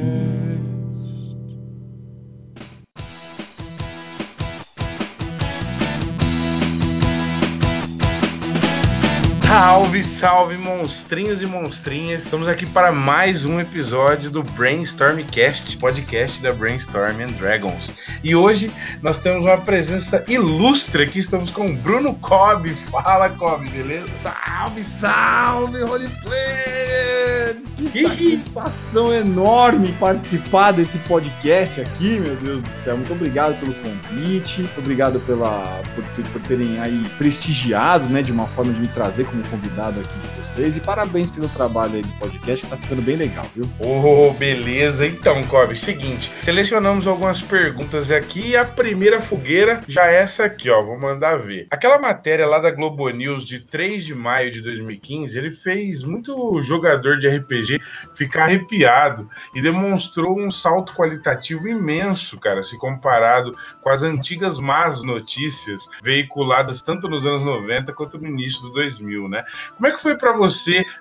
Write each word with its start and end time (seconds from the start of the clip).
Salve, 9.47 10.03
salve, 10.03 10.57
monstrinhos 10.57 11.41
e 11.41 11.47
monstrinhas! 11.47 12.25
Estamos 12.25 12.49
aqui 12.49 12.67
para 12.67 12.91
mais 12.91 13.45
um 13.45 13.61
episódio 13.61 14.29
do 14.29 14.43
Brainstormcast, 14.43 15.77
podcast 15.77 16.43
da 16.43 16.53
Brainstorm 16.53 17.23
and 17.23 17.31
Dragons. 17.39 17.93
E 18.25 18.35
hoje 18.35 18.73
nós 19.03 19.19
temos 19.19 19.45
uma 19.45 19.59
presença 19.59 20.25
ilustre 20.27 21.03
aqui, 21.03 21.19
estamos 21.19 21.51
com 21.51 21.67
o 21.67 21.77
Bruno 21.77 22.15
Cobb. 22.15 22.75
Fala, 22.91 23.29
Cobb, 23.29 23.69
beleza? 23.69 24.07
Salve, 24.23 24.83
salve, 24.83 25.83
roleplayers! 25.83 27.67
Que 27.77 27.87
satisfação 27.87 29.13
enorme 29.13 29.93
participar 30.01 30.73
desse 30.73 30.99
podcast 31.01 31.83
aqui, 31.83 32.19
meu 32.19 32.35
Deus 32.37 32.63
do 32.63 32.71
céu. 32.71 32.97
Muito 32.97 33.13
obrigado 33.13 33.61
pelo 33.61 33.75
convite, 33.75 34.63
muito 34.63 34.79
obrigado 34.79 35.21
pela, 35.21 35.83
por, 35.95 36.25
por 36.25 36.41
terem 36.49 36.81
aí 36.81 37.07
prestigiado, 37.19 38.09
né, 38.09 38.23
de 38.23 38.33
uma 38.33 38.47
forma 38.47 38.73
de 38.73 38.81
me 38.81 38.89
trazer 38.89 39.27
como 39.27 39.47
convidado 39.49 40.01
aqui 40.01 40.19
de 40.19 40.29
vocês. 40.55 40.77
E 40.77 40.81
parabéns 40.81 41.31
pelo 41.31 41.49
trabalho 41.49 41.95
aí 41.95 42.03
do 42.03 42.19
podcast, 42.19 42.65
que 42.65 42.71
tá 42.71 42.77
ficando 42.77 43.03
bem 43.03 43.17
legal, 43.17 43.45
viu? 43.55 43.69
Oh, 43.81 44.33
beleza. 44.33 45.07
Então, 45.07 45.43
Cobb, 45.45 45.77
seguinte, 45.77 46.31
selecionamos 46.45 47.07
algumas 47.07 47.43
perguntas 47.43 48.11
aqui 48.11 48.51
e 48.51 48.57
a 48.57 48.65
primeira 48.65 49.21
fogueira 49.21 49.81
já 49.89 50.07
é 50.07 50.17
essa 50.17 50.45
aqui, 50.45 50.71
ó, 50.71 50.83
vou 50.83 50.99
mandar 50.99 51.39
ver. 51.39 51.67
Aquela 51.71 51.99
matéria 51.99 52.47
lá 52.47 52.59
da 52.59 52.71
Globo 52.71 53.09
News 53.11 53.45
de 53.45 53.61
3 53.61 54.05
de 54.05 54.15
maio 54.15 54.51
de 54.51 54.61
2015, 54.63 55.37
ele 55.37 55.51
fez 55.51 56.05
muito 56.05 56.63
jogador 56.63 57.19
de 57.19 57.29
RPG 57.29 57.81
ficar 58.17 58.45
arrepiado 58.45 59.29
e 59.55 59.61
demonstrou 59.61 60.39
um 60.39 60.51
salto 60.51 60.95
qualitativo 60.95 61.69
imenso, 61.69 62.39
cara, 62.39 62.63
se 62.63 62.79
comparado 62.79 63.57
com 63.83 63.91
as 63.91 64.03
antigas 64.03 64.59
más 64.59 65.03
notícias 65.03 65.89
veiculadas 66.03 66.81
tanto 66.81 67.09
nos 67.09 67.27
anos 67.27 67.43
90 67.43 67.93
quanto 67.93 68.19
no 68.19 68.29
início 68.29 68.63
do 68.63 68.71
2000, 68.73 69.29
né? 69.29 69.45
Como 69.77 69.87
é 69.87 69.93
que 69.93 70.01
foi 70.01 70.17
para 70.17 70.33
você 70.33 70.44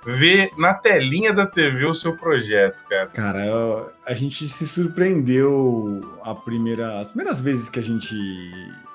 ver 0.05 0.49
na 0.57 0.73
telinha 0.73 1.33
da 1.33 1.45
TV 1.45 1.85
o 1.85 1.93
seu 1.93 2.15
projeto, 2.15 2.83
cara? 2.89 3.07
Cara, 3.07 3.45
eu- 3.45 3.89
a 4.05 4.13
gente 4.13 4.47
se 4.49 4.67
surpreendeu 4.67 6.01
a 6.23 6.33
primeira, 6.35 6.99
as 6.99 7.09
primeiras 7.09 7.39
vezes 7.39 7.69
que 7.69 7.79
a 7.79 7.83
gente 7.83 8.15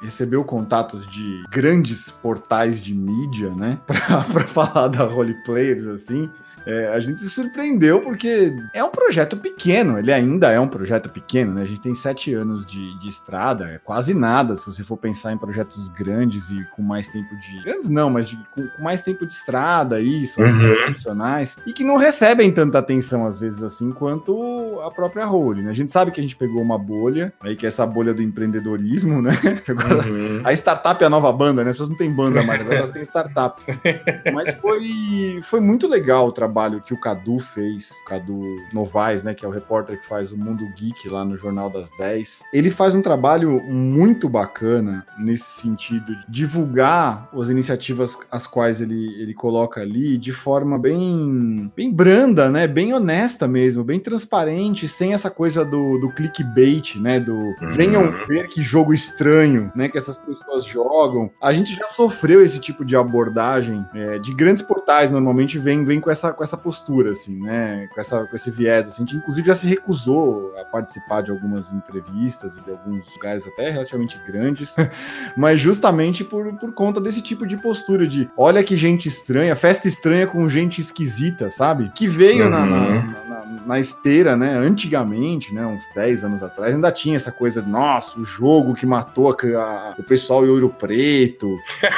recebeu 0.00 0.44
contatos 0.44 1.06
de 1.10 1.42
grandes 1.50 2.10
portais 2.10 2.80
de 2.80 2.94
mídia, 2.94 3.50
né? 3.54 3.78
Pra, 3.86 4.22
pra 4.22 4.44
falar 4.44 4.88
da 4.88 5.04
roleplayers, 5.04 5.86
assim. 5.86 6.30
É, 6.68 6.88
a 6.88 7.00
gente 7.00 7.18
se 7.20 7.30
surpreendeu 7.30 8.00
porque 8.02 8.54
é 8.74 8.84
um 8.84 8.90
projeto 8.90 9.36
pequeno, 9.38 9.98
ele 9.98 10.12
ainda 10.12 10.50
é 10.52 10.60
um 10.60 10.68
projeto 10.68 11.08
pequeno, 11.08 11.54
né? 11.54 11.62
A 11.62 11.64
gente 11.64 11.80
tem 11.80 11.94
sete 11.94 12.34
anos 12.34 12.66
de, 12.66 12.98
de 13.00 13.08
estrada, 13.08 13.64
é 13.70 13.78
quase 13.78 14.12
nada 14.12 14.54
se 14.54 14.66
você 14.66 14.84
for 14.84 14.98
pensar 14.98 15.32
em 15.32 15.38
projetos 15.38 15.88
grandes 15.88 16.50
e 16.50 16.62
com 16.76 16.82
mais 16.82 17.08
tempo 17.08 17.34
de. 17.38 17.62
Grandes 17.62 17.88
não, 17.88 18.10
mas 18.10 18.28
de- 18.28 18.36
com, 18.54 18.66
com 18.68 18.82
mais 18.82 19.00
tempo 19.00 19.26
de 19.26 19.32
estrada, 19.32 20.00
isso, 20.00 20.42
Uhum. 20.42 20.52
mais 20.52 20.72
tradicionais, 20.74 21.56
e 21.66 21.72
que 21.72 21.82
não 21.82 21.96
recebem 21.96 22.52
tanta 22.52 22.78
atenção 22.78 23.26
às 23.26 23.38
vezes 23.38 23.62
assim 23.62 23.90
quanto 23.90 24.78
a 24.84 24.90
própria 24.90 25.24
Role, 25.24 25.62
né? 25.62 25.70
A 25.70 25.74
gente 25.74 25.90
sabe 25.90 26.10
que 26.10 26.20
a 26.20 26.22
gente 26.22 26.36
pegou 26.36 26.60
uma 26.60 26.78
bolha, 26.78 27.32
aí 27.40 27.56
que 27.56 27.64
é 27.64 27.68
essa 27.68 27.86
bolha 27.86 28.12
do 28.12 28.22
empreendedorismo, 28.22 29.22
né? 29.22 29.30
Agora 29.68 30.06
Uhum. 30.06 30.42
a 30.44 30.52
startup 30.52 31.02
é 31.02 31.06
a 31.06 31.10
nova 31.10 31.32
banda, 31.32 31.64
né? 31.64 31.70
As 31.70 31.76
pessoas 31.76 31.88
não 31.88 31.96
têm 31.96 32.12
banda 32.14 32.42
mais, 32.42 32.60
agora 32.60 32.76
elas 32.76 32.90
têm 32.90 33.02
startup. 33.02 33.62
Mas 34.34 34.50
foi, 34.56 35.40
foi 35.42 35.60
muito 35.60 35.88
legal 35.88 36.26
o 36.26 36.32
trabalho 36.32 36.57
que 36.84 36.94
o 36.94 37.00
Cadu 37.00 37.38
fez, 37.38 37.90
o 37.90 38.04
Cadu 38.04 38.40
Novaes, 38.72 39.22
né? 39.22 39.34
Que 39.34 39.44
é 39.44 39.48
o 39.48 39.52
repórter 39.52 40.00
que 40.00 40.08
faz 40.08 40.32
o 40.32 40.36
Mundo 40.36 40.64
Geek 40.76 41.08
lá 41.08 41.24
no 41.24 41.36
Jornal 41.36 41.70
das 41.70 41.90
10. 41.98 42.42
Ele 42.52 42.70
faz 42.70 42.94
um 42.94 43.02
trabalho 43.02 43.60
muito 43.64 44.28
bacana 44.28 45.04
nesse 45.18 45.60
sentido 45.60 46.14
de 46.28 46.48
divulgar 46.48 47.28
as 47.38 47.48
iniciativas 47.48 48.18
as 48.30 48.46
quais 48.46 48.80
ele, 48.80 49.20
ele 49.20 49.34
coloca 49.34 49.80
ali 49.80 50.16
de 50.16 50.32
forma 50.32 50.78
bem, 50.78 51.70
bem 51.76 51.92
branda, 51.92 52.48
né? 52.48 52.66
Bem 52.66 52.92
honesta 52.94 53.46
mesmo, 53.46 53.84
bem 53.84 54.00
transparente, 54.00 54.88
sem 54.88 55.12
essa 55.12 55.30
coisa 55.30 55.64
do, 55.64 55.98
do 55.98 56.08
clickbait, 56.08 56.96
né? 56.96 57.20
Do 57.20 57.38
venham 57.76 58.08
ver 58.10 58.48
que 58.48 58.62
jogo 58.62 58.94
estranho, 58.94 59.70
né? 59.74 59.88
Que 59.88 59.98
essas 59.98 60.18
pessoas 60.18 60.64
jogam. 60.64 61.30
A 61.40 61.52
gente 61.52 61.74
já 61.74 61.86
sofreu 61.86 62.44
esse 62.44 62.60
tipo 62.60 62.84
de 62.84 62.96
abordagem 62.96 63.84
é, 63.94 64.18
de 64.18 64.34
grandes 64.34 64.62
portais, 64.62 65.10
normalmente 65.10 65.58
vem, 65.58 65.84
vem 65.84 66.00
com, 66.00 66.10
essa, 66.10 66.32
com 66.38 66.44
essa 66.44 66.56
postura, 66.56 67.10
assim, 67.10 67.36
né? 67.42 67.88
Com, 67.92 68.00
essa, 68.00 68.24
com 68.24 68.36
esse 68.36 68.50
viés. 68.50 68.86
Assim. 68.86 69.02
Gente, 69.02 69.16
inclusive, 69.16 69.48
já 69.48 69.54
se 69.56 69.66
recusou 69.66 70.54
a 70.56 70.64
participar 70.64 71.22
de 71.22 71.32
algumas 71.32 71.72
entrevistas 71.72 72.56
e 72.56 72.60
de 72.62 72.70
alguns 72.70 73.12
lugares 73.12 73.44
até 73.46 73.70
relativamente 73.70 74.18
grandes, 74.24 74.74
mas 75.36 75.58
justamente 75.58 76.22
por, 76.22 76.54
por 76.56 76.72
conta 76.72 77.00
desse 77.00 77.20
tipo 77.20 77.44
de 77.44 77.56
postura 77.56 78.06
de 78.06 78.30
olha 78.36 78.62
que 78.62 78.76
gente 78.76 79.08
estranha, 79.08 79.56
festa 79.56 79.88
estranha 79.88 80.26
com 80.26 80.48
gente 80.48 80.80
esquisita, 80.80 81.50
sabe? 81.50 81.90
Que 81.94 82.06
veio 82.06 82.48
na, 82.48 82.64
na, 82.64 82.88
Uhum. 82.88 83.27
Na- 83.46 83.62
na 83.66 83.80
esteira, 83.80 84.36
né? 84.36 84.56
Antigamente, 84.56 85.52
né? 85.54 85.64
Uns 85.66 85.82
10 85.94 86.24
anos 86.24 86.42
atrás, 86.42 86.74
ainda 86.74 86.90
tinha 86.92 87.16
essa 87.16 87.30
coisa 87.32 87.62
de, 87.62 87.68
nossa, 87.68 88.18
o 88.18 88.24
jogo 88.24 88.74
que 88.74 88.86
matou 88.86 89.30
a- 89.30 89.34
a- 89.60 89.94
o 89.98 90.02
pessoal 90.02 90.44
em 90.44 90.48
ouro 90.48 90.68
preto, 90.68 91.46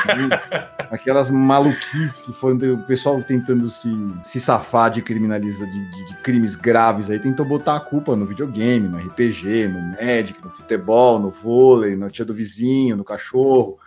né? 0.07 0.29
aquelas 0.91 1.31
maluquices 1.31 2.21
que 2.21 2.33
foram 2.33 2.57
o 2.75 2.83
pessoal 2.85 3.23
tentando 3.23 3.69
se, 3.71 3.89
se 4.23 4.41
safar 4.41 4.91
de 4.91 5.03
criminaliza 5.03 5.65
de, 5.67 5.73
de- 5.91 6.09
de 6.09 6.15
crimes 6.23 6.57
graves 6.57 7.11
aí, 7.11 7.19
tentou 7.19 7.47
botar 7.47 7.77
a 7.77 7.81
culpa 7.81 8.17
no 8.17 8.27
videogame, 8.27 8.89
no 8.89 8.99
RPG, 8.99 9.69
no 9.69 9.81
Magic, 9.81 10.39
no 10.43 10.51
futebol, 10.51 11.19
no 11.19 11.31
vôlei, 11.31 11.95
na 11.97 12.11
tia 12.11 12.25
do 12.25 12.35
vizinho, 12.35 12.97
no 12.97 13.05
cachorro 13.05 13.79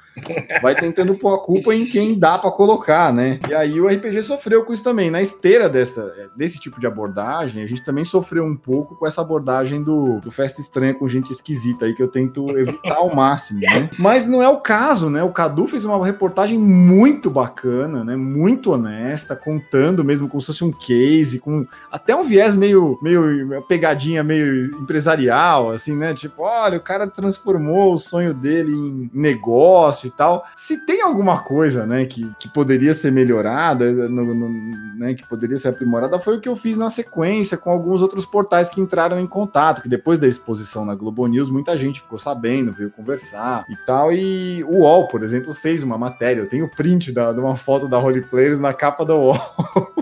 vai 0.62 0.76
tentando 0.76 1.16
pôr 1.16 1.34
a 1.34 1.38
culpa 1.38 1.74
em 1.74 1.88
quem 1.88 2.18
dá 2.18 2.38
pra 2.38 2.52
colocar, 2.52 3.12
né? 3.12 3.40
E 3.50 3.54
aí 3.54 3.80
o 3.80 3.88
RPG 3.88 4.22
sofreu 4.22 4.64
com 4.64 4.74
isso 4.74 4.84
também. 4.84 5.10
Na 5.10 5.22
esteira 5.22 5.68
dessa, 5.68 6.14
desse 6.36 6.60
tipo 6.60 6.80
de 6.80 6.88
abordagem, 6.88 7.64
a 7.64 7.68
gente 7.68 7.84
também 7.84 8.06
sofreu 8.06 8.44
um 8.44 8.56
pouco 8.56 8.96
com 8.96 9.08
essa 9.08 9.22
abordagem 9.22 9.84
do, 9.84 10.20
do 10.20 10.32
festa 10.32 10.62
estranha 10.62 10.94
com 10.94 11.08
gente 11.08 11.32
esquisita 11.32 11.86
aí, 11.86 11.94
que 11.94 12.04
eu 12.04 12.08
tento 12.08 12.50
evitar 12.58 12.96
ao 12.96 13.14
máximo, 13.14 13.60
né? 13.62 13.90
Mas 13.98 14.28
não 14.28 14.42
é 14.42 14.50
o 14.50 14.58
caso, 14.58 15.10
né? 15.10 15.24
O 15.24 15.32
Cadu 15.32 15.68
fez 15.68 15.86
uma 15.86 16.04
reportagem 16.06 16.58
muito 16.58 17.30
bacana, 17.30 18.04
né? 18.04 18.16
Muito 18.16 18.72
honesta, 18.72 19.36
contando 19.36 20.04
mesmo 20.04 20.28
como 20.28 20.42
se 20.42 20.48
fosse 20.48 20.64
um 20.64 20.72
case, 20.72 21.40
com 21.40 21.66
até 21.92 22.16
um 22.16 22.24
viés 22.24 22.56
meio, 22.56 22.98
meio 23.02 23.62
pegadinha 23.64 24.24
meio 24.24 24.66
empresarial, 24.82 25.72
assim, 25.72 25.96
né? 25.96 26.14
Tipo, 26.14 26.44
olha, 26.44 26.78
o 26.78 26.82
cara 26.82 27.08
transformou 27.08 27.94
o 27.94 27.98
sonho 27.98 28.34
dele 28.34 28.72
em 28.72 29.10
negócio 29.14 30.03
e 30.08 30.12
tal. 30.12 30.46
Se 30.56 30.86
tem 30.86 31.02
alguma 31.02 31.40
coisa, 31.42 31.86
né, 31.86 32.06
que, 32.06 32.30
que 32.40 32.48
poderia 32.50 32.94
ser 32.94 33.12
melhorada, 33.12 33.92
no- 33.92 34.34
no- 34.34 34.96
né, 34.98 35.14
que 35.14 35.28
poderia 35.28 35.58
ser 35.58 35.70
aprimorada, 35.70 36.20
foi 36.20 36.38
o 36.38 36.40
que 36.40 36.50
eu 36.50 36.56
fiz 36.56 36.78
na 36.78 36.90
sequência 36.90 37.58
com 37.58 37.70
alguns 37.70 38.02
outros 38.02 38.26
portais 38.26 38.70
que 38.70 38.82
entraram 38.82 39.20
em 39.20 39.28
contato, 39.28 39.82
que 39.82 39.90
depois 39.90 40.20
da 40.20 40.28
exposição 40.28 40.86
na 40.86 40.96
Globo 40.96 41.26
News, 41.28 41.50
muita 41.50 41.78
gente 41.78 42.02
ficou 42.02 42.20
sabendo, 42.20 42.72
veio 42.72 42.92
conversar 42.92 43.66
e 43.70 43.76
tal. 43.86 44.12
E 44.12 44.64
o 44.66 44.80
UOL, 44.80 45.08
por 45.08 45.24
exemplo, 45.24 45.54
fez 45.54 45.84
uma 45.84 45.98
matéria. 45.98 46.42
Eu 46.42 46.50
tenho 46.50 46.70
print 46.70 47.12
da, 47.12 47.32
de 47.32 47.40
uma 47.40 47.56
foto 47.56 47.88
da 47.88 48.00
Holy 48.00 48.22
Players 48.22 48.60
na 48.60 48.74
capa 48.74 49.06
da 49.06 49.16
UOL. 49.16 49.38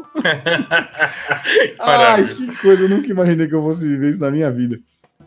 Ai, 1.79 2.27
que 2.27 2.57
coisa, 2.61 2.83
eu 2.83 2.89
nunca 2.89 3.09
imaginei 3.09 3.47
que 3.47 3.55
eu 3.55 3.61
fosse 3.61 3.87
viver 3.87 4.09
isso 4.09 4.21
na 4.21 4.31
minha 4.31 4.49
vida. 4.51 4.77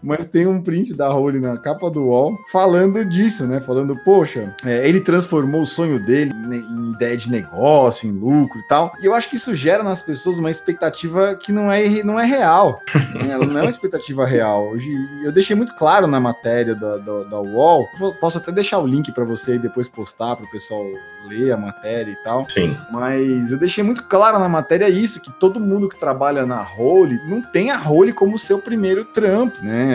Mas 0.04 0.26
tem 0.26 0.46
um 0.46 0.60
print 0.62 0.94
da 0.94 1.08
Role 1.08 1.40
na 1.40 1.56
capa 1.56 1.90
do 1.90 2.04
UOL 2.04 2.38
falando 2.52 3.04
disso, 3.04 3.46
né? 3.46 3.60
Falando, 3.60 3.96
poxa, 4.04 4.54
é, 4.64 4.86
ele 4.86 5.00
transformou 5.00 5.62
o 5.62 5.66
sonho 5.66 5.98
dele 5.98 6.32
em 6.32 6.92
ideia 6.92 7.16
de 7.16 7.30
negócio, 7.30 8.08
em 8.08 8.12
lucro 8.12 8.58
e 8.58 8.66
tal. 8.68 8.92
E 9.00 9.06
eu 9.06 9.14
acho 9.14 9.28
que 9.28 9.36
isso 9.36 9.54
gera 9.54 9.82
nas 9.82 10.02
pessoas 10.02 10.38
uma 10.38 10.50
expectativa 10.50 11.34
que 11.34 11.50
não 11.50 11.72
é, 11.72 12.02
não 12.02 12.20
é 12.20 12.24
real. 12.24 12.80
né? 13.14 13.30
Ela 13.30 13.46
não 13.46 13.58
é 13.58 13.62
uma 13.62 13.70
expectativa 13.70 14.24
real. 14.26 14.68
Hoje, 14.68 14.88
eu 15.24 15.32
deixei 15.32 15.56
muito 15.56 15.74
claro 15.74 16.06
na 16.06 16.20
matéria 16.20 16.74
da, 16.74 16.98
da, 16.98 17.22
da 17.24 17.40
UOL. 17.40 17.86
Posso 18.20 18.38
até 18.38 18.52
deixar 18.52 18.78
o 18.78 18.86
link 18.86 19.10
para 19.12 19.24
você 19.24 19.54
e 19.54 19.58
depois 19.58 19.88
postar 19.88 20.36
para 20.36 20.44
o 20.46 20.50
pessoal 20.50 20.84
ler 21.28 21.52
a 21.52 21.56
matéria 21.56 22.10
e 22.10 22.16
tal. 22.16 22.48
Sim. 22.48 22.76
Mas 22.90 23.50
eu 23.50 23.58
deixei 23.58 23.82
muito 23.82 24.04
claro 24.04 24.38
na 24.38 24.48
matéria 24.48 24.88
isso, 24.88 25.20
que 25.20 25.32
todo 25.32 25.60
mundo 25.60 25.88
que 25.88 25.98
trabalha 25.98 26.44
na 26.44 26.60
Role 26.60 27.18
não 27.26 27.40
tem 27.40 27.70
a 27.70 27.76
Role 27.76 28.12
como 28.12 28.38
seu 28.38 28.58
primeiro 28.58 29.04
trampo, 29.06 29.62
né? 29.62 29.93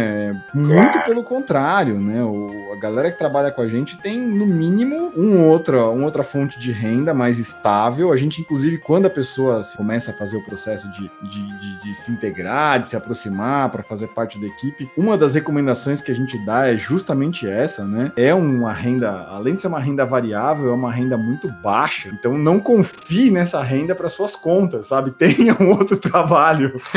Muito 0.54 0.92
Claro. 0.92 1.06
pelo 1.06 1.24
contrário, 1.24 2.00
né? 2.00 2.24
O, 2.24 2.72
a 2.74 2.76
galera 2.76 3.12
que 3.12 3.18
trabalha 3.18 3.52
com 3.52 3.62
a 3.62 3.68
gente 3.68 3.98
tem, 3.98 4.20
no 4.20 4.46
mínimo, 4.46 5.12
um 5.16 5.46
outra, 5.48 5.88
uma 5.90 6.06
outra 6.06 6.24
fonte 6.24 6.60
de 6.60 6.72
renda 6.72 7.14
mais 7.14 7.40
estável. 7.40 8.12
A 8.12 8.16
gente, 8.16 8.42
inclusive, 8.42 8.78
quando 8.78 9.06
a 9.06 9.10
pessoa 9.10 9.62
começa 9.76 10.12
a 10.12 10.14
fazer 10.14 10.38
o 10.38 10.44
processo 10.46 10.90
de, 10.92 11.10
de, 11.24 11.60
de, 11.60 11.82
de 11.84 11.94
se 11.94 12.12
integrar, 12.12 12.80
de 12.80 12.88
se 12.88 12.96
aproximar 12.96 13.70
para 13.70 13.84
fazer 13.84 14.08
parte 14.08 14.40
da 14.40 14.48
equipe, 14.48 14.90
uma 14.98 15.18
das 15.18 15.36
recomendações 15.36 16.02
que 16.02 16.12
a 16.12 16.16
gente 16.16 16.38
dá 16.46 16.68
é 16.68 16.78
justamente 16.78 17.48
essa, 17.48 17.84
né? 17.86 18.12
É 18.16 18.34
uma 18.34 18.72
renda, 18.74 19.28
além 19.30 19.56
de 19.56 19.62
ser 19.62 19.68
uma 19.68 19.80
renda 19.80 20.06
variável, 20.06 20.70
é 20.70 20.74
uma 20.74 20.92
renda 20.92 21.18
muito 21.18 21.48
baixa. 21.62 22.10
Então 22.10 22.38
não 22.38 22.60
confie 22.60 23.32
nessa 23.32 23.62
renda 23.62 23.96
para 23.96 24.10
suas 24.10 24.36
contas, 24.36 24.88
sabe? 24.88 25.12
Tenha 25.18 25.56
um 25.60 25.70
outro 25.70 25.98
trabalho. 25.98 26.80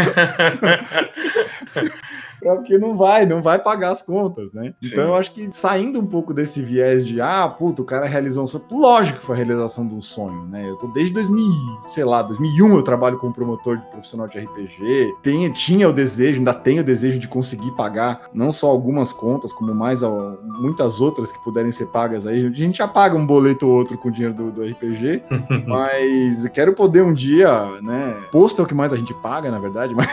porque 2.50 2.78
não 2.78 2.96
vai, 2.96 3.26
não 3.26 3.42
vai 3.42 3.58
pagar 3.58 3.92
as 3.92 4.02
contas, 4.02 4.52
né? 4.52 4.74
Sim. 4.80 4.90
Então 4.92 5.04
eu 5.04 5.14
acho 5.16 5.32
que 5.32 5.48
saindo 5.52 6.00
um 6.00 6.06
pouco 6.06 6.34
desse 6.34 6.62
viés 6.62 7.06
de, 7.06 7.20
ah, 7.20 7.48
puto, 7.48 7.82
o 7.82 7.84
cara 7.84 8.06
realizou 8.06 8.44
um 8.44 8.48
sonho, 8.48 8.64
lógico 8.70 9.18
que 9.18 9.24
foi 9.24 9.34
a 9.34 9.38
realização 9.38 9.86
de 9.86 9.94
um 9.94 10.02
sonho, 10.02 10.46
né? 10.46 10.68
Eu 10.68 10.76
tô 10.76 10.86
desde 10.88 11.12
2000, 11.14 11.44
sei 11.86 12.04
lá, 12.04 12.22
2001 12.22 12.76
eu 12.76 12.82
trabalho 12.82 13.18
como 13.18 13.32
promotor 13.32 13.78
de 13.78 13.86
profissional 13.86 14.26
de 14.28 14.38
RPG, 14.38 15.14
tinha, 15.22 15.50
tinha 15.50 15.88
o 15.88 15.92
desejo, 15.92 16.38
ainda 16.38 16.54
tenho 16.54 16.82
o 16.82 16.84
desejo 16.84 17.18
de 17.18 17.28
conseguir 17.28 17.70
pagar 17.72 18.28
não 18.32 18.50
só 18.50 18.68
algumas 18.68 19.12
contas, 19.12 19.52
como 19.52 19.74
mais 19.74 20.02
muitas 20.60 21.00
outras 21.00 21.30
que 21.30 21.42
puderem 21.42 21.70
ser 21.70 21.86
pagas 21.86 22.26
aí. 22.26 22.46
A 22.46 22.50
gente 22.50 22.78
já 22.78 22.88
paga 22.88 23.16
um 23.16 23.26
boleto 23.26 23.68
ou 23.68 23.74
outro 23.74 23.96
com 23.98 24.08
o 24.08 24.12
dinheiro 24.12 24.34
do, 24.34 24.50
do 24.50 24.62
RPG, 24.62 25.22
mas 25.66 26.46
quero 26.48 26.72
poder 26.74 27.02
um 27.02 27.14
dia, 27.14 27.80
né? 27.82 28.16
Posto 28.30 28.60
é 28.60 28.64
o 28.64 28.68
que 28.68 28.74
mais 28.74 28.92
a 28.92 28.96
gente 28.96 29.14
paga, 29.14 29.50
na 29.50 29.58
verdade, 29.58 29.94
mas. 29.94 30.08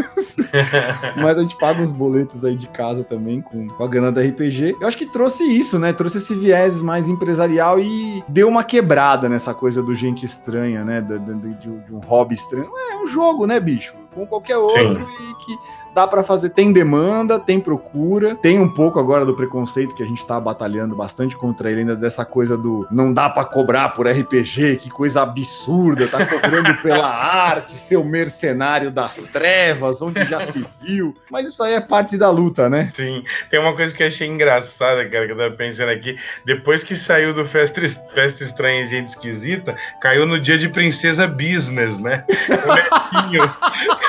Mas 1.16 1.38
a 1.38 1.40
gente 1.40 1.56
paga 1.56 1.80
uns 1.80 1.92
boletos 1.92 2.44
aí 2.44 2.56
de 2.56 2.68
casa 2.68 3.04
também 3.04 3.40
com, 3.40 3.66
com 3.68 3.84
a 3.84 3.88
grana 3.88 4.12
da 4.12 4.22
RPG. 4.22 4.76
Eu 4.80 4.86
acho 4.86 4.96
que 4.96 5.06
trouxe 5.06 5.44
isso, 5.44 5.78
né? 5.78 5.92
Trouxe 5.92 6.18
esse 6.18 6.34
viés 6.34 6.80
mais 6.80 7.08
empresarial 7.08 7.78
e 7.78 8.22
deu 8.28 8.48
uma 8.48 8.64
quebrada 8.64 9.28
nessa 9.28 9.54
coisa 9.54 9.82
do 9.82 9.94
gente 9.94 10.26
estranha, 10.26 10.84
né? 10.84 11.00
De, 11.00 11.18
de, 11.18 11.54
de, 11.54 11.78
de 11.86 11.94
um 11.94 12.00
hobby 12.00 12.34
estranho. 12.34 12.70
É 12.90 12.96
um 12.96 13.06
jogo, 13.06 13.46
né, 13.46 13.58
bicho? 13.58 13.94
Com 14.14 14.26
qualquer 14.26 14.58
outro 14.58 14.94
Sim. 14.94 15.30
e 15.30 15.44
que 15.44 15.58
dá 15.94 16.06
para 16.06 16.22
fazer, 16.22 16.50
tem 16.50 16.72
demanda, 16.72 17.38
tem 17.38 17.60
procura, 17.60 18.34
tem 18.34 18.58
um 18.58 18.68
pouco 18.68 18.98
agora 18.98 19.24
do 19.24 19.34
preconceito 19.34 19.94
que 19.94 20.02
a 20.02 20.06
gente 20.06 20.24
tá 20.26 20.40
batalhando 20.40 20.96
bastante 20.96 21.36
contra 21.36 21.70
ele 21.70 21.80
ainda 21.80 21.96
dessa 21.96 22.24
coisa 22.24 22.56
do 22.56 22.86
não 22.90 23.12
dá 23.12 23.28
para 23.28 23.44
cobrar 23.44 23.90
por 23.90 24.06
RPG, 24.06 24.76
que 24.76 24.90
coisa 24.90 25.22
absurda, 25.22 26.08
tá 26.08 26.24
cobrando 26.26 26.74
pela 26.82 27.06
arte, 27.12 27.76
seu 27.76 28.04
mercenário 28.04 28.90
das 28.90 29.16
trevas, 29.24 30.00
onde 30.00 30.24
já 30.24 30.40
se 30.42 30.64
viu. 30.80 31.14
Mas 31.30 31.46
isso 31.46 31.62
aí 31.62 31.74
é 31.74 31.80
parte 31.80 32.16
da 32.16 32.30
luta, 32.30 32.68
né? 32.68 32.90
Sim, 32.94 33.22
tem 33.50 33.60
uma 33.60 33.74
coisa 33.74 33.92
que 33.92 34.02
eu 34.02 34.06
achei 34.06 34.28
engraçada, 34.28 35.08
cara, 35.08 35.26
que 35.26 35.32
eu 35.32 35.36
tava 35.36 35.54
pensando 35.54 35.90
aqui, 35.90 36.16
depois 36.44 36.82
que 36.82 36.96
saiu 36.96 37.34
do 37.34 37.44
Festa, 37.44 37.80
Festa 38.14 38.42
Estranha 38.42 38.82
e 38.82 38.86
Gente 38.86 39.08
Esquisita, 39.08 39.76
caiu 40.00 40.26
no 40.26 40.40
dia 40.40 40.56
de 40.56 40.68
Princesa 40.68 41.26
Business, 41.26 41.98
né? 41.98 42.24
O 42.62 43.22
netinho. 43.22 43.42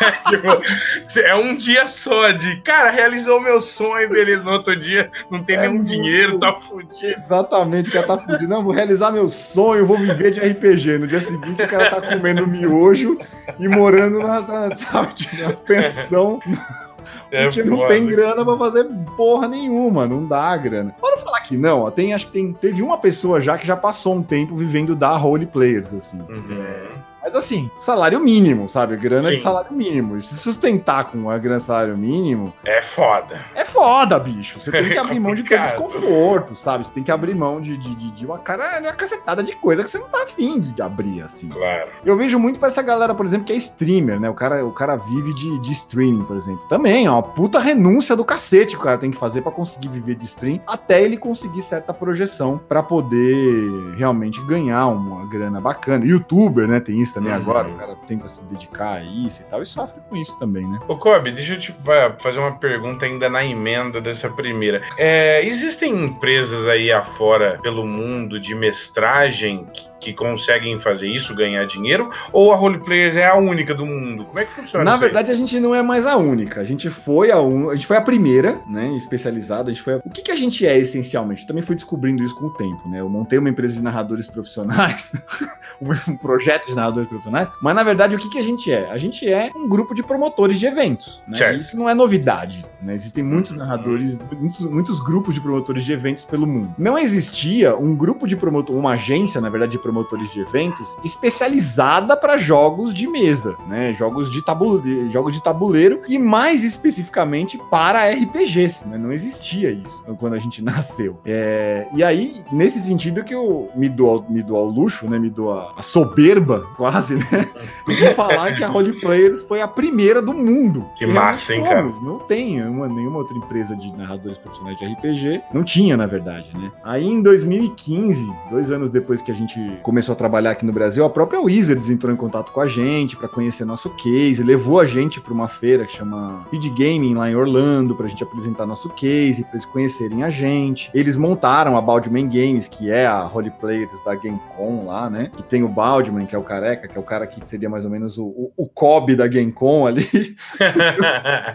tipo, 0.29 1.19
é 1.21 1.35
um 1.35 1.55
dia 1.55 1.72
dia 1.73 1.87
só 1.87 2.31
de, 2.31 2.57
cara, 2.57 2.91
realizou 2.91 3.41
meu 3.41 3.59
sonho, 3.59 4.07
beleza. 4.09 4.43
No 4.43 4.51
outro 4.51 4.75
dia 4.75 5.09
não 5.29 5.43
tem 5.43 5.55
é 5.55 5.61
nenhum 5.61 5.75
muito... 5.75 5.89
dinheiro, 5.89 6.39
tá 6.39 6.53
fudido. 6.53 7.13
Exatamente, 7.17 7.89
o 7.89 7.93
cara 7.93 8.07
tá 8.07 8.17
fudido. 8.17 8.47
Não, 8.47 8.63
vou 8.63 8.73
realizar 8.73 9.11
meu 9.11 9.27
sonho, 9.27 9.85
vou 9.85 9.97
viver 9.97 10.31
de 10.31 10.39
RPG. 10.39 10.99
No 10.99 11.07
dia 11.07 11.19
seguinte, 11.19 11.61
o 11.61 11.67
cara 11.67 11.89
tá 11.89 12.01
comendo 12.01 12.45
miojo 12.45 13.17
e 13.59 13.67
morando 13.67 14.19
na, 14.19 14.73
sabe, 14.75 15.13
na 15.39 15.53
pensão. 15.53 16.39
É 17.29 17.45
porque 17.45 17.63
não 17.63 17.87
tem 17.87 18.05
grana 18.05 18.45
pra 18.45 18.55
fazer 18.55 18.87
porra 19.17 19.47
nenhuma, 19.47 20.07
não 20.07 20.25
dá 20.25 20.55
grana. 20.55 20.95
Para 21.01 21.17
falar 21.17 21.41
que 21.41 21.57
não, 21.57 21.81
ó, 21.81 21.91
tem, 21.91 22.13
acho 22.13 22.27
que 22.27 22.33
tem, 22.33 22.53
teve 22.53 22.81
uma 22.81 22.97
pessoa 22.97 23.41
já 23.41 23.57
que 23.57 23.65
já 23.65 23.75
passou 23.75 24.15
um 24.15 24.23
tempo 24.23 24.55
vivendo 24.55 24.95
da 24.95 25.09
role 25.17 25.47
players, 25.47 25.93
assim. 25.93 26.19
Uhum. 26.29 26.61
É, 26.61 26.87
mas 27.23 27.35
assim, 27.35 27.71
salário 27.77 28.19
mínimo, 28.19 28.67
sabe? 28.67 28.97
Grana 28.97 29.29
Sim. 29.29 29.35
de 29.35 29.41
salário 29.41 29.73
mínimo. 29.73 30.17
E 30.17 30.21
se 30.21 30.35
sustentar 30.35 31.05
com 31.05 31.29
a 31.29 31.37
grana 31.37 31.57
de 31.57 31.63
salário 31.63 31.97
mínimo. 31.97 32.53
É 32.65 32.81
foda. 32.81 33.45
É 33.55 33.63
foda, 33.63 34.19
bicho. 34.19 34.59
Você 34.59 34.69
tem 34.71 34.89
que 34.89 34.97
abrir 34.99 35.19
mão 35.19 35.33
de 35.33 35.43
todo 35.43 35.61
desconforto, 35.61 36.53
sabe? 36.53 36.85
Você 36.85 36.93
tem 36.93 37.03
que 37.03 37.11
abrir 37.11 37.33
mão 37.33 37.61
de, 37.61 37.77
de, 37.77 37.95
de, 37.95 38.11
de 38.11 38.25
uma 38.25 38.37
cara, 38.37 38.79
uma 38.81 38.91
cacetada 38.91 39.41
de 39.41 39.55
coisa 39.55 39.83
que 39.83 39.89
você 39.89 39.97
não 39.97 40.09
tá 40.09 40.23
afim 40.23 40.59
de 40.59 40.81
abrir, 40.81 41.21
assim. 41.21 41.47
Claro. 41.47 41.89
Eu 42.03 42.17
vejo 42.17 42.37
muito 42.37 42.59
pra 42.59 42.67
essa 42.67 42.81
galera, 42.81 43.15
por 43.15 43.25
exemplo, 43.25 43.45
que 43.45 43.53
é 43.53 43.55
streamer, 43.55 44.19
né? 44.19 44.29
O 44.29 44.33
cara, 44.33 44.65
o 44.65 44.71
cara 44.73 44.97
vive 44.97 45.33
de, 45.33 45.61
de 45.61 45.71
streaming, 45.71 46.25
por 46.25 46.35
exemplo. 46.35 46.67
Também, 46.67 47.07
ó, 47.07 47.13
uma 47.13 47.23
puta 47.23 47.57
renúncia 47.57 48.15
do 48.17 48.25
cacete 48.25 48.75
que 48.75 48.81
o 48.81 48.83
cara 48.83 48.97
tem 48.97 49.11
que 49.11 49.17
fazer 49.17 49.41
para 49.41 49.51
conseguir 49.51 49.87
viver 49.87 50.15
de 50.15 50.25
stream, 50.25 50.59
até 50.67 51.01
ele 51.01 51.15
conseguir 51.15 51.61
certa 51.61 51.93
projeção 51.93 52.59
para 52.67 52.83
poder 52.83 53.95
realmente 53.95 54.41
ganhar 54.41 54.87
uma 54.87 55.25
grana 55.25 55.61
bacana. 55.61 56.05
Youtuber, 56.05 56.67
né? 56.67 56.81
Tem 56.81 57.01
isso 57.01 57.12
também 57.13 57.31
uhum. 57.31 57.37
agora, 57.37 57.67
o 57.67 57.77
cara 57.77 57.95
tenta 58.07 58.27
se 58.27 58.43
dedicar 58.45 58.93
a 58.93 59.03
isso 59.03 59.41
e 59.41 59.45
tal, 59.45 59.61
e 59.61 59.65
sofre 59.65 60.01
com 60.09 60.15
isso 60.15 60.37
também, 60.37 60.67
né? 60.67 60.79
Ô, 60.87 60.97
Kobe, 60.97 61.31
deixa 61.31 61.53
eu 61.53 61.59
te 61.59 61.75
fazer 62.19 62.39
uma 62.39 62.53
pergunta 62.57 63.05
ainda 63.05 63.29
na 63.29 63.45
emenda 63.45 64.01
dessa 64.01 64.29
primeira. 64.29 64.81
É, 64.97 65.45
existem 65.45 65.93
empresas 65.93 66.67
aí 66.67 66.91
afora 66.91 67.59
pelo 67.61 67.85
mundo 67.85 68.39
de 68.39 68.55
mestragem 68.55 69.65
que 69.73 69.92
que 70.03 70.13
conseguem 70.13 70.77
fazer 70.79 71.07
isso, 71.07 71.33
ganhar 71.33 71.65
dinheiro, 71.65 72.09
ou 72.31 72.51
a 72.51 72.55
Roleplayers 72.55 73.15
é 73.15 73.25
a 73.25 73.35
única 73.35 73.73
do 73.73 73.85
mundo? 73.85 74.25
Como 74.25 74.39
é 74.39 74.45
que 74.45 74.53
funciona 74.53 74.83
Na 74.83 74.97
verdade, 74.97 75.31
aí? 75.31 75.35
a 75.35 75.37
gente 75.37 75.59
não 75.59 75.73
é 75.73 75.81
mais 75.81 76.05
a 76.05 76.17
única. 76.17 76.59
A 76.59 76.65
gente 76.65 76.89
foi 76.89 77.31
a, 77.31 77.39
un... 77.39 77.69
a 77.69 77.75
gente 77.75 77.87
foi 77.87 77.97
a 77.97 78.01
primeira, 78.01 78.61
né, 78.67 78.95
especializada. 78.97 79.69
A 79.69 79.73
gente 79.73 79.81
foi 79.81 79.93
a... 79.93 79.97
O 79.97 80.09
que, 80.09 80.21
que 80.21 80.31
a 80.31 80.35
gente 80.35 80.65
é 80.67 80.77
essencialmente? 80.77 81.47
Também 81.47 81.63
fui 81.63 81.75
descobrindo 81.75 82.23
isso 82.23 82.35
com 82.35 82.47
o 82.47 82.53
tempo, 82.53 82.87
né? 82.89 82.99
Eu 82.99 83.09
montei 83.09 83.39
uma 83.39 83.49
empresa 83.49 83.73
de 83.73 83.81
narradores 83.81 84.27
profissionais, 84.27 85.13
um 86.07 86.17
projeto 86.17 86.67
de 86.67 86.75
narradores 86.75 87.07
profissionais, 87.07 87.49
mas 87.61 87.75
na 87.75 87.83
verdade 87.83 88.15
o 88.15 88.19
que, 88.19 88.29
que 88.29 88.39
a 88.39 88.43
gente 88.43 88.71
é? 88.71 88.89
A 88.89 88.97
gente 88.97 89.31
é 89.31 89.51
um 89.55 89.67
grupo 89.67 89.95
de 89.95 90.03
promotores 90.03 90.59
de 90.59 90.65
eventos, 90.65 91.23
né? 91.27 91.55
Isso 91.55 91.77
não 91.77 91.89
é 91.89 91.93
novidade, 91.93 92.65
né? 92.81 92.93
Existem 92.93 93.23
muitos 93.23 93.51
narradores, 93.55 94.17
muitos, 94.31 94.59
muitos 94.65 94.99
grupos 94.99 95.35
de 95.35 95.41
promotores 95.41 95.85
de 95.85 95.93
eventos 95.93 96.25
pelo 96.25 96.45
mundo. 96.45 96.73
Não 96.77 96.97
existia 96.97 97.75
um 97.75 97.95
grupo 97.95 98.27
de 98.27 98.35
promotor, 98.35 98.75
uma 98.75 98.91
agência, 98.91 99.39
na 99.39 99.49
verdade, 99.49 99.73
de 99.73 99.79
promotores 99.79 99.92
de 100.31 100.39
eventos 100.39 100.95
especializada 101.03 102.17
para 102.17 102.37
jogos 102.37 102.93
de 102.93 103.07
mesa, 103.07 103.55
né? 103.67 103.93
Jogos 103.93 104.31
de, 104.31 104.43
tabuleiro, 104.43 105.09
jogos 105.09 105.33
de 105.33 105.41
tabuleiro 105.41 106.01
e 106.07 106.17
mais 106.17 106.63
especificamente 106.63 107.59
para 107.69 108.09
RPGs, 108.09 108.87
né? 108.87 108.97
Não 108.97 109.11
existia 109.11 109.71
isso 109.71 110.03
quando 110.19 110.33
a 110.33 110.39
gente 110.39 110.61
nasceu. 110.63 111.19
É, 111.25 111.87
e 111.93 112.03
aí, 112.03 112.43
nesse 112.51 112.79
sentido 112.79 113.23
que 113.23 113.33
eu 113.33 113.69
me 113.75 113.89
dou, 113.89 114.25
me 114.29 114.41
dou 114.41 114.57
ao 114.57 114.65
luxo, 114.65 115.09
né? 115.09 115.19
Me 115.19 115.29
dou 115.29 115.53
a, 115.53 115.73
a 115.77 115.81
soberba, 115.81 116.65
quase, 116.75 117.15
né? 117.15 117.49
De 117.87 118.13
falar 118.13 118.53
que 118.55 118.63
a 118.63 118.67
Role 118.67 118.99
Players 119.01 119.41
foi 119.43 119.61
a 119.61 119.67
primeira 119.67 120.21
do 120.21 120.33
mundo. 120.33 120.87
Que 120.97 121.05
massa, 121.05 121.53
hein, 121.53 121.63
cara? 121.63 121.83
Não 122.01 122.19
tem 122.19 122.61
uma, 122.65 122.87
nenhuma 122.87 123.19
outra 123.19 123.37
empresa 123.37 123.75
de 123.75 123.91
narradores 123.95 124.37
profissionais 124.37 124.77
de 124.77 124.85
RPG. 124.85 125.41
Não 125.53 125.63
tinha, 125.63 125.97
na 125.97 126.05
verdade, 126.05 126.49
né? 126.57 126.71
Aí 126.83 127.05
em 127.05 127.21
2015, 127.21 128.31
dois 128.49 128.71
anos 128.71 128.89
depois 128.89 129.21
que 129.21 129.31
a 129.31 129.35
gente 129.35 129.59
começou 129.83 130.13
a 130.13 130.15
trabalhar 130.15 130.51
aqui 130.51 130.65
no 130.65 130.71
Brasil, 130.71 131.03
a 131.03 131.09
própria 131.09 131.41
Wizards 131.41 131.89
entrou 131.89 132.11
em 132.11 132.15
contato 132.15 132.51
com 132.51 132.61
a 132.61 132.65
gente 132.65 133.17
para 133.17 133.27
conhecer 133.27 133.65
nosso 133.65 133.89
case, 133.91 134.41
levou 134.41 134.79
a 134.79 134.85
gente 134.85 135.19
para 135.19 135.33
uma 135.33 135.47
feira 135.47 135.85
que 135.85 135.93
chama 135.93 136.45
Feed 136.49 136.69
Gaming 136.69 137.13
lá 137.13 137.29
em 137.29 137.35
Orlando 137.35 137.93
para 137.93 138.05
a 138.05 138.09
gente 138.09 138.23
apresentar 138.23 138.65
nosso 138.65 138.89
case, 138.89 139.43
para 139.43 139.51
eles 139.51 139.65
conhecerem 139.65 140.23
a 140.23 140.29
gente. 140.29 140.89
Eles 140.93 141.17
montaram 141.17 141.77
a 141.77 141.81
Baldman 141.81 142.27
Games, 142.27 142.67
que 142.67 142.89
é 142.89 143.05
a 143.05 143.21
Role 143.21 143.51
Players 143.51 143.91
da 144.05 144.15
GameCon 144.15 144.85
lá, 144.87 145.09
né? 145.09 145.29
Que 145.35 145.43
tem 145.43 145.63
o 145.63 145.67
Baldman, 145.67 146.25
que 146.25 146.35
é 146.35 146.39
o 146.39 146.43
careca, 146.43 146.87
que 146.87 146.97
é 146.97 146.99
o 146.99 147.03
cara 147.03 147.27
que 147.27 147.45
seria 147.45 147.69
mais 147.69 147.83
ou 147.83 147.91
menos 147.91 148.17
o, 148.17 148.25
o, 148.25 148.53
o 148.55 148.67
Kobe 148.67 149.15
da 149.15 149.27
GameCon 149.27 149.85
ali. 149.85 150.07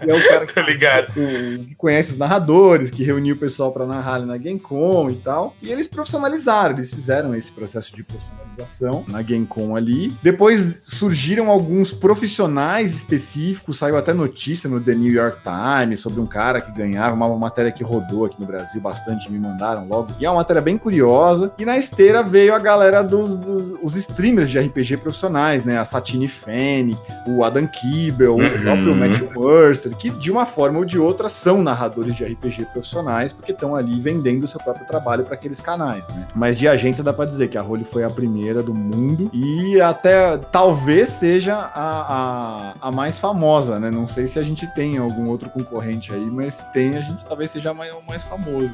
é 0.06 0.14
o 0.14 0.28
cara 0.28 0.47
que, 0.47 0.61
ligado. 0.61 1.12
Que, 1.12 1.56
que 1.68 1.75
conhece 1.75 2.12
os 2.12 2.18
narradores, 2.18 2.90
que 2.90 3.02
reuniu 3.02 3.35
o 3.35 3.38
pessoal 3.38 3.73
para 3.73 3.87
narrar 3.87 4.16
ali 4.16 4.26
na 4.26 4.37
GameCon 4.37 5.11
e 5.11 5.16
tal. 5.16 5.54
E 5.62 5.70
eles 5.70 5.88
profissionalizaram, 5.88 6.75
eles 6.76 6.92
fizeram 6.92 7.35
esse 7.35 7.50
processo 7.50 7.94
de 7.94 8.04
profissionalização 8.19 9.05
na 9.07 9.23
GameCon 9.23 9.77
ali. 9.77 10.17
Depois 10.23 10.83
surgiram 10.87 11.49
alguns 11.49 11.93
profissionais 11.93 12.95
específicos, 12.95 13.79
saiu 13.79 13.97
até 13.97 14.13
notícia 14.13 14.69
no 14.69 14.81
The 14.81 14.95
New 14.95 15.13
York 15.13 15.39
Times 15.43 16.01
sobre 16.01 16.21
um 16.21 16.27
cara 16.27 16.61
que 16.61 16.73
ganhava, 16.73 17.15
uma 17.15 17.37
matéria 17.37 17.71
que 17.71 17.85
rodou 17.85 18.25
aqui 18.25 18.41
no 18.41 18.47
Brasil 18.47 18.81
bastante, 18.81 19.31
me 19.31 19.39
mandaram 19.39 19.87
logo. 19.87 20.13
E 20.19 20.27
é 20.27 20.31
uma 20.31 20.37
matéria 20.37 20.61
bem 20.61 20.77
curiosa. 20.77 21.53
E 21.59 21.65
na 21.65 21.77
esteira 21.77 22.23
veio 22.23 22.55
a 22.55 22.59
galera 22.59 23.03
dos, 23.03 23.37
dos 23.37 23.79
os 23.83 23.97
streamers 23.97 24.51
de 24.51 24.59
RPG 24.59 24.99
profissionais, 24.99 25.65
né? 25.65 25.79
A 25.79 25.85
Satine 25.85 26.29
Fênix, 26.29 27.23
o 27.27 27.45
Adam 27.45 27.67
Kibel, 27.67 28.37
uhum. 28.37 28.47
o 28.47 28.61
próprio 28.61 28.95
Matthew 28.95 29.31
Mercer, 29.37 29.97
que 29.97 30.11
de 30.11 30.31
uma 30.31 30.47
forma 30.47 30.79
ou 30.79 30.85
de 30.85 30.99
outra 30.99 31.29
são 31.29 31.63
narradores 31.63 32.15
de 32.15 32.25
RPG 32.25 32.67
profissionais, 32.73 33.33
porque 33.33 33.53
estão 33.53 33.77
ali 33.77 34.01
vendendo 34.01 34.45
o 34.45 34.47
seu 34.47 34.61
próprio 34.61 34.87
trabalho 34.87 35.25
para 35.25 35.35
aqueles 35.35 35.61
canais, 35.61 36.07
né? 36.09 36.27
Mas 36.35 36.59
de 36.59 36.67
agência 36.67 37.05
dá 37.05 37.13
para 37.13 37.27
dizer 37.27 37.49
que 37.49 37.59
a 37.59 37.63
Role 37.63 37.85
foi 37.85 38.05
a 38.05 38.08
a 38.09 38.11
primeira 38.11 38.62
do 38.62 38.75
mundo 38.75 39.31
e 39.33 39.81
até 39.81 40.37
talvez 40.37 41.09
seja 41.09 41.55
a, 41.55 42.75
a, 42.83 42.88
a 42.88 42.91
mais 42.91 43.19
famosa, 43.19 43.79
né? 43.79 43.91
Não 43.91 44.09
sei 44.09 44.27
se 44.27 44.38
a 44.38 44.43
gente 44.43 44.67
tem 44.75 44.99
algum 44.99 45.29
outro 45.29 45.49
concorrente 45.50 46.12
aí, 46.12 46.27
mas 46.27 46.59
tem, 46.73 46.97
a 46.97 47.00
gente 47.00 47.25
talvez 47.27 47.50
seja 47.50 47.73
mais, 47.73 47.93
o 47.93 48.03
mais 48.07 48.25
famoso. 48.25 48.73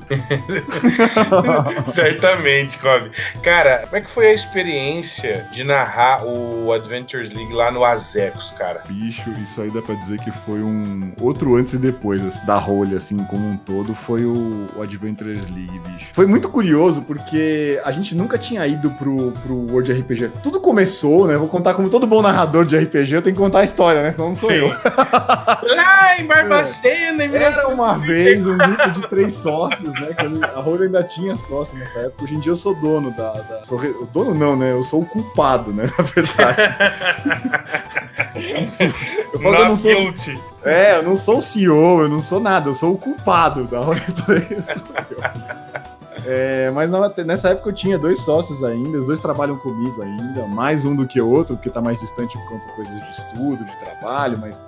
Certamente, 1.92 2.78
Kobe. 2.78 3.10
Cara, 3.42 3.82
como 3.84 3.96
é 3.96 4.00
que 4.00 4.10
foi 4.10 4.26
a 4.28 4.32
experiência 4.32 5.48
de 5.52 5.64
narrar 5.64 6.24
o 6.24 6.72
Adventures 6.72 7.32
League 7.34 7.52
lá 7.52 7.70
no 7.70 7.84
Azecos, 7.84 8.52
cara? 8.58 8.82
Bicho, 8.88 9.30
isso 9.42 9.60
aí 9.60 9.70
dá 9.70 9.82
pra 9.82 9.94
dizer 9.94 10.18
que 10.20 10.30
foi 10.30 10.62
um 10.62 11.12
outro 11.20 11.56
antes 11.56 11.74
e 11.74 11.78
depois 11.78 12.24
assim, 12.24 12.44
da 12.46 12.56
rolha, 12.56 12.96
assim, 12.96 13.16
como 13.24 13.46
um 13.46 13.56
todo, 13.56 13.94
foi 13.94 14.24
o, 14.24 14.66
o 14.76 14.82
Adventures 14.82 15.42
League, 15.50 15.78
bicho. 15.80 16.10
Foi 16.12 16.26
muito 16.26 16.48
curioso 16.48 17.02
porque 17.02 17.80
a 17.84 17.92
gente 17.92 18.14
nunca 18.14 18.38
tinha 18.38 18.66
ido 18.66 18.90
pro, 18.92 19.13
pro 19.42 19.54
World 19.70 19.92
RPG. 19.92 20.32
Tudo 20.42 20.60
começou, 20.60 21.26
né? 21.26 21.36
Vou 21.36 21.48
contar 21.48 21.74
como 21.74 21.88
todo 21.88 22.06
bom 22.06 22.22
narrador 22.22 22.64
de 22.64 22.76
RPG, 22.76 23.14
eu 23.14 23.22
tenho 23.22 23.34
que 23.34 23.42
contar 23.42 23.60
a 23.60 23.64
história, 23.64 24.02
né? 24.02 24.10
Senão 24.10 24.28
não 24.28 24.34
sou 24.34 24.50
Sim. 24.50 24.56
eu. 24.56 24.68
Lá 25.76 26.18
em 26.18 26.26
Barbacena, 26.26 27.24
é. 27.24 27.34
Era 27.34 27.68
uma 27.68 27.98
vez 27.98 28.46
um 28.46 28.56
grupo 28.56 28.90
de 28.90 29.08
três 29.08 29.34
sócios, 29.34 29.92
né? 29.94 30.08
a 30.54 30.60
rolha 30.60 30.86
ainda 30.86 31.02
tinha 31.02 31.36
sócio 31.36 31.76
nessa 31.76 32.00
época. 32.00 32.24
Hoje 32.24 32.34
em 32.34 32.40
dia 32.40 32.52
eu 32.52 32.56
sou 32.56 32.74
dono 32.74 33.10
da. 33.10 33.32
da 33.32 33.64
sou 33.64 33.78
re... 33.78 33.94
Dono 34.12 34.34
não, 34.34 34.56
né? 34.56 34.72
Eu 34.72 34.82
sou 34.82 35.02
o 35.02 35.06
culpado, 35.06 35.72
né? 35.72 35.84
Na 35.98 36.04
verdade. 36.04 36.76
eu 39.32 39.40
falo 39.40 39.56
que 39.56 39.62
eu 39.62 39.66
não 39.66 39.76
sou. 39.76 40.14
É, 40.64 40.96
eu 40.96 41.02
não 41.02 41.14
sou 41.16 41.38
o 41.38 41.42
CEO, 41.42 42.02
eu 42.02 42.08
não 42.08 42.22
sou 42.22 42.40
nada, 42.40 42.70
eu 42.70 42.74
sou 42.74 42.94
o 42.94 42.98
culpado 42.98 43.64
da 43.64 43.80
roleplay. 43.80 44.48
É, 46.26 46.70
mas 46.70 46.90
nessa 47.26 47.50
época 47.50 47.68
eu 47.68 47.74
tinha 47.74 47.98
dois 47.98 48.18
sócios 48.20 48.64
ainda, 48.64 48.96
os 48.96 49.06
dois 49.06 49.18
trabalham 49.18 49.58
comigo 49.58 50.00
ainda, 50.00 50.46
mais 50.46 50.82
um 50.86 50.96
do 50.96 51.06
que 51.06 51.20
o 51.20 51.28
outro, 51.28 51.54
porque 51.54 51.68
está 51.68 51.82
mais 51.82 52.00
distante 52.00 52.38
por 52.38 52.48
conta 52.48 52.66
de 52.66 52.72
coisas 52.72 52.94
de 52.94 53.10
estudo, 53.10 53.62
de 53.62 53.78
trabalho, 53.78 54.38
mas 54.38 54.64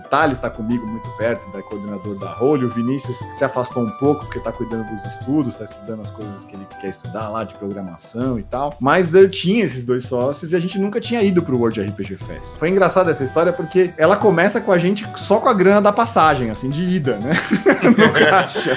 o 0.00 0.08
Thales 0.08 0.38
está 0.38 0.48
comigo 0.48 0.86
muito 0.86 1.08
perto, 1.10 1.50
da 1.50 1.62
coordenador 1.62 2.18
da 2.18 2.32
Role. 2.32 2.64
O 2.64 2.70
Vinícius 2.70 3.18
se 3.34 3.44
afastou 3.44 3.82
um 3.82 3.90
pouco 3.92 4.24
porque 4.24 4.38
está 4.38 4.50
cuidando 4.50 4.88
dos 4.88 5.04
estudos, 5.04 5.54
está 5.54 5.64
estudando 5.64 6.02
as 6.02 6.10
coisas 6.10 6.44
que 6.44 6.56
ele 6.56 6.66
quer 6.80 6.88
estudar 6.88 7.28
lá 7.28 7.44
de 7.44 7.54
programação 7.54 8.38
e 8.38 8.42
tal. 8.42 8.74
Mas 8.80 9.14
eu 9.14 9.30
tinha 9.30 9.64
esses 9.64 9.84
dois 9.84 10.04
sócios 10.04 10.52
e 10.52 10.56
a 10.56 10.60
gente 10.60 10.78
nunca 10.78 11.00
tinha 11.00 11.22
ido 11.22 11.42
pro 11.42 11.58
World 11.58 11.80
RPG 11.80 12.16
Fest. 12.16 12.56
Foi 12.58 12.70
engraçada 12.70 13.10
essa 13.10 13.24
história 13.24 13.52
porque 13.52 13.92
ela 13.96 14.16
começa 14.16 14.60
com 14.60 14.72
a 14.72 14.78
gente 14.78 15.06
só 15.16 15.38
com 15.38 15.48
a 15.48 15.54
grana 15.54 15.82
da 15.82 15.92
passagem, 15.92 16.50
assim, 16.50 16.68
de 16.68 16.82
ida, 16.82 17.18
né? 17.18 17.32
no 17.96 18.12
caixa 18.12 18.76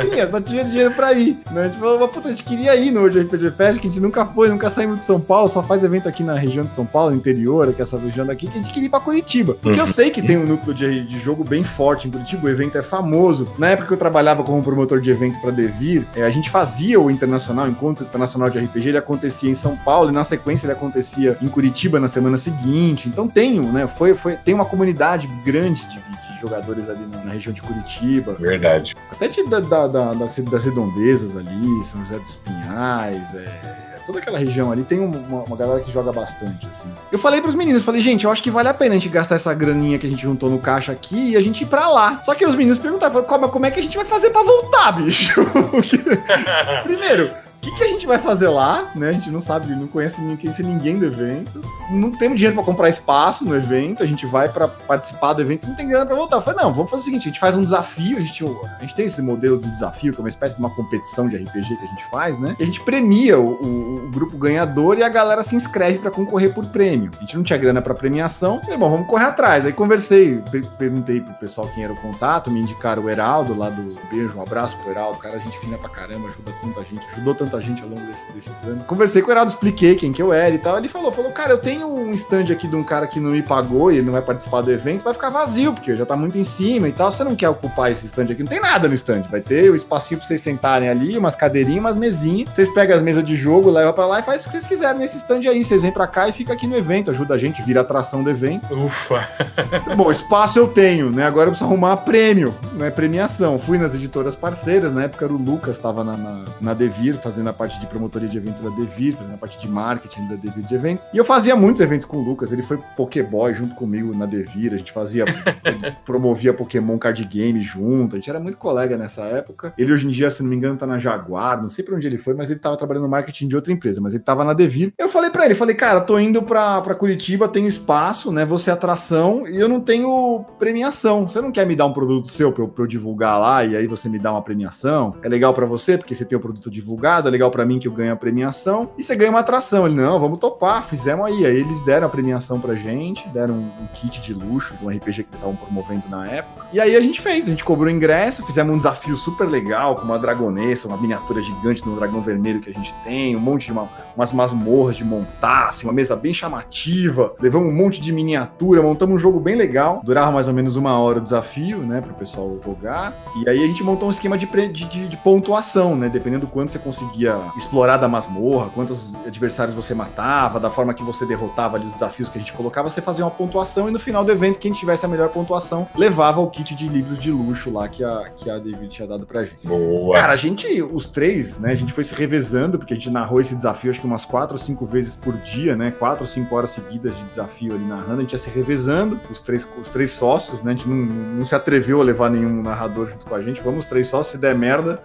tinha, 0.00 0.28
só 0.28 0.40
tinha 0.40 0.64
dinheiro 0.64 0.92
pra 0.94 1.12
ir. 1.12 1.38
Né? 1.50 1.62
A 1.62 1.64
gente 1.64 1.78
falou, 1.78 2.08
puta, 2.08 2.28
a 2.28 2.30
gente 2.30 2.44
queria 2.44 2.74
ir 2.76 2.90
no 2.90 3.00
World 3.00 3.20
RPG 3.20 3.50
Fest, 3.52 3.80
que 3.80 3.88
a 3.88 3.90
gente 3.90 4.00
nunca 4.00 4.24
foi, 4.26 4.48
nunca 4.48 4.70
saímos 4.70 4.98
de 4.98 5.04
São 5.04 5.20
Paulo, 5.20 5.48
só 5.48 5.62
faz 5.62 5.82
evento 5.84 6.08
aqui 6.08 6.22
na 6.22 6.34
região 6.34 6.64
de 6.64 6.72
São 6.72 6.86
Paulo, 6.86 7.14
interior, 7.14 7.72
que 7.72 7.80
é 7.80 7.84
essa 7.84 7.98
região 7.98 8.26
daqui, 8.26 8.46
que 8.46 8.52
a 8.52 8.56
gente 8.56 8.72
queria 8.72 8.86
ir 8.86 8.90
pra 8.90 9.00
Curitiba. 9.00 9.54
Porque 9.60 9.78
eu 9.78 9.84
uhum. 9.84 9.92
sei 9.92 10.10
que 10.10 10.22
tem 10.22 10.36
um 10.36 10.46
núcleo 10.46 10.74
de, 10.74 11.04
de 11.04 11.18
jogo 11.18 11.44
bem 11.44 11.64
forte 11.64 12.08
em 12.08 12.10
Curitiba, 12.10 12.46
o 12.46 12.50
evento 12.50 12.78
é 12.78 12.82
famoso. 12.82 13.48
Na 13.58 13.70
época 13.70 13.88
que 13.88 13.94
eu 13.94 13.98
trabalhava 13.98 14.42
como 14.42 14.62
promotor 14.62 15.00
de 15.00 15.10
evento 15.10 15.40
pra 15.40 15.50
Devir, 15.50 16.06
é, 16.16 16.22
a 16.22 16.30
gente 16.30 16.50
fazia 16.50 17.00
o 17.00 17.10
internacional, 17.10 17.66
o 17.66 17.68
encontro 17.68 18.04
internacional 18.04 18.50
de 18.50 18.58
RPG, 18.58 18.90
ele 18.90 18.98
acontecia 18.98 19.50
em 19.50 19.54
São 19.54 19.76
Paulo 19.76 20.10
e 20.10 20.12
na 20.12 20.24
sequência 20.24 20.66
ele 20.66 20.72
acontecia 20.72 21.36
em 21.40 21.48
Curitiba 21.48 21.98
na 22.00 22.08
semana 22.08 22.36
seguinte. 22.36 23.08
Então 23.08 23.28
tem, 23.28 23.60
né? 23.60 23.86
Foi, 23.86 24.14
foi, 24.14 24.36
tem 24.36 24.54
uma 24.54 24.64
comunidade 24.64 25.28
grande 25.44 25.82
de, 25.86 25.96
de 25.96 26.31
jogadores 26.42 26.88
ali 26.88 27.06
na, 27.06 27.24
na, 27.24 27.32
região 27.32 27.52
de 27.52 27.62
Curitiba. 27.62 28.34
Verdade. 28.34 28.94
Até 29.10 29.28
de, 29.28 29.44
da, 29.44 29.60
da, 29.60 29.86
da, 29.86 30.12
das, 30.12 30.38
das 30.38 30.64
redondezas 30.64 31.36
ali, 31.36 31.84
São 31.84 32.04
José 32.04 32.18
dos 32.18 32.36
Pinhais, 32.36 33.34
é, 33.34 34.00
toda 34.06 34.18
aquela 34.18 34.38
região 34.38 34.70
ali 34.70 34.82
tem 34.84 35.00
uma, 35.00 35.42
uma, 35.42 35.56
galera 35.56 35.80
que 35.80 35.90
joga 35.90 36.12
bastante, 36.12 36.66
assim. 36.66 36.88
Eu 37.10 37.18
falei 37.18 37.40
pros 37.40 37.54
meninos, 37.54 37.84
falei, 37.84 38.00
gente, 38.00 38.24
eu 38.24 38.30
acho 38.30 38.42
que 38.42 38.50
vale 38.50 38.68
a 38.68 38.74
pena 38.74 38.90
a 38.90 38.98
gente 38.98 39.08
gastar 39.08 39.36
essa 39.36 39.54
graninha 39.54 39.98
que 39.98 40.06
a 40.06 40.10
gente 40.10 40.22
juntou 40.22 40.50
no 40.50 40.58
caixa 40.58 40.92
aqui 40.92 41.30
e 41.30 41.36
a 41.36 41.40
gente 41.40 41.62
ir 41.62 41.66
pra 41.66 41.88
lá. 41.88 42.20
Só 42.22 42.34
que 42.34 42.44
os 42.44 42.54
meninos 42.54 42.78
perguntaram, 42.78 43.22
como, 43.22 43.48
como 43.48 43.66
é 43.66 43.70
que 43.70 43.80
a 43.80 43.82
gente 43.82 43.96
vai 43.96 44.04
fazer 44.04 44.30
pra 44.30 44.42
voltar, 44.42 44.92
bicho? 44.92 45.40
Primeiro, 46.82 47.30
que, 47.62 47.70
que, 47.70 47.84
a 47.84 47.88
gente 47.88 48.06
vai 48.06 48.18
fazer 48.18 48.48
lá, 48.48 48.90
né? 48.94 49.10
A 49.10 49.12
gente 49.12 49.30
não 49.30 49.40
sabe, 49.40 49.72
não 49.76 49.86
conhece 49.86 50.20
ninguém, 50.20 50.36
conhece 50.36 50.62
ninguém 50.64 50.98
do 50.98 51.04
evento. 51.04 51.62
Não 51.92 52.10
temos 52.10 52.36
dinheiro 52.36 52.56
para 52.56 52.64
comprar 52.64 52.88
espaço 52.88 53.44
no 53.44 53.54
evento. 53.54 54.02
A 54.02 54.06
gente 54.06 54.26
vai 54.26 54.48
para 54.48 54.66
participar 54.66 55.32
do 55.32 55.42
evento, 55.42 55.68
não 55.68 55.76
tem 55.76 55.86
grana 55.86 56.04
para 56.04 56.16
voltar. 56.16 56.38
Eu 56.38 56.42
falei, 56.42 56.64
não, 56.64 56.74
vamos 56.74 56.90
fazer 56.90 57.02
o 57.02 57.04
seguinte: 57.04 57.22
a 57.22 57.28
gente 57.28 57.38
faz 57.38 57.56
um 57.56 57.62
desafio. 57.62 58.18
A 58.18 58.20
gente, 58.20 58.44
a 58.44 58.80
gente 58.80 58.96
tem 58.96 59.06
esse 59.06 59.22
modelo 59.22 59.60
de 59.60 59.70
desafio, 59.70 60.12
que 60.12 60.18
é 60.18 60.22
uma 60.22 60.28
espécie 60.28 60.56
de 60.56 60.60
uma 60.60 60.70
competição 60.70 61.28
de 61.28 61.36
RPG 61.36 61.76
que 61.76 61.84
a 61.84 61.88
gente 61.88 62.10
faz, 62.10 62.36
né? 62.36 62.56
E 62.58 62.62
a 62.64 62.66
gente 62.66 62.80
premia 62.80 63.38
o, 63.38 63.52
o, 63.52 64.06
o 64.06 64.10
grupo 64.10 64.36
ganhador 64.36 64.98
e 64.98 65.04
a 65.04 65.08
galera 65.08 65.44
se 65.44 65.54
inscreve 65.54 66.00
para 66.00 66.10
concorrer 66.10 66.52
por 66.52 66.66
prêmio. 66.66 67.12
A 67.16 67.20
gente 67.20 67.36
não 67.36 67.44
tinha 67.44 67.58
grana 67.58 67.80
para 67.80 67.94
premiação. 67.94 68.60
Falei, 68.60 68.76
bom, 68.76 68.90
vamos 68.90 69.06
correr 69.06 69.26
atrás. 69.26 69.64
Aí 69.64 69.72
conversei, 69.72 70.42
perguntei 70.78 71.20
pro 71.20 71.34
pessoal 71.34 71.68
quem 71.72 71.84
era 71.84 71.92
o 71.92 71.96
contato, 71.96 72.50
me 72.50 72.60
indicaram 72.60 73.04
o 73.04 73.10
Heraldo 73.10 73.56
lá 73.56 73.70
do 73.70 73.96
Beijo, 74.10 74.36
um 74.36 74.42
abraço 74.42 74.76
pro 74.78 74.90
Heraldo. 74.90 75.18
Cara, 75.18 75.36
a 75.36 75.38
gente 75.38 75.58
fina 75.60 75.78
pra 75.78 75.88
caramba, 75.88 76.28
ajuda 76.28 76.52
tanta 76.60 76.84
gente, 76.84 77.06
ajudou 77.12 77.34
tanta 77.34 77.51
tanta 77.52 77.62
gente 77.62 77.82
ao 77.82 77.88
longo 77.88 78.00
desse, 78.06 78.32
desses 78.32 78.64
anos. 78.64 78.86
Conversei 78.86 79.20
com 79.20 79.28
o 79.28 79.32
Heraldo, 79.32 79.50
expliquei 79.50 79.94
quem 79.94 80.10
que 80.10 80.22
eu 80.22 80.32
era 80.32 80.54
e 80.54 80.58
tal. 80.58 80.78
Ele 80.78 80.88
falou, 80.88 81.12
falou, 81.12 81.30
cara, 81.30 81.52
eu 81.52 81.58
tenho 81.58 81.86
um 81.86 82.10
stand 82.12 82.50
aqui 82.50 82.66
de 82.66 82.74
um 82.74 82.82
cara 82.82 83.06
que 83.06 83.20
não 83.20 83.30
me 83.30 83.42
pagou 83.42 83.92
e 83.92 83.96
ele 83.96 84.06
não 84.06 84.12
vai 84.12 84.22
participar 84.22 84.62
do 84.62 84.72
evento, 84.72 85.04
vai 85.04 85.12
ficar 85.12 85.28
vazio, 85.28 85.72
porque 85.74 85.94
já 85.94 86.06
tá 86.06 86.16
muito 86.16 86.38
em 86.38 86.44
cima 86.44 86.88
e 86.88 86.92
tal. 86.92 87.10
Você 87.10 87.22
não 87.22 87.36
quer 87.36 87.50
ocupar 87.50 87.92
esse 87.92 88.06
stand 88.06 88.24
aqui? 88.24 88.42
Não 88.42 88.48
tem 88.48 88.60
nada 88.60 88.88
no 88.88 88.94
stand. 88.94 89.22
Vai 89.30 89.40
ter 89.40 89.70
o 89.70 89.76
espacinho 89.76 90.18
pra 90.18 90.26
vocês 90.26 90.40
sentarem 90.40 90.88
ali, 90.88 91.18
umas 91.18 91.36
cadeirinhas, 91.36 91.80
umas 91.80 91.96
mesinhas. 91.96 92.50
Vocês 92.50 92.70
pegam 92.70 92.96
as 92.96 93.02
mesas 93.02 93.24
de 93.24 93.36
jogo, 93.36 93.70
levam 93.70 93.92
pra 93.92 94.06
lá 94.06 94.20
e 94.20 94.22
faz 94.22 94.42
o 94.42 94.44
que 94.46 94.52
vocês 94.52 94.66
quiserem 94.66 95.00
nesse 95.00 95.18
stand 95.18 95.40
aí. 95.48 95.62
Vocês 95.64 95.82
vêm 95.82 95.92
pra 95.92 96.06
cá 96.06 96.28
e 96.28 96.32
fica 96.32 96.52
aqui 96.52 96.66
no 96.66 96.76
evento, 96.76 97.10
ajuda 97.10 97.34
a 97.34 97.38
gente, 97.38 97.62
vira 97.62 97.82
atração 97.82 98.22
do 98.22 98.30
evento. 98.30 98.72
Ufa! 98.74 99.28
Bom, 99.96 100.10
espaço 100.10 100.58
eu 100.58 100.68
tenho, 100.68 101.10
né? 101.10 101.26
Agora 101.26 101.48
eu 101.48 101.52
preciso 101.52 101.68
arrumar 101.68 101.98
prêmio, 101.98 102.54
né? 102.74 102.90
Premiação. 102.90 103.58
Fui 103.58 103.76
nas 103.76 103.94
editoras 103.94 104.34
parceiras, 104.34 104.92
na 104.92 105.04
época 105.04 105.24
era 105.24 105.34
o 105.34 105.36
Lucas, 105.36 105.78
tava 105.78 106.02
na, 106.02 106.16
na, 106.16 106.44
na 106.60 106.74
Devir, 106.74 107.16
fazendo 107.16 107.41
a 107.48 107.52
parte 107.52 107.78
de 107.80 107.86
promotoria 107.86 108.28
de 108.28 108.36
evento 108.36 108.62
da 108.62 108.70
Devir, 108.70 109.14
fazendo 109.14 109.34
a 109.34 109.38
parte 109.38 109.58
de 109.58 109.68
marketing 109.68 110.28
da 110.28 110.36
Devir 110.36 110.64
de 110.64 110.74
eventos. 110.74 111.08
E 111.12 111.16
eu 111.16 111.24
fazia 111.24 111.54
muitos 111.56 111.80
eventos 111.80 112.06
com 112.06 112.18
o 112.18 112.22
Lucas, 112.22 112.52
ele 112.52 112.62
foi 112.62 112.78
Pokéboy 112.96 113.54
junto 113.54 113.74
comigo 113.74 114.16
na 114.16 114.26
Devir, 114.26 114.72
a 114.72 114.76
gente 114.76 114.92
fazia, 114.92 115.24
promovia 116.04 116.52
Pokémon 116.52 116.98
Card 116.98 117.24
Game 117.24 117.60
junto, 117.62 118.16
a 118.16 118.18
gente 118.18 118.30
era 118.30 118.40
muito 118.40 118.58
colega 118.58 118.96
nessa 118.96 119.22
época. 119.22 119.72
Ele 119.76 119.92
hoje 119.92 120.06
em 120.06 120.10
dia, 120.10 120.30
se 120.30 120.42
não 120.42 120.50
me 120.50 120.56
engano, 120.56 120.76
tá 120.76 120.86
na 120.86 120.98
Jaguar, 120.98 121.60
não 121.60 121.68
sei 121.68 121.84
pra 121.84 121.96
onde 121.96 122.06
ele 122.06 122.18
foi, 122.18 122.34
mas 122.34 122.50
ele 122.50 122.60
tava 122.60 122.76
trabalhando 122.76 123.04
no 123.04 123.08
marketing 123.08 123.48
de 123.48 123.56
outra 123.56 123.72
empresa, 123.72 124.00
mas 124.00 124.14
ele 124.14 124.22
tava 124.22 124.44
na 124.44 124.52
Devir. 124.52 124.92
Eu 124.98 125.08
falei 125.08 125.30
para 125.30 125.46
ele, 125.46 125.54
falei, 125.54 125.74
cara, 125.74 126.00
tô 126.00 126.18
indo 126.18 126.42
pra, 126.42 126.80
pra 126.80 126.94
Curitiba, 126.94 127.48
tenho 127.48 127.66
espaço, 127.66 128.32
né, 128.32 128.44
você 128.44 128.70
atração, 128.70 129.46
e 129.46 129.56
eu 129.56 129.68
não 129.68 129.80
tenho 129.80 130.44
premiação. 130.58 131.28
Você 131.28 131.40
não 131.40 131.52
quer 131.52 131.66
me 131.66 131.76
dar 131.76 131.86
um 131.86 131.92
produto 131.92 132.28
seu 132.28 132.52
pra 132.52 132.64
eu, 132.64 132.68
pra 132.68 132.84
eu 132.84 132.86
divulgar 132.86 133.40
lá, 133.40 133.64
e 133.64 133.76
aí 133.76 133.86
você 133.86 134.08
me 134.08 134.18
dá 134.18 134.32
uma 134.32 134.42
premiação? 134.42 135.14
É 135.22 135.28
legal 135.28 135.54
para 135.54 135.66
você, 135.66 135.96
porque 135.96 136.14
você 136.14 136.24
tem 136.24 136.36
o 136.36 136.40
produto 136.40 136.70
divulgado, 136.70 137.28
é 137.28 137.30
legal 137.32 137.50
para 137.50 137.64
mim 137.64 137.78
que 137.78 137.88
eu 137.88 137.92
ganho 137.92 138.12
a 138.12 138.16
premiação 138.16 138.90
e 138.96 139.02
você 139.02 139.16
ganha 139.16 139.30
uma 139.30 139.40
atração. 139.40 139.86
Ele, 139.86 139.94
não, 139.94 140.20
vamos 140.20 140.38
topar, 140.38 140.84
fizemos 140.84 141.26
aí. 141.26 141.44
Aí 141.44 141.56
eles 141.56 141.82
deram 141.82 142.06
a 142.06 142.10
premiação 142.10 142.60
pra 142.60 142.74
gente, 142.74 143.28
deram 143.28 143.54
um, 143.54 143.86
kit 143.94 144.20
de 144.20 144.34
luxo 144.34 144.76
de 144.76 144.84
um 144.84 144.88
RPG 144.88 145.24
que 145.24 145.30
eles 145.30 145.34
estavam 145.34 145.56
promovendo 145.56 146.08
na 146.08 146.28
época. 146.28 146.66
E 146.72 146.80
aí 146.80 146.94
a 146.94 147.00
gente 147.00 147.20
fez, 147.20 147.46
a 147.46 147.50
gente 147.50 147.64
cobrou 147.64 147.90
ingresso, 147.90 148.44
fizemos 148.44 148.74
um 148.74 148.76
desafio 148.76 149.16
super 149.16 149.48
legal, 149.48 149.96
com 149.96 150.02
uma 150.02 150.18
dragonessa, 150.18 150.88
uma 150.88 150.96
miniatura 150.96 151.40
gigante 151.42 151.86
no 151.86 151.96
dragão 151.96 152.20
vermelho 152.20 152.60
que 152.60 152.70
a 152.70 152.72
gente 152.72 152.94
tem, 153.04 153.36
um 153.36 153.40
monte 153.40 153.66
de 153.66 153.72
uma, 153.72 153.88
umas 154.16 154.32
masmorras 154.32 154.96
de 154.96 155.04
montar, 155.04 155.70
assim, 155.70 155.86
uma 155.86 155.92
mesa 155.92 156.14
bem 156.14 156.32
chamativa. 156.32 157.34
Levamos 157.40 157.68
um 157.68 157.76
monte 157.76 158.00
de 158.00 158.12
miniatura, 158.12 158.82
montamos 158.82 159.16
um 159.16 159.18
jogo 159.18 159.40
bem 159.40 159.56
legal. 159.56 160.00
Durava 160.04 160.30
mais 160.30 160.48
ou 160.48 160.54
menos 160.54 160.76
uma 160.76 160.98
hora 160.98 161.18
o 161.18 161.22
desafio, 161.22 161.78
né, 161.78 162.00
pro 162.00 162.14
pessoal 162.14 162.58
jogar. 162.62 163.14
E 163.36 163.48
aí 163.48 163.62
a 163.62 163.66
gente 163.66 163.82
montou 163.82 164.08
um 164.08 164.10
esquema 164.10 164.36
de, 164.36 164.46
de, 164.46 164.86
de, 164.86 165.08
de 165.08 165.16
pontuação, 165.18 165.96
né, 165.96 166.08
dependendo 166.08 166.46
do 166.46 166.46
quanto 166.46 166.72
você 166.72 166.78
conseguia 166.78 167.21
explorar 167.56 167.96
da 167.96 168.08
masmorra, 168.08 168.70
quantos 168.70 169.12
adversários 169.26 169.74
você 169.74 169.94
matava, 169.94 170.58
da 170.58 170.70
forma 170.70 170.94
que 170.94 171.02
você 171.02 171.26
derrotava 171.26 171.76
ali 171.76 171.86
os 171.86 171.92
desafios 171.92 172.28
que 172.28 172.38
a 172.38 172.40
gente 172.40 172.52
colocava, 172.52 172.88
você 172.88 173.00
fazia 173.00 173.24
uma 173.24 173.30
pontuação 173.30 173.88
e 173.88 173.92
no 173.92 173.98
final 173.98 174.24
do 174.24 174.32
evento, 174.32 174.58
quem 174.58 174.72
tivesse 174.72 175.04
a 175.04 175.08
melhor 175.08 175.28
pontuação 175.28 175.88
levava 175.94 176.40
o 176.40 176.48
kit 176.48 176.74
de 176.74 176.88
livros 176.88 177.18
de 177.18 177.30
luxo 177.30 177.72
lá 177.72 177.88
que 177.88 178.02
a, 178.04 178.30
que 178.36 178.50
a 178.50 178.58
David 178.58 178.88
tinha 178.88 179.06
dado 179.06 179.26
pra 179.26 179.44
gente. 179.44 179.66
Boa. 179.66 180.16
Cara, 180.16 180.32
a 180.32 180.36
gente, 180.36 180.66
os 180.82 181.08
três, 181.08 181.58
né, 181.58 181.72
a 181.72 181.74
gente 181.74 181.92
foi 181.92 182.04
se 182.04 182.14
revezando, 182.14 182.78
porque 182.78 182.94
a 182.94 182.96
gente 182.96 183.10
narrou 183.10 183.40
esse 183.40 183.54
desafio 183.54 183.90
acho 183.90 184.00
que 184.00 184.06
umas 184.06 184.24
quatro 184.24 184.56
ou 184.56 184.62
cinco 184.62 184.86
vezes 184.86 185.14
por 185.14 185.34
dia, 185.38 185.76
né, 185.76 185.90
quatro 185.90 186.24
ou 186.24 186.28
cinco 186.28 186.54
horas 186.54 186.70
seguidas 186.70 187.16
de 187.16 187.22
desafio 187.24 187.74
ali 187.74 187.84
narrando, 187.84 188.18
a 188.18 188.20
gente 188.20 188.32
ia 188.32 188.38
se 188.38 188.50
revezando, 188.50 189.20
os 189.30 189.40
três, 189.40 189.66
os 189.80 189.88
três 189.88 190.10
sócios, 190.12 190.62
né, 190.62 190.72
a 190.72 190.74
gente 190.74 190.88
não, 190.88 190.96
não 190.96 191.44
se 191.44 191.54
atreveu 191.54 192.00
a 192.00 192.04
levar 192.04 192.30
nenhum 192.30 192.62
narrador 192.62 193.06
junto 193.06 193.26
com 193.26 193.34
a 193.34 193.42
gente, 193.42 193.60
vamos 193.60 193.86
três 193.86 194.08
sócios, 194.08 194.32
se 194.32 194.38
der 194.38 194.54
merda, 194.54 195.02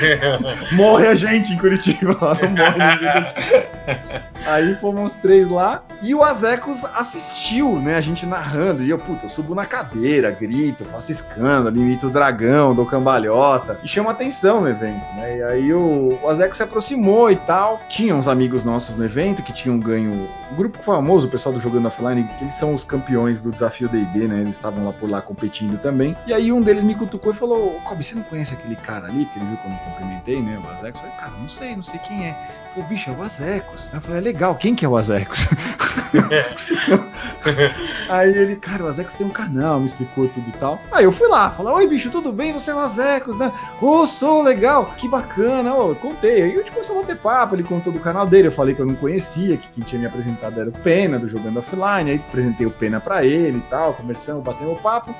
morre 0.72 1.06
a 1.06 1.14
gente 1.14 1.29
em 1.36 1.56
Curitiba 1.56 2.16
lá, 2.20 2.34
não 2.42 2.50
morre 2.50 4.20
Aí 4.46 4.74
fomos 4.74 5.12
três 5.14 5.48
lá 5.48 5.82
e 6.02 6.14
o 6.14 6.22
Azecos 6.22 6.84
assistiu, 6.84 7.78
né? 7.78 7.96
A 7.96 8.00
gente 8.00 8.24
narrando. 8.24 8.82
E 8.82 8.90
eu, 8.90 8.98
puta, 8.98 9.26
eu 9.26 9.30
subo 9.30 9.54
na 9.54 9.66
cadeira, 9.66 10.30
grito, 10.30 10.84
faço 10.84 11.12
escândalo, 11.12 11.76
imito 11.76 12.06
o 12.06 12.10
dragão, 12.10 12.74
dou 12.74 12.86
cambalhota 12.86 13.78
e 13.82 13.88
chama 13.88 14.10
atenção 14.10 14.60
no 14.60 14.68
evento, 14.68 15.04
né? 15.14 15.38
E 15.38 15.42
aí 15.42 15.72
o, 15.72 16.18
o 16.22 16.28
Azecos 16.28 16.56
se 16.56 16.62
aproximou 16.62 17.30
e 17.30 17.36
tal. 17.36 17.80
Tinha 17.88 18.14
uns 18.14 18.28
amigos 18.28 18.64
nossos 18.64 18.96
no 18.96 19.04
evento 19.04 19.42
que 19.42 19.52
tinham 19.52 19.78
ganho. 19.78 20.28
Um 20.50 20.56
grupo 20.56 20.78
famoso, 20.82 21.28
o 21.28 21.30
pessoal 21.30 21.52
do 21.52 21.60
Jogando 21.60 21.86
Offline, 21.86 22.24
que 22.24 22.44
eles 22.44 22.54
são 22.54 22.74
os 22.74 22.82
campeões 22.82 23.40
do 23.40 23.50
desafio 23.50 23.88
DD, 23.88 24.26
né? 24.26 24.40
Eles 24.40 24.56
estavam 24.56 24.84
lá 24.84 24.92
por 24.92 25.08
lá 25.08 25.20
competindo 25.20 25.80
também. 25.80 26.16
E 26.26 26.32
aí 26.32 26.50
um 26.50 26.60
deles 26.60 26.82
me 26.82 26.94
cutucou 26.94 27.32
e 27.32 27.36
falou: 27.36 27.80
Kobe, 27.84 28.02
você 28.02 28.14
não 28.14 28.22
conhece 28.22 28.54
aquele 28.54 28.76
cara 28.76 29.06
ali? 29.06 29.24
Porque 29.26 29.38
ele 29.38 29.48
viu 29.48 29.56
quando 29.58 29.74
eu 29.74 29.80
cumprimentei, 29.80 30.40
né? 30.40 30.58
O 30.64 30.70
Azecos. 30.70 31.00
Eu 31.00 31.08
falei, 31.08 31.16
cara, 31.16 31.32
não 31.40 31.48
sei, 31.48 31.76
não 31.76 31.82
sei 31.82 32.00
quem 32.00 32.26
é. 32.26 32.36
Falei, 32.70 32.88
bicho, 32.88 33.10
é 33.10 33.12
o 33.12 33.22
Azecos. 33.22 33.88
Aí 33.90 33.98
eu 33.98 34.00
falei, 34.00 34.18
é 34.18 34.20
legal, 34.20 34.54
quem 34.54 34.76
que 34.76 34.84
é 34.84 34.88
o 34.88 34.96
Azecos? 34.96 35.48
aí 38.08 38.30
ele, 38.30 38.54
cara, 38.56 38.84
o 38.84 38.86
Azecos 38.86 39.14
tem 39.14 39.26
um 39.26 39.30
canal, 39.30 39.80
me 39.80 39.88
explicou 39.88 40.28
tudo 40.28 40.48
e 40.48 40.52
tal. 40.52 40.80
Aí 40.92 41.04
eu 41.04 41.10
fui 41.10 41.26
lá, 41.26 41.50
falei, 41.50 41.72
oi 41.72 41.88
bicho, 41.88 42.10
tudo 42.10 42.32
bem? 42.32 42.52
Você 42.52 42.70
é 42.70 42.74
o 42.74 42.78
Azecos, 42.78 43.38
né? 43.38 43.50
Ô, 43.80 44.02
oh, 44.02 44.06
sou 44.06 44.42
legal, 44.42 44.94
que 44.96 45.08
bacana, 45.08 45.74
ô, 45.74 45.90
oh, 45.90 45.94
contei. 45.96 46.42
Aí 46.42 46.54
eu 46.54 46.62
tipo, 46.62 46.76
começou 46.76 46.96
a 46.96 47.00
bater 47.00 47.16
papo, 47.16 47.56
ele 47.56 47.64
contou 47.64 47.92
do 47.92 47.98
canal 47.98 48.24
dele, 48.24 48.46
eu 48.48 48.52
falei 48.52 48.74
que 48.74 48.80
eu 48.80 48.86
não 48.86 48.94
conhecia, 48.94 49.56
que 49.56 49.68
quem 49.72 49.82
tinha 49.82 50.00
me 50.00 50.06
apresentado 50.06 50.60
era 50.60 50.70
o 50.70 50.72
Pena, 50.72 51.18
do 51.18 51.28
Jogando 51.28 51.58
Offline, 51.58 52.10
aí 52.10 52.16
apresentei 52.16 52.66
o 52.66 52.70
Pena 52.70 53.00
pra 53.00 53.24
ele 53.24 53.58
e 53.58 53.64
tal, 53.68 53.94
conversando, 53.94 54.40
batendo 54.40 54.76
papo. 54.76 55.12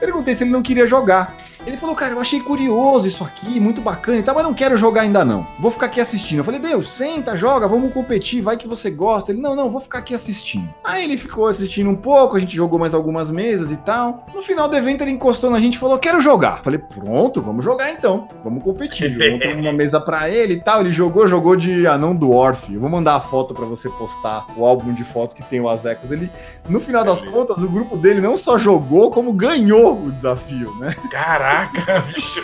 Perguntei 0.00 0.34
se 0.34 0.42
ele 0.42 0.50
não 0.50 0.62
queria 0.62 0.86
jogar. 0.86 1.36
Ele 1.66 1.76
falou, 1.76 1.96
cara, 1.96 2.14
eu 2.14 2.20
achei 2.20 2.38
curioso 2.38 3.08
isso 3.08 3.24
aqui, 3.24 3.58
muito 3.58 3.80
bacana 3.80 4.18
e 4.18 4.22
tal, 4.22 4.36
mas 4.36 4.44
não 4.44 4.54
quero 4.54 4.76
jogar 4.76 5.02
ainda 5.02 5.24
não. 5.24 5.44
Vou 5.58 5.72
ficar 5.72 5.86
aqui 5.86 6.00
assistindo. 6.00 6.38
Eu 6.38 6.44
falei, 6.44 6.60
meu, 6.60 6.80
senta, 6.96 7.36
joga, 7.36 7.68
vamos 7.68 7.92
competir, 7.92 8.40
vai 8.40 8.56
que 8.56 8.66
você 8.66 8.90
gosta. 8.90 9.30
Ele, 9.30 9.40
não, 9.40 9.54
não, 9.54 9.68
vou 9.68 9.80
ficar 9.80 9.98
aqui 9.98 10.14
assistindo. 10.14 10.68
Aí 10.82 11.04
ele 11.04 11.16
ficou 11.18 11.46
assistindo 11.46 11.90
um 11.90 11.96
pouco, 11.96 12.36
a 12.36 12.40
gente 12.40 12.56
jogou 12.56 12.78
mais 12.78 12.94
algumas 12.94 13.30
mesas 13.30 13.70
e 13.70 13.76
tal. 13.76 14.26
No 14.34 14.42
final 14.42 14.68
do 14.68 14.76
evento 14.76 15.02
ele 15.02 15.10
encostou 15.10 15.50
na 15.50 15.58
gente 15.58 15.74
e 15.74 15.78
falou, 15.78 15.98
quero 15.98 16.20
jogar. 16.20 16.62
Falei, 16.62 16.78
pronto, 16.78 17.42
vamos 17.42 17.64
jogar 17.64 17.92
então, 17.92 18.28
vamos 18.42 18.62
competir. 18.62 19.16
Vou 19.16 19.60
uma 19.60 19.72
mesa 19.74 20.00
pra 20.00 20.30
ele 20.30 20.54
e 20.54 20.60
tal. 20.60 20.80
Ele 20.80 20.90
jogou, 20.90 21.28
jogou 21.28 21.54
de 21.54 21.86
anão 21.86 22.14
do 22.16 22.30
Orf. 22.30 22.72
Eu 22.72 22.80
vou 22.80 22.88
mandar 22.88 23.16
a 23.16 23.20
foto 23.20 23.52
para 23.52 23.66
você 23.66 23.88
postar 23.90 24.46
o 24.56 24.64
álbum 24.64 24.94
de 24.94 25.04
fotos 25.04 25.34
que 25.34 25.42
tem 25.42 25.60
o 25.60 25.68
Azecos. 25.68 26.10
Ele, 26.10 26.30
no 26.68 26.80
final 26.80 27.04
das 27.04 27.22
contas, 27.22 27.58
o 27.58 27.68
grupo 27.68 27.96
dele 27.96 28.20
não 28.20 28.36
só 28.36 28.56
jogou, 28.56 29.10
como 29.10 29.32
ganhou 29.32 30.06
o 30.06 30.10
desafio, 30.10 30.74
né? 30.78 30.94
Caraca, 31.10 32.00
bicho! 32.14 32.42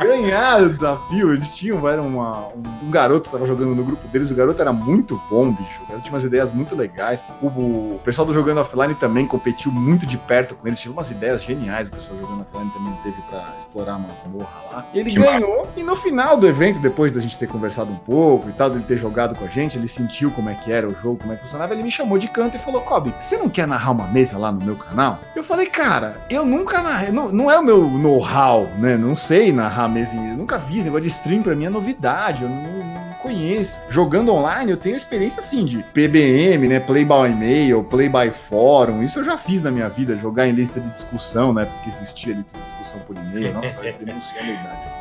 Ganharam 0.00 0.66
o 0.66 0.70
desafio. 0.70 1.32
Eles 1.32 1.48
tinham, 1.48 1.86
era 1.86 2.00
uma, 2.00 2.48
um, 2.48 2.86
um, 2.86 2.90
garoto 2.90 3.28
que 3.28 3.32
tava 3.32 3.46
jogando 3.46 3.57
no 3.66 3.84
grupo 3.84 4.06
deles. 4.08 4.30
O 4.30 4.34
garoto 4.34 4.60
era 4.60 4.72
muito 4.72 5.20
bom, 5.30 5.50
bicho. 5.50 5.80
Ele 5.90 6.00
tinha 6.00 6.12
umas 6.12 6.24
ideias 6.24 6.50
muito 6.52 6.74
legais. 6.74 7.24
O, 7.40 7.46
o, 7.46 8.00
pessoal 8.04 8.26
do 8.26 8.32
Jogando 8.32 8.60
Offline 8.60 8.94
também 8.94 9.26
competiu 9.26 9.70
muito 9.70 10.06
de 10.06 10.16
perto 10.16 10.54
com 10.54 10.66
eles. 10.66 10.80
Tinha 10.80 10.92
umas 10.92 11.10
ideias 11.10 11.42
geniais. 11.42 11.88
O 11.88 11.92
pessoal 11.92 12.18
jogando 12.18 12.42
offline 12.42 12.70
também 12.70 12.92
teve 13.02 13.20
pra 13.28 13.44
explorar 13.58 13.96
uma 13.96 14.08
morra 14.26 14.60
lá. 14.72 14.86
E 14.92 14.98
ele 14.98 15.10
que 15.10 15.16
ganhou. 15.16 15.64
Mar... 15.64 15.72
E 15.76 15.82
no 15.82 15.96
final 15.96 16.36
do 16.36 16.46
evento, 16.46 16.80
depois 16.80 17.12
da 17.12 17.20
gente 17.20 17.36
ter 17.36 17.46
conversado 17.46 17.90
um 17.90 17.96
pouco 17.96 18.48
e 18.48 18.52
tal, 18.52 18.70
dele 18.70 18.84
ter 18.86 18.98
jogado 18.98 19.34
com 19.34 19.44
a 19.44 19.48
gente, 19.48 19.76
ele 19.76 19.88
sentiu 19.88 20.30
como 20.30 20.48
é 20.48 20.54
que 20.54 20.70
era 20.72 20.88
o 20.88 20.94
jogo, 20.94 21.16
como 21.16 21.32
é 21.32 21.36
que 21.36 21.42
funcionava. 21.42 21.72
Ele 21.72 21.82
me 21.82 21.90
chamou 21.90 22.18
de 22.18 22.28
canto 22.28 22.56
e 22.56 22.60
falou: 22.60 22.80
Kobe, 22.82 23.14
você 23.18 23.36
não 23.36 23.48
quer 23.48 23.66
narrar 23.66 23.90
uma 23.90 24.06
mesa 24.06 24.38
lá 24.38 24.52
no 24.52 24.64
meu 24.64 24.76
canal? 24.76 25.18
Eu 25.34 25.44
falei, 25.44 25.66
cara, 25.66 26.16
eu 26.28 26.44
nunca 26.44 26.82
narrei. 26.82 27.10
Não, 27.10 27.30
não 27.30 27.50
é 27.50 27.58
o 27.58 27.62
meu 27.62 27.82
know-how, 27.88 28.68
né? 28.78 28.96
Não 28.96 29.14
sei 29.14 29.52
narrar 29.52 29.88
mesinha. 29.88 30.30
Eu 30.30 30.36
nunca 30.36 30.58
vi. 30.58 30.78
Esse 30.78 30.84
negócio 30.84 31.02
de 31.02 31.08
stream 31.08 31.42
pra 31.42 31.54
mim 31.54 31.66
é 31.66 31.70
novidade. 31.70 32.42
Eu 32.42 32.48
não, 32.48 33.07
conheço. 33.18 33.78
Jogando 33.88 34.32
online, 34.32 34.70
eu 34.70 34.76
tenho 34.76 34.96
experiência 34.96 35.40
assim 35.40 35.64
de 35.64 35.82
PBM, 35.82 36.68
né? 36.68 36.80
Play 36.80 37.04
by 37.04 37.30
e-mail, 37.30 37.84
play 37.84 38.08
by 38.08 38.30
fórum. 38.30 39.02
Isso 39.02 39.18
eu 39.18 39.24
já 39.24 39.36
fiz 39.36 39.62
na 39.62 39.70
minha 39.70 39.88
vida. 39.88 40.16
Jogar 40.16 40.46
em 40.46 40.52
lista 40.52 40.80
de 40.80 40.88
discussão, 40.90 41.52
né? 41.52 41.64
Porque 41.64 41.88
existia 41.88 42.34
lista 42.34 42.58
de 42.58 42.64
discussão 42.64 43.00
por 43.00 43.16
e-mail. 43.16 43.52
Nossa, 43.52 43.76
eu 43.82 43.94
denunciei 44.04 44.40
a 44.40 44.44
idade. 44.44 44.98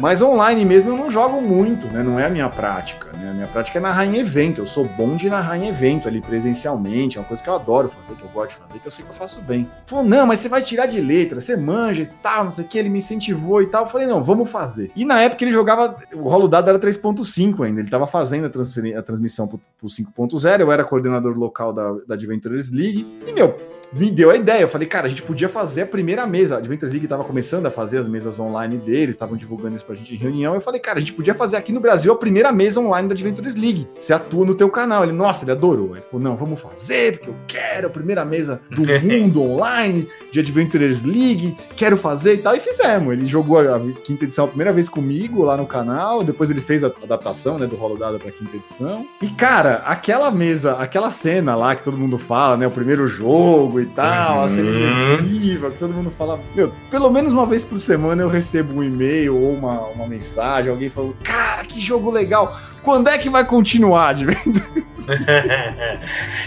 Mas 0.00 0.22
online 0.22 0.64
mesmo 0.64 0.90
eu 0.90 0.96
não 0.96 1.10
jogo 1.10 1.40
muito, 1.40 1.86
né? 1.88 2.02
Não 2.02 2.18
é 2.18 2.26
a 2.26 2.30
minha 2.30 2.48
prática. 2.48 3.08
Né? 3.16 3.30
A 3.30 3.34
minha 3.34 3.46
prática 3.46 3.78
é 3.78 3.82
narrar 3.82 4.06
em 4.06 4.16
evento. 4.16 4.60
Eu 4.60 4.66
sou 4.66 4.84
bom 4.84 5.16
de 5.16 5.28
narrar 5.28 5.58
em 5.58 5.68
evento 5.68 6.08
ali 6.08 6.20
presencialmente. 6.20 7.16
É 7.16 7.20
uma 7.20 7.26
coisa 7.26 7.42
que 7.42 7.48
eu 7.48 7.54
adoro 7.54 7.88
fazer, 7.88 8.18
que 8.18 8.22
eu 8.22 8.28
gosto 8.28 8.50
de 8.50 8.56
fazer, 8.56 8.78
que 8.78 8.86
eu 8.86 8.90
sei 8.90 9.04
que 9.04 9.10
eu 9.10 9.14
faço 9.14 9.40
bem. 9.40 9.68
Falou, 9.86 10.04
não, 10.04 10.26
mas 10.26 10.40
você 10.40 10.48
vai 10.48 10.62
tirar 10.62 10.86
de 10.86 11.00
letra, 11.00 11.40
você 11.40 11.56
manja 11.56 12.02
e 12.02 12.06
tal, 12.06 12.44
não 12.44 12.50
sei 12.50 12.64
o 12.64 12.68
que. 12.68 12.78
Ele 12.78 12.88
me 12.88 12.98
incentivou 12.98 13.62
e 13.62 13.66
tal. 13.66 13.84
Eu 13.84 13.88
falei, 13.88 14.06
não, 14.06 14.22
vamos 14.22 14.50
fazer. 14.50 14.90
E 14.96 15.04
na 15.04 15.20
época 15.20 15.44
ele 15.44 15.52
jogava, 15.52 15.96
o 16.12 16.28
rolo 16.28 16.48
dado 16.60 16.70
era 16.70 16.78
3.5 16.78 17.64
ainda. 17.64 17.80
Ele 17.80 17.90
tava 17.90 18.06
fazendo 18.06 18.44
a, 18.44 18.98
a 18.98 19.02
transmissão 19.02 19.46
pro, 19.46 19.60
pro 19.78 19.88
5.0. 19.88 20.60
Eu 20.60 20.72
era 20.72 20.84
coordenador 20.84 21.36
local 21.36 21.72
da, 21.72 21.92
da 22.06 22.14
Adventures 22.14 22.70
League. 22.70 23.06
E, 23.26 23.32
meu, 23.32 23.56
me 23.92 24.10
deu 24.10 24.30
a 24.30 24.36
ideia. 24.36 24.62
Eu 24.62 24.68
falei, 24.68 24.86
cara, 24.86 25.06
a 25.06 25.08
gente 25.08 25.22
podia 25.22 25.48
fazer 25.48 25.82
a 25.82 25.86
primeira 25.86 26.26
mesa. 26.26 26.56
A 26.56 26.58
Adventures 26.58 26.92
League 26.92 27.08
tava 27.08 27.24
começando 27.24 27.66
a 27.66 27.70
fazer 27.70 27.98
as 27.98 28.06
mesas 28.06 28.38
online 28.38 28.76
deles, 28.78 29.14
estavam 29.14 29.36
divulgando 29.36 29.76
isso 29.76 29.84
pra 29.84 29.94
gente 29.94 30.14
em 30.14 30.18
reunião. 30.18 30.54
Eu 30.54 30.60
falei, 30.60 30.80
cara, 30.80 30.98
a 30.98 31.00
gente 31.00 31.12
podia 31.12 31.34
fazer 31.34 31.56
aqui 31.56 31.72
no 31.72 31.80
Brasil 31.80 32.12
a 32.12 32.16
primeira 32.16 32.52
mesa 32.52 32.80
online 32.80 33.08
da 33.08 33.14
Adventures 33.14 33.54
League. 33.54 33.88
Você 33.94 34.12
atua 34.12 34.44
no 34.44 34.54
teu 34.54 34.70
canal. 34.70 35.02
Ele, 35.02 35.12
nossa, 35.12 35.44
ele 35.44 35.52
adorou. 35.52 35.96
Ele 35.96 36.04
falou, 36.10 36.22
não, 36.22 36.36
vamos 36.36 36.60
fazer, 36.60 37.12
porque 37.12 37.30
eu 37.30 37.36
quero 37.46 37.86
a 37.86 37.90
primeira 37.90 38.24
mesa 38.24 38.60
do 38.70 38.82
mundo 39.02 39.42
online 39.42 40.08
de 40.32 40.40
Adventures 40.40 41.02
League, 41.02 41.56
quero 41.76 41.96
fazer 41.96 42.34
e 42.34 42.38
tal. 42.38 42.54
E 42.54 42.60
fizemos. 42.60 43.12
Ele 43.12 43.26
jogou 43.26 43.58
a 43.58 43.80
quinta 44.04 44.24
edição 44.24 44.44
a 44.44 44.48
primeira 44.48 44.72
vez 44.72 44.88
comigo 44.88 45.42
lá 45.42 45.56
no 45.56 45.66
canal, 45.66 46.22
depois 46.22 46.50
ele 46.50 46.60
fez 46.60 46.84
a 46.84 46.88
adaptação, 47.02 47.58
né, 47.58 47.66
do 47.66 47.76
rolo 47.76 47.96
dado 47.96 48.18
pra 48.18 48.30
quinta 48.30 48.56
edição. 48.56 49.06
E, 49.22 49.28
cara, 49.28 49.82
aquela 49.86 50.30
mesa, 50.30 50.74
aquela 50.74 51.10
cena 51.10 51.54
lá 51.54 51.74
que 51.74 51.82
todo 51.82 51.96
mundo 51.96 52.18
fala, 52.18 52.56
né, 52.56 52.66
o 52.66 52.70
primeiro 52.70 53.06
jogo 53.06 53.75
e 53.80 53.86
tal, 53.86 54.44
a 54.44 54.48
cena 54.48 54.70
uhum. 54.70 54.76
imersiva, 54.76 55.70
que 55.70 55.78
todo 55.78 55.92
mundo 55.92 56.12
fala, 56.16 56.40
meu, 56.54 56.72
pelo 56.90 57.10
menos 57.10 57.32
uma 57.32 57.46
vez 57.46 57.62
por 57.62 57.78
semana 57.78 58.22
eu 58.22 58.28
recebo 58.28 58.78
um 58.78 58.84
e-mail 58.84 59.36
ou 59.36 59.52
uma, 59.54 59.80
uma 59.88 60.06
mensagem, 60.06 60.70
alguém 60.70 60.90
falando, 60.90 61.16
cara, 61.22 61.64
que 61.64 61.80
jogo 61.80 62.10
legal, 62.10 62.58
quando 62.86 63.08
é 63.08 63.18
que 63.18 63.28
vai 63.28 63.44
continuar, 63.44 64.14
de 64.14 64.26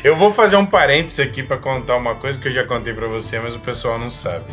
Eu 0.01 0.15
vou 0.15 0.31
fazer 0.31 0.55
um 0.55 0.65
parênteses 0.65 1.19
aqui 1.19 1.43
para 1.43 1.57
contar 1.57 1.97
uma 1.97 2.15
coisa 2.15 2.39
que 2.39 2.47
eu 2.47 2.51
já 2.51 2.63
contei 2.63 2.93
para 2.93 3.07
você, 3.07 3.37
mas 3.39 3.57
o 3.57 3.59
pessoal 3.59 3.99
não 3.99 4.09
sabe. 4.09 4.45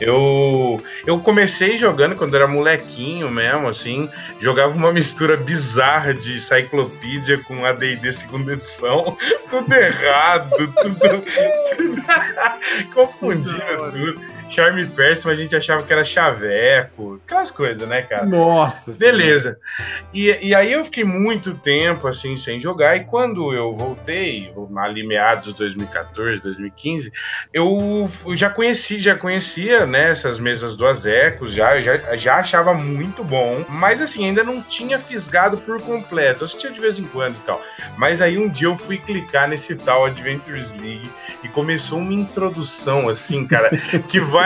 Eu 0.00 0.82
eu 1.06 1.18
comecei 1.18 1.76
jogando 1.76 2.16
quando 2.16 2.34
era 2.34 2.48
molequinho 2.48 3.30
mesmo, 3.30 3.68
assim, 3.68 4.08
jogava 4.40 4.74
uma 4.74 4.90
mistura 4.90 5.36
bizarra 5.36 6.14
de 6.14 6.40
Cyclopedia 6.40 7.36
com 7.36 7.66
AD&D 7.66 8.10
segunda 8.10 8.54
edição, 8.54 9.14
tudo 9.50 9.74
errado, 9.74 10.50
tudo, 10.56 10.96
tudo 10.96 11.24
confundindo 12.94 13.92
tudo. 13.92 14.33
Charme 14.54 14.86
Person 14.86 15.30
a 15.30 15.34
gente 15.34 15.56
achava 15.56 15.82
que 15.82 15.92
era 15.92 16.04
chaveco, 16.04 17.20
aquelas 17.24 17.50
coisas, 17.50 17.88
né, 17.88 18.02
cara? 18.02 18.24
Nossa! 18.24 18.92
Beleza. 18.92 19.58
E, 20.12 20.28
e 20.48 20.54
aí 20.54 20.72
eu 20.72 20.84
fiquei 20.84 21.04
muito 21.04 21.54
tempo, 21.54 22.06
assim, 22.06 22.36
sem 22.36 22.60
jogar, 22.60 22.96
e 22.96 23.04
quando 23.04 23.52
eu 23.52 23.76
voltei, 23.76 24.52
ali 24.76 25.04
meados 25.06 25.48
de 25.48 25.54
2014, 25.54 26.42
2015, 26.42 27.12
eu 27.52 28.08
já 28.34 28.48
conheci, 28.48 29.00
já 29.00 29.16
conhecia, 29.16 29.86
né, 29.86 30.10
essas 30.10 30.38
mesas 30.38 30.76
do 30.76 30.86
Azecos, 30.86 31.52
já, 31.52 31.78
já, 31.78 32.16
já 32.16 32.36
achava 32.36 32.74
muito 32.74 33.24
bom, 33.24 33.64
mas 33.68 34.00
assim, 34.00 34.26
ainda 34.26 34.44
não 34.44 34.62
tinha 34.62 34.98
fisgado 34.98 35.56
por 35.58 35.80
completo, 35.80 36.42
eu 36.42 36.46
assistia 36.46 36.70
de 36.70 36.80
vez 36.80 36.98
em 36.98 37.04
quando 37.04 37.34
e 37.34 37.46
tal. 37.46 37.60
Mas 37.96 38.20
aí 38.22 38.38
um 38.38 38.48
dia 38.48 38.68
eu 38.68 38.76
fui 38.76 38.98
clicar 38.98 39.48
nesse 39.48 39.74
tal 39.74 40.04
Adventures 40.04 40.70
League 40.72 41.10
e 41.42 41.48
começou 41.48 41.98
uma 41.98 42.14
introdução, 42.14 43.08
assim, 43.08 43.46
cara, 43.46 43.70
que 44.08 44.20
vai, 44.20 44.43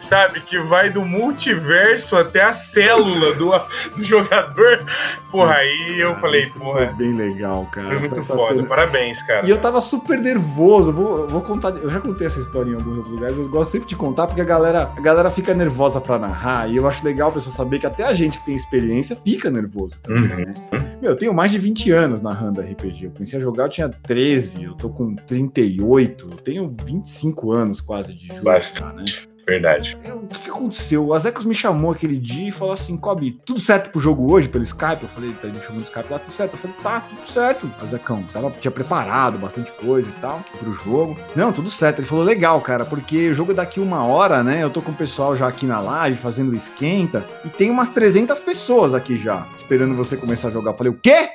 sabe, 0.00 0.40
que 0.40 0.58
vai 0.58 0.90
do 0.90 1.02
multiverso 1.02 2.16
até 2.16 2.42
a 2.42 2.52
célula 2.52 3.34
do, 3.34 3.50
do 3.96 4.04
jogador. 4.04 4.84
Porra, 5.30 5.54
aí 5.54 6.00
eu 6.00 6.14
falei, 6.16 6.46
porra. 6.46 6.86
Foi 6.86 6.94
bem 6.94 7.16
legal, 7.16 7.66
cara. 7.72 7.88
Foi 7.88 7.98
muito 7.98 8.22
foda, 8.22 8.54
cena. 8.54 8.68
parabéns, 8.68 9.22
cara. 9.22 9.46
E 9.46 9.50
eu 9.50 9.58
tava 9.58 9.80
super 9.80 10.20
nervoso. 10.20 10.92
Vou, 10.92 11.26
vou 11.26 11.40
contar, 11.40 11.70
eu 11.70 11.90
já 11.90 12.00
contei 12.00 12.26
essa 12.26 12.40
história 12.40 12.70
em 12.70 12.74
alguns 12.74 12.98
outros 12.98 13.14
lugares, 13.14 13.36
eu 13.36 13.48
gosto 13.48 13.72
sempre 13.72 13.88
de 13.88 13.96
contar 13.96 14.26
porque 14.26 14.40
a 14.40 14.44
galera, 14.44 14.92
a 14.96 15.00
galera 15.00 15.30
fica 15.30 15.54
nervosa 15.54 16.00
pra 16.00 16.18
narrar. 16.18 16.70
E 16.70 16.76
eu 16.76 16.86
acho 16.86 17.04
legal 17.04 17.30
a 17.30 17.32
pessoa 17.32 17.54
saber 17.54 17.78
que 17.78 17.86
até 17.86 18.04
a 18.04 18.14
gente 18.14 18.38
que 18.38 18.46
tem 18.46 18.54
experiência 18.54 19.16
fica 19.16 19.50
nervoso 19.50 20.00
também, 20.02 20.30
uhum. 20.30 20.36
né? 20.36 20.54
Meu, 21.00 21.10
eu 21.12 21.16
tenho 21.16 21.34
mais 21.34 21.50
de 21.50 21.58
20 21.58 21.90
anos 21.90 22.22
narrando 22.22 22.60
RPG. 22.60 23.06
Eu 23.06 23.10
comecei 23.10 23.38
a 23.38 23.42
jogar, 23.42 23.64
eu 23.64 23.68
tinha 23.68 23.88
13, 23.88 24.64
eu 24.64 24.74
tô 24.74 24.88
com 24.88 25.14
38, 25.14 26.28
eu 26.30 26.36
tenho 26.36 26.74
25 26.84 27.52
anos 27.52 27.80
quase 27.80 28.14
de 28.14 28.28
jogo. 28.28 28.42
Bastante. 28.42 29.26
Né? 29.26 29.33
Verdade. 29.46 29.96
Eu, 30.02 30.16
o 30.16 30.26
que, 30.26 30.40
que, 30.40 30.50
aconteceu? 30.50 31.06
O 31.06 31.14
Azecos 31.14 31.44
me 31.44 31.54
chamou 31.54 31.92
aquele 31.92 32.16
dia 32.16 32.48
e 32.48 32.52
falou 32.52 32.72
assim: 32.72 32.96
Kobe, 32.96 33.38
tudo 33.44 33.60
certo 33.60 33.90
pro 33.90 34.00
jogo 34.00 34.32
hoje, 34.32 34.48
pelo 34.48 34.64
Skype? 34.64 35.02
Eu 35.02 35.08
falei, 35.08 35.32
tá, 35.34 35.48
me 35.48 35.60
chamou 35.60 35.76
no 35.76 35.82
Skype 35.82 36.10
lá, 36.10 36.18
tudo 36.18 36.32
certo. 36.32 36.54
Eu 36.54 36.58
falei, 36.58 36.76
tá, 36.82 37.00
tudo 37.00 37.24
certo, 37.26 37.70
Azecão. 37.82 38.22
Tava, 38.32 38.50
tinha 38.52 38.70
preparado 38.70 39.38
bastante 39.38 39.70
coisa 39.72 40.08
e 40.08 40.20
tal 40.20 40.42
pro 40.58 40.72
jogo. 40.72 41.16
Não, 41.36 41.52
tudo 41.52 41.70
certo. 41.70 41.98
Ele 41.98 42.06
falou, 42.06 42.24
legal, 42.24 42.60
cara, 42.60 42.84
porque 42.84 43.28
o 43.28 43.34
jogo 43.34 43.52
é 43.52 43.54
daqui 43.54 43.80
uma 43.80 44.04
hora, 44.04 44.42
né? 44.42 44.62
Eu 44.62 44.70
tô 44.70 44.80
com 44.80 44.92
o 44.92 44.94
pessoal 44.94 45.36
já 45.36 45.46
aqui 45.46 45.66
na 45.66 45.80
live 45.80 46.16
fazendo 46.16 46.54
esquenta 46.56 47.24
e 47.44 47.48
tem 47.48 47.70
umas 47.70 47.90
300 47.90 48.38
pessoas 48.40 48.94
aqui 48.94 49.16
já 49.16 49.46
esperando 49.56 49.94
você 49.94 50.16
começar 50.16 50.48
a 50.48 50.50
jogar. 50.50 50.72
Eu 50.72 50.76
falei, 50.76 50.92
o 50.92 50.98
quê? 50.98 51.30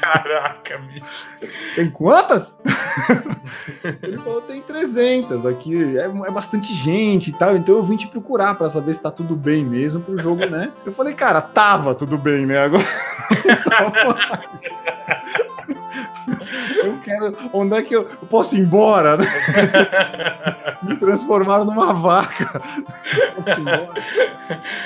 Caraca, 0.00 0.78
bicho. 0.78 1.26
Tem 1.74 1.90
quantas? 1.90 2.58
Ele 4.02 4.18
falou, 4.18 4.40
tem 4.42 4.60
300 4.60 5.46
aqui, 5.46 5.53
é, 5.96 6.04
é, 6.04 6.30
bastante 6.30 6.72
gente 6.72 7.30
e 7.30 7.32
tal, 7.32 7.56
então 7.56 7.76
eu 7.76 7.82
vim 7.82 7.96
te 7.96 8.06
procurar 8.06 8.54
para 8.54 8.68
saber 8.68 8.92
se 8.92 9.02
tá 9.02 9.10
tudo 9.10 9.36
bem 9.36 9.64
mesmo 9.64 10.00
pro 10.00 10.20
jogo, 10.20 10.44
né? 10.46 10.72
Eu 10.84 10.92
falei, 10.92 11.14
cara, 11.14 11.40
tava 11.40 11.94
tudo 11.94 12.18
bem, 12.18 12.46
né? 12.46 12.64
Agora. 12.64 12.84
Eu 16.84 16.98
quero. 17.00 17.36
Onde 17.52 17.76
é 17.76 17.82
que 17.82 17.94
eu, 17.94 18.02
eu 18.02 18.26
posso 18.28 18.56
ir 18.56 18.60
embora? 18.60 19.16
Né? 19.16 19.24
Me 20.82 20.96
transformaram 20.96 21.64
numa 21.64 21.92
vaca. 21.92 22.60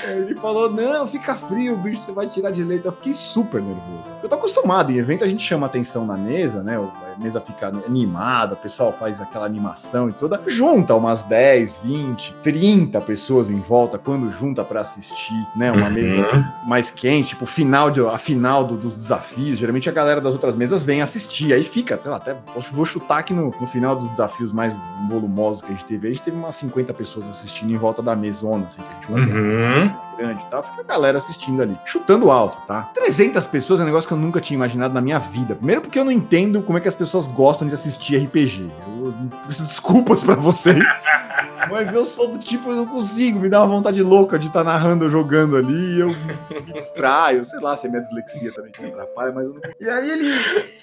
Ele 0.06 0.34
falou: 0.36 0.70
não, 0.70 1.06
fica 1.06 1.34
frio, 1.34 1.76
bicho, 1.76 2.02
você 2.02 2.12
vai 2.12 2.28
tirar 2.28 2.50
de 2.50 2.62
leite. 2.62 2.86
Eu 2.86 2.92
fiquei 2.92 3.12
super 3.12 3.60
nervoso. 3.60 4.14
Eu 4.22 4.28
tô 4.28 4.36
acostumado, 4.36 4.92
em 4.92 4.98
evento 4.98 5.24
a 5.24 5.28
gente 5.28 5.42
chama 5.42 5.66
atenção 5.66 6.06
na 6.06 6.16
mesa, 6.16 6.62
né? 6.62 6.78
Mesa 7.18 7.40
fica 7.40 7.68
animada, 7.68 8.54
o 8.54 8.56
pessoal 8.56 8.92
faz 8.92 9.20
aquela 9.20 9.44
animação 9.44 10.08
e 10.08 10.12
toda. 10.12 10.40
Junta 10.46 10.94
umas 10.94 11.24
10, 11.24 11.80
20, 11.84 12.34
30 12.42 13.00
pessoas 13.00 13.50
em 13.50 13.60
volta 13.60 13.98
quando 13.98 14.30
junta 14.30 14.64
para 14.64 14.80
assistir, 14.80 15.46
né? 15.56 15.70
Uma 15.72 15.86
uhum. 15.86 15.92
mesa 15.92 16.54
mais 16.66 16.90
quente, 16.90 17.30
tipo, 17.30 17.46
final 17.46 17.90
de, 17.90 18.00
a 18.06 18.18
final 18.18 18.64
do, 18.64 18.76
dos 18.76 18.94
desafios. 18.94 19.58
Geralmente 19.58 19.88
a 19.88 19.92
galera 19.92 20.20
das 20.20 20.34
outras 20.34 20.54
mesas 20.54 20.82
vem 20.82 21.02
assistir. 21.02 21.52
Aí 21.52 21.64
fica, 21.64 21.98
sei 22.00 22.10
lá, 22.10 22.16
até 22.16 22.36
vou 22.72 22.84
chutar 22.84 23.22
que 23.22 23.34
no, 23.34 23.54
no 23.60 23.66
final 23.66 23.96
dos 23.96 24.10
desafios 24.10 24.52
mais 24.52 24.76
volumosos 25.08 25.62
que 25.62 25.68
a 25.68 25.74
gente 25.74 25.84
teve, 25.84 26.08
a 26.08 26.10
gente 26.10 26.22
teve 26.22 26.36
umas 26.36 26.56
50 26.56 26.92
pessoas 26.94 27.28
assistindo 27.28 27.72
em 27.72 27.76
volta 27.76 28.02
da 28.02 28.14
mesona, 28.14 28.66
assim, 28.66 28.82
que 28.82 28.88
a 28.88 29.16
gente 29.16 29.30
uhum. 29.30 30.07
Grande 30.18 30.42
e 30.42 30.46
tal. 30.46 30.62
Fica 30.62 30.80
a 30.80 30.84
galera 30.84 31.18
assistindo 31.18 31.62
ali, 31.62 31.78
chutando 31.84 32.30
alto, 32.30 32.60
tá? 32.66 32.90
300 32.94 33.46
pessoas 33.46 33.80
é 33.80 33.84
um 33.84 33.86
negócio 33.86 34.08
que 34.08 34.12
eu 34.12 34.18
nunca 34.18 34.40
tinha 34.40 34.56
imaginado 34.56 34.92
na 34.92 35.00
minha 35.00 35.18
vida. 35.18 35.54
Primeiro 35.54 35.80
porque 35.80 35.98
eu 35.98 36.04
não 36.04 36.12
entendo 36.12 36.60
como 36.62 36.76
é 36.76 36.80
que 36.80 36.88
as 36.88 36.94
pessoas 36.94 37.28
gostam 37.28 37.68
de 37.68 37.74
assistir 37.74 38.16
RPG. 38.16 38.70
Eu 39.00 39.14
desculpas 39.46 40.22
para 40.22 40.34
vocês. 40.34 40.84
Mas 41.70 41.92
eu 41.92 42.04
sou 42.04 42.28
do 42.28 42.38
tipo, 42.38 42.70
eu 42.70 42.76
não 42.76 42.86
consigo, 42.86 43.40
me 43.40 43.48
dá 43.48 43.60
uma 43.60 43.66
vontade 43.66 44.02
louca 44.02 44.38
de 44.38 44.46
estar 44.46 44.64
tá 44.64 44.70
narrando, 44.72 45.08
jogando 45.08 45.56
ali, 45.56 46.00
eu 46.00 46.08
me 46.08 46.72
distraio, 46.72 47.44
sei 47.44 47.60
lá 47.60 47.76
se 47.76 47.86
é 47.86 47.90
minha 47.90 48.00
dislexia 48.00 48.52
também 48.52 48.72
que 48.72 48.82
me 48.82 48.88
atrapalha, 48.88 49.32
mas 49.32 49.46
eu 49.46 49.54
não... 49.54 49.60
E 49.80 49.88
aí 49.88 50.10
ele, 50.10 50.34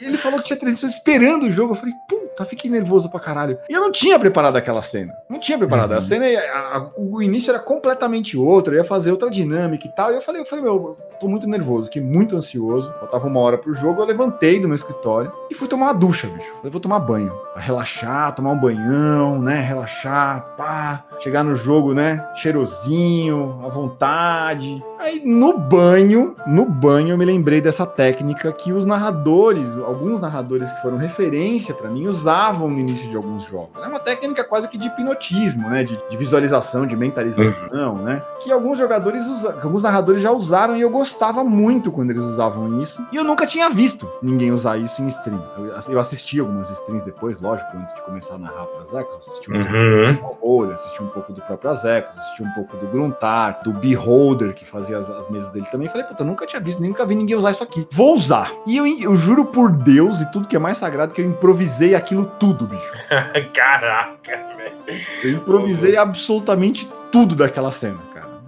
ele 0.02 0.17
falou 0.17 0.39
que 0.39 0.45
tinha 0.45 0.58
300 0.58 0.82
pessoas 0.82 0.93
esperando 0.93 1.43
o 1.43 1.52
jogo, 1.52 1.74
eu 1.74 1.78
falei, 1.78 1.93
puta, 2.08 2.45
fiquei 2.45 2.69
nervoso 2.69 3.10
pra 3.10 3.19
caralho. 3.19 3.58
E 3.69 3.74
eu 3.74 3.82
não 3.82 3.91
tinha 3.91 4.19
preparado 4.19 4.58
aquela 4.58 4.82
cena, 4.82 5.13
não 5.30 5.39
tinha 5.39 5.58
preparado, 5.58 5.91
uhum. 5.91 5.98
a 5.98 6.02
cena, 6.02 6.26
a, 6.26 6.78
a, 6.78 6.91
o 6.98 7.21
início 7.21 7.52
era 7.52 7.60
completamente 7.60 8.38
outro, 8.38 8.74
eu 8.74 8.80
ia 8.80 8.86
fazer 8.86 9.12
outra 9.12 9.30
dinâmica 9.30 9.88
e 9.88 9.89
tal, 9.89 10.12
e 10.12 10.15
eu 10.15 10.21
falei, 10.21 10.41
eu 10.41 10.45
falei, 10.45 10.63
meu, 10.63 10.74
eu 10.74 10.98
tô 11.19 11.28
muito 11.28 11.48
nervoso, 11.48 11.86
fiquei 11.86 12.02
muito 12.02 12.36
ansioso, 12.36 12.93
faltava 13.00 13.28
uma 13.28 13.39
hora 13.39 13.58
pro 13.58 13.74
jogo, 13.74 14.02
eu 14.02 14.06
levantei 14.06 14.60
do 14.60 14.67
meu 14.67 14.76
escritório 14.76 15.32
e 15.50 15.56
fui 15.56 15.67
tomar 15.67 15.88
uma 15.88 15.93
ducha, 15.93 16.28
bicho, 16.28 16.54
eu 16.63 16.71
vou 16.71 16.82
tomar 16.82 17.00
banho, 17.00 17.32
pra 17.54 17.62
relaxar, 17.62 18.34
tomar 18.34 18.52
um 18.52 18.60
banhão, 18.60 19.41
né, 19.41 19.62
relaxar, 19.62 20.56
pá, 20.58 20.74
chegar 21.19 21.43
no 21.43 21.55
jogo, 21.55 21.93
né? 21.93 22.25
Cheirosinho, 22.35 23.61
à 23.65 23.69
vontade. 23.69 24.83
Aí 24.99 25.21
no 25.25 25.58
banho, 25.58 26.36
no 26.47 26.65
banho 26.65 27.10
eu 27.10 27.17
me 27.17 27.25
lembrei 27.25 27.62
dessa 27.62 27.86
técnica 27.86 28.51
que 28.51 28.71
os 28.71 28.86
narradores, 28.86 29.77
alguns 29.77 30.19
narradores 30.19 30.71
que 30.71 30.81
foram 30.81 30.97
referência 30.97 31.73
para 31.73 31.89
mim, 31.89 32.08
usavam 32.08 32.69
no 32.69 32.79
início 32.79 33.10
de 33.10 33.15
alguns 33.15 33.43
jogos. 33.43 33.69
É 33.84 33.88
uma 33.88 33.99
técnica 33.99 34.43
quase 34.43 34.67
que 34.67 34.77
de 34.77 34.88
hipnotismo, 34.88 35.69
né? 35.69 35.84
De, 35.84 35.99
de 36.10 36.17
visualização, 36.17 36.86
de 36.86 36.95
mentalização, 36.95 37.95
uhum. 37.95 38.03
né? 38.03 38.21
Que 38.41 38.51
alguns 38.51 38.77
jogadores, 38.77 39.25
usa, 39.25 39.53
que 39.53 39.65
alguns 39.65 39.84
narradores 39.84 40.21
já 40.21 40.31
usaram 40.31 40.75
e 40.75 40.81
eu 40.81 40.89
gostava 40.89 41.43
muito 41.43 41.91
quando 41.91 42.12
eles 42.12 42.23
usavam 42.23 42.81
isso. 42.81 43.05
E 43.12 43.15
eu 43.15 43.23
nunca 43.23 43.45
tinha 43.45 43.69
visto 43.69 44.10
ninguém 44.21 44.51
usar 44.51 44.77
isso 44.77 45.01
em 45.01 45.08
stream. 45.08 45.43
Eu, 45.58 45.65
eu 45.89 45.99
assisti 45.99 46.39
algumas 46.39 46.69
streams 46.69 47.05
depois, 47.05 47.41
lógico, 47.41 47.69
antes 47.77 47.93
de 47.93 48.01
começar 48.03 48.36
a 48.36 48.38
narrar 48.38 48.65
para 48.65 48.84
Zecos, 48.86 49.17
assisti 49.17 49.51
um 49.51 49.58
uhum. 49.58 50.17
pouco 50.17 50.65
do 50.65 50.71
assisti 50.75 51.01
um 51.01 51.08
pouco 51.08 51.34
do 51.34 51.41
próprio 51.41 51.71
Azecos, 51.71 52.17
assisti 52.17 52.43
um 52.43 52.51
pouco 52.51 52.77
do 52.77 52.88
Gruntar, 52.88 53.62
do 53.63 53.73
Beholder, 53.73 54.53
que 54.53 54.65
fazia 54.65 54.94
as, 54.95 55.10
as 55.10 55.29
mesas 55.29 55.49
dele 55.49 55.65
também. 55.71 55.88
Falei, 55.88 56.05
puta, 56.05 56.23
nunca 56.23 56.45
tinha 56.45 56.62
visto, 56.62 56.81
nunca 56.81 57.05
vi 57.05 57.15
ninguém 57.15 57.36
usar 57.36 57.51
isso 57.51 57.63
aqui. 57.63 57.88
Vou 57.91 58.13
usar. 58.13 58.51
E 58.65 58.77
eu, 58.77 58.86
eu 58.86 59.15
juro 59.15 59.45
por 59.45 59.71
Deus 59.71 60.21
e 60.21 60.31
tudo 60.31 60.47
que 60.47 60.55
é 60.55 60.60
mais 60.60 60.77
sagrado 60.77 61.13
que 61.13 61.21
eu 61.21 61.25
improvisei 61.25 61.95
aquilo 61.95 62.25
tudo, 62.25 62.67
bicho. 62.67 62.91
Caraca, 63.53 64.17
velho. 64.58 65.01
Eu 65.23 65.31
improvisei 65.31 65.97
absolutamente 65.97 66.88
tudo 67.12 67.36
daquela 67.36 67.71
cena. 67.71 67.99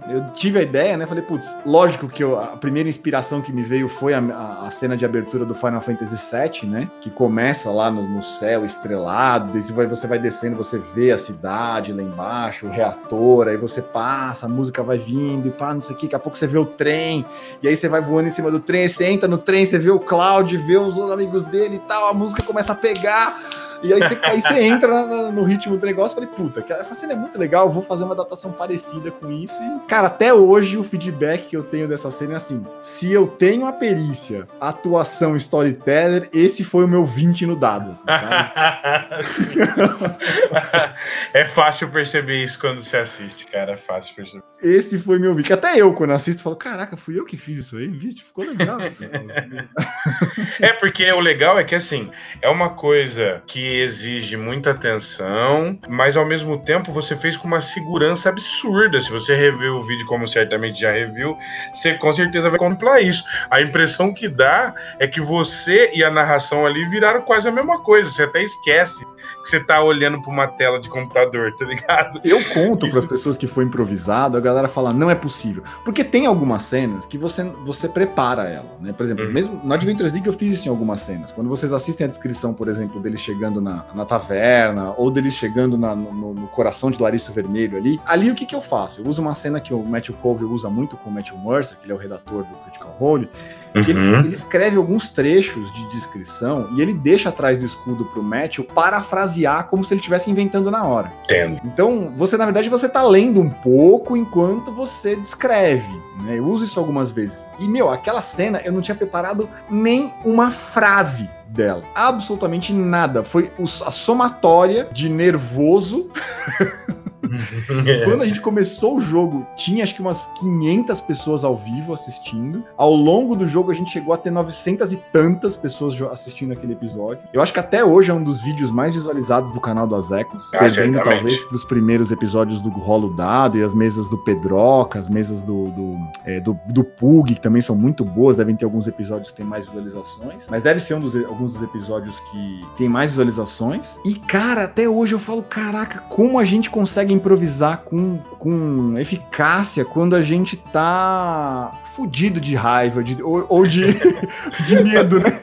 Eu 0.08 0.24
tive 0.32 0.58
a 0.58 0.62
ideia, 0.62 0.96
né? 0.96 1.04
Falei, 1.06 1.22
putz, 1.22 1.54
lógico 1.66 2.08
que 2.08 2.24
eu, 2.24 2.38
a 2.38 2.56
primeira 2.56 2.88
inspiração 2.88 3.42
que 3.42 3.52
me 3.52 3.62
veio 3.62 3.88
foi 3.88 4.14
a, 4.14 4.18
a, 4.18 4.66
a, 4.66 4.70
cena 4.70 4.96
de 4.96 5.04
abertura 5.04 5.44
do 5.44 5.54
Final 5.54 5.82
Fantasy 5.82 6.16
VII, 6.16 6.70
né? 6.70 6.90
Que 7.02 7.10
começa 7.10 7.70
lá 7.70 7.90
no, 7.90 8.02
no 8.02 8.22
céu 8.22 8.64
estrelado, 8.64 9.52
você 9.52 9.72
vai, 9.72 9.86
você 9.86 10.06
vai 10.06 10.18
descendo, 10.18 10.56
você 10.56 10.78
vê 10.78 11.12
a 11.12 11.18
cidade 11.18 11.92
lá 11.92 12.02
embaixo, 12.02 12.66
o 12.66 12.70
reator, 12.70 13.48
aí 13.48 13.58
você 13.58 13.82
passa, 13.82 14.46
a 14.46 14.48
música 14.48 14.82
vai 14.82 14.98
vindo 14.98 15.46
e 15.46 15.50
pá, 15.50 15.74
não 15.74 15.80
sei 15.80 15.94
o 15.94 15.98
que, 15.98 16.06
daqui 16.06 16.16
a 16.16 16.18
pouco 16.18 16.38
você 16.38 16.46
vê 16.46 16.56
o 16.56 16.64
trem, 16.64 17.26
e 17.62 17.68
aí 17.68 17.76
você 17.76 17.88
vai 17.88 18.00
voando 18.00 18.28
em 18.28 18.30
cima 18.30 18.50
do 18.50 18.60
trem, 18.60 18.88
você 18.88 19.04
entra 19.04 19.28
no 19.28 19.36
trem, 19.36 19.66
você 19.66 19.78
vê 19.78 19.90
o 19.90 20.00
Cloud, 20.00 20.56
vê 20.56 20.78
os 20.78 20.98
amigos 20.98 21.44
dele 21.44 21.76
e 21.76 21.80
tal, 21.80 22.08
a 22.08 22.14
música 22.14 22.42
começa 22.42 22.72
a 22.72 22.76
pegar. 22.76 23.67
E 23.82 23.92
aí 23.92 24.00
você, 24.00 24.18
aí 24.22 24.40
você 24.40 24.62
entra 24.62 25.06
no, 25.06 25.32
no 25.32 25.44
ritmo 25.44 25.76
do 25.76 25.86
negócio 25.86 26.14
e 26.14 26.26
falei, 26.26 26.34
puta, 26.34 26.64
essa 26.74 26.94
cena 26.94 27.12
é 27.12 27.16
muito 27.16 27.38
legal, 27.38 27.70
vou 27.70 27.82
fazer 27.82 28.04
uma 28.04 28.14
adaptação 28.14 28.52
parecida 28.52 29.10
com 29.10 29.30
isso. 29.30 29.60
E, 29.62 29.80
cara, 29.86 30.08
até 30.08 30.34
hoje 30.34 30.76
o 30.76 30.82
feedback 30.82 31.46
que 31.46 31.56
eu 31.56 31.62
tenho 31.62 31.86
dessa 31.86 32.10
cena 32.10 32.34
é 32.34 32.36
assim: 32.36 32.64
se 32.80 33.12
eu 33.12 33.26
tenho 33.26 33.66
a 33.66 33.72
perícia, 33.72 34.48
atuação 34.60 35.36
storyteller, 35.36 36.28
esse 36.32 36.64
foi 36.64 36.84
o 36.84 36.88
meu 36.88 37.04
20 37.04 37.46
no 37.46 37.56
dado. 37.56 37.92
Assim, 37.92 38.04
é 41.34 41.44
fácil 41.44 41.90
perceber 41.90 42.42
isso 42.42 42.58
quando 42.58 42.82
você 42.82 42.96
assiste, 42.96 43.46
cara. 43.46 43.72
É 43.72 43.76
fácil 43.76 44.14
perceber. 44.14 44.42
Esse 44.60 44.98
foi 44.98 45.18
meu 45.18 45.34
20. 45.34 45.52
Até 45.52 45.76
eu, 45.76 45.92
quando 45.92 46.12
assisto, 46.12 46.42
falo: 46.42 46.56
caraca, 46.56 46.96
fui 46.96 47.18
eu 47.18 47.24
que 47.24 47.36
fiz 47.36 47.58
isso 47.58 47.76
aí, 47.76 47.86
bicho, 47.86 48.24
ficou 48.24 48.44
legal. 48.44 48.78
é 50.60 50.72
porque 50.72 51.10
o 51.12 51.20
legal 51.20 51.58
é 51.58 51.64
que 51.64 51.74
assim, 51.74 52.10
é 52.42 52.48
uma 52.48 52.70
coisa 52.70 53.42
que 53.46 53.67
exige 53.68 54.36
muita 54.36 54.70
atenção, 54.70 55.78
mas 55.88 56.16
ao 56.16 56.26
mesmo 56.26 56.58
tempo 56.58 56.92
você 56.92 57.16
fez 57.16 57.36
com 57.36 57.46
uma 57.46 57.60
segurança 57.60 58.28
absurda. 58.28 59.00
Se 59.00 59.10
você 59.10 59.34
rever 59.34 59.72
o 59.72 59.82
vídeo, 59.82 60.06
como 60.06 60.26
certamente 60.26 60.80
já 60.80 60.92
reviu, 60.92 61.36
você 61.72 61.94
com 61.94 62.12
certeza 62.12 62.50
vai 62.50 62.58
contemplar 62.58 63.02
isso. 63.02 63.24
A 63.50 63.60
impressão 63.60 64.12
que 64.12 64.28
dá 64.28 64.74
é 64.98 65.06
que 65.06 65.20
você 65.20 65.90
e 65.94 66.04
a 66.04 66.10
narração 66.10 66.66
ali 66.66 66.84
viraram 66.88 67.22
quase 67.22 67.48
a 67.48 67.52
mesma 67.52 67.80
coisa. 67.80 68.10
Você 68.10 68.22
até 68.22 68.42
esquece 68.42 69.04
que 69.42 69.48
você 69.48 69.60
tá 69.60 69.82
olhando 69.82 70.20
para 70.20 70.30
uma 70.30 70.46
tela 70.46 70.80
de 70.80 70.88
computador, 70.88 71.54
tá 71.56 71.64
ligado? 71.64 72.20
Eu 72.24 72.44
conto 72.50 72.88
para 72.88 72.98
as 72.98 73.04
pessoas 73.04 73.36
que 73.36 73.46
foi 73.46 73.64
improvisado, 73.64 74.36
a 74.36 74.40
galera 74.40 74.68
fala, 74.68 74.92
não 74.92 75.10
é 75.10 75.14
possível. 75.14 75.62
Porque 75.84 76.04
tem 76.04 76.26
algumas 76.26 76.62
cenas 76.64 77.06
que 77.06 77.18
você, 77.18 77.44
você 77.64 77.88
prepara 77.88 78.48
ela, 78.48 78.76
né? 78.80 78.92
Por 78.92 79.04
exemplo, 79.04 79.24
uhum. 79.24 79.32
mesmo 79.32 79.60
no 79.62 79.74
Adventures 79.74 80.12
League 80.12 80.26
eu 80.26 80.32
fiz 80.32 80.52
isso 80.52 80.68
em 80.68 80.70
algumas 80.70 81.00
cenas. 81.00 81.32
Quando 81.32 81.48
vocês 81.48 81.72
assistem 81.72 82.06
a 82.06 82.08
descrição, 82.08 82.52
por 82.52 82.68
exemplo, 82.68 83.00
deles 83.00 83.20
chegando 83.20 83.57
na, 83.60 83.84
na 83.94 84.04
taverna, 84.04 84.94
ou 84.96 85.10
deles 85.10 85.34
chegando 85.34 85.76
na, 85.76 85.94
no, 85.94 86.34
no, 86.34 86.48
coração 86.48 86.90
de 86.90 87.00
Larissa 87.00 87.32
Vermelho 87.32 87.76
ali, 87.76 88.00
ali 88.04 88.30
o 88.30 88.34
que 88.34 88.46
que 88.46 88.54
eu 88.54 88.62
faço? 88.62 89.00
Eu 89.00 89.06
uso 89.06 89.20
uma 89.20 89.34
cena 89.34 89.60
que 89.60 89.72
o 89.72 89.82
Matthew 89.82 90.14
Cove 90.16 90.44
usa 90.44 90.68
muito 90.68 90.96
com 90.96 91.10
o 91.10 91.12
Matthew 91.12 91.38
Mercer, 91.38 91.76
que 91.78 91.84
ele 91.84 91.92
é 91.92 91.94
o 91.94 91.98
redator 91.98 92.44
do 92.44 92.54
Critical 92.64 92.94
Role, 92.98 93.28
uhum. 93.74 93.82
ele, 93.86 94.26
ele, 94.26 94.34
escreve 94.34 94.76
alguns 94.76 95.08
trechos 95.08 95.72
de 95.72 95.88
descrição 95.90 96.68
e 96.76 96.80
ele 96.80 96.94
deixa 96.94 97.28
atrás 97.28 97.60
do 97.60 97.66
escudo 97.66 98.04
pro 98.06 98.22
Matthew 98.22 98.64
parafrasear 98.64 99.68
como 99.68 99.84
se 99.84 99.94
ele 99.94 100.00
estivesse 100.00 100.30
inventando 100.30 100.70
na 100.70 100.84
hora. 100.84 101.12
Entendo. 101.24 101.60
Então, 101.64 102.12
você, 102.16 102.36
na 102.36 102.44
verdade, 102.44 102.68
você 102.68 102.88
tá 102.88 103.02
lendo 103.02 103.40
um 103.40 103.50
pouco 103.50 104.16
enquanto 104.16 104.72
você 104.72 105.16
descreve. 105.16 105.88
Né? 106.22 106.38
Eu 106.38 106.44
uso 106.44 106.64
isso 106.64 106.78
algumas 106.78 107.10
vezes. 107.10 107.48
E, 107.58 107.68
meu, 107.68 107.90
aquela 107.90 108.22
cena 108.22 108.60
eu 108.64 108.72
não 108.72 108.80
tinha 108.80 108.94
preparado 108.94 109.48
nem 109.70 110.12
uma 110.24 110.50
frase 110.50 111.28
dela. 111.48 111.82
Absolutamente 111.94 112.72
nada. 112.72 113.22
Foi 113.22 113.50
a 113.84 113.90
somatória 113.90 114.88
de 114.92 115.08
nervoso. 115.08 116.10
Quando 118.04 118.22
a 118.22 118.26
gente 118.26 118.40
começou 118.40 118.96
o 118.96 119.00
jogo, 119.00 119.46
tinha 119.56 119.82
acho 119.82 119.94
que 119.94 120.00
umas 120.00 120.26
500 120.40 121.00
pessoas 121.00 121.44
ao 121.44 121.56
vivo 121.56 121.92
assistindo. 121.92 122.64
Ao 122.76 122.94
longo 122.94 123.34
do 123.34 123.46
jogo, 123.46 123.70
a 123.70 123.74
gente 123.74 123.90
chegou 123.90 124.12
a 124.12 124.16
ter 124.16 124.30
900 124.30 124.92
e 124.92 124.96
tantas 125.12 125.56
pessoas 125.56 126.00
assistindo 126.02 126.52
aquele 126.52 126.72
episódio. 126.72 127.26
Eu 127.32 127.40
acho 127.40 127.52
que 127.52 127.60
até 127.60 127.84
hoje 127.84 128.10
é 128.10 128.14
um 128.14 128.22
dos 128.22 128.40
vídeos 128.42 128.70
mais 128.70 128.94
visualizados 128.94 129.52
do 129.52 129.60
canal 129.60 129.86
do 129.86 129.94
Azecos. 129.94 130.50
Ah, 130.54 130.58
perdendo 130.58 131.00
talvez 131.02 131.42
pros 131.44 131.64
primeiros 131.64 132.10
episódios 132.12 132.60
do 132.60 132.68
Rolo 132.70 133.14
Dado 133.14 133.58
e 133.58 133.62
as 133.62 133.74
mesas 133.74 134.08
do 134.08 134.18
Pedroca, 134.18 134.98
as 134.98 135.08
mesas 135.08 135.42
do, 135.42 135.70
do, 135.70 135.96
é, 136.24 136.40
do, 136.40 136.58
do 136.66 136.84
Pug, 136.84 137.34
que 137.34 137.40
também 137.40 137.62
são 137.62 137.76
muito 137.76 138.04
boas. 138.04 138.36
Devem 138.36 138.56
ter 138.56 138.64
alguns 138.64 138.86
episódios 138.86 139.30
que 139.30 139.36
tem 139.36 139.46
mais 139.46 139.66
visualizações. 139.66 140.46
Mas 140.48 140.62
deve 140.62 140.80
ser 140.80 140.94
um 140.94 141.00
dos, 141.00 141.14
alguns 141.16 141.54
dos 141.54 141.62
episódios 141.62 142.18
que 142.30 142.66
tem 142.76 142.88
mais 142.88 143.10
visualizações. 143.10 143.98
E, 144.04 144.14
cara, 144.14 144.64
até 144.64 144.88
hoje 144.88 145.14
eu 145.14 145.18
falo: 145.18 145.42
caraca, 145.42 146.00
como 146.08 146.38
a 146.38 146.44
gente 146.44 146.70
consegue 146.70 147.12
improvisar 147.18 147.78
com, 147.78 148.18
com 148.38 148.94
eficácia 148.96 149.84
quando 149.84 150.16
a 150.16 150.20
gente 150.20 150.56
tá 150.56 151.72
fudido 151.94 152.40
de 152.40 152.54
raiva 152.54 153.02
de, 153.02 153.22
ou, 153.22 153.44
ou 153.48 153.66
de, 153.66 153.84
de 154.64 154.82
medo, 154.82 155.20
né? 155.20 155.40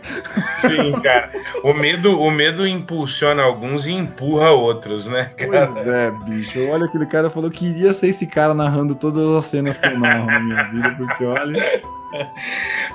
Sim, 0.58 0.92
cara. 1.04 1.30
O 1.64 1.74
medo, 1.74 2.20
o 2.20 2.32
medo 2.32 2.66
impulsiona 2.66 3.44
alguns 3.44 3.86
e 3.86 3.92
empurra 3.92 4.52
outros, 4.52 5.06
né? 5.06 5.32
Cara? 5.38 5.68
Pois 5.68 5.88
é, 5.88 6.12
bicho. 6.26 6.66
Olha 6.68 6.86
aquele 6.86 7.06
cara 7.06 7.30
falou 7.30 7.52
que 7.52 7.66
queria 7.74 7.94
ser 7.94 8.10
esse 8.10 8.28
cara 8.28 8.54
narrando 8.54 8.96
todas 8.96 9.28
as 9.36 9.46
cenas 9.46 9.78
que 9.78 9.88
eu 9.88 10.00
narro 10.00 10.26
na 10.26 10.40
minha 10.40 10.64
vida, 10.64 10.96
porque 10.98 11.24
olha. 11.24 11.82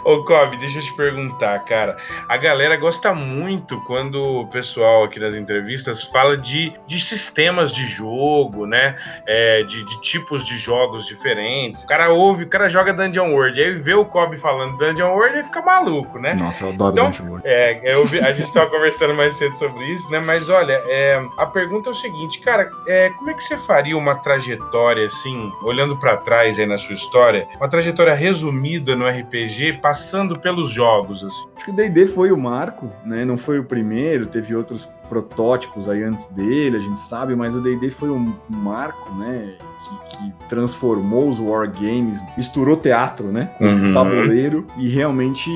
Ô, 0.04 0.24
Cobb, 0.24 0.56
deixa 0.56 0.78
eu 0.78 0.83
te 0.83 0.92
perguntar, 0.94 1.59
cara. 1.64 1.96
A 2.28 2.37
galera 2.37 2.76
gosta 2.76 3.12
muito 3.12 3.80
quando 3.85 4.40
o 4.40 4.46
pessoal 4.46 5.04
aqui 5.04 5.20
das 5.20 5.35
entrevistas 5.35 6.04
fala 6.04 6.37
de, 6.37 6.72
de 6.87 6.98
sistemas 6.98 7.72
de 7.72 7.87
jogo, 7.87 8.66
né? 8.66 8.96
É, 9.26 9.62
de, 9.64 9.85
de, 9.85 10.00
tipos 10.00 10.44
de 10.44 10.56
jogos 10.56 11.06
diferentes. 11.06 11.85
O 11.85 11.87
cara 11.87 12.11
ouve, 12.11 12.44
o 12.44 12.48
cara 12.48 12.68
joga 12.68 12.92
Dungeon 12.92 13.33
World, 13.33 13.61
aí 13.61 13.74
vê 13.74 13.94
o 13.94 14.04
Cobb 14.04 14.37
falando 14.38 14.76
Dungeon 14.78 15.12
World 15.12 15.38
e 15.38 15.44
fica 15.44 15.61
maluco, 15.61 16.18
né? 16.18 16.35
Nossa, 16.35 16.64
eu 16.64 16.70
adoro 16.70 16.92
então, 16.92 17.11
Dungeon 17.11 17.26
World. 17.26 17.46
É, 17.46 17.80
eu 17.85 18.06
vi, 18.06 18.20
a 18.20 18.33
gente 18.33 18.52
tava 18.52 18.68
conversando 18.70 19.14
mais 19.14 19.35
cedo 19.37 19.56
sobre 19.56 19.85
isso, 19.87 20.11
né? 20.11 20.20
Mas 20.20 20.48
olha, 20.48 20.80
é, 20.87 21.22
a 21.37 21.46
pergunta 21.46 21.90
é 21.90 21.92
o 21.92 21.94
seguinte, 21.94 22.40
cara, 22.40 22.70
é, 22.87 23.11
como 23.11 23.30
é 23.30 23.35
que 23.35 23.44
você 23.44 23.56
faria 23.59 23.96
uma 23.96 24.16
trajetória, 24.16 25.06
assim, 25.06 25.52
olhando 25.62 25.96
para 25.96 26.16
trás 26.16 26.59
aí 26.59 26.66
na 26.66 26.78
sua 26.78 26.94
história, 26.94 27.46
uma 27.56 27.68
trajetória 27.68 28.14
resumida 28.14 28.96
no 28.96 29.10
RPG 29.11 29.81
passando 29.81 30.38
pelos 30.38 30.70
jogos. 30.70 31.25
Assim. 31.25 31.49
Acho 31.57 31.64
que 31.66 31.70
o 31.70 31.75
D&D 31.75 32.07
foi 32.07 32.33
o 32.33 32.37
marco, 32.37 32.90
né? 33.05 33.25
Não 33.25 33.37
foi 33.37 33.59
o 33.59 33.64
primeiro, 33.64 34.27
teve 34.27 34.55
outros 34.55 34.88
protótipos 35.09 35.88
aí 35.88 36.03
antes 36.03 36.27
dele, 36.29 36.77
a 36.77 36.81
gente 36.81 37.01
sabe, 37.01 37.35
mas 37.35 37.55
o 37.55 37.61
D&D 37.61 37.90
foi 37.90 38.11
um 38.11 38.33
marco, 38.49 39.12
né? 39.14 39.55
Que, 39.83 40.16
que, 40.16 40.49
transformou 40.49 41.29
os 41.29 41.40
wargames, 41.40 42.20
misturou 42.37 42.77
teatro, 42.77 43.29
né? 43.29 43.51
Com 43.57 43.64
uhum. 43.64 43.94
tabuleiro 43.94 44.66
e 44.77 44.88
realmente 44.88 45.51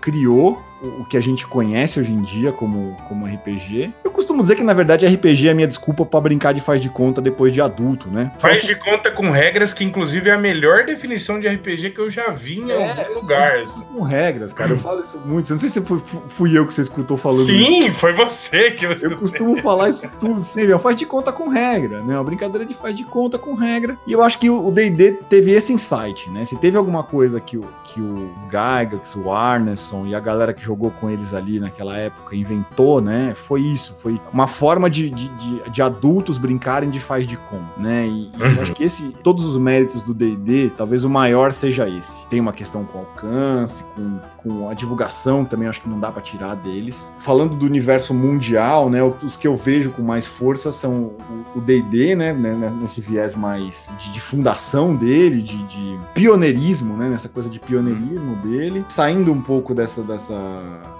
criou 0.00 0.62
o 1.00 1.04
que 1.04 1.16
a 1.16 1.20
gente 1.20 1.46
conhece 1.46 1.98
hoje 1.98 2.12
em 2.12 2.22
dia 2.22 2.52
como, 2.52 2.96
como 3.08 3.26
RPG. 3.26 3.92
Eu 4.04 4.10
costumo 4.10 4.42
dizer 4.42 4.56
que, 4.56 4.62
na 4.62 4.74
verdade, 4.74 5.06
RPG 5.06 5.48
é 5.48 5.50
a 5.50 5.54
minha 5.54 5.66
desculpa 5.66 6.04
para 6.04 6.20
brincar 6.20 6.52
de 6.52 6.60
faz 6.60 6.80
de 6.80 6.88
conta 6.88 7.20
depois 7.20 7.52
de 7.52 7.60
adulto, 7.60 8.08
né? 8.08 8.32
Faz 8.38 8.62
de 8.62 8.74
conta 8.76 9.10
com 9.10 9.30
regras, 9.30 9.72
que 9.72 9.84
inclusive 9.84 10.30
é 10.30 10.32
a 10.32 10.38
melhor 10.38 10.84
definição 10.84 11.40
de 11.40 11.48
RPG 11.48 11.90
que 11.90 12.00
eu 12.00 12.10
já 12.10 12.30
vi 12.30 12.60
em 12.60 12.70
é, 12.70 12.90
algum 12.90 13.14
lugar. 13.14 13.64
Com 13.92 14.02
regras, 14.02 14.52
cara. 14.52 14.70
Eu 14.70 14.78
falo 14.78 15.00
isso 15.00 15.20
muito. 15.24 15.50
Eu 15.50 15.54
não 15.54 15.60
sei 15.60 15.70
se 15.70 15.80
foi, 15.80 15.98
fui 15.98 16.56
eu 16.56 16.66
que 16.66 16.74
você 16.74 16.82
escutou 16.82 17.16
falando. 17.16 17.46
Sim, 17.46 17.88
isso. 17.88 17.98
foi 17.98 18.12
você 18.12 18.70
que 18.70 18.86
eu 18.86 18.92
escutei. 18.92 19.14
Eu 19.14 19.18
costumo 19.18 19.62
falar 19.62 19.90
isso 19.90 20.10
tudo 20.18 20.42
sempre. 20.42 20.76
Faz 20.78 20.96
de 20.96 21.06
conta 21.06 21.32
com 21.32 21.48
regra, 21.48 22.02
né? 22.02 22.14
Uma 22.14 22.24
brincadeira 22.24 22.66
de 22.66 22.74
faz 22.74 22.94
de 22.94 23.04
conta 23.04 23.38
com 23.38 23.54
regra. 23.54 23.96
E 24.06 24.12
eu 24.12 24.22
acho 24.22 24.38
que 24.38 24.50
o 24.50 24.70
D&D 24.70 25.12
teve 25.28 25.52
esse 25.52 25.72
insight, 25.72 26.28
né? 26.30 26.44
Se 26.44 26.56
teve 26.56 26.76
alguma 26.76 27.02
coisa 27.02 27.40
que 27.40 27.56
o, 27.56 27.64
que 27.84 28.00
o 28.00 28.34
Gygax, 28.48 29.14
o 29.14 29.30
Arneson 29.30 30.06
e 30.06 30.14
a 30.14 30.20
galera 30.20 30.52
que 30.52 30.62
jogou 30.62 30.73
com 30.90 31.10
eles 31.10 31.32
ali 31.34 31.58
naquela 31.58 31.96
época 31.96 32.36
inventou, 32.36 33.00
né? 33.00 33.32
Foi 33.34 33.60
isso, 33.60 33.94
foi 33.94 34.20
uma 34.32 34.46
forma 34.46 34.88
de, 34.88 35.10
de, 35.10 35.28
de, 35.28 35.70
de 35.70 35.82
adultos 35.82 36.38
brincarem 36.38 36.90
de 36.90 37.00
faz 37.00 37.26
de 37.26 37.36
com, 37.36 37.60
né? 37.76 38.06
E, 38.06 38.30
uhum. 38.34 38.54
eu 38.56 38.62
acho 38.62 38.72
que 38.72 38.84
esse, 38.84 39.08
todos 39.22 39.44
os 39.44 39.56
méritos 39.56 40.02
do 40.02 40.14
D&D, 40.14 40.70
talvez 40.70 41.04
o 41.04 41.10
maior 41.10 41.52
seja 41.52 41.88
esse. 41.88 42.26
Tem 42.28 42.40
uma 42.40 42.52
questão 42.52 42.84
com 42.84 42.98
alcance, 42.98 43.84
com, 43.94 44.18
com 44.38 44.68
a 44.68 44.74
divulgação, 44.74 45.44
também 45.44 45.68
acho 45.68 45.80
que 45.80 45.88
não 45.88 46.00
dá 46.00 46.10
para 46.10 46.22
tirar 46.22 46.54
deles. 46.56 47.12
Falando 47.18 47.56
do 47.56 47.66
universo 47.66 48.14
mundial, 48.14 48.88
né? 48.88 49.02
Os 49.02 49.36
que 49.36 49.46
eu 49.46 49.56
vejo 49.56 49.90
com 49.90 50.02
mais 50.02 50.26
força 50.26 50.70
são 50.70 51.12
o 51.54 51.60
D&D, 51.60 52.14
né? 52.14 52.32
né? 52.32 52.74
Nesse 52.80 53.00
viés 53.00 53.34
mais 53.34 53.92
de, 53.98 54.12
de 54.12 54.20
fundação 54.20 54.94
dele, 54.94 55.42
de, 55.42 55.62
de 55.64 55.98
pioneirismo, 56.14 56.96
né? 56.96 57.08
Nessa 57.08 57.28
coisa 57.28 57.48
de 57.48 57.58
pioneirismo 57.60 58.36
dele, 58.36 58.84
saindo 58.88 59.32
um 59.32 59.40
pouco 59.40 59.74
dessa 59.74 60.02
dessa 60.02 60.34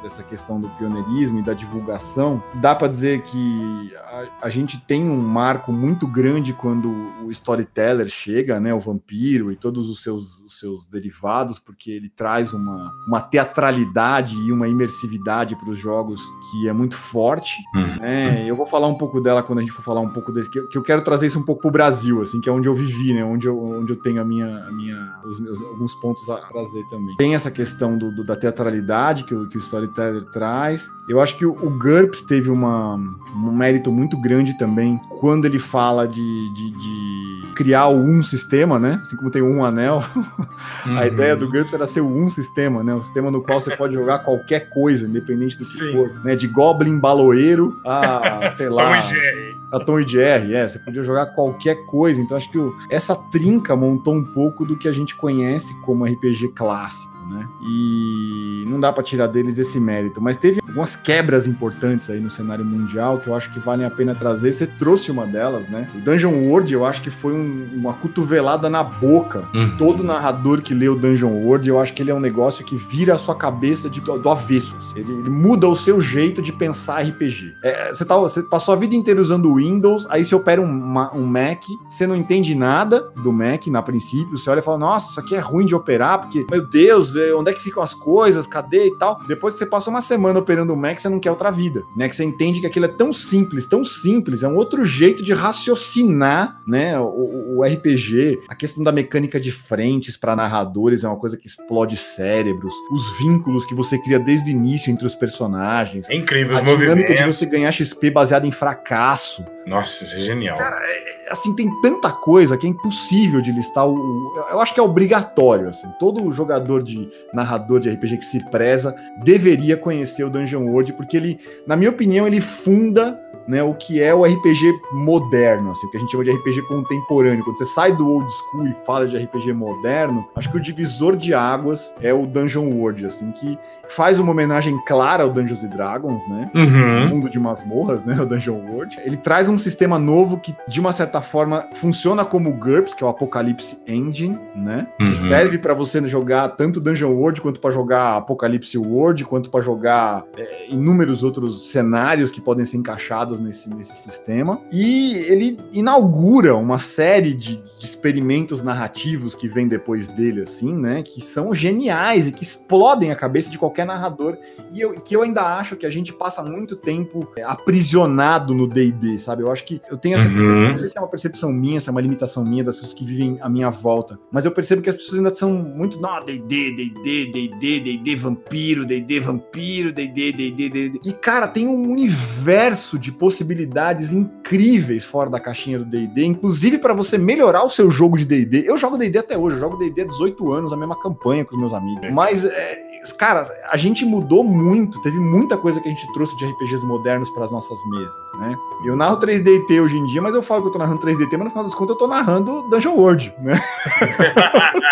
dessa 0.03 0.22
questão 0.22 0.61
do 0.61 0.68
pioneirismo 0.70 1.38
e 1.38 1.42
da 1.42 1.55
divulgação, 1.55 2.42
dá 2.55 2.74
para 2.74 2.88
dizer 2.88 3.22
que 3.22 3.94
a, 3.96 4.46
a, 4.46 4.50
gente 4.50 4.79
tem 4.79 5.09
um 5.09 5.16
marco 5.16 5.72
muito 5.72 6.07
grande 6.07 6.53
quando 6.53 6.90
o 7.24 7.31
storyteller 7.31 8.09
chega, 8.09 8.61
né, 8.61 8.72
o 8.74 8.79
vampiro 8.79 9.50
e 9.50 9.57
todos 9.57 9.88
os 9.88 10.03
seus, 10.03 10.40
os 10.40 10.59
seus 10.59 10.87
derivados, 10.87 11.59
porque 11.59 11.90
ele 11.90 12.11
traz 12.11 12.53
uma, 12.53 12.92
uma 13.07 13.20
teatralidade 13.20 14.37
e 14.37 14.53
uma 14.53 14.68
imersividade 14.68 15.57
para 15.57 15.70
os 15.70 15.79
jogos 15.79 16.20
que 16.50 16.68
é 16.68 16.72
muito 16.72 16.96
forte. 16.96 17.57
Hum. 17.74 18.00
Né? 18.00 18.44
Eu 18.46 18.55
vou 18.55 18.66
falar 18.66 18.88
um 18.88 18.98
pouco 18.98 19.20
dela 19.20 19.42
quando 19.42 19.61
a 19.61 19.62
gente 19.62 19.72
for 19.72 19.83
falar 19.83 20.00
um 20.00 20.11
pouco 20.11 20.33
desse, 20.33 20.50
que, 20.50 20.61
que 20.68 20.79
eu 20.79 20.83
quero 20.83 21.03
trazer 21.03 21.27
isso 21.27 21.38
um 21.38 21.44
pouco 21.44 21.62
para 21.62 21.68
o 21.68 21.72
Brasil, 21.72 22.20
assim, 22.20 22.40
que 22.40 22.48
é 22.48 22.53
onde 22.53 22.68
eu 22.68 22.74
vivi, 22.74 23.14
né, 23.14 23.24
onde 23.24 23.46
eu, 23.46 23.59
onde 23.59 23.92
eu 23.92 23.96
tenho 23.96 24.20
a 24.20 24.24
minha, 24.24 24.66
a 24.66 24.70
minha, 24.70 25.20
os 25.24 25.40
meus 25.40 25.61
alguns 25.61 25.94
pontos 25.94 26.29
a 26.29 26.37
trazer 26.37 26.85
também. 26.88 27.16
Tem 27.16 27.35
essa 27.35 27.50
questão 27.50 27.96
do, 27.96 28.11
do 28.11 28.24
da 28.24 28.37
teatralidade 28.37 29.24
que, 29.24 29.43
que 29.46 29.57
o 29.57 29.61
storyteller 29.61 30.24
traz. 30.24 30.94
Eu 31.09 31.20
acho 31.20 31.37
que 31.37 31.44
o, 31.44 31.52
o 31.52 31.70
GURPS 31.70 32.22
teve 32.22 32.50
uma, 32.50 32.94
um 32.96 33.52
mérito 33.52 33.92
muito 33.92 34.20
grande 34.20 34.57
também 34.57 34.98
quando 35.20 35.44
ele 35.44 35.59
fala 35.59 36.07
de, 36.07 36.54
de, 36.54 36.70
de 36.70 37.52
criar 37.54 37.88
um 37.88 38.22
sistema, 38.22 38.78
né? 38.78 38.98
Assim 39.00 39.16
como 39.16 39.30
tem 39.30 39.42
um 39.42 39.64
anel. 39.64 40.04
Uhum. 40.87 40.98
A 40.98 41.07
ideia 41.07 41.35
do 41.35 41.48
GURPS 41.48 41.72
era 41.72 41.87
ser 41.87 42.02
um 42.02 42.28
sistema, 42.28 42.83
né? 42.83 42.94
Um 42.94 43.00
sistema 43.00 43.30
no 43.30 43.40
qual 43.40 43.59
você 43.59 43.74
pode 43.76 43.94
jogar 43.94 44.18
qualquer 44.18 44.68
coisa, 44.68 45.07
independente 45.07 45.57
do 45.57 45.64
que 45.64 45.78
Sim. 45.78 45.92
for. 45.92 46.11
Né? 46.22 46.37
De 46.37 46.46
Goblin 46.46 46.98
Baloeiro 46.98 47.80
a, 47.85 48.50
sei 48.52 48.68
lá... 48.68 48.90
Tom 48.90 48.96
e 48.96 49.02
Jerry. 49.02 49.61
A 49.72 49.80
Tom 49.80 50.00
e 50.00 50.07
Jerry, 50.09 50.54
é. 50.54 50.68
Você 50.68 50.78
podia 50.78 51.02
jogar 51.02 51.26
qualquer 51.26 51.87
coisa. 51.87 52.20
Então 52.20 52.37
acho 52.37 52.50
que 52.50 52.59
o, 52.59 52.76
essa 52.90 53.16
trinca 53.16 53.74
montou 53.74 54.14
um 54.14 54.24
pouco 54.24 54.66
do 54.66 54.76
que 54.76 54.87
a 54.87 54.92
gente 54.92 55.14
conhece 55.14 55.72
como 55.80 56.04
RPG 56.04 56.48
clássico 56.48 57.13
né? 57.29 57.49
E 57.63 58.65
não 58.67 58.81
dá 58.81 58.93
para 58.93 59.03
tirar 59.03 59.27
deles 59.27 59.59
esse 59.59 59.79
mérito, 59.81 60.21
mas 60.21 60.37
teve 60.37 60.61
algumas 60.67 60.97
quebras 60.97 61.47
importantes 61.47 62.11
aí 62.11 62.21
no 62.21 62.31
cenário 62.31 62.65
mundial 62.65 63.19
que 63.19 63.29
eu 63.29 63.35
acho 63.35 63.53
que 63.53 63.61
valem 63.61 63.87
a 63.87 63.91
pena 63.91 64.15
trazer. 64.15 64.53
Você 64.53 64.67
trouxe 64.67 65.11
uma 65.11 65.27
delas, 65.27 65.69
né? 65.69 65.89
O 65.95 65.99
Dungeon 65.99 66.35
World 66.49 66.73
eu 66.73 66.85
acho 66.85 67.01
que 67.03 67.11
foi 67.11 67.33
um, 67.33 67.69
uma 67.73 67.95
cotovelada 67.95 68.69
na 68.69 68.83
boca 68.83 69.49
de 69.53 69.65
uhum. 69.65 69.77
todo 69.77 70.03
narrador 70.03 70.63
que 70.63 70.75
lê 70.75 70.89
o 70.89 70.95
Dungeon 70.95 71.31
World. 71.31 71.69
Eu 71.69 71.81
acho 71.81 71.93
que 71.93 72.03
ele 72.03 72.11
é 72.11 72.15
um 72.15 72.21
negócio 72.21 72.65
que 72.65 72.77
vira 72.77 73.15
a 73.15 73.19
sua 73.19 73.35
cabeça 73.35 73.89
de, 73.89 74.01
do 74.01 74.29
avesso. 74.29 74.77
Assim. 74.77 74.99
Ele, 74.99 75.13
ele, 75.13 75.31
muda 75.31 75.69
o 75.69 75.77
seu 75.77 76.01
jeito 76.01 76.43
de 76.43 76.53
pensar 76.53 77.03
RPG. 77.03 77.55
É, 77.63 77.93
você, 77.93 78.05
tá, 78.05 78.17
você 78.17 78.43
passou 78.43 78.75
a 78.75 78.77
vida 78.77 78.95
inteira 78.95 79.21
usando 79.21 79.51
o 79.51 79.57
Windows, 79.57 80.07
aí 80.11 80.25
você 80.25 80.35
opera 80.35 80.61
um, 80.61 80.95
um 81.15 81.27
Mac, 81.27 81.63
você 81.89 82.07
não 82.07 82.17
entende 82.17 82.55
nada 82.55 83.13
do 83.23 83.33
Mac 83.33 83.67
na 83.69 83.83
princípio, 83.83 84.37
você 84.37 84.51
olha 84.51 84.61
e 84.61 84.63
fala, 84.63 84.79
nossa, 84.79 85.11
isso 85.11 85.21
aqui 85.21 85.35
é 85.35 85.39
ruim 85.39 85.67
de 85.67 85.75
operar, 85.75 86.21
porque, 86.21 86.47
meu 86.51 86.67
Deus, 86.67 87.13
onde 87.37 87.50
é 87.50 87.55
que 87.55 87.62
ficam 87.62 87.83
as 87.83 87.94
coisas, 87.94 88.46
cadê 88.46 88.87
e 88.87 88.98
tal. 88.98 89.20
Depois 89.27 89.55
que 89.55 89.59
você 89.59 89.66
passa 89.66 89.90
uma 89.90 90.00
semana 90.00 90.38
operando 90.38 90.72
o 90.72 90.77
Mac, 90.77 90.98
você 90.98 91.09
não 91.09 91.20
quer 91.20 91.31
outra 91.31 91.50
vida, 91.50 91.83
né? 91.96 92.09
Que 92.09 92.16
você 92.16 92.24
entende 92.24 92.61
que 92.61 92.66
aquilo 92.66 92.87
é 92.87 92.88
tão 92.88 93.12
simples, 93.12 93.66
tão 93.66 93.85
simples, 93.85 94.42
é 94.42 94.48
um 94.48 94.57
outro 94.57 94.85
jeito 94.85 95.22
de 95.22 95.33
raciocinar, 95.33 96.61
né? 96.66 96.98
O, 96.98 97.59
o 97.59 97.62
RPG, 97.62 98.40
a 98.48 98.55
questão 98.55 98.83
da 98.83 98.92
mecânica 98.92 99.40
de 99.40 99.50
frentes 99.50 100.16
para 100.16 100.37
narradores 100.37 101.05
é 101.05 101.09
uma 101.09 101.16
coisa 101.16 101.37
que 101.37 101.46
explode 101.46 101.96
cérebros, 101.96 102.74
os 102.90 103.18
vínculos 103.18 103.64
que 103.64 103.74
você 103.74 103.98
cria 103.98 104.18
desde 104.18 104.50
o 104.50 104.53
início 104.53 104.90
entre 104.90 105.07
os 105.07 105.14
personagens. 105.14 106.09
É 106.11 106.14
incrível, 106.14 106.57
a 106.57 106.61
dinâmica 106.61 107.14
de 107.14 107.24
você 107.24 107.46
ganhar 107.46 107.70
XP 107.70 108.11
baseado 108.11 108.46
em 108.46 108.50
fracasso. 108.50 109.44
Nossa, 109.66 110.05
isso 110.05 110.16
é 110.16 110.20
genial. 110.20 110.57
Cara, 110.57 110.77
é, 110.77 111.31
assim, 111.31 111.55
tem 111.55 111.70
tanta 111.81 112.11
coisa 112.11 112.57
que 112.57 112.66
é 112.66 112.70
impossível 112.70 113.40
de 113.40 113.50
listar. 113.50 113.87
O, 113.87 114.35
eu 114.50 114.61
acho 114.61 114.74
que 114.74 114.81
é 114.81 114.83
obrigatório, 114.83 115.68
assim. 115.68 115.88
Todo 115.98 116.31
jogador 116.33 116.83
de 116.83 117.04
narrador 117.33 117.81
de 117.81 117.90
RPG 117.90 118.19
que 118.19 118.25
se 118.25 118.51
preza 118.51 118.95
deveria 119.23 119.77
conhecer 119.77 120.25
o 120.25 120.31
Dungeon 120.31 120.64
World, 120.64 120.93
porque 120.95 121.17
ele, 121.17 121.38
na 121.67 121.77
minha 121.77 121.90
opinião, 121.90 122.27
ele 122.27 122.40
funda 122.40 123.19
né, 123.46 123.62
o 123.62 123.74
que 123.74 124.02
é 124.02 124.14
o 124.14 124.24
RPG 124.24 124.80
moderno, 124.92 125.72
assim, 125.72 125.87
o 125.87 125.90
que 125.90 125.96
a 125.96 126.00
gente 126.00 126.11
chama 126.11 126.24
de 126.24 126.30
RPG 126.30 126.62
contemporâneo. 126.62 127.44
Quando 127.44 127.59
você 127.59 127.66
sai 127.66 127.92
do 127.92 128.09
old 128.09 128.30
school 128.30 128.68
e 128.68 128.76
fala 128.87 129.07
de 129.07 129.16
RPG 129.16 129.52
moderno, 129.52 130.26
acho 130.35 130.50
que 130.50 130.57
o 130.57 130.61
divisor 130.61 131.16
de 131.16 131.35
águas 131.35 131.94
é 132.00 132.12
o 132.12 132.26
Dungeon 132.26 132.68
World, 132.70 133.07
assim, 133.07 133.30
que 133.33 133.59
faz 133.88 134.18
uma 134.18 134.30
homenagem 134.30 134.78
clara 134.87 135.22
ao 135.22 135.30
Dungeons 135.30 135.64
and 135.64 135.68
Dragons, 135.68 136.26
né? 136.28 136.50
Uhum. 136.54 137.09
mundo 137.09 137.30
de 137.30 137.38
masmorras, 137.38 138.04
né? 138.04 138.14
O 138.24 138.26
Dungeon 138.26 138.54
World. 138.54 138.96
Ele 139.04 139.16
traz 139.16 139.48
um 139.48 139.59
sistema 139.59 139.98
novo 139.98 140.38
que, 140.38 140.54
de 140.66 140.80
uma 140.80 140.92
certa 140.92 141.20
forma, 141.20 141.68
funciona 141.74 142.24
como 142.24 142.48
o 142.48 142.52
GURPS, 142.52 142.94
que 142.94 143.04
é 143.04 143.07
o 143.07 143.11
Apocalypse 143.11 143.78
Engine, 143.87 144.38
né? 144.54 144.87
Uhum. 144.98 145.07
Que 145.07 145.14
serve 145.14 145.59
para 145.59 145.74
você 145.74 146.07
jogar 146.09 146.48
tanto 146.50 146.80
Dungeon 146.80 147.11
World 147.11 147.40
quanto 147.40 147.61
para 147.61 147.70
jogar 147.70 148.16
Apocalypse 148.16 148.78
World, 148.78 149.24
quanto 149.24 149.50
para 149.50 149.61
jogar 149.61 150.24
é, 150.37 150.66
inúmeros 150.70 151.22
outros 151.22 151.70
cenários 151.70 152.30
que 152.30 152.40
podem 152.40 152.64
ser 152.64 152.78
encaixados 152.78 153.34
nesse, 153.40 153.68
nesse 153.70 153.94
sistema. 153.97 154.61
E 154.70 155.14
ele 155.14 155.59
inaugura 155.73 156.57
uma 156.57 156.79
série 156.79 157.35
de, 157.35 157.57
de 157.79 157.85
experimentos 157.85 158.62
narrativos 158.62 159.35
que 159.35 159.49
vem 159.49 159.68
depois 159.68 160.09
dele, 160.09 160.42
assim, 160.42 160.75
né? 160.75 161.03
Que 161.03 161.20
são 161.20 161.55
geniais 161.55 162.29
e 162.29 162.33
que 162.33 162.42
explodem 162.42 163.11
a 163.11 163.16
cabeça 163.16 163.51
de 163.51 163.59
qualquer 163.59 163.87
narrador. 163.87 164.37
E 164.73 164.81
eu, 164.81 165.01
que 165.01 165.14
eu 165.14 165.23
ainda 165.23 165.42
acho 165.57 165.77
que 165.77 165.87
a 165.87 165.90
gente 165.90 166.12
passa 166.12 166.42
muito 166.42 166.77
tempo 166.77 167.29
é, 167.37 167.42
aprisionado 167.42 168.55
no 168.55 168.66
DD, 168.66 169.18
sabe? 169.18 169.42
Eu 169.42 169.51
acho 169.51 169.64
que 169.64 169.81
eu 169.90 169.97
tenho 169.97 170.16
essa 170.16 170.29
percepção, 170.29 170.57
uhum. 170.57 170.70
não 170.70 170.77
sei 170.77 170.88
se 170.88 170.99
é 170.99 171.01
uma 171.01 171.09
percepção 171.09 171.53
minha, 171.53 171.81
se 171.81 171.88
é 171.88 171.92
uma 171.92 172.01
limitação 172.01 172.44
minha 172.44 172.64
das 172.64 172.77
pessoas 172.77 172.94
que 172.94 173.05
vivem 173.05 173.38
à 173.40 173.49
minha 173.49 173.70
volta, 173.70 174.18
mas 174.31 174.44
eu 174.44 174.51
percebo 174.51 174.83
que 174.83 174.90
as 174.90 174.97
pessoas 174.97 175.18
ainda 175.18 175.35
são 175.35 175.53
muito, 175.53 176.01
não, 176.01 176.25
DD, 176.25 176.73
DD, 176.73 177.33
DD, 177.33 177.81
DD, 177.81 178.16
vampiro, 178.16 178.85
DD, 178.85 179.20
vampiro, 179.20 179.92
DD, 179.92 180.33
DD, 180.33 180.68
DD. 180.68 181.01
E 181.05 181.12
cara, 181.12 181.47
tem 181.49 181.66
um 181.66 181.90
universo 181.90 182.99
de 182.99 183.12
possibilidades 183.25 184.13
incríveis 184.13 185.03
fora 185.03 185.31
da 185.31 185.41
caixinha 185.41 185.79
do 185.79 185.85
DD, 185.87 186.27
inclusive 186.27 186.77
para 186.77 186.93
você 186.93 187.17
melhorar 187.17 187.65
o 187.65 187.71
seu 187.71 187.91
jogo 187.91 188.19
de 188.19 188.27
DD. 188.27 188.65
Eu 188.67 188.77
jogo 188.77 188.99
DD 188.99 189.17
até 189.17 189.35
hoje, 189.35 189.57
eu 189.57 189.61
jogo 189.61 189.79
DD 189.79 190.03
há 190.03 190.05
18 190.05 190.53
anos, 190.53 190.75
a 190.75 190.77
mesma 190.77 190.95
campanha 191.01 191.43
com 191.43 191.55
os 191.55 191.59
meus 191.59 191.73
amigos. 191.73 192.13
Mas 192.13 192.45
é, 192.45 192.84
cara, 193.12 193.47
a 193.71 193.77
gente 193.77 194.05
mudou 194.05 194.43
muito, 194.43 195.01
teve 195.03 195.19
muita 195.19 195.57
coisa 195.57 195.81
que 195.81 195.88
a 195.88 195.90
gente 195.90 196.12
trouxe 196.12 196.37
de 196.37 196.47
RPGs 196.47 196.85
modernos 196.85 197.31
para 197.31 197.45
as 197.45 197.53
nossas 197.53 197.79
mesas, 197.90 198.33
né? 198.38 198.57
Eu 198.85 198.97
narro 198.97 199.19
3DT 199.19 199.83
hoje 199.83 199.97
em 199.97 200.07
dia, 200.07 200.23
mas 200.23 200.35
eu 200.35 200.43
falo 200.43 200.62
que 200.62 200.69
eu 200.69 200.73
tô 200.73 200.79
narrando 200.79 201.01
3DT, 201.01 201.33
mas 201.33 201.45
no 201.45 201.51
final 201.51 201.64
das 201.64 201.75
contas 201.75 201.95
eu 201.95 201.99
tô 201.99 202.07
narrando 202.07 202.62
Dungeon 202.71 202.95
World, 202.95 203.35
né? 203.38 203.61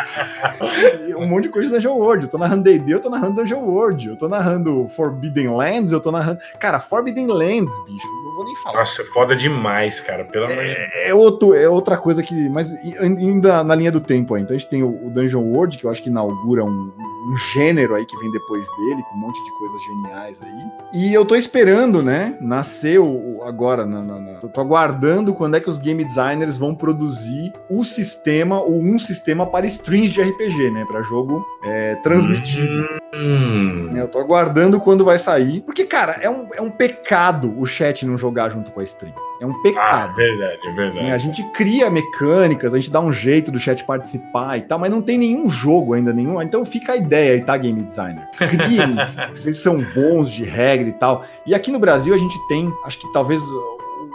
um 1.16 1.26
monte 1.26 1.44
de 1.44 1.48
coisa 1.50 1.68
de 1.68 1.74
Dungeon 1.74 1.96
World. 1.96 2.24
Eu 2.24 2.30
tô 2.30 2.38
narrando 2.38 2.64
D&D, 2.64 2.94
eu 2.94 3.00
tô 3.00 3.08
narrando 3.08 3.36
Dungeon 3.36 3.60
World. 3.60 4.08
Eu 4.08 4.16
tô 4.16 4.28
narrando 4.28 4.86
Forbidden 4.88 5.48
Lands, 5.48 5.92
eu 5.92 6.00
tô 6.00 6.10
narrando... 6.10 6.38
Cara, 6.58 6.80
Forbidden 6.80 7.26
Lands, 7.26 7.72
bicho, 7.84 8.06
não 8.24 8.34
vou 8.34 8.44
nem 8.44 8.56
falar. 8.56 8.80
Nossa, 8.80 9.02
é 9.02 9.04
foda 9.06 9.36
demais, 9.36 10.00
cara, 10.00 10.24
pelo 10.24 10.46
amor 10.46 10.58
é, 10.58 11.08
é, 11.08 11.14
outro, 11.14 11.54
é 11.54 11.68
outra 11.68 11.96
coisa 11.96 12.22
que... 12.22 12.48
Mas 12.48 12.72
ainda 13.00 13.62
na 13.62 13.74
linha 13.74 13.92
do 13.92 14.00
tempo 14.00 14.34
aí. 14.34 14.42
Então 14.42 14.54
a 14.54 14.58
gente 14.58 14.68
tem 14.68 14.82
o, 14.82 15.10
Dungeon 15.10 15.42
World, 15.42 15.78
que 15.78 15.84
eu 15.84 15.90
acho 15.90 16.02
que 16.02 16.08
inaugura 16.08 16.64
um, 16.64 16.68
um 16.68 17.36
gênero 17.52 17.94
aí 17.94 18.01
que 18.04 18.16
vem 18.18 18.30
depois 18.30 18.66
dele, 18.76 19.02
com 19.08 19.16
um 19.16 19.20
monte 19.20 19.42
de 19.44 19.52
coisas 19.58 19.82
geniais 19.82 20.40
aí. 20.42 20.64
E 20.92 21.12
eu 21.12 21.24
tô 21.24 21.34
esperando, 21.34 22.02
né, 22.02 22.36
nascer 22.40 22.98
o, 22.98 23.42
agora, 23.44 23.86
na, 23.86 24.02
na, 24.02 24.18
na, 24.18 24.34
tô 24.40 24.60
aguardando 24.60 25.32
quando 25.34 25.56
é 25.56 25.60
que 25.60 25.70
os 25.70 25.78
game 25.78 26.04
designers 26.04 26.56
vão 26.56 26.74
produzir 26.74 27.52
o 27.70 27.84
sistema 27.84 28.60
ou 28.60 28.80
um 28.80 28.98
sistema 28.98 29.46
para 29.46 29.66
streams 29.66 30.10
de 30.10 30.22
RPG, 30.22 30.70
né, 30.70 30.84
para 30.84 31.02
jogo 31.02 31.44
é, 31.64 31.96
transmitido. 31.96 33.01
Hum. 33.14 33.90
Eu 33.94 34.08
tô 34.08 34.18
aguardando 34.18 34.80
quando 34.80 35.04
vai 35.04 35.18
sair, 35.18 35.60
porque, 35.60 35.84
cara, 35.84 36.18
é 36.20 36.30
um, 36.30 36.48
é 36.54 36.62
um 36.62 36.70
pecado 36.70 37.54
o 37.58 37.66
chat 37.66 38.06
não 38.06 38.16
jogar 38.16 38.48
junto 38.48 38.70
com 38.70 38.80
a 38.80 38.84
stream. 38.84 39.14
É 39.40 39.46
um 39.46 39.60
pecado. 39.62 40.10
Ah, 40.10 40.14
verdade, 40.14 40.66
é 40.66 40.72
verdade. 40.72 41.10
A 41.10 41.18
gente 41.18 41.42
cria 41.52 41.90
mecânicas, 41.90 42.72
a 42.72 42.78
gente 42.78 42.90
dá 42.90 43.00
um 43.00 43.12
jeito 43.12 43.50
do 43.50 43.58
chat 43.58 43.84
participar 43.84 44.56
e 44.56 44.62
tal, 44.62 44.78
mas 44.78 44.90
não 44.90 45.02
tem 45.02 45.18
nenhum 45.18 45.48
jogo 45.48 45.92
ainda, 45.92 46.12
nenhum. 46.12 46.40
Então 46.40 46.64
fica 46.64 46.92
a 46.92 46.96
ideia 46.96 47.34
aí, 47.34 47.44
tá, 47.44 47.56
game 47.56 47.82
designer? 47.82 48.26
Criem, 48.38 48.96
vocês 49.28 49.58
são 49.58 49.82
bons 49.94 50.30
de 50.30 50.44
regra 50.44 50.88
e 50.88 50.92
tal. 50.92 51.24
E 51.44 51.54
aqui 51.54 51.70
no 51.70 51.78
Brasil 51.78 52.14
a 52.14 52.18
gente 52.18 52.36
tem, 52.48 52.72
acho 52.84 52.98
que 52.98 53.12
talvez 53.12 53.42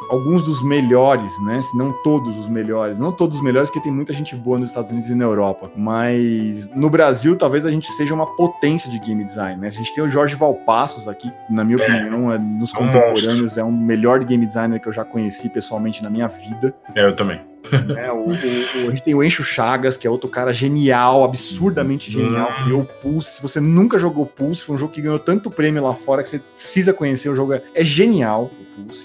alguns 0.10 0.44
dos 0.44 0.64
melhores, 0.64 1.32
né? 1.44 1.62
Se 1.62 1.78
não 1.78 1.92
todos 2.04 2.38
os 2.38 2.48
melhores. 2.48 3.00
Não 3.00 3.12
todos 3.12 3.38
os 3.38 3.44
melhores, 3.44 3.70
porque 3.70 3.84
tem 3.84 3.92
muita 3.92 4.14
gente 4.14 4.36
boa 4.36 4.58
nos 4.58 4.70
Estados 4.70 4.92
Unidos 4.92 5.10
e 5.10 5.16
na 5.16 5.26
Europa. 5.26 5.72
Mas 5.76 6.70
no 6.76 6.90
Brasil, 6.90 7.36
talvez 7.36 7.66
a 7.66 7.72
gente 7.72 7.92
seja 7.92 8.14
uma 8.14 8.26
potência 8.36 8.90
de 8.90 9.00
game 9.00 9.24
design, 9.24 9.60
né? 9.60 9.68
A 9.68 9.72
gente 9.72 9.94
tem 9.94 10.04
o 10.04 10.10
Jorge 10.10 10.36
Valpassos 10.36 11.08
aqui, 11.08 11.32
na 11.50 11.64
minha 11.64 11.82
é. 11.82 11.84
opinião, 11.84 12.32
é, 12.32 12.38
nos 12.38 12.72
contemporâneos, 12.74 13.58
é 13.58 13.64
um 13.64 13.72
melhor 13.72 14.24
game 14.24 14.46
designer 14.46 14.80
que 14.80 14.88
eu 14.88 14.94
já 14.94 15.04
conheci 15.04 15.50
pessoalmente 15.50 16.04
na 16.04 16.10
minha 16.10 16.28
vida. 16.28 16.74
É, 16.96 17.06
eu 17.06 17.16
também. 17.16 17.40
Né? 17.72 18.12
O, 18.12 18.30
o, 18.30 18.32
o, 18.32 18.88
a 18.88 18.92
gente 18.92 19.04
tem 19.04 19.16
o 19.16 19.24
Encho 19.24 19.44
Chagas, 19.44 19.98
que 19.98 20.08
é 20.08 20.10
outro 20.10 20.30
cara 20.30 20.52
genial, 20.52 21.24
absurdamente 21.24 22.12
genial, 22.12 22.50
uhum. 22.50 22.64
criou 22.64 22.82
o 22.82 22.86
Pulse. 22.86 23.36
Se 23.36 23.42
você 23.42 23.60
nunca 23.60 23.98
jogou 23.98 24.26
Pulse, 24.26 24.64
foi 24.64 24.76
um 24.76 24.78
jogo 24.78 24.92
que 24.92 25.02
ganhou 25.02 25.20
tanto 25.20 25.50
prêmio 25.50 25.84
lá 25.84 25.94
fora 25.94 26.24
que 26.24 26.30
você 26.30 26.40
precisa 26.40 26.94
conhecer. 26.94 27.30
O 27.30 27.36
jogo 27.36 27.54
é, 27.54 27.62
é 27.74 27.84
genial. 27.84 28.52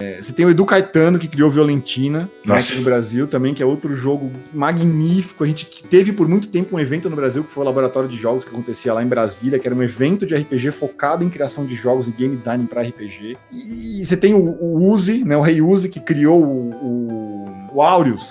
É, 0.00 0.20
você 0.20 0.32
tem 0.32 0.44
o 0.44 0.50
Edu 0.50 0.66
Caetano, 0.66 1.18
que 1.18 1.26
criou 1.26 1.50
Violentina, 1.50 2.28
né, 2.44 2.56
aqui 2.56 2.76
no 2.76 2.82
Brasil 2.82 3.26
também, 3.26 3.54
que 3.54 3.62
é 3.62 3.66
outro 3.66 3.94
jogo 3.94 4.30
magnífico. 4.52 5.44
A 5.44 5.46
gente 5.46 5.82
teve 5.84 6.12
por 6.12 6.28
muito 6.28 6.48
tempo 6.48 6.76
um 6.76 6.80
evento 6.80 7.08
no 7.08 7.16
Brasil 7.16 7.42
que 7.42 7.50
foi 7.50 7.62
o 7.62 7.66
Laboratório 7.66 8.08
de 8.08 8.16
Jogos, 8.16 8.44
que 8.44 8.50
acontecia 8.50 8.92
lá 8.92 9.02
em 9.02 9.06
Brasília, 9.06 9.58
que 9.58 9.66
era 9.66 9.74
um 9.74 9.82
evento 9.82 10.26
de 10.26 10.34
RPG 10.34 10.72
focado 10.72 11.24
em 11.24 11.30
criação 11.30 11.64
de 11.64 11.74
jogos 11.74 12.06
e 12.06 12.10
game 12.10 12.36
design 12.36 12.66
para 12.66 12.82
RPG. 12.82 13.36
E, 13.50 14.04
você 14.04 14.16
tem 14.16 14.34
o, 14.34 14.38
o 14.38 14.90
Uzi, 14.90 15.24
né, 15.24 15.36
o 15.36 15.40
Rei 15.40 15.62
Uzi, 15.62 15.88
que 15.88 16.00
criou 16.00 16.42
o, 16.42 16.70
o 16.70 17.61
o 17.74 17.82
Aureus. 17.82 18.30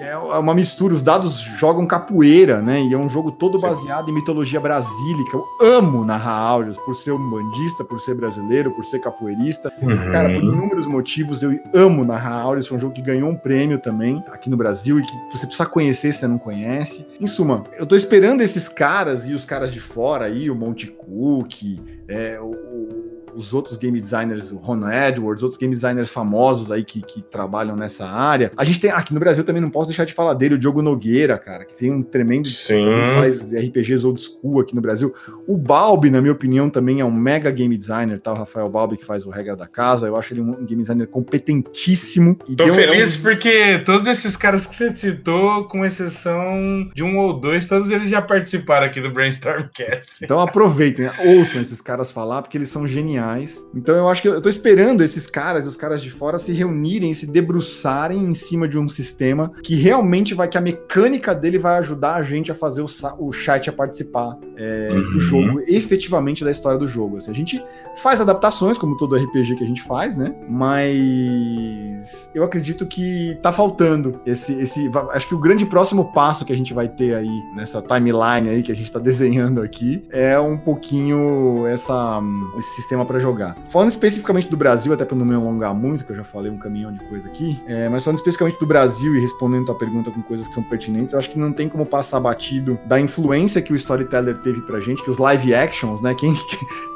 É 0.00 0.16
uma 0.16 0.54
mistura, 0.54 0.94
os 0.94 1.02
dados 1.02 1.40
jogam 1.40 1.86
capoeira, 1.86 2.60
né? 2.60 2.80
E 2.82 2.92
é 2.92 2.98
um 2.98 3.08
jogo 3.08 3.32
todo 3.32 3.58
baseado 3.58 4.10
em 4.10 4.12
mitologia 4.12 4.60
brasílica. 4.60 5.36
Eu 5.36 5.46
amo 5.60 6.04
narrar 6.04 6.38
Aureus 6.38 6.78
por 6.78 6.94
ser 6.94 7.12
um 7.12 7.30
bandista, 7.30 7.84
por 7.84 8.00
ser 8.00 8.14
brasileiro, 8.14 8.70
por 8.70 8.84
ser 8.84 9.00
capoeirista. 9.00 9.72
Uhum. 9.82 10.12
Cara, 10.12 10.28
por 10.28 10.42
inúmeros 10.42 10.86
motivos, 10.86 11.42
eu 11.42 11.58
amo 11.74 12.04
narrar 12.04 12.42
Aureus. 12.42 12.66
Foi 12.66 12.76
um 12.76 12.80
jogo 12.80 12.94
que 12.94 13.02
ganhou 13.02 13.30
um 13.30 13.36
prêmio 13.36 13.78
também 13.78 14.22
aqui 14.30 14.48
no 14.48 14.56
Brasil 14.56 15.00
e 15.00 15.02
que 15.02 15.12
você 15.30 15.46
precisa 15.46 15.66
conhecer 15.66 16.12
se 16.12 16.20
você 16.20 16.28
não 16.28 16.38
conhece. 16.38 17.06
Em 17.20 17.26
suma, 17.26 17.64
eu 17.78 17.86
tô 17.86 17.96
esperando 17.96 18.40
esses 18.40 18.68
caras 18.68 19.28
e 19.28 19.34
os 19.34 19.44
caras 19.44 19.72
de 19.72 19.80
fora 19.80 20.26
aí, 20.26 20.50
o 20.50 20.54
Monte 20.54 20.86
Cook, 20.86 21.78
é, 22.06 22.38
o 22.40 23.17
os 23.38 23.54
outros 23.54 23.76
game 23.76 24.00
designers, 24.00 24.50
o 24.50 24.56
Ron 24.56 24.90
Edwards, 24.90 25.44
outros 25.44 25.58
game 25.58 25.72
designers 25.72 26.10
famosos 26.10 26.72
aí 26.72 26.82
que, 26.82 27.00
que 27.00 27.22
trabalham 27.22 27.76
nessa 27.76 28.04
área. 28.04 28.50
A 28.56 28.64
gente 28.64 28.80
tem 28.80 28.90
aqui 28.90 29.14
no 29.14 29.20
Brasil 29.20 29.44
também 29.44 29.62
não 29.62 29.70
posso 29.70 29.88
deixar 29.88 30.04
de 30.04 30.12
falar 30.12 30.34
dele, 30.34 30.56
o 30.56 30.58
Diogo 30.58 30.82
Nogueira, 30.82 31.38
cara, 31.38 31.64
que 31.64 31.76
tem 31.76 31.88
um 31.88 32.02
tremendo 32.02 32.48
Sim. 32.48 32.84
faz 33.14 33.52
RPGs 33.54 34.04
old 34.04 34.20
school 34.20 34.60
aqui 34.60 34.74
no 34.74 34.80
Brasil. 34.80 35.14
O 35.46 35.56
Balbi, 35.56 36.10
na 36.10 36.20
minha 36.20 36.32
opinião, 36.32 36.68
também 36.68 36.98
é 36.98 37.04
um 37.04 37.12
mega 37.12 37.48
game 37.52 37.78
designer, 37.78 38.18
tá? 38.18 38.32
O 38.32 38.36
Rafael 38.36 38.68
Balbi 38.68 38.96
que 38.96 39.04
faz 39.04 39.24
o 39.24 39.30
Regra 39.30 39.54
da 39.54 39.68
Casa. 39.68 40.08
Eu 40.08 40.16
acho 40.16 40.34
ele 40.34 40.40
um 40.40 40.66
game 40.66 40.82
designer 40.82 41.06
competentíssimo. 41.06 42.36
E 42.48 42.56
Tô 42.56 42.66
feliz 42.74 43.16
um... 43.16 43.22
porque 43.22 43.78
todos 43.86 44.08
esses 44.08 44.36
caras 44.36 44.66
que 44.66 44.74
você 44.74 44.94
citou, 44.96 45.68
com 45.68 45.84
exceção 45.84 46.90
de 46.92 47.04
um 47.04 47.16
ou 47.18 47.38
dois, 47.38 47.66
todos 47.66 47.88
eles 47.88 48.08
já 48.08 48.20
participaram 48.20 48.86
aqui 48.86 49.00
do 49.00 49.12
Brainstormcast. 49.12 50.24
Então 50.24 50.40
aproveitem, 50.40 51.06
né? 51.06 51.12
ouçam 51.24 51.60
esses 51.60 51.80
caras 51.80 52.10
falar, 52.10 52.42
porque 52.42 52.58
eles 52.58 52.68
são 52.68 52.84
geniais 52.84 53.27
então 53.74 53.96
eu 53.96 54.08
acho 54.08 54.22
que 54.22 54.28
eu 54.28 54.40
tô 54.40 54.48
esperando 54.48 55.02
esses 55.02 55.26
caras, 55.26 55.66
os 55.66 55.76
caras 55.76 56.02
de 56.02 56.10
fora, 56.10 56.38
se 56.38 56.52
reunirem, 56.52 57.12
se 57.14 57.26
debruçarem 57.26 58.22
em 58.24 58.34
cima 58.34 58.68
de 58.68 58.78
um 58.78 58.88
sistema 58.88 59.52
que 59.62 59.74
realmente 59.74 60.34
vai, 60.34 60.48
que 60.48 60.58
a 60.58 60.60
mecânica 60.60 61.34
dele 61.34 61.58
vai 61.58 61.78
ajudar 61.78 62.16
a 62.16 62.22
gente 62.22 62.50
a 62.50 62.54
fazer 62.54 62.82
o, 62.82 62.86
o 63.18 63.32
chat 63.32 63.68
a 63.68 63.72
participar 63.72 64.38
é, 64.56 64.88
uhum. 64.90 65.12
do 65.12 65.20
jogo, 65.20 65.60
efetivamente 65.66 66.44
da 66.44 66.50
história 66.50 66.78
do 66.78 66.86
jogo. 66.86 67.16
Assim, 67.16 67.30
a 67.30 67.34
gente 67.34 67.64
faz 67.96 68.20
adaptações, 68.20 68.78
como 68.78 68.96
todo 68.96 69.16
RPG 69.16 69.56
que 69.56 69.64
a 69.64 69.66
gente 69.66 69.82
faz, 69.82 70.16
né? 70.16 70.34
Mas 70.48 72.30
eu 72.34 72.44
acredito 72.44 72.86
que 72.86 73.38
tá 73.42 73.52
faltando 73.52 74.20
esse, 74.26 74.52
esse. 74.54 74.90
Acho 75.12 75.28
que 75.28 75.34
o 75.34 75.38
grande 75.38 75.66
próximo 75.66 76.12
passo 76.12 76.44
que 76.44 76.52
a 76.52 76.56
gente 76.56 76.72
vai 76.72 76.88
ter 76.88 77.14
aí 77.14 77.42
nessa 77.54 77.82
timeline 77.82 78.48
aí 78.48 78.62
que 78.62 78.72
a 78.72 78.76
gente 78.76 78.92
tá 78.92 78.98
desenhando 79.08 79.60
aqui 79.60 80.04
é 80.10 80.38
um 80.38 80.56
pouquinho 80.56 81.66
essa, 81.66 82.20
esse 82.58 82.76
sistema 82.76 83.04
para 83.08 83.18
jogar. 83.18 83.56
Falando 83.70 83.88
especificamente 83.88 84.48
do 84.48 84.56
Brasil, 84.56 84.92
até 84.92 85.04
para 85.04 85.16
não 85.16 85.24
me 85.24 85.34
alongar 85.34 85.74
muito, 85.74 86.04
que 86.04 86.12
eu 86.12 86.16
já 86.16 86.22
falei 86.22 86.50
um 86.50 86.58
caminhão 86.58 86.92
de 86.92 87.00
coisa 87.00 87.26
aqui, 87.26 87.60
é, 87.66 87.88
mas 87.88 88.04
falando 88.04 88.18
especificamente 88.18 88.60
do 88.60 88.66
Brasil 88.66 89.16
e 89.16 89.20
respondendo 89.20 89.66
tua 89.66 89.74
pergunta 89.74 90.10
com 90.10 90.22
coisas 90.22 90.46
que 90.46 90.54
são 90.54 90.62
pertinentes, 90.62 91.12
eu 91.14 91.18
acho 91.18 91.30
que 91.30 91.38
não 91.38 91.52
tem 91.52 91.68
como 91.68 91.86
passar 91.86 92.20
batido 92.20 92.78
da 92.84 93.00
influência 93.00 93.62
que 93.62 93.72
o 93.72 93.76
storyteller 93.76 94.38
teve 94.38 94.60
pra 94.60 94.78
gente, 94.78 95.02
que 95.02 95.10
os 95.10 95.18
live 95.18 95.54
actions, 95.54 96.02
né? 96.02 96.14
Quem, 96.14 96.34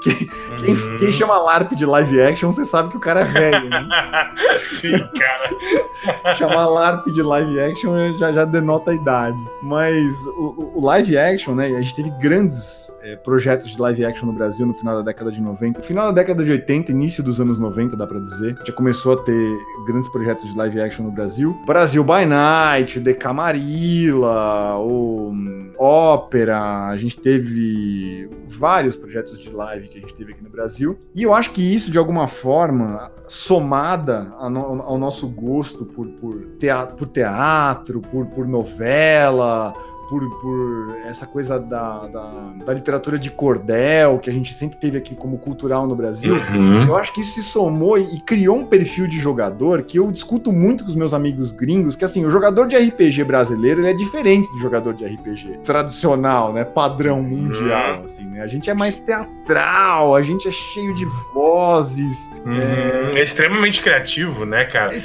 quem, 0.03 0.15
quem, 0.59 0.75
uhum. 0.75 0.97
quem 0.99 1.11
chama 1.11 1.39
LARP 1.39 1.73
de 1.73 1.87
live 1.87 2.21
action, 2.21 2.53
você 2.53 2.65
sabe 2.65 2.91
que 2.91 2.97
o 2.97 3.01
cara 3.01 3.21
é 3.21 3.25
velho, 3.25 3.69
né? 3.71 3.89
Sim, 4.61 4.99
cara. 4.99 6.35
Chamar 6.35 6.67
LARP 6.67 7.07
de 7.09 7.23
live 7.23 7.61
action 7.61 8.19
já, 8.19 8.33
já 8.33 8.45
denota 8.45 8.91
a 8.91 8.95
idade. 8.95 9.39
Mas 9.63 10.11
o, 10.37 10.73
o 10.75 10.85
live 10.85 11.17
action, 11.17 11.55
né? 11.55 11.67
A 11.69 11.81
gente 11.81 11.95
teve 11.95 12.11
grandes 12.11 12.93
é, 13.03 13.17
projetos 13.17 13.71
de 13.71 13.81
live 13.81 14.05
action 14.05 14.27
no 14.27 14.33
Brasil 14.33 14.67
no 14.67 14.75
final 14.75 14.97
da 14.97 15.03
década 15.03 15.31
de 15.31 15.41
90. 15.41 15.79
No 15.79 15.85
final 16.03 16.13
da 16.13 16.21
década 16.21 16.45
de 16.45 16.51
80, 16.51 16.91
início 16.91 17.23
dos 17.23 17.41
anos 17.41 17.59
90, 17.59 17.97
dá 17.97 18.07
pra 18.07 18.19
dizer. 18.19 18.57
Já 18.65 18.73
começou 18.73 19.13
a 19.13 19.17
ter 19.19 19.59
grandes 19.87 20.09
projetos 20.09 20.51
de 20.51 20.57
live 20.57 20.81
action 20.81 21.05
no 21.05 21.13
Brasil. 21.13 21.57
Brasil 21.65 22.03
by 22.03 22.27
Night, 22.27 22.99
o 22.99 23.03
Decamarilla, 23.03 24.77
o 24.79 25.33
Ópera, 25.79 26.89
a 26.89 26.97
gente 26.97 27.19
teve 27.19 28.29
vários 28.49 28.97
projetos 28.97 29.39
de 29.39 29.51
live 29.51 29.89
que 29.89 29.99
a 29.99 30.01
gente 30.01 30.15
teve 30.15 30.33
aqui 30.33 30.43
no 30.43 30.51
Brasil. 30.51 30.99
E 31.15 31.23
eu 31.23 31.35
acho 31.35 31.51
que 31.51 31.63
isso, 31.75 31.91
de 31.91 31.99
alguma 31.99 32.27
forma, 32.27 33.11
somada 33.29 34.33
ao 34.39 34.99
nosso 34.99 35.29
gosto 35.29 35.85
por, 35.85 36.07
por, 36.09 36.41
teatro, 36.59 36.97
por, 36.97 37.07
teatro 37.09 38.01
por, 38.01 38.27
por 38.27 38.47
novela, 38.47 39.73
por, 40.09 40.29
por 40.41 40.97
essa 41.07 41.27
coisa 41.27 41.59
da, 41.59 42.07
da, 42.07 42.53
da 42.65 42.75
literatura 42.75 43.19
de 43.19 43.31
cordel, 43.31 44.19
que 44.19 44.29
a 44.29 44.33
gente 44.33 44.53
sempre 44.55 44.77
teve 44.79 44.99
aqui 44.99 45.15
como 45.15 45.39
cultural 45.39 45.87
no 45.87 45.95
Brasil, 45.97 46.35
Uhum. 46.35 46.87
eu 46.89 46.97
acho 46.97 47.13
que 47.13 47.21
isso 47.21 47.35
se 47.35 47.43
somou 47.43 47.99
e, 47.99 48.17
e 48.17 48.21
criou 48.21 48.57
um 48.59 48.65
perfil 48.65 49.07
de 49.07 49.19
jogador 49.19 49.83
que 49.83 49.99
eu 49.99 50.11
discuto 50.11 50.53
muito 50.53 50.85
com 50.85 50.91
os 50.91 50.97
meus 50.97 51.15
amigos 51.15 51.51
gringos, 51.53 51.97
que 51.97 52.05
assim, 52.05 52.25
o 52.25 52.31
jogador 52.31 52.67
de 52.67 52.77
RPG 52.77 53.25
brasileiro 53.25 53.81
ele 53.81 53.89
é 53.91 53.95
diferente 53.95 54.49
do 54.53 54.59
jogador 54.59 54.95
de 54.95 55.05
RPG 55.07 55.61
tradicional, 55.65 56.53
né? 56.53 56.65
Padrão 56.65 57.23
mundial, 57.23 57.99
Uhum. 58.01 58.05
assim, 58.05 58.25
né? 58.25 58.43
A 58.43 58.47
gente 58.47 58.69
é 58.71 58.75
mais 58.75 58.99
teatral, 58.99 60.15
a 60.15 60.23
gente 60.23 60.49
é 60.49 60.51
cheio 60.51 60.95
de 60.95 61.05
vozes, 61.33 62.31
Uhum. 62.45 63.17
É 63.17 63.23
extremamente 63.23 63.81
criativo, 63.83 64.45
né, 64.45 64.65
cara? 64.65 64.93
é 64.95 64.97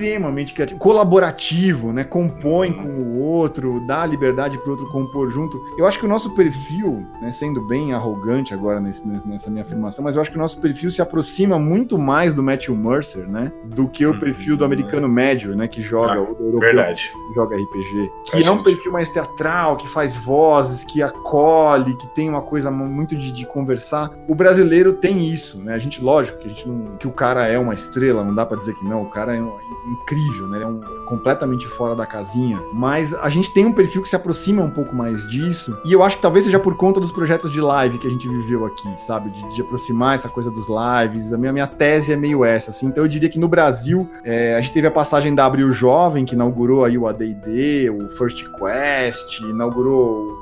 extremamente 0.00 0.52
criativo, 0.52 0.78
colaborativo, 0.78 1.92
né? 1.92 2.04
Compõe 2.04 2.72
com 2.72 2.88
o 2.88 3.18
outro, 3.20 3.80
dá 3.86 4.04
liberdade 4.04 4.58
pro 4.58 4.72
outro 4.72 4.88
compor 4.90 5.30
junto. 5.30 5.60
Eu 5.78 5.86
acho 5.86 5.98
que 5.98 6.04
o 6.04 6.08
nosso 6.08 6.34
perfil, 6.34 7.06
né, 7.20 7.30
sendo 7.32 7.60
bem 7.66 7.92
arrogante 7.92 8.52
agora 8.52 8.80
nesse- 8.80 9.06
nessa 9.26 9.50
minha 9.50 9.62
afirmação, 9.62 10.04
mas 10.04 10.14
eu 10.16 10.22
acho 10.22 10.30
que 10.30 10.36
o 10.36 10.40
nosso 10.40 10.60
perfil 10.60 10.90
se 10.90 11.00
aproxima 11.00 11.58
muito 11.58 11.98
mais 11.98 12.34
do 12.34 12.42
Matthew 12.42 12.76
Mercer, 12.76 13.26
né? 13.28 13.50
Do 13.64 13.88
que 13.88 14.04
o 14.06 14.12
Uhum. 14.12 14.18
perfil 14.18 14.56
do 14.56 14.64
americano 14.64 15.08
médio, 15.08 15.56
né? 15.56 15.66
Que 15.66 15.80
joga, 15.82 16.14
Ah, 16.14 16.20
o 16.20 16.36
europeu 16.38 16.60
Verdade. 16.60 17.10
que 17.28 17.34
joga 17.34 17.56
RPG. 17.56 18.10
Que 18.26 18.44
é 18.44 18.50
um 18.50 18.62
perfil 18.62 18.92
mais 18.92 19.10
teatral, 19.10 19.76
que 19.76 19.88
faz 19.88 20.14
vozes, 20.16 20.84
que 20.84 21.02
acolhe, 21.02 21.94
que 21.96 22.06
tem 22.14 22.28
uma 22.28 22.42
coisa 22.42 22.70
mu- 22.70 22.86
muito 22.86 23.16
de, 23.16 23.32
de 23.32 23.46
conversar. 23.46 24.10
O 24.28 24.34
brasileiro 24.34 24.92
tem 24.94 25.24
isso, 25.24 25.58
né? 25.62 25.74
A 25.74 25.78
gente, 25.78 26.02
lógico, 26.02 26.38
que 26.38 26.46
a 26.46 26.50
gente 26.50 26.68
não. 26.68 26.96
que 26.96 27.06
o 27.06 27.12
cara 27.12 27.46
é 27.46 27.58
uma 27.58 27.74
estrela, 27.74 28.24
não 28.24 28.34
dá 28.34 28.44
pra 28.46 28.56
dizer 28.56 28.74
que 28.74 28.84
não. 28.84 29.02
O 29.02 29.06
cara 29.10 29.34
é 29.36 29.40
um- 29.42 29.52
incrível, 29.88 30.46
né? 30.48 30.58
Ele 30.58 30.64
é 30.64 30.68
um, 30.68 30.80
completamente 31.06 31.66
fora 31.68 31.94
da 31.94 32.04
casinha. 32.06 32.60
Mas 32.72 33.14
a 33.14 33.28
gente 33.28 33.52
tem 33.52 33.64
um 33.66 33.72
perfil 33.72 34.02
que 34.02 34.08
se 34.08 34.16
aproxima 34.16 34.62
um 34.62 34.70
pouco 34.70 34.94
mais 34.94 35.26
disso. 35.28 35.76
E 35.84 35.92
eu 35.92 36.02
acho 36.02 36.16
que 36.16 36.22
talvez 36.22 36.44
seja 36.44 36.58
por 36.58 36.76
conta 36.76 37.00
dos 37.00 37.12
projetos 37.12 37.50
de 37.52 37.60
live 37.60 37.98
que 37.98 38.06
a 38.06 38.10
gente 38.10 38.28
viveu 38.28 38.64
aqui, 38.66 38.88
sabe? 38.98 39.30
De, 39.30 39.54
de 39.54 39.62
aproximar 39.62 40.14
essa 40.14 40.28
coisa 40.28 40.50
dos 40.50 40.66
lives. 40.68 41.32
A 41.32 41.38
minha, 41.38 41.52
minha 41.52 41.66
tese 41.66 42.12
é 42.12 42.16
meio 42.16 42.44
essa, 42.44 42.70
assim. 42.70 42.86
Então 42.86 43.04
eu 43.04 43.08
diria 43.08 43.28
que 43.28 43.38
no 43.38 43.48
Brasil, 43.48 44.08
é, 44.24 44.54
a 44.56 44.60
gente 44.60 44.72
teve 44.72 44.86
a 44.86 44.90
passagem 44.90 45.34
da 45.34 45.44
Abril 45.46 45.70
Jovem, 45.72 46.24
que 46.24 46.34
inaugurou 46.34 46.84
aí 46.84 46.96
o 46.98 47.06
AD&D, 47.06 47.90
o 47.90 48.08
First 48.16 48.44
Quest, 48.58 49.40
inaugurou 49.40 50.36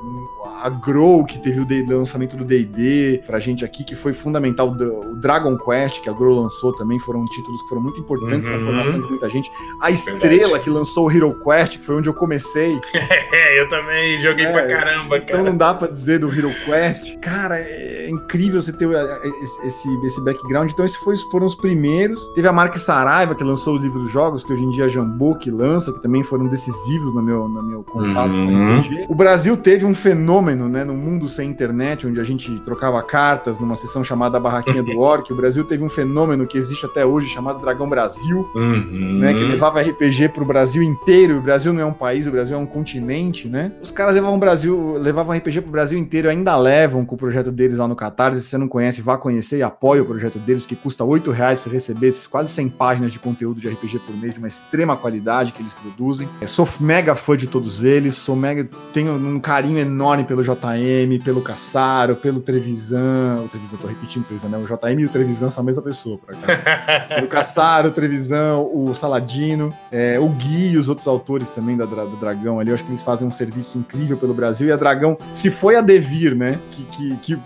a 0.63 0.69
Grow, 0.69 1.25
que 1.25 1.39
teve 1.39 1.59
o 1.59 1.65
D- 1.65 1.85
lançamento 1.87 2.37
do 2.37 2.43
D&D 2.45 3.23
pra 3.25 3.39
gente 3.39 3.65
aqui, 3.65 3.83
que 3.83 3.95
foi 3.95 4.13
fundamental. 4.13 4.69
O 4.69 5.15
Dragon 5.15 5.57
Quest, 5.57 6.01
que 6.01 6.09
a 6.09 6.13
Grow 6.13 6.39
lançou 6.41 6.73
também, 6.73 6.99
foram 6.99 7.25
títulos 7.25 7.61
que 7.63 7.69
foram 7.69 7.81
muito 7.81 7.99
importantes 7.99 8.45
Uhum. 8.47 8.53
na 8.53 8.59
formação 8.59 8.99
de 8.99 9.05
muita 9.07 9.29
gente. 9.29 9.34
A 9.81 9.91
Estrela, 9.91 10.59
que 10.59 10.69
lançou 10.69 11.07
o 11.07 11.11
Hero 11.11 11.33
Quest, 11.43 11.77
que 11.79 11.85
foi 11.85 11.95
onde 11.95 12.09
eu 12.09 12.13
comecei. 12.13 12.79
É, 13.35 13.59
eu 13.61 13.67
também 13.69 14.19
joguei 14.19 14.45
É, 14.45 14.51
pra 14.51 14.65
caramba, 14.67 15.17
Então 15.17 15.27
cara. 15.37 15.43
não 15.43 15.57
dá 15.57 15.73
pra 15.73 15.87
dizer 15.87 16.19
do 16.19 16.29
Hero 16.33 16.51
Quest. 16.65 17.17
Cara, 17.19 17.59
é 17.59 18.07
incrível 18.09 18.61
você 18.61 18.71
ter 18.71 18.87
é, 18.89 19.27
esse, 19.43 19.67
esse, 19.67 20.05
esse 20.05 20.23
background. 20.23 20.71
Então, 20.71 20.85
esses 20.85 20.97
foi- 20.97 21.17
foram 21.31 21.45
os 21.45 21.55
primeiros. 21.55 22.25
Teve 22.33 22.47
a 22.47 22.53
marca 22.53 22.77
Saraiva, 22.79 23.35
que 23.35 23.43
lançou 23.43 23.75
o 23.75 23.77
livro 23.77 23.99
dos 23.99 24.11
jogos, 24.11 24.43
que 24.43 24.53
hoje 24.53 24.63
em 24.63 24.69
dia 24.69 24.85
a 24.85 24.87
Jambô 24.87 25.35
que 25.35 25.51
lança, 25.51 25.91
que 25.91 26.01
também 26.01 26.23
foram 26.23 26.47
decisivos 26.47 27.13
no 27.13 27.21
meu, 27.21 27.47
no 27.47 27.63
meu 27.63 27.83
contato 27.83 28.31
Uhum. 28.33 28.45
com 28.47 28.73
a 28.73 28.77
RPG. 28.77 29.05
O 29.09 29.15
Brasil 29.15 29.57
teve 29.57 29.85
um 29.85 29.93
fenômeno, 29.93 30.67
né, 30.69 30.83
no 30.83 30.93
mundo 30.93 31.27
sem 31.27 31.49
internet, 31.49 32.07
onde 32.07 32.19
a 32.19 32.23
gente 32.23 32.57
trocava 32.59 33.01
cartas 33.03 33.59
numa 33.59 33.75
sessão 33.75 34.03
chamada 34.03 34.39
Barraquinha 34.39 34.81
do 34.83 34.97
Orc. 34.99 35.31
O 35.31 35.35
Brasil 35.35 35.63
teve 35.65 35.83
um 35.83 35.89
fenômeno 35.89 36.47
que 36.47 36.57
existe 36.57 36.85
até 36.85 37.05
hoje, 37.05 37.27
chamado 37.29 37.59
Dragão 37.59 37.87
Brasil 37.89 38.49
Uhum. 38.55 39.14
Né, 39.19 39.33
que 39.33 39.43
levava 39.43 39.81
RPG 39.81 40.29
pro 40.29 40.45
Brasil 40.45 40.83
inteiro. 40.83 41.37
O 41.37 41.41
Brasil 41.41 41.73
não 41.73 41.81
é 41.81 41.85
um 41.85 41.93
país, 41.93 42.27
o 42.27 42.31
Brasil 42.31 42.55
é 42.55 42.59
um 42.59 42.65
continente, 42.65 43.47
né? 43.47 43.71
Os 43.81 43.91
caras 43.91 44.15
levavam 44.15 44.39
Brasil, 44.39 44.95
levavam 44.97 45.35
RPG 45.35 45.61
pro 45.61 45.71
Brasil 45.71 45.97
inteiro, 45.97 46.29
ainda 46.29 46.55
levam 46.57 47.05
com 47.05 47.15
o 47.15 47.17
projeto 47.17 47.51
deles 47.51 47.77
lá 47.77 47.87
no 47.87 47.95
Catarse. 47.95 48.41
Se 48.41 48.49
você 48.49 48.57
não 48.57 48.67
conhece, 48.67 49.01
vá 49.01 49.17
conhecer 49.17 49.57
e 49.57 49.63
apoie 49.63 50.01
o 50.01 50.05
projeto 50.05 50.39
deles, 50.39 50.65
que 50.65 50.75
custa 50.75 51.03
8 51.03 51.31
reais 51.31 51.59
você 51.59 51.69
receber 51.69 52.07
esses 52.07 52.27
quase 52.27 52.49
100 52.49 52.69
páginas 52.69 53.11
de 53.11 53.19
conteúdo 53.19 53.59
de 53.59 53.67
RPG 53.67 53.99
por 53.99 54.15
mês 54.15 54.33
de 54.33 54.39
uma 54.39 54.47
extrema 54.47 54.95
qualidade 54.95 55.51
que 55.51 55.61
eles 55.61 55.73
produzem. 55.73 56.27
Eu 56.41 56.47
sou 56.47 56.67
mega 56.79 57.15
fã 57.15 57.35
de 57.35 57.47
todos 57.47 57.83
eles, 57.83 58.15
sou 58.15 58.35
mega 58.35 58.67
tenho 58.93 59.13
um 59.13 59.39
carinho 59.39 59.79
enorme 59.79 60.23
pelo 60.23 60.41
JM, 60.41 61.23
pelo 61.23 61.41
Caçaro, 61.41 62.15
pelo 62.15 62.39
Trevisan, 62.39 63.37
o 63.43 63.47
Trevisan, 63.47 63.77
tô 63.77 63.87
repetindo 63.87 64.23
o 64.23 64.25
Trevisan, 64.25 64.49
né? 64.49 64.57
O 64.57 64.65
JM 64.65 64.99
e 64.99 65.05
o 65.05 65.09
Trevisan 65.09 65.49
são 65.49 65.61
a 65.61 65.65
mesma 65.65 65.83
pessoa, 65.83 66.17
por 66.17 66.33
acaso 66.33 67.23
o 67.23 67.27
Caçaro, 67.27 67.89
o 67.89 67.91
Trevisão, 67.91 68.69
o 68.73 68.93
Saladino, 69.05 69.71
é, 69.91 70.19
o 70.19 70.27
Gui 70.29 70.71
e 70.71 70.77
os 70.77 70.89
outros 70.89 71.07
autores 71.07 71.51
também 71.51 71.77
da, 71.77 71.85
do 71.85 72.15
Dragão 72.17 72.59
ali. 72.59 72.69
Eu 72.69 72.75
acho 72.75 72.83
que 72.83 72.89
eles 72.89 73.03
fazem 73.03 73.27
um 73.27 73.31
serviço 73.31 73.77
incrível 73.77 74.17
pelo 74.17 74.33
Brasil. 74.33 74.67
E 74.67 74.71
a 74.71 74.75
Dragão, 74.75 75.15
se 75.29 75.51
foi 75.51 75.75
a 75.75 75.81
Devir, 75.81 76.35
né, 76.35 76.57
que, 76.71 76.83
que, 76.85 77.15
que, 77.17 77.39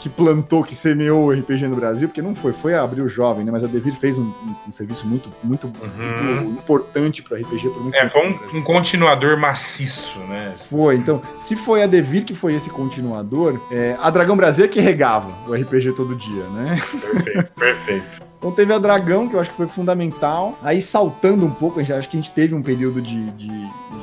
que 0.00 0.08
plantou, 0.08 0.64
que 0.64 0.74
semeou 0.74 1.26
o 1.26 1.30
RPG 1.32 1.68
no 1.68 1.76
Brasil, 1.76 2.08
porque 2.08 2.20
não 2.20 2.34
foi, 2.34 2.52
foi 2.52 2.74
a 2.74 2.82
Abril 2.82 3.06
Jovem, 3.06 3.44
né, 3.44 3.52
mas 3.52 3.62
a 3.62 3.68
Devir 3.68 3.94
fez 3.94 4.18
um, 4.18 4.32
um- 4.68 4.72
serviço 4.72 5.06
muito, 5.06 5.32
muito, 5.42 5.66
Uhum. 5.66 6.34
muito 6.42 6.62
importante 6.62 7.22
para 7.22 7.38
RPG 7.38 7.68
por 7.68 7.80
muito 7.82 7.94
É, 7.96 8.10
foi 8.10 8.26
um, 8.26 8.58
um 8.58 8.62
continuador 8.62 9.36
maciço, 9.38 10.18
né? 10.28 10.54
Foi, 10.56 10.96
então, 10.96 11.22
se 11.38 11.54
foi 11.54 11.82
a 11.84 11.86
Devir 11.86 12.24
que 12.24 12.34
foi 12.34 12.54
esse 12.54 12.68
continuador, 12.70 13.60
é, 13.70 13.96
a 14.02 14.10
Dragão 14.10 14.36
Brasil 14.36 14.64
é 14.64 14.68
que 14.68 14.80
regava 14.80 15.30
o 15.46 15.54
RPG 15.54 15.92
todo 15.92 16.14
dia, 16.16 16.42
né? 16.54 16.80
Perfeito, 17.00 17.52
perfeito. 17.54 18.23
Então 18.44 18.52
teve 18.54 18.74
a 18.74 18.78
Dragão, 18.78 19.26
que 19.26 19.34
eu 19.34 19.40
acho 19.40 19.48
que 19.48 19.56
foi 19.56 19.66
fundamental. 19.66 20.58
Aí 20.62 20.78
saltando 20.78 21.46
um 21.46 21.50
pouco, 21.50 21.80
gente, 21.80 21.94
acho 21.94 22.10
que 22.10 22.18
a 22.18 22.20
gente 22.20 22.30
teve 22.30 22.54
um 22.54 22.62
período 22.62 23.00
de, 23.00 23.30
de, 23.30 23.48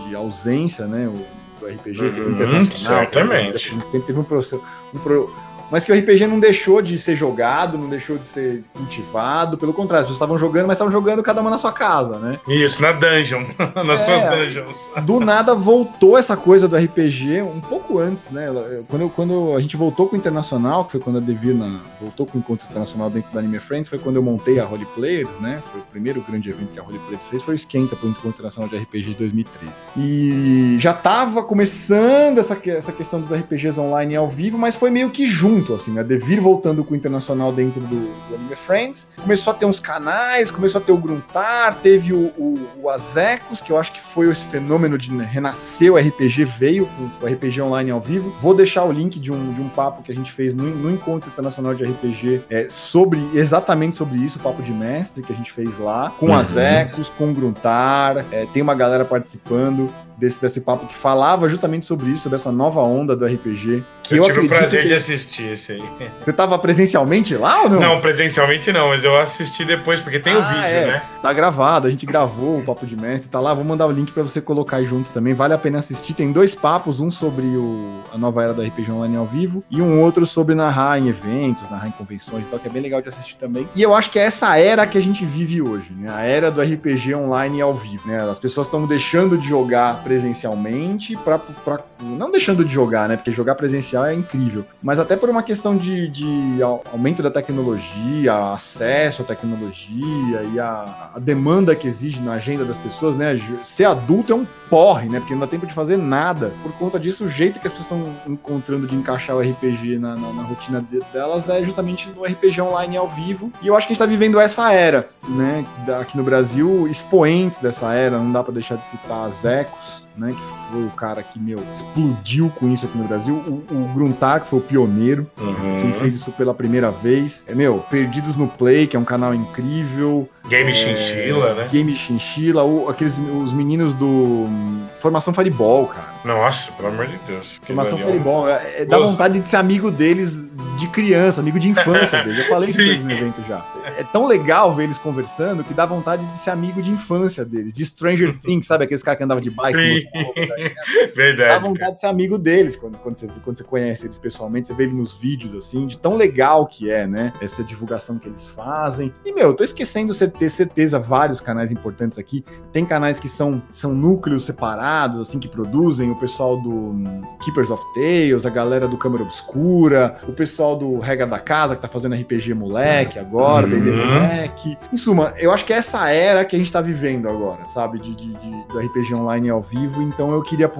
de 0.08 0.16
ausência, 0.16 0.88
né? 0.88 1.08
O, 1.08 1.14
do 1.60 1.68
RPG, 1.68 1.94
teve 2.10 2.22
Uhum, 2.22 2.32
internacional. 2.32 3.00
certamente. 3.04 3.52
Teve, 3.70 3.76
um 3.76 4.02
teve 4.02 4.20
um 4.20 4.24
processo. 4.24 4.64
Um 4.96 4.98
pro- 5.00 5.32
mas 5.72 5.84
que 5.86 5.92
o 5.92 5.96
RPG 5.98 6.28
não 6.28 6.40
deixou 6.40 6.82
de 6.82 6.98
ser 6.98 7.16
jogado, 7.16 7.78
não 7.78 7.90
deixou 7.90 8.18
de 8.18 8.26
ser 8.28 8.64
cultivado. 8.74 9.58
Pelo 9.58 9.74
contrário, 9.74 10.04
pessoas 10.04 10.18
estavam 10.18 10.38
jogando, 10.38 10.68
mas 10.68 10.76
estavam 10.76 10.92
jogando 10.92 11.24
cada 11.24 11.42
uma 11.42 11.50
na 11.50 11.58
sua 11.58 11.72
casa, 11.72 12.20
né? 12.20 12.38
Isso, 12.48 12.82
na 12.82 12.92
dungeon. 12.92 13.44
Nas 13.86 14.02
É. 14.02 14.06
suas 14.06 14.38
dungeons. 14.38 14.72
do 15.06 15.20
nada 15.20 15.56
voltou 15.56 16.18
essa 16.18 16.36
coisa 16.36 16.68
do 16.68 16.76
RPG 16.76 17.42
um 17.42 17.60
pouco 17.62 18.00
antes, 18.00 18.30
né? 18.30 18.48
Quando, 18.90 19.10
quando 19.10 19.56
a 19.56 19.62
gente 19.62 19.78
voltou 19.78 20.08
com 20.08 20.16
o 20.16 20.20
Internacional, 20.20 20.86
que 20.86 20.92
foi 20.92 21.00
quando 21.00 21.18
a 21.18 21.22
Devina 21.22 21.80
voltou 22.00 22.26
com 22.26 22.38
o 22.38 22.42
Encontro 22.42 22.68
Internacional 22.70 23.10
dentro 23.10 23.32
da 23.32 23.40
Anime 23.40 23.60
Friends, 23.60 23.88
foi 23.88 23.98
quando 24.00 24.18
eu 24.18 24.24
montei 24.24 24.60
a 24.60 24.66
Holy 24.68 24.86
Players, 24.88 25.30
né? 25.40 25.62
Foi 25.72 25.80
o 25.82 25.84
primeiro 25.86 26.22
grande 26.28 26.50
evento 26.50 26.72
que 26.74 26.80
a 26.80 26.84
Holy 26.84 27.00
Players 27.00 27.26
fez, 27.26 27.42
foi 27.44 27.54
o 27.54 27.56
Esquenta 27.56 27.96
para 27.96 28.08
o 28.08 28.10
Encontro 28.10 28.30
Internacional 28.30 28.70
de 28.70 28.78
RPG 28.78 29.02
de 29.04 29.14
2013. 29.16 29.72
E 29.98 30.76
já 30.80 30.94
tava 30.94 31.44
começando 31.44 32.38
essa, 32.38 32.58
essa 32.68 32.92
questão 32.92 33.22
dos 33.22 33.32
RPGs 33.34 33.80
online 33.80 34.14
e 34.14 34.18
ao 34.18 34.28
vivo, 34.28 34.58
mas 34.58 34.76
foi 34.76 34.90
meio 34.90 35.10
que 35.10 35.26
junto, 35.28 35.61
assim, 35.74 35.92
né? 35.92 36.04
Devir 36.04 36.42
voltando 36.42 36.84
com 36.84 36.94
o 36.94 36.98
Internacional 36.98 37.52
dentro 37.52 37.82
do, 37.82 37.88
do 37.88 38.36
Anime 38.36 38.56
Friends, 38.56 39.10
começou 39.22 39.52
a 39.52 39.56
ter 39.56 39.66
uns 39.66 39.80
canais, 39.80 40.50
começou 40.52 40.82
a 40.82 40.84
ter 40.84 40.92
o 40.92 40.98
Gruntar, 40.98 41.76
teve 41.76 42.14
o, 42.14 42.32
o, 42.38 42.56
o 42.84 42.90
Azecos, 42.90 43.62
que 43.62 43.72
eu 43.72 43.78
acho 43.78 43.92
que 43.92 44.02
foi 44.02 44.30
esse 44.30 44.46
fenômeno 44.46 44.98
de 44.98 45.16
renascer 45.18 45.92
o 45.92 45.98
RPG, 45.98 46.46
veio 46.46 46.88
com 46.88 47.26
o 47.26 47.30
RPG 47.30 47.62
online 47.62 47.92
ao 47.92 48.00
vivo. 48.00 48.34
Vou 48.40 48.54
deixar 48.54 48.84
o 48.86 48.92
link 48.92 49.20
de 49.20 49.32
um, 49.32 49.54
de 49.54 49.62
um 49.62 49.70
papo 49.70 50.02
que 50.02 50.12
a 50.12 50.16
gente 50.16 50.32
fez 50.32 50.56
no, 50.56 50.64
no 50.64 50.90
Encontro 50.90 51.30
Internacional 51.30 51.74
de 51.74 51.84
RPG 51.84 52.44
é, 52.50 52.68
sobre, 52.70 53.20
exatamente 53.34 53.96
sobre 53.96 54.18
isso, 54.18 54.40
o 54.40 54.42
papo 54.42 54.62
de 54.62 54.74
mestre 54.74 55.22
que 55.22 55.32
a 55.32 55.36
gente 55.36 55.52
fez 55.52 55.78
lá, 55.78 56.12
com 56.18 56.32
Uhum. 56.32 56.36
Azecos, 56.36 57.10
com 57.18 57.30
o 57.30 57.34
Gruntar, 57.34 58.26
é, 58.32 58.46
tem 58.46 58.62
uma 58.62 58.74
galera 58.74 59.06
participando 59.06 59.92
desse, 60.22 60.40
desse 60.40 60.62
papo 60.62 60.86
que 60.86 60.96
falava 60.96 61.50
justamente 61.50 61.86
sobre 61.86 62.12
isso, 62.12 62.24
sobre 62.24 62.36
essa 62.36 62.52
nova 62.52 62.80
onda 62.82 63.16
do 63.16 63.26
RPG, 63.26 63.84
que 64.04 64.14
eu, 64.14 64.24
eu 64.24 64.34
tive 64.34 64.46
o 64.46 64.50
prazer 64.50 64.84
que... 64.84 64.88
de 64.90 64.94
assistir 64.94 65.54
esse 65.54 65.74
aí. 65.74 65.84
Você 66.22 66.32
tava 66.32 66.58
presencialmente 66.60 67.36
lá 67.36 67.64
ou 67.64 67.70
não? 67.70 67.80
Não, 67.80 68.02
presencialmente 68.02 68.72
não, 68.72 68.90
mas 68.90 69.04
eu 69.04 69.18
assisti 69.18 69.66
depois, 69.66 70.00
porque 70.00 70.20
tem 70.20 70.36
o 70.36 70.40
Ah, 70.40 70.42
vídeo, 70.42 70.66
é. 70.66 70.86
né? 70.86 71.04
Tá 71.22 71.34
gravado, 71.34 71.88
a 71.88 71.90
gente 71.90 72.06
gravou 72.06 72.60
o 72.60 72.64
Papo 72.64 72.86
de 72.86 72.96
Mestre, 72.96 73.30
tá 73.30 73.40
lá, 73.40 73.54
vou 73.54 73.64
mandar 73.64 73.88
o 73.88 73.92
link 73.92 74.12
pra 74.12 74.22
você 74.22 74.40
colocar 74.40 74.84
junto 74.84 75.12
também, 75.12 75.34
vale 75.34 75.54
a 75.56 75.58
pena 75.58 75.80
assistir. 75.80 76.14
Tem 76.14 76.32
dois 76.32 76.54
papos, 76.54 77.00
um 77.00 77.10
sobre 77.10 77.46
o, 77.48 78.02
a 78.14 78.18
nova 78.18 78.44
era 78.44 78.54
do 78.54 78.62
RPG 78.62 78.92
Online 78.92 79.18
ao 79.18 79.26
vivo 79.26 79.64
e 79.72 79.82
um 79.82 80.02
outro 80.02 80.26
sobre 80.26 80.54
narrar 80.54 81.00
em 81.00 81.08
eventos, 81.08 81.68
narrar 81.70 81.88
em 81.88 81.92
convenções 81.92 82.46
e 82.46 82.50
tal, 82.50 82.60
que 82.60 82.68
é 82.68 82.72
bem 82.72 82.82
legal 82.82 83.02
de 83.02 83.10
assistir 83.10 83.38
também. 83.38 83.68
E 83.74 83.82
eu 83.82 83.96
acho 83.96 84.12
que 84.12 84.20
é 84.20 84.24
essa 84.24 84.56
era 84.58 84.86
que 84.86 84.98
a 84.98 85.02
gente 85.02 85.26
vive 85.26 85.62
hoje, 85.62 85.94
né? 85.94 86.12
A 86.14 86.22
era 86.22 86.52
do 86.52 86.62
RPG 86.62 87.16
Online 87.16 87.62
ao 87.62 87.74
vivo, 87.74 88.08
né? 88.08 88.22
As 88.30 88.38
pessoas 88.40 88.68
estão 88.68 88.86
deixando 88.86 89.38
de 89.38 89.48
jogar 89.48 90.04
presencialmente 90.12 91.16
pra, 91.18 91.40
pra... 91.40 91.80
Não 92.04 92.30
deixando 92.32 92.66
de 92.66 92.74
jogar, 92.74 93.08
né? 93.08 93.16
Porque 93.16 93.32
jogar 93.32 93.56
presencial 93.56 94.06
é 94.06 94.14
incrível, 94.14 94.66
mas 94.84 95.00
até 95.00 95.16
por 95.16 95.30
uma 95.30 95.42
questão 95.44 95.78
de, 95.78 96.08
de 96.10 96.62
au- 96.62 96.84
aumento 96.92 97.24
da 97.24 97.32
tecnologia, 97.32 98.34
acesso 98.54 99.22
à 99.22 99.26
tecnologia 99.26 100.42
e 100.54 100.60
a, 100.60 101.12
a 101.16 101.20
demanda 101.20 101.76
que 101.76 101.88
exige 101.88 102.20
na 102.20 102.34
agenda 102.34 102.66
das 102.66 102.78
pessoas, 102.78 103.16
né? 103.16 103.34
Ser 103.64 103.86
adulto 103.86 104.34
é 104.34 104.36
um 104.36 104.48
porre, 104.72 105.08
né? 105.10 105.20
Porque 105.20 105.34
não 105.34 105.42
dá 105.42 105.48
tempo 105.48 105.68
de 105.68 105.74
fazer 105.74 105.98
nada. 105.98 106.54
Por 106.64 106.72
conta 106.74 106.98
disso, 107.00 107.26
o 107.26 107.30
jeito 107.30 107.60
que 107.60 107.68
as 107.68 107.74
pessoas 107.74 107.92
estão 108.02 108.16
encontrando 108.34 108.88
de 108.88 108.96
encaixar 108.96 109.36
o 109.36 109.42
RPG 109.42 110.00
na, 110.00 110.16
na- 110.16 110.32
na 110.34 110.44
rotina 110.44 110.84
de- 110.90 111.02
delas 111.12 111.50
é 111.50 111.62
justamente 111.64 112.10
no 112.10 112.24
RPG 112.26 112.62
online 112.62 112.96
ao 112.96 113.08
vivo. 113.10 113.52
E 113.62 113.68
eu 113.68 113.76
acho 113.76 113.86
que 113.86 113.92
a 113.92 113.94
gente 113.94 114.00
tá 114.00 114.06
vivendo 114.08 114.40
essa 114.40 114.72
era, 114.72 115.08
né? 115.28 115.66
Aqui 116.00 116.16
no 116.16 116.24
Brasil, 116.24 116.88
expoentes 116.88 117.60
dessa 117.60 117.94
era, 117.94 118.18
não 118.18 118.32
dá 118.32 118.42
pra 118.42 118.54
deixar 118.54 118.78
de 118.78 118.86
citar 118.86 119.28
as 119.28 119.44
Ecos, 119.44 120.08
né? 120.18 120.32
Que 120.34 120.72
foi 120.72 120.84
o 120.86 120.92
cara 120.92 121.22
que, 121.24 121.40
meu, 121.40 121.58
explodiu 121.72 122.50
com 122.50 122.72
isso 122.72 122.86
aqui 122.86 122.98
no 122.98 123.06
Brasil. 123.08 123.36
O, 123.36 123.74
o 123.76 123.94
Gruntar, 123.94 124.42
que 124.42 124.50
foi 124.50 124.60
o 124.60 124.62
pioneiro, 124.62 125.26
Uhum. 125.40 125.80
quem 125.82 125.94
fez 125.94 126.16
isso 126.16 126.32
pela 126.32 126.54
primeira 126.54 126.92
vez. 126.92 127.44
É, 127.48 127.56
meu, 127.56 127.80
Perdidos 127.90 128.36
no 128.36 128.48
Play, 128.48 128.88
que 128.88 128.96
é 128.96 129.00
um 129.00 129.04
canal 129.06 129.34
incrível. 129.34 130.28
Game 130.50 130.72
É, 130.72 130.74
Chinchilla, 130.74 131.54
né? 131.56 131.68
Game 131.72 131.96
Chinchilla, 131.96 132.64
o- 132.64 132.90
aqueles, 132.90 133.18
os 133.42 133.52
meninos 133.52 133.94
do 133.94 134.06
hum, 134.08 134.86
Formação 135.00 135.34
Fireball, 135.34 135.88
cara. 135.88 136.12
Nossa, 136.24 136.72
pelo 136.74 136.90
amor 136.90 137.08
de 137.08 137.18
Deus. 137.26 137.60
Formação. 137.64 137.98
Fireball, 137.98 138.48
é, 138.50 138.82
é, 138.82 138.86
dá 138.86 139.00
vontade 139.00 139.40
de 139.40 139.48
ser 139.48 139.58
amigo 139.58 139.90
deles 139.90 140.52
de 140.78 140.88
criança, 140.88 141.42
amigo 141.42 141.60
de 141.60 141.70
infância 141.70 142.24
deles. 142.24 142.40
Eu 142.40 142.46
falei 142.46 142.70
isso 142.70 142.78
pra 142.78 142.86
Sim. 142.86 142.92
eles 142.92 143.06
no 143.06 143.12
evento 143.12 143.42
já. 143.48 143.66
É 143.98 144.04
tão 144.04 144.28
legal 144.28 144.74
ver 144.76 144.84
eles 144.84 144.98
conversando 144.98 145.64
que 145.64 145.74
dá 145.74 145.86
vontade 145.86 146.24
de 146.28 146.38
ser 146.38 146.52
amigo 146.52 146.82
de 146.82 146.92
infância 146.92 147.44
deles, 147.44 147.74
de 147.74 147.86
Stranger 147.86 148.38
Things, 148.42 148.68
sabe? 148.68 148.84
Aqueles 148.86 149.02
caras 149.02 149.18
que 149.18 149.24
andavam 149.24 149.42
de 149.42 149.50
bike. 149.50 150.01
Sim. 150.01 150.01
Com 150.10 150.20
os- 150.20 150.26
Dá 151.12 151.14
Verdade. 151.16 151.50
cara. 151.50 151.60
vontade 151.60 151.94
de 151.96 152.00
ser 152.00 152.08
amigo 152.08 152.38
deles 152.38 152.76
quando, 152.76 152.98
quando, 153.00 153.16
você, 153.16 153.28
quando 153.44 153.58
você 153.58 153.64
conhece 153.64 154.06
eles 154.06 154.18
pessoalmente, 154.18 154.68
você 154.68 154.74
vê 154.74 154.84
ele 154.84 154.94
nos 154.94 155.14
vídeos, 155.14 155.54
assim, 155.54 155.86
de 155.88 155.98
tão 155.98 156.16
legal 156.16 156.66
que 156.68 156.90
é, 156.90 157.06
né? 157.08 157.34
Essa 157.42 157.64
divulgação 157.64 158.18
que 158.18 158.28
eles 158.28 158.48
fazem. 158.48 159.14
E, 159.26 159.34
meu, 159.34 159.48
eu 159.50 159.54
tô 159.54 159.64
esquecendo 159.64 160.14
de 160.14 160.28
ter 160.28 160.50
certeza 160.50 161.00
vários 161.00 161.42
canais 161.42 161.72
importantes 161.72 162.18
aqui. 162.18 162.44
Tem 162.72 162.86
canais 162.86 163.20
que 163.20 163.28
são, 163.30 163.62
são 163.72 163.94
núcleos 163.94 164.46
separados, 164.46 165.20
assim, 165.20 165.40
que 165.40 165.48
produzem. 165.48 166.10
O 166.12 166.16
pessoal 166.20 166.60
do 166.62 166.70
hum, 166.72 167.22
Keepers 167.44 167.70
of 167.72 167.84
Tales, 167.94 168.46
a 168.46 168.50
galera 168.50 168.88
do 168.88 168.98
Câmara 168.98 169.24
Obscura, 169.24 170.16
o 170.28 170.32
pessoal 170.34 170.76
do 170.76 171.00
Regra 171.00 171.28
da 171.28 171.40
Casa, 171.40 171.76
que 171.76 171.82
tá 171.82 171.88
fazendo 171.88 172.16
RPG 172.16 172.54
Moleque 172.54 173.20
agora, 173.20 173.66
Uhum. 173.68 173.72
D&D 173.80 173.92
Moleque. 173.92 174.78
Em 174.92 174.98
suma, 174.98 175.34
eu 175.38 175.52
acho 175.52 175.66
que 175.66 175.74
é 175.74 175.78
essa 175.78 176.10
era 176.10 176.46
que 176.46 176.56
a 176.56 176.60
gente 176.60 176.72
tá 176.72 176.82
vivendo 176.82 177.28
agora, 177.28 177.66
sabe? 177.66 178.00
De, 178.00 178.16
de- 178.16 178.34
de- 178.34 178.68
do 178.68 178.80
RPG 178.80 179.14
online 179.16 179.50
ao 179.50 179.62
vivo. 179.62 179.91
Então 180.00 180.32
eu 180.32 180.42
queria 180.44 180.72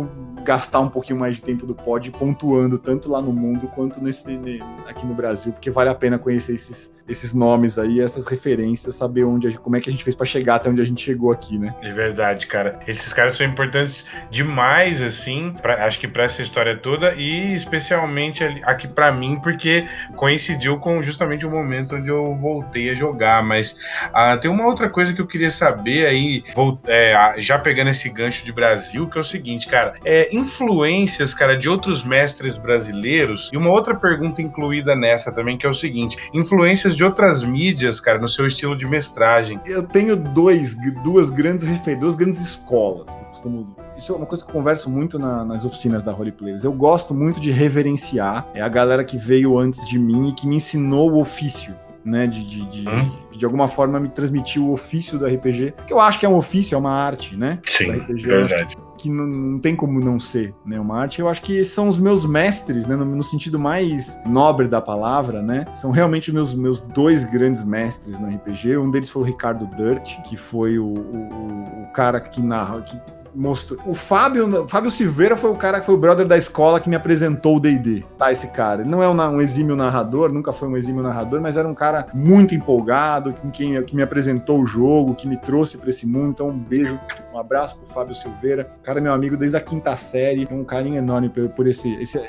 gastar 0.44 0.80
um 0.80 0.90
pouquinho 0.90 1.20
mais 1.20 1.36
de 1.38 1.42
tempo 1.42 1.66
do 1.66 1.74
pod 1.76 2.10
pontuando 2.12 2.78
tanto 2.78 3.10
lá 3.10 3.22
no 3.22 3.32
mundo 3.32 3.68
quanto 3.68 4.02
nesse, 4.02 4.38
ne- 4.38 4.60
aqui 4.88 5.06
no 5.06 5.14
Brasil, 5.14 5.52
porque 5.54 5.70
vale 5.72 5.90
a 5.90 5.96
pena 5.96 6.18
conhecer 6.20 6.54
esses, 6.56 6.94
esses 7.08 7.34
nomes 7.34 7.78
aí, 7.78 8.00
essas 8.00 8.26
referências, 8.26 8.96
saber 8.96 9.24
onde, 9.24 9.58
como 9.58 9.76
é 9.76 9.80
que 9.82 9.90
a 9.90 9.92
gente 9.92 10.04
fez 10.04 10.16
pra 10.16 10.26
chegar 10.26 10.56
até 10.56 10.70
onde 10.70 10.82
a 10.82 10.86
gente 10.86 11.02
chegou 11.04 11.32
aqui, 11.32 11.58
né? 11.58 11.74
É 11.82 11.92
verdade, 11.92 12.48
cara. 12.48 12.80
Esses 12.88 13.12
caras 13.14 13.36
são 13.36 13.46
importantes 13.46 14.06
demais, 14.30 15.02
assim, 15.02 15.54
pra- 15.62 15.86
acho 15.86 16.00
que 16.00 16.08
pra 16.08 16.24
essa 16.24 16.42
história 16.42 16.78
toda 16.78 17.14
e 17.16 17.54
especialmente 17.54 18.44
aqui 18.64 18.88
pra 18.88 19.12
mim, 19.12 19.40
porque 19.42 19.86
coincidiu 20.16 20.78
com 20.78 21.02
justamente 21.02 21.46
o 21.46 21.50
momento 21.50 21.96
onde 21.96 22.10
eu 22.10 22.36
voltei 22.36 22.90
a 22.90 22.94
jogar. 22.94 23.44
Mas 23.44 23.78
ah, 24.14 24.38
tem 24.38 24.50
uma 24.50 24.66
outra 24.66 24.90
coisa 24.90 25.14
que 25.14 25.22
eu 25.22 25.28
queria 25.28 25.52
saber 25.52 26.06
aí, 26.06 26.44
vol- 26.56 26.80
é, 26.88 27.36
já 27.38 27.58
pegando 27.60 27.90
esse 27.90 28.10
gancho 28.10 28.46
de 28.46 28.52
Brasil, 28.52 29.08
que 29.08 29.18
é 29.18 29.22
o 29.22 29.24
seguinte, 29.24 29.68
cara, 29.68 29.94
é 30.06 30.34
influências, 30.36 31.34
cara, 31.34 31.58
de 31.58 31.68
outros 31.68 32.04
mestres 32.04 32.58
brasileiros. 32.58 33.50
E 33.52 33.58
uma 33.58 33.70
outra 33.70 33.96
pergunta 33.96 34.42
incluída 34.42 34.96
nessa 34.96 35.32
também, 35.34 35.58
que 35.58 35.66
é 35.66 35.70
o 35.70 35.74
seguinte: 35.74 36.18
influências 36.34 36.96
de 36.96 37.01
outras 37.04 37.44
mídias, 37.44 38.00
cara, 38.00 38.20
no 38.20 38.28
seu 38.28 38.46
estilo 38.46 38.76
de 38.76 38.86
mestragem. 38.86 39.60
Eu 39.66 39.84
tenho 39.84 40.16
dois, 40.16 40.76
duas 41.04 41.30
grandes 41.30 41.68
duas 42.00 42.16
grandes 42.16 42.40
escolas 42.42 43.10
que 43.10 43.22
eu 43.22 43.26
costumo. 43.26 43.76
Isso 43.98 44.14
é 44.14 44.16
uma 44.16 44.26
coisa 44.26 44.44
que 44.44 44.50
eu 44.50 44.54
converso 44.54 44.90
muito 44.90 45.20
na- 45.20 45.44
nas 45.46 45.64
oficinas 45.66 46.04
da 46.04 46.12
Roleplayers. 46.12 46.64
Eu 46.64 46.74
gosto 46.74 47.14
muito 47.14 47.40
de 47.40 47.52
reverenciar 47.52 48.48
é 48.54 48.62
a 48.62 48.68
galera 48.70 49.04
que 49.04 49.18
veio 49.18 49.58
antes 49.60 49.88
de 49.88 50.00
mim 50.00 50.30
e 50.30 50.34
que 50.34 50.48
me 50.48 50.56
ensinou 50.56 51.12
o 51.12 51.20
ofício, 51.20 51.76
né? 52.04 52.28
De, 52.28 52.44
de, 52.44 52.66
de, 52.66 52.90
Hum. 52.90 53.12
de 53.38 53.46
alguma 53.46 53.68
forma 53.68 54.00
me 54.00 54.10
transmitiu 54.10 54.68
o 54.68 54.74
ofício 54.74 55.18
do 55.20 55.26
RPG. 55.26 55.74
Que 55.88 55.94
eu 55.94 56.00
acho 56.00 56.20
que 56.20 56.26
é 56.26 56.30
um 56.30 56.36
ofício, 56.36 56.76
é 56.76 56.78
uma 56.78 56.92
arte, 56.92 57.36
né? 57.36 57.60
Sim, 57.68 57.86
Do 57.92 58.00
RPG, 58.00 58.28
verdade. 58.28 58.78
que 58.98 59.10
não, 59.10 59.26
não 59.26 59.60
tem 59.60 59.76
como 59.76 60.00
não 60.00 60.20
ser, 60.20 60.54
né, 60.66 60.80
uma 60.80 61.00
arte. 61.00 61.20
Eu 61.22 61.28
acho 61.30 61.42
que 61.42 61.64
são 61.66 61.88
os 61.88 61.98
meus 61.98 62.26
mestres, 62.26 62.86
né, 62.88 62.96
no, 62.96 63.06
no 63.06 63.24
sentido 63.24 63.60
mais 63.60 64.20
nobre 64.28 64.68
da 64.68 64.80
palavra, 64.82 65.42
né? 65.42 65.66
São 65.74 65.92
realmente 65.92 66.32
meus 66.32 66.54
meus 66.54 66.82
dois 66.82 67.24
grandes 67.24 67.64
mestres 67.64 68.20
no 68.20 68.28
RPG. 68.28 68.78
Um 68.78 68.92
deles 68.92 69.10
foi 69.10 69.22
o 69.24 69.26
Ricardo 69.26 69.66
Dirt, 69.76 70.22
que 70.24 70.36
foi 70.38 70.78
o, 70.80 70.86
o, 70.86 71.84
o 71.84 71.94
cara 71.94 72.20
que 72.20 72.42
narra, 72.42 72.82
que 72.82 73.00
mostrou. 73.34 73.80
O 73.86 73.94
Fábio, 73.94 74.68
Fábio 74.68 74.90
Silveira 74.90 75.38
foi 75.38 75.50
o 75.50 75.56
cara 75.56 75.80
que 75.80 75.86
foi 75.86 75.96
o 75.96 75.98
brother 75.98 76.28
da 76.28 76.38
escola 76.38 76.80
que 76.80 76.90
me 76.90 76.96
apresentou 76.96 77.58
o 77.58 77.60
D&D. 77.60 78.04
Tá, 78.18 78.32
esse 78.32 78.48
cara. 78.48 78.82
Ele 78.82 78.90
não 78.90 79.02
é 79.02 79.08
um, 79.08 79.16
um 79.36 79.42
exímio 79.42 79.76
narrador, 79.76 80.32
nunca 80.32 80.52
foi 80.52 80.68
um 80.68 80.78
exímio 80.78 81.04
narrador, 81.04 81.42
mas 81.42 81.58
era 81.58 81.68
um 81.68 81.74
cara 81.74 82.08
muito 82.14 82.54
empolgado, 82.56 83.34
com 83.34 83.50
quem 83.50 83.82
que 83.84 83.96
me 83.96 84.02
apresentou 84.02 84.62
o 84.62 84.66
jogo, 84.66 85.16
que 85.16 85.28
me 85.28 85.38
trouxe 85.38 85.78
para 85.78 85.90
esse 85.90 86.06
mundo. 86.06 86.32
Então, 86.32 86.50
um 86.50 86.58
beijo, 86.58 87.00
um 87.34 87.38
abraço 87.38 87.78
pro 87.78 87.88
Fábio 87.88 88.14
Silveira. 88.14 88.70
O 88.80 88.84
cara 88.84 89.00
é 89.00 89.02
meu 89.02 89.14
amigo 89.14 89.38
desde 89.38 89.58
a 89.58 89.62
quinta 89.62 89.96
série. 89.96 90.46
Tem 90.46 90.58
um 90.58 90.64
carinho 90.64 90.98
enorme 90.98 91.30
por, 91.30 91.50
por 91.50 91.68
esse, 91.68 91.94
esse, 91.96 92.20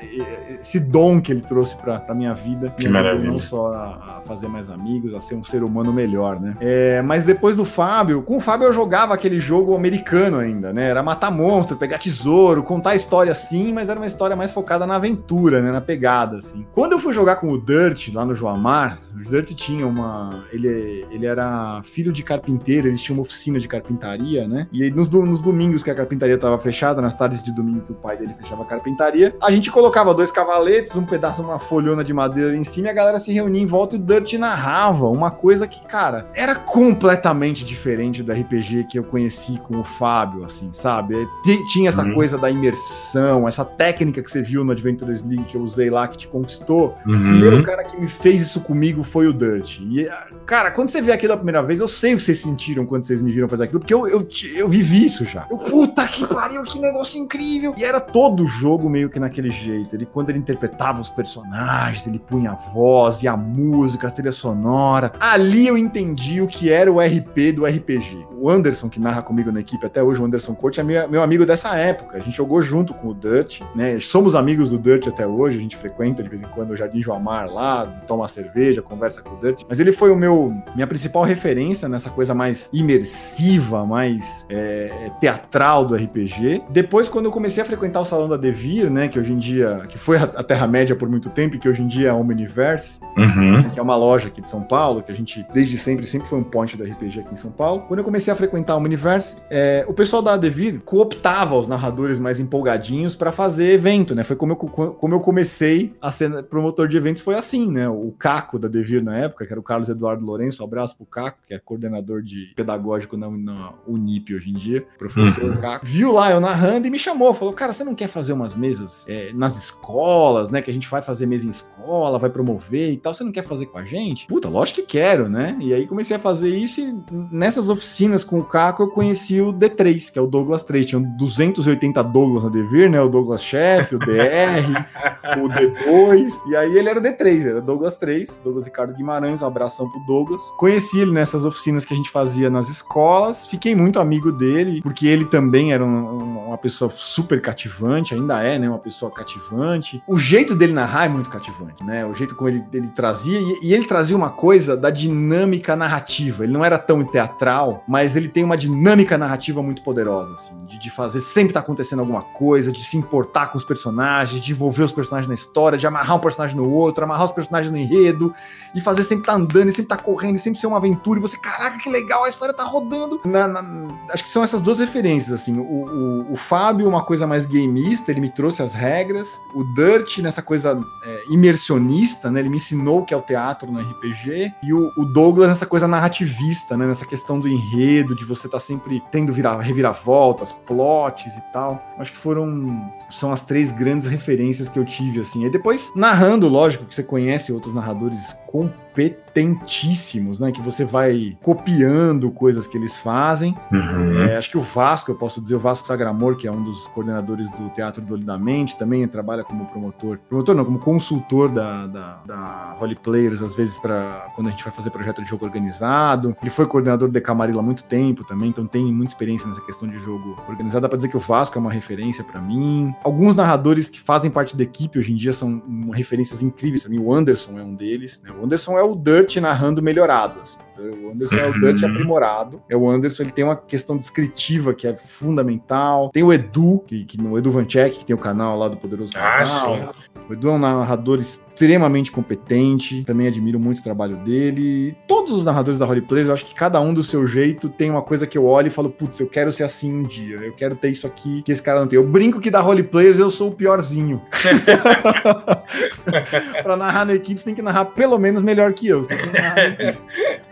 esse 0.60 0.80
dom 0.80 1.20
que 1.20 1.32
ele 1.32 1.40
trouxe 1.40 1.76
pra, 1.76 1.98
pra 2.00 2.14
minha 2.14 2.34
vida. 2.34 2.70
Que 2.76 2.84
Me 2.84 2.90
maravilha. 2.92 3.30
Não 3.30 3.40
só 3.40 3.72
a, 3.72 4.18
a 4.18 4.22
fazer 4.26 4.48
mais 4.48 4.70
amigos, 4.70 5.14
a 5.14 5.20
ser 5.20 5.34
um 5.34 5.44
ser 5.44 5.62
humano 5.62 5.92
melhor, 5.92 6.40
né? 6.40 6.56
É, 6.60 7.02
mas 7.02 7.24
depois 7.24 7.56
do 7.56 7.64
Fábio, 7.64 8.22
com 8.22 8.36
o 8.36 8.40
Fábio 8.40 8.66
eu 8.66 8.72
jogava 8.72 9.14
aquele 9.14 9.40
jogo 9.40 9.74
americano 9.74 10.38
ainda, 10.38 10.72
né? 10.72 10.88
Era 10.88 11.02
matar 11.02 11.30
monstro, 11.30 11.76
pegar 11.76 11.98
tesouro, 11.98 12.62
contar 12.62 12.94
história 12.94 13.34
sim, 13.34 13.72
mas 13.72 13.88
era 13.88 13.98
uma 13.98 14.06
história 14.06 14.36
mais 14.36 14.52
focada 14.52 14.86
na 14.86 14.96
aventura, 14.96 15.60
né? 15.60 15.72
Na 15.72 15.80
pegada, 15.80 16.38
assim. 16.38 16.64
Quando 16.72 16.92
eu 16.92 16.98
fui 16.98 17.12
jogar 17.12 17.36
com 17.36 17.50
o 17.50 17.58
Dirt 17.58 18.12
lá 18.14 18.24
no 18.24 18.34
Joamar, 18.34 18.98
o 19.14 19.28
Dirt 19.28 19.52
tinha 19.54 19.86
uma. 19.86 20.44
Ele, 20.52 21.06
ele 21.10 21.26
era 21.26 21.80
filho 21.82 22.12
de 22.12 22.22
carpinteiro, 22.22 22.86
eles 22.86 23.02
tinham 23.02 23.18
uma 23.18 23.22
oficina 23.22 23.58
de 23.58 23.66
carpintaria, 23.66 24.46
né? 24.46 24.68
E 24.72 24.82
aí, 24.82 24.90
nos, 24.92 25.08
nos 25.08 25.42
domingos 25.42 25.82
que 25.82 25.90
a 25.90 25.94
carpintaria 25.94 26.34
estava 26.36 26.58
fechada, 26.58 27.00
nas 27.02 27.14
tardes 27.14 27.42
de 27.42 27.52
domingo 27.52 27.80
que 27.82 27.92
o 27.92 27.94
pai 27.94 28.16
dele 28.16 28.34
fechava 28.38 28.62
a 28.62 28.66
carpintaria, 28.66 29.34
a 29.42 29.50
gente 29.50 29.70
colocava 29.70 30.14
dois 30.14 30.30
cavaletes, 30.30 30.94
um 30.96 31.04
pedaço, 31.04 31.42
uma 31.42 31.58
folhona 31.58 32.02
de 32.04 32.12
madeira 32.12 32.50
ali 32.50 32.58
em 32.58 32.64
cima 32.64 32.88
e 32.88 32.90
a 32.90 32.94
galera 32.94 33.18
se 33.18 33.32
reunia 33.32 33.60
em 33.60 33.66
volta 33.66 33.96
e 33.96 33.98
o 33.98 34.02
Dirt 34.02 34.32
narrava 34.34 35.08
uma 35.08 35.30
coisa 35.30 35.66
que, 35.66 35.82
cara, 35.86 36.26
era 36.34 36.54
completamente 36.54 37.64
diferente 37.64 38.22
do 38.22 38.32
RPG 38.32 38.84
que 38.84 38.98
eu 38.98 39.04
conheci 39.04 39.58
com 39.58 39.78
o 39.80 39.84
Fábio, 39.84 40.44
assim, 40.44 40.70
sabe? 40.72 41.14
Ti- 41.44 41.64
Tinha 41.72 41.88
essa 41.88 42.02
Uhum. 42.02 42.14
coisa 42.14 42.36
da 42.38 42.50
imersão, 42.50 43.46
essa 43.48 43.64
técnica 43.64 44.22
que 44.22 44.30
você 44.30 44.42
viu 44.42 44.64
no 44.64 44.72
Adventures 44.72 45.22
League 45.22 45.44
que 45.44 45.56
eu 45.56 45.62
usei 45.62 45.88
lá, 45.90 46.06
que 46.08 46.16
te 46.18 46.28
conquistou. 46.28 46.96
O 47.06 47.10
Uhum. 47.10 47.18
primeiro 47.18 47.62
cara 47.62 47.84
que 47.84 47.98
me 48.00 48.08
fez 48.08 48.40
isso 48.42 48.60
comigo 48.60 49.02
foi 49.02 49.26
o 49.26 49.32
Dirt. 49.32 49.80
E, 49.80 50.08
ah, 50.08 50.26
cara, 50.46 50.70
quando 50.70 50.88
você 50.88 51.00
vê 51.00 51.12
aquilo 51.12 51.32
a 51.32 51.36
primeira 51.36 51.62
vez, 51.62 51.80
eu 51.80 51.88
sei 51.88 52.14
o 52.14 52.16
que 52.16 52.22
vocês 52.22 52.38
sentiram 52.38 52.84
quando 52.84 53.04
vocês 53.04 53.22
me 53.22 53.32
viram 53.32 53.48
fazer 53.48 53.64
aquilo, 53.64 53.80
porque 53.80 53.94
eu, 53.94 54.06
eu, 54.06 54.26
eu 54.56 54.68
vivi 54.82 55.04
isso 55.04 55.24
já. 55.24 55.46
Eu, 55.48 55.56
puta 55.56 56.06
que 56.08 56.26
pariu, 56.26 56.62
que 56.64 56.78
negócio 56.78 57.18
incrível! 57.18 57.74
E 57.76 57.84
era 57.84 58.00
todo 58.00 58.44
o 58.44 58.48
jogo 58.48 58.90
meio 58.90 59.08
que 59.08 59.20
naquele 59.20 59.50
jeito. 59.50 59.94
Ele, 59.94 60.04
quando 60.04 60.30
ele 60.30 60.38
interpretava 60.38 61.00
os 61.00 61.08
personagens, 61.08 62.06
ele 62.06 62.18
punha 62.18 62.50
a 62.50 62.54
voz 62.54 63.22
e 63.22 63.28
a 63.28 63.36
música, 63.36 64.08
a 64.08 64.10
trilha 64.10 64.32
sonora. 64.32 65.12
Ali 65.20 65.66
eu 65.66 65.78
entendi 65.78 66.40
o 66.40 66.48
que 66.48 66.70
era 66.70 66.92
o 66.92 67.00
RP 67.00 67.52
do 67.54 67.64
RPG. 67.64 68.26
O 68.42 68.50
Anderson, 68.50 68.88
que 68.88 68.98
narra 68.98 69.22
comigo 69.22 69.52
na 69.52 69.60
equipe 69.60 69.86
até 69.86 70.02
hoje, 70.02 70.20
o 70.20 70.24
Anderson 70.24 70.54
Coach, 70.54 70.80
é 70.80 70.82
meu, 70.82 71.22
amigo 71.22 71.46
dessa 71.46 71.76
época. 71.76 72.16
A 72.16 72.20
gente 72.20 72.36
jogou 72.36 72.60
junto 72.60 72.92
com 72.92 73.08
o 73.08 73.14
Dirt, 73.14 73.60
né? 73.72 74.00
Somos 74.00 74.34
amigos 74.34 74.70
do 74.70 74.78
Dirt 74.78 75.06
até 75.06 75.24
hoje, 75.24 75.58
a 75.58 75.60
gente 75.60 75.76
frequenta 75.76 76.24
de 76.24 76.28
vez 76.28 76.42
em 76.42 76.46
quando 76.46 76.72
o 76.72 76.76
Jardim 76.76 77.00
Joamar 77.00 77.48
lá, 77.48 77.86
toma 78.06 78.26
cerveja, 78.26 78.82
conversa 78.82 79.22
com 79.22 79.36
o 79.36 79.40
Dirt. 79.40 79.62
Mas 79.68 79.78
ele 79.78 79.92
foi 79.92 80.10
o 80.10 80.16
meu 80.16 80.52
minha 80.74 80.88
principal 80.88 81.22
referência 81.22 81.88
nessa 81.88 82.10
coisa 82.10 82.34
mais 82.34 82.68
imersiva, 82.72 83.86
mais 83.86 84.44
é, 84.48 84.71
teatral 85.20 85.84
do 85.84 85.94
RPG. 85.94 86.62
Depois, 86.70 87.08
quando 87.08 87.26
eu 87.26 87.30
comecei 87.30 87.62
a 87.62 87.66
frequentar 87.66 88.00
o 88.00 88.04
salão 88.04 88.28
da 88.28 88.36
Devir, 88.36 88.90
né? 88.90 89.08
Que 89.08 89.18
hoje 89.18 89.32
em 89.32 89.38
dia, 89.38 89.82
que 89.88 89.98
foi 89.98 90.16
a 90.18 90.32
a 90.34 90.42
Terra-média 90.42 90.96
por 90.96 91.08
muito 91.08 91.28
tempo 91.30 91.56
e 91.56 91.58
que 91.58 91.68
hoje 91.68 91.82
em 91.82 91.86
dia 91.86 92.08
é 92.08 92.10
a 92.10 92.14
Omniverse, 92.14 93.00
Uhum. 93.16 93.70
que 93.70 93.78
é 93.78 93.82
uma 93.82 93.94
loja 93.96 94.28
aqui 94.28 94.40
de 94.40 94.48
São 94.48 94.62
Paulo, 94.62 95.02
que 95.02 95.12
a 95.12 95.14
gente 95.14 95.44
desde 95.52 95.76
sempre 95.76 96.06
sempre 96.06 96.26
foi 96.26 96.38
um 96.38 96.42
ponte 96.44 96.76
do 96.76 96.84
RPG 96.84 97.20
aqui 97.20 97.32
em 97.32 97.36
São 97.36 97.50
Paulo. 97.50 97.82
Quando 97.86 97.98
eu 97.98 98.04
comecei 98.04 98.32
a 98.32 98.36
frequentar 98.36 98.76
o 98.76 98.80
Universe, 98.80 99.36
é, 99.50 99.84
o 99.86 99.92
pessoal 99.92 100.22
da 100.22 100.36
Devir 100.36 100.80
cooptava 100.84 101.54
os 101.56 101.68
narradores 101.68 102.18
mais 102.18 102.40
empolgadinhos 102.40 103.14
para 103.14 103.30
fazer 103.30 103.72
evento, 103.72 104.14
né? 104.14 104.24
Foi 104.24 104.36
como 104.36 104.52
eu, 104.52 104.56
como 104.56 105.14
eu 105.14 105.20
comecei 105.20 105.94
a 106.00 106.10
ser 106.10 106.42
promotor 106.44 106.88
de 106.88 106.96
eventos, 106.96 107.22
foi 107.22 107.34
assim, 107.34 107.70
né? 107.70 107.88
O 107.88 108.12
Caco 108.18 108.58
da 108.58 108.68
Devir 108.68 109.02
na 109.02 109.16
época, 109.18 109.44
que 109.46 109.52
era 109.52 109.60
o 109.60 109.62
Carlos 109.62 109.88
Eduardo 109.88 110.24
Lourenço, 110.24 110.62
um 110.62 110.66
abraço 110.66 110.96
pro 110.96 111.04
Caco, 111.04 111.38
que 111.46 111.52
é 111.52 111.58
coordenador 111.58 112.22
de 112.22 112.52
pedagógico 112.56 113.16
na, 113.16 113.28
na 113.30 113.72
Unip 113.86 114.34
hoje 114.34 114.50
em 114.50 114.54
dia, 114.54 114.61
professor 114.98 115.56
Caco, 115.58 115.84
viu 115.84 116.12
lá 116.12 116.30
eu 116.30 116.40
narrando 116.40 116.86
e 116.86 116.90
me 116.90 116.98
chamou, 116.98 117.34
falou, 117.34 117.52
cara, 117.52 117.72
você 117.72 117.84
não 117.84 117.94
quer 117.94 118.08
fazer 118.08 118.32
umas 118.32 118.54
mesas 118.54 119.04
é, 119.08 119.32
nas 119.32 119.56
escolas, 119.56 120.50
né? 120.50 120.62
Que 120.62 120.70
a 120.70 120.74
gente 120.74 120.88
vai 120.88 121.02
fazer 121.02 121.26
mesa 121.26 121.46
em 121.46 121.50
escola, 121.50 122.18
vai 122.18 122.30
promover 122.30 122.92
e 122.92 122.96
tal, 122.96 123.12
você 123.12 123.24
não 123.24 123.32
quer 123.32 123.44
fazer 123.44 123.66
com 123.66 123.78
a 123.78 123.84
gente? 123.84 124.26
Puta, 124.26 124.48
lógico 124.48 124.80
que 124.82 124.98
quero, 124.98 125.28
né? 125.28 125.56
E 125.60 125.74
aí 125.74 125.86
comecei 125.86 126.16
a 126.16 126.20
fazer 126.20 126.48
isso 126.48 126.80
e 126.80 126.94
nessas 127.30 127.68
oficinas 127.68 128.24
com 128.24 128.38
o 128.38 128.44
Caco 128.44 128.82
eu 128.82 128.90
conheci 128.90 129.40
o 129.40 129.52
D3, 129.52 130.12
que 130.12 130.18
é 130.18 130.22
o 130.22 130.26
Douglas 130.26 130.52
Douglas 130.52 130.62
3. 130.64 130.86
Tinham 130.86 131.02
280 131.02 132.02
Douglas 132.04 132.44
na 132.44 132.50
Devir, 132.50 132.90
né? 132.90 133.00
O 133.00 133.08
Douglas 133.08 133.42
Chef, 133.42 133.94
o 133.94 133.98
DR, 133.98 134.62
o 135.40 135.48
D2. 135.48 136.30
E 136.48 136.56
aí 136.56 136.76
ele 136.76 136.88
era 136.88 136.98
o 136.98 137.02
D3, 137.02 137.46
era 137.46 137.60
Douglas 137.60 137.96
3, 137.96 138.40
Douglas 138.44 138.66
Ricardo 138.66 138.94
Guimarães, 138.94 139.42
um 139.42 139.46
abração 139.46 139.88
pro 139.88 140.00
Douglas. 140.00 140.42
Conheci 140.58 141.00
ele 141.00 141.12
nessas 141.12 141.44
oficinas 141.44 141.84
que 141.84 141.94
a 141.94 141.96
gente 141.96 142.10
fazia 142.10 142.50
nas 142.50 142.68
escolas, 142.68 143.46
fiquei 143.46 143.74
muito 143.74 143.98
amigo 144.00 144.30
dele, 144.32 144.51
porque 144.82 145.06
ele 145.06 145.24
também 145.24 145.72
era 145.72 145.84
um, 145.84 146.46
uma 146.48 146.58
pessoa 146.58 146.90
super 146.94 147.40
cativante, 147.40 148.14
ainda 148.14 148.42
é, 148.42 148.58
né? 148.58 148.68
Uma 148.68 148.78
pessoa 148.78 149.10
cativante. 149.10 150.02
O 150.06 150.18
jeito 150.18 150.54
dele 150.54 150.72
narrar 150.72 151.06
é 151.06 151.08
muito 151.08 151.30
cativante, 151.30 151.82
né? 151.84 152.04
O 152.06 152.14
jeito 152.14 152.34
como 152.34 152.48
ele, 152.48 152.62
ele 152.72 152.88
trazia, 152.88 153.38
e, 153.40 153.58
e 153.62 153.74
ele 153.74 153.86
trazia 153.86 154.16
uma 154.16 154.30
coisa 154.30 154.76
da 154.76 154.90
dinâmica 154.90 155.74
narrativa. 155.74 156.44
Ele 156.44 156.52
não 156.52 156.64
era 156.64 156.78
tão 156.78 157.04
teatral, 157.04 157.84
mas 157.88 158.16
ele 158.16 158.28
tem 158.28 158.44
uma 158.44 158.56
dinâmica 158.56 159.16
narrativa 159.16 159.62
muito 159.62 159.82
poderosa, 159.82 160.34
assim, 160.34 160.54
de, 160.66 160.78
de 160.78 160.90
fazer 160.90 161.20
sempre 161.20 161.54
tá 161.54 161.60
acontecendo 161.60 162.00
alguma 162.00 162.22
coisa, 162.22 162.70
de 162.70 162.82
se 162.82 162.96
importar 162.96 163.48
com 163.48 163.58
os 163.58 163.64
personagens, 163.64 164.40
de 164.40 164.52
envolver 164.52 164.82
os 164.82 164.92
personagens 164.92 165.28
na 165.28 165.34
história, 165.34 165.78
de 165.78 165.86
amarrar 165.86 166.16
um 166.16 166.20
personagem 166.20 166.56
no 166.56 166.70
outro, 166.70 167.04
amarrar 167.04 167.26
os 167.26 167.32
personagens 167.32 167.70
no 167.70 167.78
enredo, 167.78 168.34
e 168.74 168.80
fazer 168.80 169.04
sempre 169.04 169.26
tá 169.26 169.34
andando, 169.34 169.68
e 169.68 169.72
sempre 169.72 169.88
tá 169.88 169.96
correndo, 169.96 170.36
e 170.36 170.38
sempre 170.38 170.58
ser 170.58 170.66
uma 170.66 170.76
aventura, 170.76 171.18
e 171.18 171.22
você, 171.22 171.36
caraca, 171.36 171.78
que 171.78 171.90
legal, 171.90 172.24
a 172.24 172.28
história 172.28 172.54
tá 172.54 172.64
rodando. 172.64 173.20
Na, 173.24 173.48
na, 173.48 173.64
acho 174.10 174.22
que 174.22 174.28
são 174.28 174.41
essas 174.42 174.60
duas 174.60 174.78
referências, 174.78 175.32
assim. 175.32 175.58
O, 175.58 175.62
o, 175.62 176.32
o, 176.32 176.36
Fábio, 176.36 176.88
uma 176.88 177.02
coisa 177.02 177.26
mais 177.26 177.46
gameista, 177.46 178.10
ele 178.10 178.20
me 178.20 178.30
trouxe 178.30 178.62
as 178.62 178.74
regras. 178.74 179.28
O 179.54 179.64
Dirt, 179.74 180.18
nessa 180.18 180.42
coisa 180.42 180.78
é, 181.04 181.22
imersionista, 181.30 182.30
né? 182.30 182.40
Ele 182.40 182.48
me 182.48 182.56
ensinou 182.56 183.00
o 183.00 183.04
que 183.04 183.14
é 183.14 183.16
o 183.16 183.22
teatro 183.22 183.70
no 183.70 183.80
RPG. 183.80 184.52
E 184.62 184.72
o, 184.72 184.92
o 184.96 185.04
Douglas, 185.04 185.48
nessa 185.48 185.66
coisa 185.66 185.88
narrativista, 185.88 186.76
né? 186.76 186.86
Nessa 186.86 187.06
questão 187.06 187.38
do 187.38 187.48
enredo, 187.48 188.14
de 188.14 188.24
você 188.24 188.46
estar 188.46 188.58
tá 188.58 188.64
sempre 188.64 189.02
tendo 189.10 189.32
virar, 189.32 189.58
reviravoltas, 189.60 190.52
plots 190.52 191.32
e 191.34 191.52
tal. 191.52 191.82
Acho 191.98 192.12
que 192.12 192.18
foram. 192.18 192.90
São 193.10 193.32
as 193.32 193.44
três 193.44 193.72
grandes 193.72 194.06
referências 194.06 194.68
que 194.68 194.78
eu 194.78 194.84
tive, 194.84 195.20
assim. 195.20 195.44
E 195.44 195.50
depois, 195.50 195.92
narrando, 195.94 196.48
lógico, 196.48 196.84
que 196.84 196.94
você 196.94 197.02
conhece 197.02 197.52
outros 197.52 197.74
narradores 197.74 198.34
competentíssimos, 198.52 200.38
né? 200.38 200.52
Que 200.52 200.60
você 200.60 200.84
vai 200.84 201.36
copiando 201.42 202.30
coisas 202.30 202.66
que 202.66 202.76
eles 202.76 202.98
fazem. 202.98 203.56
Uhum. 203.72 204.20
É, 204.24 204.36
acho 204.36 204.50
que 204.50 204.58
o 204.58 204.60
Vasco, 204.60 205.10
eu 205.10 205.14
posso 205.14 205.40
dizer, 205.40 205.54
o 205.56 205.58
Vasco 205.58 205.88
Sagramor, 205.88 206.36
que 206.36 206.46
é 206.46 206.52
um 206.52 206.62
dos 206.62 206.86
coordenadores 206.88 207.50
do 207.52 207.70
Teatro 207.70 208.02
do 208.02 208.12
Olho 208.12 208.24
da 208.24 208.36
Mente, 208.36 208.76
também 208.76 209.08
trabalha 209.08 209.42
como 209.42 209.64
promotor. 209.64 210.18
Promotor 210.28 210.54
não, 210.54 210.66
como 210.66 210.78
consultor 210.78 211.48
da, 211.48 211.86
da, 211.86 212.20
da 212.26 212.76
Holy 212.78 212.94
Players, 212.96 213.40
às 213.40 213.54
vezes, 213.54 213.78
para 213.78 214.26
quando 214.34 214.48
a 214.48 214.50
gente 214.50 214.62
vai 214.62 214.72
fazer 214.72 214.90
projeto 214.90 215.22
de 215.22 215.28
jogo 215.28 215.46
organizado. 215.46 216.36
Ele 216.42 216.50
foi 216.50 216.66
coordenador 216.66 217.08
do 217.08 217.12
Decamarila 217.12 217.60
há 217.60 217.62
muito 217.62 217.84
tempo 217.84 218.22
também, 218.24 218.50
então 218.50 218.66
tem 218.66 218.84
muita 218.92 219.12
experiência 219.12 219.48
nessa 219.48 219.62
questão 219.62 219.88
de 219.88 219.98
jogo 219.98 220.36
organizado. 220.46 220.82
Dá 220.82 220.88
pra 220.90 220.96
dizer 220.96 221.08
que 221.08 221.16
o 221.16 221.20
Vasco 221.20 221.56
é 221.56 221.60
uma 221.60 221.72
referência 221.72 222.22
para 222.22 222.40
mim. 222.40 222.94
Alguns 223.02 223.34
narradores 223.34 223.88
que 223.88 223.98
fazem 223.98 224.30
parte 224.30 224.54
da 224.54 224.62
equipe 224.62 224.98
hoje 224.98 225.12
em 225.12 225.16
dia 225.16 225.32
são 225.32 225.62
referências 225.92 226.42
incríveis 226.42 226.82
para 226.82 226.90
mim. 226.90 226.98
O 226.98 227.14
Anderson 227.14 227.58
é 227.58 227.62
um 227.62 227.74
deles, 227.74 228.20
né? 228.22 228.30
O 228.30 228.41
Anderson 228.44 228.78
é 228.78 228.82
o 228.82 228.94
Dirt 228.94 229.36
narrando 229.36 229.82
melhorado. 229.82 230.40
Assim. 230.40 230.58
O 230.78 231.10
Anderson 231.10 231.36
é 231.36 231.48
o 231.48 231.52
Dirt 231.52 231.82
uhum. 231.82 231.90
aprimorado. 231.90 232.62
É 232.68 232.76
o 232.76 232.88
Anderson, 232.88 233.22
ele 233.22 233.32
tem 233.32 233.44
uma 233.44 233.56
questão 233.56 233.96
descritiva 233.96 234.74
que 234.74 234.86
é 234.86 234.94
fundamental. 234.94 236.10
Tem 236.10 236.22
o 236.22 236.32
Edu, 236.32 236.82
que, 236.86 237.04
que 237.04 237.20
no 237.20 237.38
Edu 237.38 237.50
Vanchek, 237.50 238.00
que 238.00 238.04
tem 238.04 238.16
o 238.16 238.18
canal 238.18 238.58
lá 238.58 238.68
do 238.68 238.76
Poderoso 238.76 239.12
ah, 239.14 239.20
Casal. 239.20 239.74
Ah, 239.74 239.94
o 240.32 240.34
Edu 240.34 240.48
é 240.48 240.52
um 240.52 240.58
narrador 240.58 241.18
extremamente 241.18 242.10
competente, 242.10 243.04
também 243.04 243.26
admiro 243.26 243.60
muito 243.60 243.80
o 243.80 243.82
trabalho 243.82 244.16
dele. 244.16 244.62
E 244.62 244.96
todos 245.06 245.32
os 245.32 245.44
narradores 245.44 245.78
da 245.78 245.84
Roleplayers, 245.84 246.28
eu 246.28 246.34
acho 246.34 246.46
que 246.46 246.54
cada 246.54 246.80
um 246.80 246.94
do 246.94 247.02
seu 247.02 247.26
jeito 247.26 247.68
tem 247.68 247.90
uma 247.90 248.02
coisa 248.02 248.26
que 248.26 248.36
eu 248.36 248.46
olho 248.46 248.68
e 248.68 248.70
falo, 248.70 248.90
putz, 248.90 249.20
eu 249.20 249.28
quero 249.28 249.52
ser 249.52 249.64
assim 249.64 249.92
um 249.92 250.02
dia, 250.02 250.36
eu 250.36 250.52
quero 250.52 250.74
ter 250.74 250.88
isso 250.88 251.06
aqui 251.06 251.42
que 251.42 251.52
esse 251.52 251.62
cara 251.62 251.80
não 251.80 251.86
tem. 251.86 251.98
Eu 251.98 252.06
brinco 252.06 252.40
que 252.40 252.50
da 252.50 252.60
Roleplayers 252.60 253.18
eu 253.18 253.30
sou 253.30 253.50
o 253.50 253.54
piorzinho. 253.54 254.22
pra 256.62 256.76
narrar 256.76 257.04
na 257.04 257.14
equipe, 257.14 257.38
você 257.38 257.44
tem 257.44 257.54
que 257.54 257.62
narrar 257.62 257.84
pelo 257.84 258.18
menos 258.18 258.42
melhor 258.42 258.72
que 258.72 258.88
eu. 258.88 259.04
Você 259.04 259.16
tem 259.16 259.30
que 259.30 259.38
narrar 259.38 259.76
na. 259.78 259.96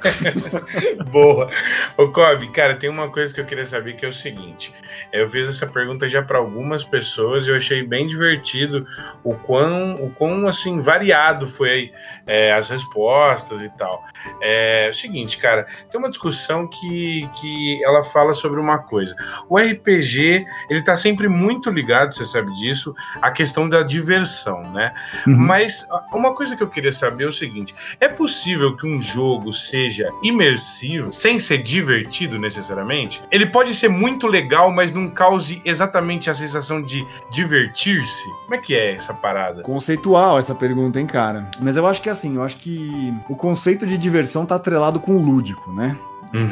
Boa. 1.10 1.50
Ô, 1.96 2.08
Kobe, 2.08 2.48
cara, 2.48 2.76
tem 2.76 2.90
uma 2.90 3.08
coisa 3.08 3.32
que 3.32 3.40
eu 3.40 3.46
queria 3.46 3.64
saber 3.64 3.96
que 3.96 4.04
é 4.04 4.08
o 4.08 4.12
seguinte. 4.12 4.74
Eu 5.12 5.28
fiz 5.28 5.48
essa 5.48 5.66
pergunta 5.66 6.08
já 6.08 6.22
para 6.22 6.38
algumas 6.38 6.84
pessoas 6.84 7.46
e 7.46 7.50
eu 7.50 7.56
achei 7.56 7.82
bem 7.82 8.06
divertido 8.06 8.86
o 9.24 9.34
quão, 9.70 9.94
o 9.94 10.10
quão 10.10 10.48
assim, 10.48 10.80
variado 10.80 11.46
foi 11.46 11.92
é, 12.30 12.52
as 12.52 12.70
respostas 12.70 13.60
e 13.60 13.68
tal. 13.70 14.04
É, 14.40 14.86
é 14.86 14.90
o 14.90 14.94
seguinte, 14.94 15.36
cara, 15.36 15.66
tem 15.90 15.98
uma 15.98 16.08
discussão 16.08 16.66
que, 16.66 17.28
que 17.40 17.82
ela 17.84 18.04
fala 18.04 18.32
sobre 18.32 18.60
uma 18.60 18.78
coisa. 18.78 19.16
O 19.48 19.58
RPG, 19.58 20.46
ele 20.68 20.82
tá 20.82 20.96
sempre 20.96 21.28
muito 21.28 21.70
ligado, 21.70 22.14
você 22.14 22.24
sabe 22.24 22.52
disso, 22.54 22.94
à 23.20 23.30
questão 23.30 23.68
da 23.68 23.82
diversão, 23.82 24.62
né? 24.72 24.92
Uhum. 25.26 25.36
Mas 25.36 25.86
uma 26.12 26.34
coisa 26.34 26.56
que 26.56 26.62
eu 26.62 26.68
queria 26.68 26.92
saber 26.92 27.24
é 27.24 27.28
o 27.28 27.32
seguinte: 27.32 27.74
é 27.98 28.08
possível 28.08 28.76
que 28.76 28.86
um 28.86 29.00
jogo 29.00 29.52
seja 29.52 30.08
imersivo 30.22 31.12
sem 31.12 31.40
ser 31.40 31.58
divertido 31.58 32.38
necessariamente? 32.38 33.22
Ele 33.30 33.46
pode 33.46 33.74
ser 33.74 33.88
muito 33.88 34.26
legal, 34.26 34.70
mas 34.70 34.92
não 34.92 35.08
cause 35.08 35.60
exatamente 35.64 36.30
a 36.30 36.34
sensação 36.34 36.82
de 36.82 37.04
divertir-se? 37.30 38.24
Como 38.44 38.54
é 38.54 38.58
que 38.58 38.74
é 38.74 38.94
essa 38.94 39.14
parada? 39.14 39.62
Conceitual 39.62 40.38
essa 40.38 40.54
pergunta, 40.54 41.00
hein, 41.00 41.06
cara? 41.06 41.50
Mas 41.58 41.76
eu 41.76 41.86
acho 41.86 42.02
que 42.02 42.08
assim, 42.08 42.19
eu 42.28 42.42
acho 42.42 42.56
que 42.58 43.12
o 43.28 43.36
conceito 43.36 43.86
de 43.86 43.96
diversão 43.96 44.44
tá 44.46 44.56
atrelado 44.56 45.00
com 45.00 45.16
o 45.16 45.22
lúdico, 45.22 45.72
né? 45.72 45.96
Uhum. 46.32 46.46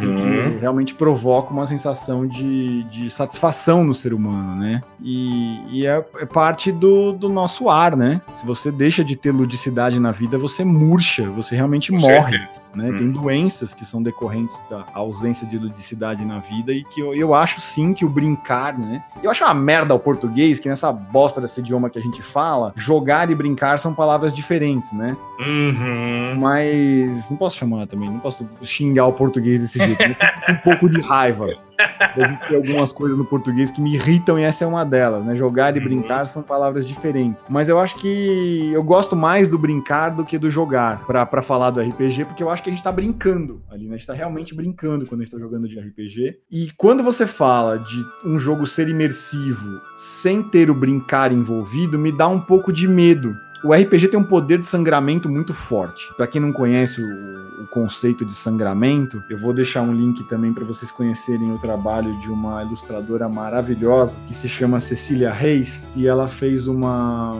Que 0.52 0.58
realmente 0.60 0.94
provoca 0.94 1.52
uma 1.52 1.66
sensação 1.66 2.26
de, 2.26 2.82
de 2.84 3.08
satisfação 3.08 3.84
no 3.84 3.94
ser 3.94 4.12
humano, 4.12 4.56
né? 4.56 4.80
E, 5.00 5.60
e 5.70 5.86
é, 5.86 6.04
é, 6.18 6.26
parte 6.26 6.72
do, 6.72 7.12
do 7.12 7.28
nosso 7.28 7.70
ar, 7.70 7.96
né? 7.96 8.20
Se 8.34 8.44
você 8.44 8.72
deixa 8.72 9.04
de 9.04 9.14
ter 9.14 9.30
ludicidade 9.30 10.00
na 10.00 10.10
vida, 10.10 10.36
você 10.36 10.64
murcha, 10.64 11.30
você 11.30 11.54
realmente 11.54 11.92
Com 11.92 11.98
morre. 11.98 12.38
Certeza. 12.38 12.57
Né? 12.74 12.90
Hum. 12.90 12.96
Tem 12.96 13.10
doenças 13.10 13.72
que 13.72 13.84
são 13.84 14.02
decorrentes 14.02 14.56
da 14.68 14.84
ausência 14.92 15.46
de 15.46 15.58
ludicidade 15.58 16.24
na 16.24 16.38
vida 16.38 16.72
e 16.72 16.84
que 16.84 17.00
eu, 17.00 17.14
eu 17.14 17.34
acho 17.34 17.60
sim 17.60 17.94
que 17.94 18.04
o 18.04 18.08
brincar, 18.08 18.78
né? 18.78 19.02
Eu 19.22 19.30
acho 19.30 19.44
uma 19.44 19.54
merda 19.54 19.94
o 19.94 19.98
português 19.98 20.60
que 20.60 20.68
nessa 20.68 20.92
bosta 20.92 21.40
desse 21.40 21.60
idioma 21.60 21.90
que 21.90 21.98
a 21.98 22.02
gente 22.02 22.22
fala, 22.22 22.72
jogar 22.76 23.30
e 23.30 23.34
brincar 23.34 23.78
são 23.78 23.94
palavras 23.94 24.32
diferentes, 24.32 24.92
né? 24.92 25.16
Uhum. 25.40 26.36
Mas 26.38 27.30
não 27.30 27.36
posso 27.36 27.56
chamar 27.56 27.86
também, 27.86 28.10
não 28.10 28.18
posso 28.18 28.46
xingar 28.62 29.06
o 29.06 29.12
português 29.12 29.60
desse 29.60 29.78
jeito. 29.78 30.02
um 30.48 30.56
pouco 30.56 30.88
de 30.88 31.00
raiva. 31.00 31.48
A 31.78 32.26
gente 32.26 32.48
tem 32.48 32.56
algumas 32.56 32.92
coisas 32.92 33.16
no 33.16 33.24
português 33.24 33.70
que 33.70 33.80
me 33.80 33.94
irritam 33.94 34.38
e 34.38 34.42
essa 34.42 34.64
é 34.64 34.66
uma 34.66 34.84
delas, 34.84 35.24
né? 35.24 35.36
Jogar 35.36 35.76
e 35.76 35.78
uhum. 35.78 35.84
brincar 35.84 36.26
são 36.26 36.42
palavras 36.42 36.86
diferentes. 36.86 37.44
Mas 37.48 37.68
eu 37.68 37.78
acho 37.78 37.96
que 37.96 38.70
eu 38.72 38.82
gosto 38.82 39.14
mais 39.14 39.48
do 39.48 39.58
brincar 39.58 40.10
do 40.10 40.24
que 40.24 40.38
do 40.38 40.50
jogar 40.50 41.06
para 41.06 41.42
falar 41.42 41.70
do 41.70 41.80
RPG, 41.80 42.24
porque 42.24 42.42
eu 42.42 42.50
acho 42.50 42.62
que 42.62 42.70
a 42.70 42.72
gente 42.72 42.82
tá 42.82 42.90
brincando 42.90 43.62
ali, 43.70 43.86
né? 43.86 43.94
A 43.94 43.98
gente 43.98 44.06
tá 44.06 44.14
realmente 44.14 44.54
brincando 44.54 45.06
quando 45.06 45.20
a 45.20 45.24
gente 45.24 45.32
tá 45.32 45.38
jogando 45.38 45.68
de 45.68 45.78
RPG. 45.78 46.38
E 46.50 46.70
quando 46.76 47.02
você 47.02 47.26
fala 47.26 47.78
de 47.78 48.04
um 48.24 48.38
jogo 48.38 48.66
ser 48.66 48.88
imersivo 48.88 49.80
sem 49.96 50.42
ter 50.42 50.70
o 50.70 50.74
brincar 50.74 51.32
envolvido, 51.32 51.98
me 51.98 52.10
dá 52.10 52.26
um 52.26 52.40
pouco 52.40 52.72
de 52.72 52.88
medo 52.88 53.34
o 53.64 53.72
RPG 53.72 54.08
tem 54.08 54.18
um 54.18 54.24
poder 54.24 54.58
de 54.58 54.66
sangramento 54.66 55.28
muito 55.28 55.52
forte. 55.52 56.12
Para 56.16 56.26
quem 56.26 56.40
não 56.40 56.52
conhece 56.52 57.02
o, 57.02 57.62
o, 57.62 57.66
conceito 57.66 58.24
de 58.24 58.34
sangramento, 58.34 59.22
eu 59.28 59.36
vou 59.36 59.52
deixar 59.52 59.82
um 59.82 59.92
link 59.92 60.24
também 60.24 60.52
para 60.52 60.64
vocês 60.64 60.90
conhecerem 60.90 61.52
o 61.52 61.58
trabalho 61.58 62.18
de 62.18 62.30
uma 62.30 62.62
ilustradora 62.62 63.28
maravilhosa 63.28 64.18
que 64.26 64.34
se 64.34 64.48
chama 64.48 64.80
Cecília 64.80 65.32
Reis 65.32 65.88
e 65.96 66.06
ela 66.06 66.28
fez 66.28 66.68
uma 66.68 67.36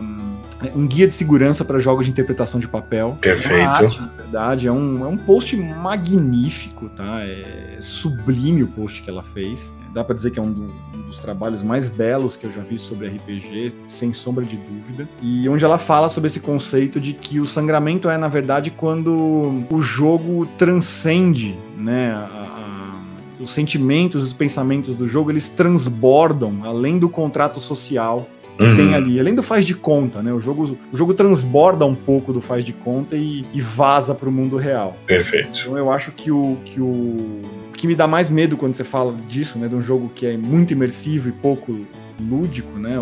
um 0.75 0.85
guia 0.85 1.07
de 1.07 1.13
segurança 1.13 1.63
para 1.63 1.79
jogos 1.79 2.05
de 2.05 2.11
interpretação 2.11 2.59
de 2.59 2.67
papel. 2.67 3.17
Perfeito. 3.21 3.53
É 3.53 3.63
arte, 3.63 4.01
na 4.01 4.07
verdade, 4.07 4.67
é 4.67 4.71
um, 4.71 5.03
é 5.03 5.07
um 5.07 5.17
post 5.17 5.55
magnífico, 5.55 6.89
tá? 6.89 7.21
É 7.21 7.77
sublime 7.79 8.63
o 8.63 8.67
post 8.67 9.01
que 9.01 9.09
ela 9.09 9.23
fez. 9.23 9.75
Dá 9.93 10.03
para 10.03 10.15
dizer 10.15 10.31
que 10.31 10.39
é 10.39 10.41
um, 10.41 10.51
do, 10.51 10.63
um 10.95 11.01
dos 11.03 11.19
trabalhos 11.19 11.63
mais 11.63 11.87
belos 11.87 12.35
que 12.35 12.45
eu 12.45 12.51
já 12.51 12.61
vi 12.61 12.77
sobre 12.77 13.07
RPG, 13.07 13.73
sem 13.87 14.11
sombra 14.11 14.43
de 14.43 14.57
dúvida. 14.57 15.07
E 15.21 15.47
onde 15.47 15.63
ela 15.63 15.77
fala 15.77 16.09
sobre 16.09 16.27
esse 16.27 16.39
conceito 16.39 16.99
de 16.99 17.13
que 17.13 17.39
o 17.39 17.45
sangramento 17.45 18.09
é, 18.09 18.17
na 18.17 18.27
verdade, 18.27 18.69
quando 18.69 19.65
o 19.69 19.81
jogo 19.81 20.45
transcende, 20.57 21.57
né, 21.77 22.11
a, 22.11 22.19
a, 22.19 22.91
os 23.39 23.51
sentimentos, 23.51 24.21
os 24.21 24.33
pensamentos 24.33 24.95
do 24.95 25.07
jogo, 25.07 25.31
eles 25.31 25.47
transbordam 25.47 26.61
além 26.63 26.99
do 26.99 27.09
contrato 27.09 27.59
social 27.59 28.27
que 28.59 28.65
uhum. 28.65 28.75
tem 28.75 28.93
ali, 28.93 29.19
além 29.19 29.33
do 29.33 29.41
faz 29.41 29.65
de 29.65 29.73
conta, 29.73 30.21
né? 30.21 30.33
O 30.33 30.39
jogo, 30.39 30.77
o 30.91 30.97
jogo 30.97 31.13
transborda 31.13 31.85
um 31.85 31.95
pouco 31.95 32.33
do 32.33 32.41
faz 32.41 32.65
de 32.65 32.73
conta 32.73 33.15
e, 33.15 33.45
e 33.53 33.61
vaza 33.61 34.13
para 34.13 34.27
o 34.27 34.31
mundo 34.31 34.57
real. 34.57 34.95
Perfeito. 35.05 35.61
Então 35.61 35.77
eu 35.77 35.91
acho 35.91 36.11
que 36.11 36.29
o 36.29 36.57
que 36.65 36.81
o 36.81 37.41
que 37.73 37.87
me 37.87 37.95
dá 37.95 38.05
mais 38.05 38.29
medo 38.29 38.57
quando 38.57 38.75
você 38.75 38.83
fala 38.83 39.15
disso, 39.29 39.57
né, 39.57 39.69
de 39.69 39.75
um 39.75 39.81
jogo 39.81 40.11
que 40.13 40.25
é 40.25 40.35
muito 40.35 40.73
imersivo 40.73 41.29
e 41.29 41.31
pouco 41.31 41.85
lúdico, 42.19 42.77
né? 42.77 42.99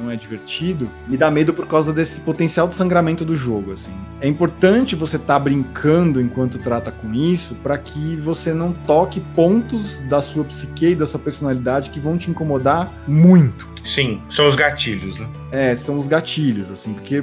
não 0.00 0.10
é 0.10 0.16
divertido, 0.16 0.88
me 1.06 1.16
dá 1.16 1.30
medo 1.30 1.52
por 1.52 1.66
causa 1.66 1.92
desse 1.92 2.20
potencial 2.20 2.66
de 2.66 2.74
sangramento 2.74 3.24
do 3.24 3.36
jogo, 3.36 3.72
assim. 3.72 3.90
É 4.20 4.26
importante 4.26 4.96
você 4.96 5.16
estar 5.16 5.34
tá 5.34 5.38
brincando 5.38 6.20
enquanto 6.20 6.58
trata 6.58 6.90
com 6.90 7.12
isso, 7.12 7.54
para 7.56 7.76
que 7.76 8.16
você 8.16 8.54
não 8.54 8.72
toque 8.72 9.20
pontos 9.34 9.98
da 10.08 10.22
sua 10.22 10.44
psique 10.44 10.88
e 10.88 10.94
da 10.94 11.06
sua 11.06 11.20
personalidade 11.20 11.90
que 11.90 12.00
vão 12.00 12.16
te 12.16 12.30
incomodar 12.30 12.90
muito. 13.06 13.69
Sim, 13.84 14.20
são 14.28 14.46
os 14.46 14.54
gatilhos, 14.54 15.18
né? 15.18 15.28
É, 15.50 15.76
são 15.76 15.98
os 15.98 16.06
gatilhos, 16.06 16.70
assim, 16.70 16.92
porque 16.92 17.22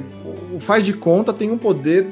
o 0.54 0.60
faz 0.60 0.86
de 0.86 0.94
conta 0.94 1.32
tem 1.32 1.52
um 1.52 1.58
poder 1.58 2.08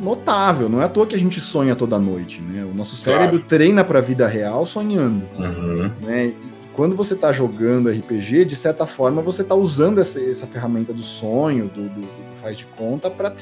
notável. 0.00 0.68
Não 0.68 0.80
é 0.80 0.84
à 0.84 0.88
toa 0.88 1.06
que 1.06 1.14
a 1.14 1.18
gente 1.18 1.40
sonha 1.40 1.74
toda 1.74 1.98
noite, 1.98 2.40
né? 2.40 2.64
O 2.64 2.74
nosso 2.74 2.96
cérebro 2.96 3.36
claro. 3.36 3.44
treina 3.44 3.84
para 3.84 3.98
a 3.98 4.02
vida 4.02 4.26
real 4.26 4.64
sonhando, 4.64 5.24
uhum. 5.38 5.90
né? 6.02 6.26
E 6.26 6.36
quando 6.72 6.94
você 6.94 7.14
está 7.14 7.32
jogando 7.32 7.90
RPG, 7.90 8.44
de 8.44 8.54
certa 8.54 8.86
forma 8.86 9.20
você 9.20 9.42
está 9.42 9.54
usando 9.54 10.00
essa, 10.00 10.20
essa, 10.20 10.46
ferramenta 10.46 10.92
do 10.92 11.02
sonho, 11.02 11.68
do, 11.74 11.88
do, 11.88 12.00
do 12.00 12.27
faz 12.38 12.56
de 12.56 12.66
conta, 12.66 13.10
para 13.10 13.34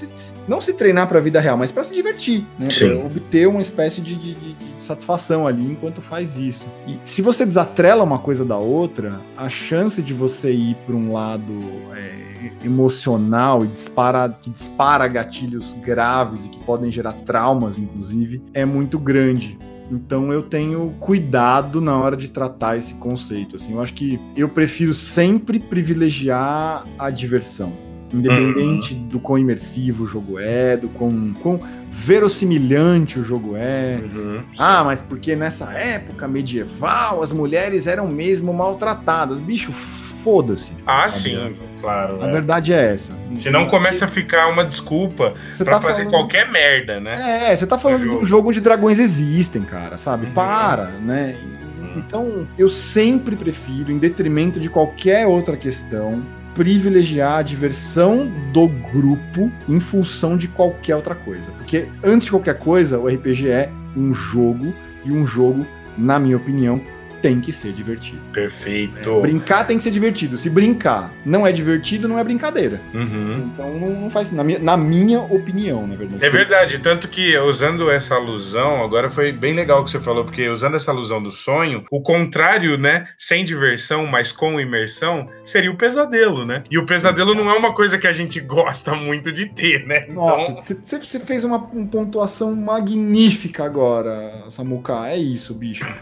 não 0.48 0.60
se 0.60 0.72
treinar 0.72 1.06
para 1.06 1.18
a 1.18 1.22
vida 1.22 1.40
real, 1.40 1.56
mas 1.56 1.70
para 1.70 1.84
se 1.84 1.94
divertir, 1.94 2.44
né? 2.58 2.68
Para 2.76 2.96
obter 3.06 3.46
uma 3.46 3.60
espécie 3.60 4.00
de, 4.00 4.14
de, 4.16 4.34
de, 4.34 4.56
satisfação 4.78 5.46
ali 5.46 5.64
enquanto 5.64 6.00
faz 6.00 6.36
isso. 6.36 6.66
E 6.86 6.98
se 7.02 7.22
você 7.22 7.44
desatrela 7.44 8.02
uma 8.02 8.18
coisa 8.18 8.44
da 8.44 8.56
outra, 8.56 9.20
a 9.36 9.48
chance 9.48 10.02
de 10.02 10.14
você 10.14 10.52
ir 10.52 10.76
para 10.86 10.94
um 10.94 11.12
lado 11.12 11.58
é, 11.94 12.46
emocional 12.64 13.64
e 13.64 13.68
dispara, 13.68 14.28
que 14.28 14.50
dispara 14.50 15.06
gatilhos 15.06 15.74
graves 15.82 16.46
e 16.46 16.48
que 16.48 16.58
podem 16.60 16.90
gerar 16.90 17.12
traumas, 17.12 17.78
inclusive, 17.78 18.42
é 18.52 18.64
muito 18.64 18.98
grande. 18.98 19.58
Então 19.90 20.32
eu 20.32 20.42
tenho 20.42 20.94
cuidado 20.98 21.80
na 21.80 21.96
hora 21.96 22.16
de 22.16 22.28
tratar 22.28 22.76
esse 22.76 22.94
conceito. 22.94 23.56
Assim, 23.56 23.72
eu 23.72 23.80
acho 23.80 23.94
que 23.94 24.18
eu 24.36 24.48
prefiro 24.48 24.92
sempre 24.92 25.58
privilegiar 25.60 26.84
a 26.98 27.10
diversão. 27.10 27.85
Independente 28.12 28.94
uhum. 28.94 29.08
do 29.08 29.18
quão 29.18 29.38
imersivo 29.38 30.04
o 30.04 30.06
jogo 30.06 30.38
é, 30.38 30.76
do 30.76 30.88
quão, 30.88 31.34
quão 31.42 31.60
verossimilhante 31.90 33.18
o 33.18 33.24
jogo 33.24 33.56
é. 33.56 33.98
Uhum. 34.14 34.40
Ah, 34.56 34.84
mas 34.84 35.02
porque 35.02 35.34
nessa 35.34 35.72
época 35.72 36.28
medieval 36.28 37.22
as 37.22 37.32
mulheres 37.32 37.86
eram 37.86 38.06
mesmo 38.08 38.52
maltratadas. 38.52 39.40
Bicho, 39.40 39.72
foda-se. 39.72 40.72
Ah, 40.86 41.08
sabe? 41.08 41.30
sim, 41.30 41.56
claro. 41.80 42.22
A 42.22 42.28
é. 42.28 42.32
verdade 42.32 42.72
é 42.72 42.92
essa. 42.92 43.12
Senão 43.40 43.66
começa 43.66 44.04
a 44.06 44.08
ficar 44.08 44.48
uma 44.48 44.64
desculpa 44.64 45.34
você 45.50 45.64
pra 45.64 45.74
tá 45.74 45.80
fazer 45.80 46.04
falando... 46.04 46.10
qualquer 46.10 46.50
merda, 46.50 46.98
né? 46.98 47.50
É, 47.50 47.56
você 47.56 47.66
tá 47.66 47.78
falando 47.78 48.00
de 48.00 48.08
um 48.08 48.24
jogo 48.24 48.48
onde 48.48 48.60
dragões 48.60 48.98
existem, 48.98 49.62
cara, 49.62 49.96
sabe? 49.96 50.26
Uhum. 50.26 50.32
Para, 50.32 50.86
né? 51.00 51.36
Uhum. 51.78 51.92
Então, 51.96 52.48
eu 52.58 52.68
sempre 52.68 53.36
prefiro, 53.36 53.90
em 53.92 53.98
detrimento 53.98 54.58
de 54.58 54.68
qualquer 54.68 55.26
outra 55.26 55.56
questão, 55.56 56.22
privilegiar 56.56 57.38
a 57.38 57.42
diversão 57.42 58.32
do 58.50 58.66
grupo 58.66 59.52
em 59.68 59.78
função 59.78 60.38
de 60.38 60.48
qualquer 60.48 60.96
outra 60.96 61.14
coisa. 61.14 61.52
Porque, 61.52 61.86
antes 62.02 62.24
de 62.24 62.30
qualquer 62.30 62.58
coisa, 62.58 62.98
o 62.98 63.06
RPG 63.06 63.48
é 63.48 63.70
um 63.94 64.14
jogo, 64.14 64.72
e 65.04 65.12
um 65.12 65.26
jogo, 65.26 65.66
na 65.98 66.18
minha 66.18 66.36
opinião, 66.36 66.80
tem 67.26 67.40
que 67.40 67.50
ser 67.50 67.72
divertido. 67.72 68.20
Perfeito. 68.32 69.10
É, 69.10 69.20
brincar 69.20 69.66
tem 69.66 69.76
que 69.76 69.82
ser 69.82 69.90
divertido. 69.90 70.36
Se 70.36 70.48
brincar 70.48 71.12
não 71.24 71.44
é 71.44 71.50
divertido, 71.50 72.06
não 72.06 72.20
é 72.20 72.22
brincadeira. 72.22 72.80
Uhum. 72.94 73.50
Então 73.52 73.74
não, 73.80 74.00
não, 74.02 74.10
faz, 74.10 74.30
na 74.30 74.44
minha, 74.44 74.60
na 74.60 74.76
minha 74.76 75.18
opinião, 75.18 75.84
na 75.88 75.96
verdade. 75.96 76.24
É 76.24 76.30
verdade, 76.30 76.78
tanto 76.78 77.08
que 77.08 77.36
usando 77.36 77.90
essa 77.90 78.14
alusão, 78.14 78.80
agora 78.80 79.10
foi 79.10 79.32
bem 79.32 79.56
legal 79.56 79.80
o 79.80 79.84
que 79.84 79.90
você 79.90 79.98
falou, 79.98 80.24
porque 80.24 80.48
usando 80.48 80.76
essa 80.76 80.92
alusão 80.92 81.20
do 81.20 81.32
sonho, 81.32 81.84
o 81.90 82.00
contrário, 82.00 82.78
né, 82.78 83.08
sem 83.18 83.44
diversão, 83.44 84.06
mas 84.06 84.30
com 84.30 84.60
imersão, 84.60 85.26
seria 85.44 85.72
o 85.72 85.76
pesadelo, 85.76 86.46
né? 86.46 86.62
E 86.70 86.78
o 86.78 86.86
pesadelo 86.86 87.30
Exato. 87.30 87.44
não 87.44 87.52
é 87.52 87.58
uma 87.58 87.74
coisa 87.74 87.98
que 87.98 88.06
a 88.06 88.12
gente 88.12 88.38
gosta 88.46 88.94
muito 88.94 89.32
de 89.32 89.46
ter, 89.46 89.84
né? 89.84 90.06
Então... 90.08 90.26
Nossa, 90.26 90.76
você 90.80 91.18
fez 91.18 91.42
uma, 91.42 91.58
uma 91.58 91.86
pontuação 91.88 92.54
magnífica 92.54 93.64
agora, 93.64 94.44
Samuka. 94.48 95.08
É 95.08 95.16
isso, 95.16 95.52
bicho. 95.54 95.92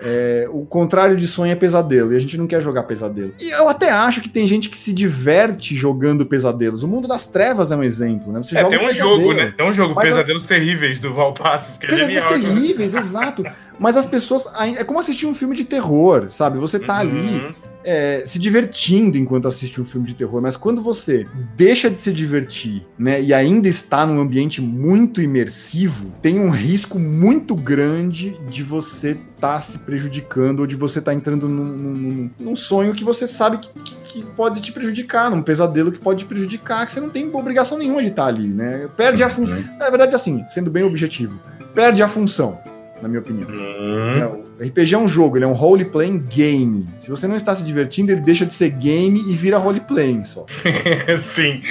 É, 0.00 0.46
o 0.50 0.64
contrário 0.64 1.16
de 1.16 1.26
sonho 1.26 1.52
é 1.52 1.54
pesadelo, 1.54 2.12
e 2.12 2.16
a 2.16 2.18
gente 2.18 2.36
não 2.36 2.46
quer 2.46 2.60
jogar 2.60 2.82
pesadelo. 2.82 3.34
E 3.40 3.50
eu 3.50 3.68
até 3.68 3.90
acho 3.90 4.20
que 4.20 4.28
tem 4.28 4.46
gente 4.46 4.68
que 4.68 4.76
se 4.76 4.92
diverte 4.92 5.74
jogando 5.74 6.26
pesadelos. 6.26 6.82
O 6.82 6.88
mundo 6.88 7.08
das 7.08 7.26
trevas 7.26 7.72
é 7.72 7.76
um 7.76 7.82
exemplo, 7.82 8.32
né? 8.32 8.42
Você 8.42 8.56
é, 8.56 8.64
tem 8.64 8.84
um, 8.84 8.92
jogo, 8.92 9.32
né? 9.32 9.54
Tem 9.56 9.66
um 9.66 9.72
jogo, 9.72 9.98
Pesadelos 10.00 10.44
a... 10.44 10.48
Terríveis, 10.48 11.00
do 11.00 11.14
Valpassos, 11.14 11.76
que 11.76 11.86
é 11.86 11.90
Pesadelos 11.90 12.22
genial. 12.22 12.54
Terríveis, 12.54 12.94
exato. 12.94 13.44
Mas 13.78 13.96
as 13.96 14.06
pessoas. 14.06 14.46
É 14.76 14.84
como 14.84 14.98
assistir 14.98 15.26
um 15.26 15.34
filme 15.34 15.56
de 15.56 15.64
terror, 15.64 16.30
sabe? 16.30 16.58
Você 16.58 16.78
tá 16.78 16.94
uhum. 16.94 17.00
ali 17.00 17.54
é, 17.86 18.24
se 18.26 18.36
divertindo 18.40 19.16
enquanto 19.16 19.46
assiste 19.46 19.80
um 19.80 19.84
filme 19.84 20.08
de 20.08 20.14
terror, 20.14 20.42
mas 20.42 20.56
quando 20.56 20.82
você 20.82 21.24
deixa 21.54 21.88
de 21.88 21.96
se 21.96 22.12
divertir, 22.12 22.84
né, 22.98 23.22
e 23.22 23.32
ainda 23.32 23.68
está 23.68 24.04
num 24.04 24.20
ambiente 24.20 24.60
muito 24.60 25.22
imersivo, 25.22 26.12
tem 26.20 26.40
um 26.40 26.50
risco 26.50 26.98
muito 26.98 27.54
grande 27.54 28.36
de 28.50 28.64
você 28.64 29.10
estar 29.10 29.54
tá 29.54 29.60
se 29.60 29.78
prejudicando 29.78 30.60
ou 30.60 30.66
de 30.66 30.74
você 30.74 30.98
estar 30.98 31.12
tá 31.12 31.16
entrando 31.16 31.48
num, 31.48 31.64
num, 31.64 32.30
num, 32.40 32.56
sonho 32.56 32.92
que 32.92 33.04
você 33.04 33.28
sabe 33.28 33.58
que, 33.58 33.70
que, 33.70 33.94
que, 33.94 34.22
pode 34.34 34.60
te 34.60 34.72
prejudicar, 34.72 35.30
num 35.30 35.42
pesadelo 35.42 35.92
que 35.92 36.00
pode 36.00 36.24
te 36.24 36.26
prejudicar, 36.26 36.84
que 36.86 36.90
você 36.90 37.00
não 37.00 37.10
tem 37.10 37.30
obrigação 37.32 37.78
nenhuma 37.78 38.02
de 38.02 38.08
estar 38.08 38.22
tá 38.22 38.28
ali, 38.28 38.48
né? 38.48 38.88
Perde 38.96 39.22
a 39.22 39.30
função. 39.30 39.54
Uhum. 39.54 39.78
Na 39.78 39.88
verdade, 39.90 40.16
assim, 40.16 40.44
sendo 40.48 40.70
bem 40.70 40.82
objetivo, 40.82 41.38
perde 41.72 42.02
a 42.02 42.08
função 42.08 42.58
na 43.02 43.08
minha 43.08 43.20
opinião. 43.20 43.48
Uhum. 43.48 44.45
RPG 44.60 44.94
é 44.94 44.98
um 44.98 45.08
jogo, 45.08 45.36
ele 45.36 45.44
é 45.44 45.48
um 45.48 45.52
role-playing 45.52 46.18
game. 46.18 46.86
Se 46.98 47.10
você 47.10 47.26
não 47.26 47.36
está 47.36 47.54
se 47.54 47.62
divertindo, 47.62 48.12
ele 48.12 48.20
deixa 48.20 48.46
de 48.46 48.52
ser 48.52 48.70
game 48.70 49.20
e 49.20 49.34
vira 49.34 49.58
role-playing 49.58 50.24
só. 50.24 50.46
Sim. 51.18 51.62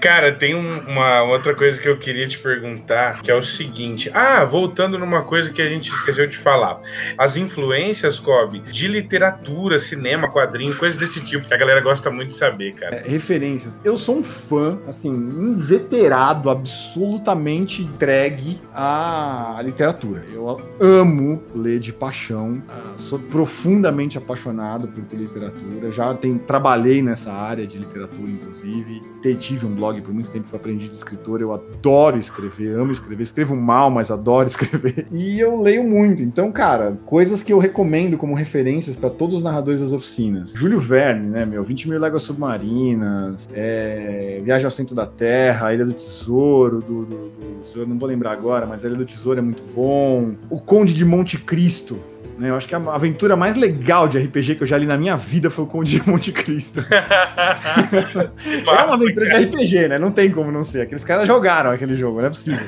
Cara, 0.00 0.32
tem 0.32 0.54
um, 0.54 0.80
uma 0.80 1.22
outra 1.22 1.54
coisa 1.54 1.80
que 1.80 1.88
eu 1.88 1.98
queria 1.98 2.26
te 2.26 2.38
perguntar, 2.38 3.22
que 3.22 3.30
é 3.30 3.34
o 3.34 3.42
seguinte. 3.42 4.10
Ah, 4.14 4.44
voltando 4.44 4.98
numa 4.98 5.22
coisa 5.22 5.52
que 5.52 5.60
a 5.60 5.68
gente 5.68 5.90
esqueceu 5.90 6.26
de 6.26 6.36
falar. 6.36 6.80
As 7.18 7.36
influências, 7.36 8.18
Kobe, 8.18 8.60
de 8.60 8.88
literatura, 8.88 9.78
cinema, 9.78 10.30
quadrinho, 10.30 10.76
coisas 10.76 10.98
desse 10.98 11.20
tipo, 11.20 11.46
que 11.46 11.54
a 11.54 11.56
galera 11.56 11.80
gosta 11.80 12.10
muito 12.10 12.28
de 12.28 12.36
saber, 12.36 12.72
cara. 12.74 12.96
É, 12.96 13.08
referências. 13.08 13.78
Eu 13.84 13.96
sou 13.96 14.18
um 14.18 14.22
fã, 14.22 14.78
assim, 14.86 15.10
inveterado, 15.10 16.50
absolutamente 16.50 17.82
entregue 17.82 18.60
à 18.74 19.60
literatura. 19.62 20.24
Eu 20.32 20.60
amo 20.80 21.42
ler 21.54 21.78
de 21.78 21.92
paixão, 21.92 22.21
ah, 22.68 22.94
sou 22.96 23.18
profundamente 23.18 24.18
apaixonado 24.18 24.88
por, 24.88 25.02
literatura, 25.16 25.92
já 25.92 26.14
tem, 26.14 26.38
trabalhei 26.38 27.02
nessa 27.02 27.32
área 27.32 27.66
de 27.66 27.78
literatura, 27.78 28.30
inclusive, 28.30 29.02
tive 29.38 29.66
um 29.66 29.74
blog 29.74 30.00
por 30.00 30.12
muito 30.12 30.30
tempo, 30.30 30.48
fui 30.48 30.58
aprendiz 30.58 30.88
de 30.88 30.96
escritor, 30.96 31.40
eu 31.40 31.52
adoro 31.52 32.18
escrever, 32.18 32.78
amo 32.78 32.92
escrever, 32.92 33.22
escrevo 33.22 33.56
mal, 33.56 33.90
mas 33.90 34.10
adoro 34.10 34.46
escrever, 34.48 35.06
e 35.10 35.38
eu 35.38 35.60
leio 35.60 35.84
muito, 35.84 36.22
então, 36.22 36.50
cara, 36.52 36.98
coisas 37.06 37.42
que 37.42 37.52
eu 37.52 37.58
recomendo 37.58 38.16
como 38.16 38.34
referências 38.34 38.96
para 38.96 39.10
todos 39.10 39.36
os 39.36 39.42
narradores 39.42 39.80
das 39.80 39.92
oficinas, 39.92 40.52
Júlio 40.52 40.78
Verne, 40.78 41.28
né, 41.28 41.44
meu, 41.44 41.62
20 41.62 41.88
mil 41.88 41.98
léguas 41.98 42.22
submarinas, 42.22 43.48
é, 43.52 44.40
Viagem 44.44 44.64
ao 44.64 44.70
Centro 44.70 44.94
da 44.94 45.06
Terra, 45.06 45.72
Ilha 45.72 45.84
do 45.84 45.92
Tesouro, 45.92 46.80
do, 46.80 47.04
do, 47.04 47.28
do, 47.28 47.86
não 47.86 47.98
vou 47.98 48.08
lembrar 48.08 48.32
agora, 48.32 48.66
mas 48.66 48.84
Ilha 48.84 48.94
do 48.94 49.04
Tesouro 49.04 49.38
é 49.38 49.42
muito 49.42 49.62
bom, 49.74 50.34
o 50.50 50.60
Conde 50.60 50.92
de 50.92 51.04
Monte 51.04 51.38
Cristo? 51.38 51.98
Eu 52.40 52.56
acho 52.56 52.66
que 52.66 52.74
a 52.74 52.78
aventura 52.78 53.36
mais 53.36 53.56
legal 53.56 54.08
de 54.08 54.18
RPG 54.18 54.56
que 54.56 54.62
eu 54.62 54.66
já 54.66 54.76
li 54.78 54.86
na 54.86 54.96
minha 54.96 55.16
vida 55.16 55.50
foi 55.50 55.64
o 55.64 55.66
Conde 55.66 56.00
de 56.00 56.08
Monte 56.08 56.32
Cristo. 56.32 56.84
é 56.90 58.84
uma 58.84 58.94
aventura 58.94 59.26
de 59.26 59.44
RPG, 59.44 59.88
né? 59.88 59.98
Não 59.98 60.10
tem 60.10 60.30
como 60.30 60.50
não 60.50 60.62
ser. 60.62 60.82
Aqueles 60.82 61.04
caras 61.04 61.26
jogaram 61.26 61.70
aquele 61.70 61.96
jogo, 61.96 62.18
não 62.18 62.26
é 62.26 62.30
possível. 62.30 62.64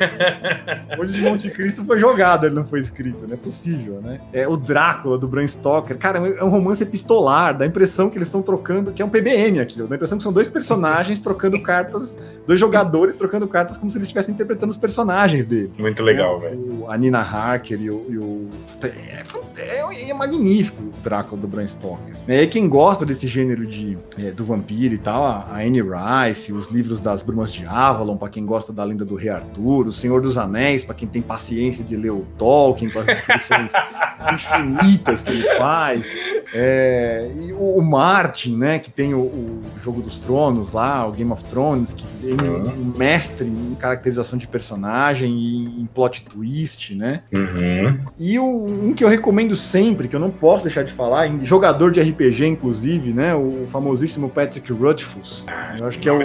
o 0.93 0.97
Conde 0.97 1.12
de 1.12 1.21
Monte 1.21 1.51
Cristo 1.51 1.85
foi 1.85 1.99
jogado, 1.99 2.47
ele 2.47 2.55
não 2.55 2.65
foi 2.65 2.81
escrito, 2.81 3.27
não 3.27 3.35
é 3.35 3.37
possível, 3.37 4.01
né? 4.03 4.21
É 4.33 4.47
o 4.47 4.57
Drácula 4.57 5.19
do 5.19 5.27
Bram 5.27 5.47
Stoker. 5.47 5.97
Cara, 5.99 6.19
é 6.19 6.45
um 6.45 6.49
romance 6.49 6.83
epistolar, 6.83 7.57
dá 7.57 7.65
a 7.65 7.69
impressão 7.69 8.09
que 8.11 8.17
eles 8.17 8.29
estão 8.29 8.43
trocando, 8.43 8.93
que 8.93 9.03
é 9.03 9.05
um 9.05 9.09
PBM 9.11 9.61
aquilo, 9.61 9.89
dá 9.89 9.95
a 9.95 9.97
impressão 9.97 10.19
que 10.19 10.25
são 10.25 10.33
dois 10.33 10.49
personagens 10.49 11.21
trocando 11.21 11.61
cartas, 11.61 12.19
dois 12.47 12.61
jogadores 12.61 13.17
trocando 13.17 13.47
cartas 13.49 13.77
como 13.77 13.91
se 13.91 13.97
eles 13.97 14.07
estivessem 14.07 14.35
interpretando 14.35 14.71
os 14.71 14.77
personagens 14.77 15.45
dele. 15.47 15.73
Muito 15.79 16.03
legal, 16.03 16.39
velho. 16.39 16.85
A 16.89 16.97
Nina 16.97 17.21
Harker 17.21 17.81
e 17.81 17.91
o, 17.91 18.07
e 18.09 18.19
o... 18.19 18.49
É 18.83 19.25
é, 19.57 20.11
é 20.11 20.15
magnífico 20.15 20.83
o 20.83 21.03
Drácula 21.03 21.41
do 21.41 21.49
Bram 21.49 21.67
Stoker. 21.67 22.15
É, 22.27 22.43
e 22.43 22.47
quem 22.47 22.69
gosta 22.69 23.05
desse 23.05 23.27
gênero 23.27 23.67
de, 23.67 23.97
é, 24.19 24.31
do 24.31 24.45
vampiro 24.45 24.95
e 24.95 24.99
tal, 24.99 25.25
a 25.25 25.59
Anne 25.59 25.83
Rice, 25.83 26.53
os 26.53 26.71
livros 26.71 27.01
das 27.01 27.23
Brumas 27.23 27.53
de 27.53 27.67
Avalon, 27.67 28.17
para 28.17 28.29
quem 28.29 28.45
gosta 28.45 28.73
da 28.73 28.85
lenda 28.85 29.05
do 29.05 29.15
Rei 29.15 29.31
Arthur, 29.31 29.87
o 29.87 29.93
Senhor 29.93 30.21
dos 30.21 30.39
Anéis, 30.39 30.85
para 30.85 30.95
quem 30.95 31.09
tem 31.09 31.23
paciência 31.23 31.85
de 31.85 31.97
ler 31.97 32.11
o 32.11 32.27
Tolkien, 32.39 32.91
com 32.91 33.01
as 33.01 33.07
descrições 33.07 33.73
infinitas 34.33 35.23
que 35.23 35.31
ele 35.31 35.47
faz. 35.57 36.11
É, 36.53 37.31
e 37.41 37.53
o, 37.53 37.79
o 37.79 37.83
Martin, 37.83 38.57
né, 38.57 38.79
que 38.79 38.91
tem 38.91 39.15
o, 39.15 39.21
o, 39.21 39.61
Jogo 39.83 40.01
dos 40.01 40.19
Tronos 40.21 40.73
lá, 40.73 41.07
o 41.07 41.13
Game 41.13 41.31
of 41.31 41.45
Thrones, 41.45 41.93
que 41.93 42.07
tem 42.21 42.33
uhum. 42.33 42.63
um 42.63 42.93
mestre 42.97 43.47
em 43.47 43.75
caracterização 43.75 44.39
de 44.39 44.47
personagem 44.47 45.37
e 45.37 45.81
em 45.81 45.87
plot 45.87 46.25
twist, 46.25 46.95
né? 46.95 47.23
Uhum. 47.33 47.99
E 48.19 48.39
o, 48.39 48.65
um 48.65 48.95
que 48.95 49.05
eu 49.05 49.09
recomendo 49.09 49.44
sempre, 49.55 50.09
que 50.09 50.17
eu 50.17 50.21
não 50.21 50.31
posso 50.31 50.65
deixar 50.65 50.83
de 50.85 50.93
falar, 50.93 51.27
em 51.27 51.45
jogador 51.45 51.91
de 51.91 52.01
RPG, 52.01 52.47
inclusive, 52.47 53.13
né? 53.13 53.35
O 53.35 53.67
famosíssimo 53.69 54.29
Patrick 54.29 54.73
Rothfuss. 54.73 55.47
Eu 55.79 55.87
acho 55.87 55.99
que 55.99 56.09
é 56.09 56.13
o, 56.13 56.19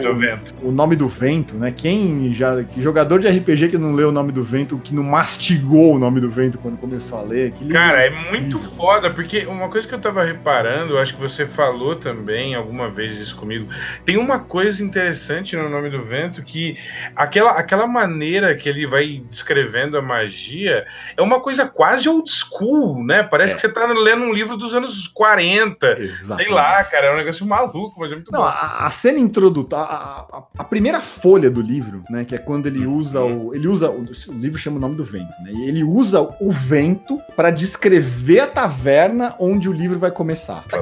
o 0.64 0.72
nome 0.72 0.96
do 0.96 1.08
vento, 1.08 1.56
né? 1.56 1.74
Quem 1.76 2.34
já. 2.34 2.64
Que 2.64 2.82
jogador 2.82 3.20
de 3.20 3.28
RPG 3.28 3.70
que 3.70 3.78
não 3.78 3.94
leu 3.94 4.10
o 4.10 4.12
nome 4.12 4.32
do 4.32 4.44
vento, 4.44 4.78
que 4.78 4.94
não 4.94 5.04
mastigou 5.04 5.96
o 5.96 6.00
nome 6.00 6.22
do 6.22 6.30
vento 6.30 6.58
quando 6.58 6.78
começou 6.78 7.20
a 7.20 7.22
ler. 7.24 7.54
Cara, 7.72 8.06
é 8.06 8.10
muito 8.10 8.60
foda, 8.60 9.10
porque 9.10 9.46
uma 9.46 9.70
coisa 9.70 9.88
que 9.88 9.94
eu 9.94 10.00
tava 10.00 10.24
reparando, 10.24 10.98
acho 10.98 11.16
que 11.16 11.22
você 11.22 11.48
falou 11.48 11.96
também 11.96 12.56
alguma 12.56 12.90
vez 12.90 13.18
isso 13.18 13.36
comigo. 13.36 13.68
Tem 14.06 14.18
uma 14.18 14.40
coisa 14.40 14.84
interessante 14.84 15.56
no 15.56 15.70
nome 15.70 15.90
do 15.90 16.02
vento 16.04 16.44
que 16.44 16.78
aquela, 17.16 17.52
aquela 17.52 17.88
maneira 17.88 18.56
que 18.56 18.70
ele 18.70 18.86
vai 18.86 19.22
descrevendo 19.30 19.98
a 19.98 20.02
magia 20.02 20.86
é 21.16 21.22
uma 21.22 21.40
coisa 21.40 21.68
quase 21.68 22.08
old 22.08 22.30
school, 22.30 23.04
né? 23.10 23.24
Parece 23.24 23.54
é. 23.54 23.56
que 23.56 23.62
você 23.62 23.70
tá 23.70 23.88
lendo 23.88 24.24
um 24.24 24.32
livro 24.32 24.56
dos 24.56 24.76
anos 24.76 25.08
40. 25.08 26.00
Exatamente. 26.00 26.46
Sei 26.46 26.54
lá, 26.54 26.84
cara, 26.84 27.08
é 27.08 27.14
um 27.14 27.18
negócio 27.18 27.44
maluco, 27.44 28.00
mas 28.00 28.12
é 28.12 28.16
muito 28.16 28.32
Não, 28.32 28.42
bom. 28.42 28.46
A, 28.46 28.86
a 28.86 28.90
cena 28.92 29.18
introdutória, 29.18 29.88
a, 29.92 30.44
a, 30.60 30.64
primeira 30.64 31.02
folha 31.02 31.50
do 31.50 31.60
livro, 31.60 32.04
né? 32.08 32.24
Que 32.24 32.36
é 32.36 32.38
quando 32.38 32.68
ele 32.68 32.86
usa 32.86 33.20
o. 33.22 33.56
Ele 33.56 33.68
usa. 33.68 33.90
O, 33.90 34.04
o 34.04 34.34
livro 34.34 34.60
chama 34.60 34.78
o 34.78 34.80
nome 34.80 34.96
do 34.96 35.04
vento, 35.04 35.34
né? 35.44 35.52
E 35.52 35.68
ele 35.68 35.84
usa 35.84 36.22
o 36.40 36.52
vento 36.52 37.20
para 37.36 37.50
descrever 37.50 38.42
a 38.42 38.48
taverna 38.48 39.34
onde 39.40 39.68
o 39.68 39.74
livro 39.74 39.98
vai 39.98 40.12
começar. 40.12 40.64
Tá 40.68 40.78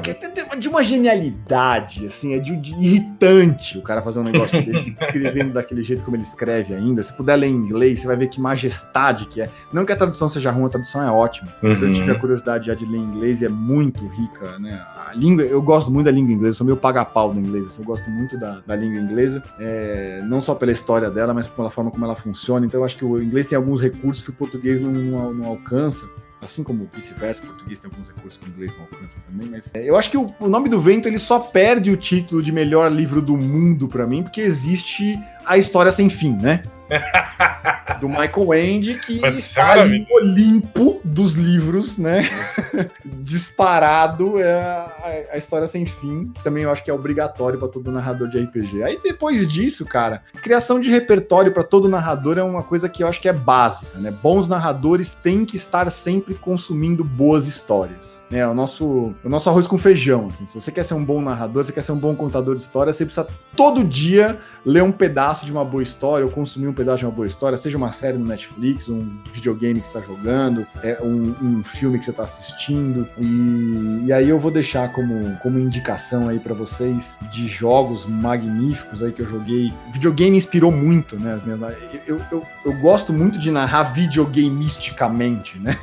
de 0.58 0.68
uma 0.68 0.84
genialidade, 0.84 2.06
assim, 2.06 2.34
é 2.34 2.40
de, 2.40 2.56
de 2.56 2.74
irritante 2.74 3.78
o 3.78 3.82
cara 3.82 4.02
fazer 4.02 4.20
um 4.20 4.24
negócio 4.24 4.64
desse, 4.66 4.92
descrevendo 4.92 5.54
daquele 5.54 5.84
jeito 5.84 6.04
como 6.04 6.16
ele 6.16 6.24
escreve 6.24 6.74
ainda. 6.74 7.02
Se 7.04 7.14
puder 7.14 7.36
ler 7.36 7.48
em 7.48 7.56
inglês, 7.56 8.00
você 8.00 8.08
vai 8.08 8.16
ver 8.16 8.28
que 8.28 8.40
majestade 8.40 9.26
que 9.28 9.42
é. 9.42 9.50
Não 9.72 9.86
que 9.86 9.92
a 9.92 9.96
tradução 9.96 10.28
seja 10.28 10.52
ruim, 10.52 10.66
a 10.66 10.70
tradução 10.70 11.02
é 11.02 11.12
ótima. 11.12 11.54
Uhum. 11.62 11.72
Eu 11.72 11.92
tive 11.92 12.12
a 12.12 12.20
curiosidade 12.20 12.68
já 12.68 12.74
de 12.74 12.86
ler 12.86 12.98
em 12.98 13.04
inglês 13.04 13.42
e 13.42 13.46
é 13.46 13.50
muito 13.50 14.06
rica, 14.08 14.58
né? 14.60 14.82
A 15.08 15.14
língua, 15.14 15.44
eu 15.44 15.62
gosto 15.62 15.92
muito 15.92 16.06
da 16.06 16.12
língua 16.12 16.34
inglesa, 16.34 16.58
sou 16.58 16.66
meio 16.66 16.78
paga-pau 16.78 17.34
do 17.34 17.40
inglês, 17.40 17.68
assim, 17.68 17.82
eu 17.82 17.86
gosto 17.86 18.10
muito 18.10 18.38
da, 18.38 18.62
da 18.66 18.76
língua 18.76 19.00
inglesa, 19.00 19.44
é, 19.60 20.22
não 20.26 20.42
só 20.42 20.54
pela 20.56 20.72
história 20.72 21.10
dela, 21.10 21.34
mas 21.34 21.48
pela 21.48 21.70
forma 21.70 21.92
como 21.92 22.06
ela 22.06 22.16
funciona. 22.16 22.66
Então 22.66 22.82
eu 22.82 22.86
acho 22.86 22.98
que 22.98 23.06
o 23.06 23.22
inglês 23.22 23.46
tem 23.46 23.56
alguns 23.56 23.82
recursos 23.82 24.24
que 24.24 24.30
o 24.30 24.34
português 24.34 24.82
não, 24.82 24.92
não, 24.92 25.34
não 25.34 25.48
alcança. 25.48 26.08
Assim 26.42 26.64
como 26.64 26.88
vice-versa, 26.94 27.42
o 27.44 27.48
português 27.48 27.80
tem 27.80 27.90
alguns 27.90 28.08
recursos 28.08 28.38
que 28.38 28.46
o 28.46 28.50
inglês 28.50 28.72
não 28.76 28.82
alcança 28.82 29.18
também, 29.28 29.50
mas 29.50 29.74
é, 29.74 29.90
eu 29.90 29.98
acho 29.98 30.12
que 30.12 30.18
o, 30.18 30.34
o, 30.40 30.48
Nome 30.48 30.70
do 30.70 30.80
Vento 30.80 31.08
ele 31.08 31.18
só 31.18 31.40
perde 31.40 31.90
o 31.90 31.98
título 31.98 32.44
de 32.44 32.52
melhor 32.52 32.92
livro 32.92 33.22
do 33.24 33.36
mundo 33.36 33.88
para 33.88 34.06
mim, 34.06 34.22
porque 34.22 34.42
existe 34.42 35.20
a 35.48 35.58
história 35.58 35.92
sem 35.92 36.10
fim, 36.10 36.36
né? 36.36 36.64
do 38.00 38.08
Michael 38.08 38.54
End, 38.54 39.00
que 39.00 39.26
está 39.28 39.72
ali 39.72 40.00
no 40.00 40.16
Olimpo 40.16 41.02
dos 41.04 41.34
livros, 41.34 41.98
né? 41.98 42.24
Disparado 43.06 44.40
é 44.40 44.54
a, 44.54 45.28
a, 45.34 45.38
história 45.38 45.68
sem 45.68 45.86
fim. 45.86 46.32
Também 46.44 46.64
eu 46.64 46.72
acho 46.72 46.84
que 46.84 46.92
é 46.92 46.94
obrigatório 46.94 47.58
para 47.60 47.68
todo 47.68 47.92
narrador 47.92 48.30
de 48.30 48.40
RPG. 48.40 48.84
Aí 48.84 49.00
depois 49.04 49.48
disso, 49.48 49.86
cara, 49.86 50.24
criação 50.42 50.80
de 50.80 50.90
repertório 50.90 51.52
para 51.52 51.64
todo 51.64 51.90
narrador 51.90 52.38
é 52.38 52.44
uma 52.44 52.64
coisa 52.64 52.88
que 52.88 53.04
eu 53.04 53.08
acho 53.08 53.22
que 53.22 53.30
é 53.30 53.34
básica, 53.34 53.98
né? 54.00 54.12
Bons 54.12 54.48
narradores 54.48 55.14
têm 55.14 55.46
que 55.46 55.56
estar 55.56 55.90
sempre 55.90 56.36
consumindo 56.36 57.04
boas 57.04 57.48
histórias. 57.48 58.24
É 58.32 58.46
o 58.46 58.54
nosso, 58.54 59.14
o 59.24 59.30
nosso 59.30 59.50
arroz 59.50 59.68
com 59.68 59.78
feijão. 59.78 60.28
Assim. 60.28 60.46
Se 60.46 60.54
você 60.54 60.72
quer 60.72 60.84
ser 60.84 60.94
um 60.94 61.04
bom 61.04 61.22
narrador, 61.22 61.64
você 61.64 61.72
quer 61.72 61.82
ser 61.82 61.94
um 61.94 61.98
bom 61.98 62.16
contador 62.16 62.56
de 62.56 62.62
história, 62.62 62.92
você 62.92 63.06
precisa 63.06 63.28
todo 63.58 63.84
dia 63.84 64.38
ler 64.64 64.84
um 64.84 64.92
pedaço 64.92 65.46
de 65.46 65.52
uma 65.52 65.66
boa 65.66 65.82
história 65.82 66.26
ou 66.26 66.32
consumir 66.32 66.68
um 66.68 66.74
pedaço 66.74 67.00
de 67.00 67.06
uma 67.06 67.12
boa 67.12 67.26
história, 67.26 67.58
seja 67.58 67.78
uma 67.78 67.92
série 67.92 68.18
no 68.18 68.26
Netflix, 68.26 68.88
um 68.88 69.18
videogame 69.34 69.80
que 69.80 69.88
você 69.88 69.98
está 69.98 70.14
jogando, 70.14 70.68
é 70.84 71.00
um, 71.02 71.34
um, 71.42 71.64
filme 71.64 71.98
que 71.98 72.06
você 72.06 72.12
está 72.12 72.24
assistindo. 72.24 73.08
E, 73.18 74.04
e, 74.06 74.14
aí 74.14 74.30
eu 74.30 74.38
vou 74.38 74.52
deixar 74.52 74.92
como, 74.92 75.36
como 75.38 75.58
indicação 75.58 76.28
aí 76.28 76.40
para 76.40 76.54
vocês 76.54 77.18
de 77.32 77.48
jogos 77.48 78.06
magníficos 78.06 79.02
aí 79.02 79.12
que 79.12 79.22
eu 79.22 79.28
joguei. 79.28 79.74
Videogame 79.92 80.38
inspirou 80.38 80.72
muito, 80.72 81.18
né? 81.18 81.34
As 81.34 81.44
minhas, 81.44 81.60
eu, 82.06 82.22
eu, 82.30 82.46
eu 82.66 82.74
gosto 82.74 83.14
muito 83.14 83.40
de 83.40 83.50
narrar 83.50 83.84
videogamisticamente, 83.84 85.58
né? 85.60 85.76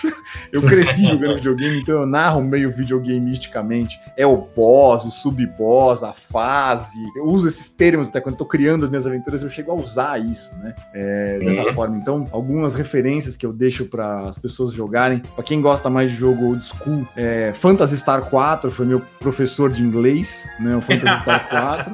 eu 0.52 0.62
cresci 0.62 1.06
jogando 1.08 1.36
videogame, 1.36 1.80
então 1.80 2.00
eu 2.00 2.06
narro 2.06 2.42
meio 2.42 2.70
videogamisticamente. 2.70 3.98
É 4.14 4.26
o 4.26 4.36
boss, 4.36 5.06
o 5.06 5.10
sub-boss, 5.10 6.02
a 6.02 6.12
fase. 6.12 6.98
Eu 7.16 7.24
uso 7.24 7.48
esses 7.48 7.70
termos 7.70 8.08
até 8.08 8.20
quando 8.20 8.36
tô 8.36 8.44
criando 8.44 8.84
as 8.84 8.90
minhas 8.90 9.06
aventuras, 9.06 9.42
eu 9.42 9.48
chego 9.48 9.72
a 9.72 9.74
usar 9.74 10.20
isso, 10.20 10.54
né? 10.56 10.74
É, 10.92 11.38
dessa 11.38 11.62
uhum. 11.62 11.72
forma. 11.72 11.96
Então, 11.96 12.26
algumas 12.30 12.74
referências 12.74 13.34
que 13.34 13.46
eu 13.46 13.54
deixo 13.54 13.86
para 13.86 14.20
as 14.28 14.36
pessoas 14.36 14.74
jogarem. 14.74 15.20
Para 15.20 15.42
quem 15.42 15.62
gosta 15.62 15.88
mais 15.88 16.10
de 16.10 16.16
jogo 16.18 16.44
old 16.44 16.62
school, 16.62 17.08
é, 17.16 17.54
Phantasy 17.54 17.96
Star 17.96 18.20
4 18.28 18.70
foi 18.70 18.84
meu 18.84 19.00
professor 19.18 19.72
de 19.72 19.82
inglês, 19.82 20.46
né? 20.60 20.76
O 20.76 20.82
Phantasy 20.82 21.22
Star 21.22 21.48
4. 21.48 21.92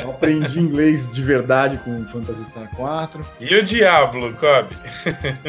Eu 0.00 0.10
aprendi 0.10 0.58
inglês 0.58 1.12
de 1.12 1.22
verdade 1.22 1.76
com 1.84 1.94
o 2.00 2.08
Phantasy 2.08 2.44
Star 2.46 2.70
4. 2.74 3.26
E 3.40 3.54
o 3.54 3.62
Diablo, 3.62 4.32
Cobb? 4.32 4.74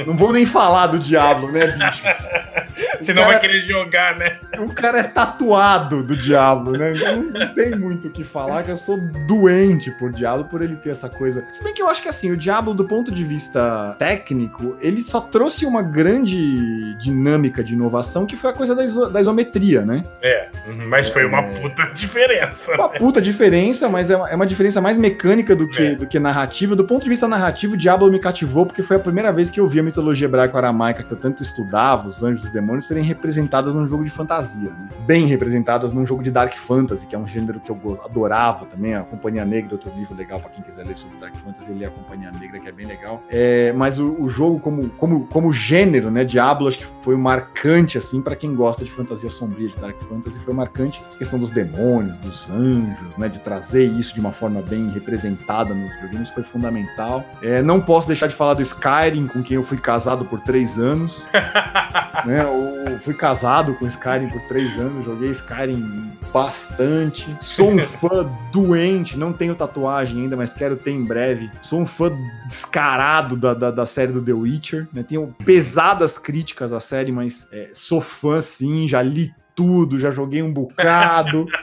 Não 0.05 0.17
vou 0.17 0.33
nem 0.33 0.45
falar 0.45 0.87
do 0.87 0.99
Diablo, 0.99 1.49
né, 1.49 1.67
bicho? 1.67 2.03
Você 2.99 3.13
não 3.13 3.25
vai 3.25 3.39
querer 3.39 3.61
jogar, 3.61 4.17
né? 4.17 4.37
O 4.59 4.73
cara 4.73 4.99
é 4.99 5.03
tatuado 5.03 6.03
do 6.03 6.15
Diablo, 6.15 6.77
né? 6.77 6.93
Não, 6.93 7.23
não 7.23 7.53
tem 7.53 7.71
muito 7.71 8.07
o 8.07 8.11
que 8.11 8.23
falar, 8.23 8.63
que 8.63 8.71
eu 8.71 8.77
sou 8.77 8.97
doente 9.25 9.91
por 9.91 10.11
Diablo, 10.11 10.45
por 10.45 10.61
ele 10.61 10.75
ter 10.75 10.89
essa 10.89 11.09
coisa. 11.09 11.45
Se 11.51 11.63
bem 11.63 11.73
que 11.73 11.81
eu 11.81 11.87
acho 11.87 12.01
que 12.01 12.09
assim, 12.09 12.31
o 12.31 12.37
Diablo, 12.37 12.73
do 12.73 12.85
ponto 12.85 13.11
de 13.11 13.23
vista 13.23 13.95
técnico, 13.97 14.75
ele 14.81 15.01
só 15.01 15.21
trouxe 15.21 15.65
uma 15.65 15.81
grande 15.81 16.95
dinâmica 16.95 17.63
de 17.63 17.73
inovação, 17.73 18.25
que 18.25 18.35
foi 18.35 18.49
a 18.49 18.53
coisa 18.53 18.75
da, 18.75 18.83
iso 18.83 19.09
da 19.09 19.21
isometria, 19.21 19.85
né? 19.85 20.03
É, 20.21 20.49
uhum, 20.67 20.87
mas 20.87 21.09
foi 21.09 21.25
uma 21.25 21.39
é... 21.39 21.59
puta 21.59 21.85
diferença. 21.93 22.73
Uma 22.73 22.89
né? 22.89 22.97
puta 22.97 23.21
diferença, 23.21 23.87
mas 23.89 24.09
é 24.09 24.17
uma, 24.17 24.29
é 24.29 24.35
uma 24.35 24.45
diferença 24.45 24.81
mais 24.81 24.97
mecânica 24.97 25.55
do 25.55 25.67
que, 25.67 25.83
é. 25.83 25.95
do 25.95 26.07
que 26.07 26.19
narrativa. 26.19 26.75
Do 26.75 26.85
ponto 26.85 27.03
de 27.03 27.09
vista 27.09 27.27
narrativo, 27.27 27.73
o 27.73 27.77
Diablo 27.77 28.11
me 28.11 28.19
cativou, 28.19 28.65
porque 28.65 28.81
foi 28.81 28.97
a 28.97 28.99
primeira 28.99 29.31
vez 29.31 29.49
que 29.49 29.59
eu 29.59 29.67
vi 29.67 29.79
a 29.79 29.83
mitologia 29.83 30.27
hebraico-aramaica 30.27 31.03
que 31.03 31.11
eu 31.11 31.17
tanto 31.17 31.43
estudava, 31.43 32.07
os 32.07 32.23
anjos 32.23 32.43
e 32.43 32.47
os 32.47 32.51
demônios, 32.51 32.85
serem 32.85 33.03
representadas 33.03 33.75
num 33.75 33.85
jogo 33.85 34.03
de 34.03 34.09
fantasia. 34.09 34.69
Né? 34.69 34.89
Bem 35.05 35.25
representadas 35.27 35.91
num 35.93 36.05
jogo 36.05 36.23
de 36.23 36.31
Dark 36.31 36.53
Fantasy, 36.55 37.05
que 37.05 37.15
é 37.15 37.19
um 37.19 37.27
gênero 37.27 37.59
que 37.59 37.69
eu 37.69 38.01
adorava 38.03 38.65
também. 38.65 39.02
A 39.03 39.05
Companhia 39.05 39.45
Negra, 39.45 39.73
outro 39.73 39.91
livro 39.95 40.15
legal 40.15 40.39
para 40.39 40.49
quem 40.49 40.63
quiser 40.63 40.85
ler 40.85 40.97
sobre 40.97 41.17
Dark 41.17 41.35
Fantasy, 41.35 41.71
ele 41.71 41.83
é 41.83 41.87
a 41.87 41.91
Companhia 41.91 42.31
Negra, 42.31 42.59
que 42.59 42.67
é 42.67 42.71
bem 42.71 42.85
legal. 42.85 43.21
É, 43.29 43.71
mas 43.73 43.99
o, 43.99 44.15
o, 44.19 44.29
jogo, 44.29 44.59
como, 44.59 44.89
como, 44.89 45.25
como 45.27 45.53
gênero, 45.53 46.09
né? 46.09 46.23
Diablo, 46.23 46.67
acho 46.67 46.79
que 46.79 46.87
foi 47.01 47.15
marcante, 47.15 47.97
assim, 47.97 48.21
para 48.21 48.35
quem 48.35 48.55
gosta 48.55 48.83
de 48.83 48.91
fantasia 48.91 49.29
sombria, 49.29 49.67
de 49.67 49.77
Dark 49.77 49.99
Fantasy, 50.03 50.39
foi 50.39 50.53
marcante 50.53 51.01
essa 51.07 51.17
questão 51.17 51.37
dos 51.39 51.51
demônios, 51.51 52.17
dos 52.17 52.49
anjos, 52.49 53.17
né? 53.17 53.27
De 53.29 53.41
trazer 53.41 53.85
isso 53.91 54.13
de 54.13 54.19
uma 54.19 54.31
forma 54.31 54.61
bem 54.61 54.89
representada 54.89 55.73
nos 55.73 55.93
videogames 55.95 56.29
foi 56.29 56.43
fundamental. 56.43 57.25
É, 57.41 57.61
não 57.61 57.81
posso 57.81 58.07
deixar 58.07 58.27
de 58.27 58.35
falar 58.35 58.53
do 58.53 58.61
Skyrim, 58.61 59.27
com 59.27 59.43
quem 59.43 59.55
eu 59.55 59.63
fui 59.63 59.77
casado 59.77 60.25
por 60.25 60.39
três 60.39 60.79
anos. 60.79 61.27
né? 62.25 62.43
Eu 62.43 62.99
fui 62.99 63.13
casado 63.13 63.73
com 63.73 63.87
Skyrim 63.87 64.27
por 64.27 64.41
três 64.41 64.77
anos, 64.77 65.05
joguei 65.05 65.31
Skyrim 65.31 66.11
bastante. 66.31 67.35
Sou 67.39 67.71
um 67.71 67.79
fã 67.81 68.29
doente, 68.51 68.92
não 69.15 69.33
tenho 69.33 69.55
tatuagem 69.55 70.23
ainda, 70.23 70.35
mas 70.35 70.53
quero 70.53 70.75
ter 70.75 70.91
em 70.91 71.03
breve. 71.03 71.49
Sou 71.61 71.81
um 71.81 71.85
fã 71.85 72.11
descarado 72.45 73.35
da, 73.35 73.53
da, 73.53 73.71
da 73.71 73.85
série 73.85 74.11
do 74.11 74.21
The 74.21 74.33
Witcher, 74.33 74.87
né? 74.93 75.03
Tenho 75.03 75.35
pesadas 75.45 76.17
críticas 76.17 76.73
à 76.73 76.79
série, 76.79 77.11
mas 77.11 77.47
é, 77.51 77.69
sou 77.73 78.01
fã 78.01 78.41
sim, 78.41 78.87
já 78.87 79.01
li 79.01 79.33
tudo, 79.55 79.99
já 79.99 80.11
joguei 80.11 80.41
um 80.41 80.51
bocado. 80.51 81.47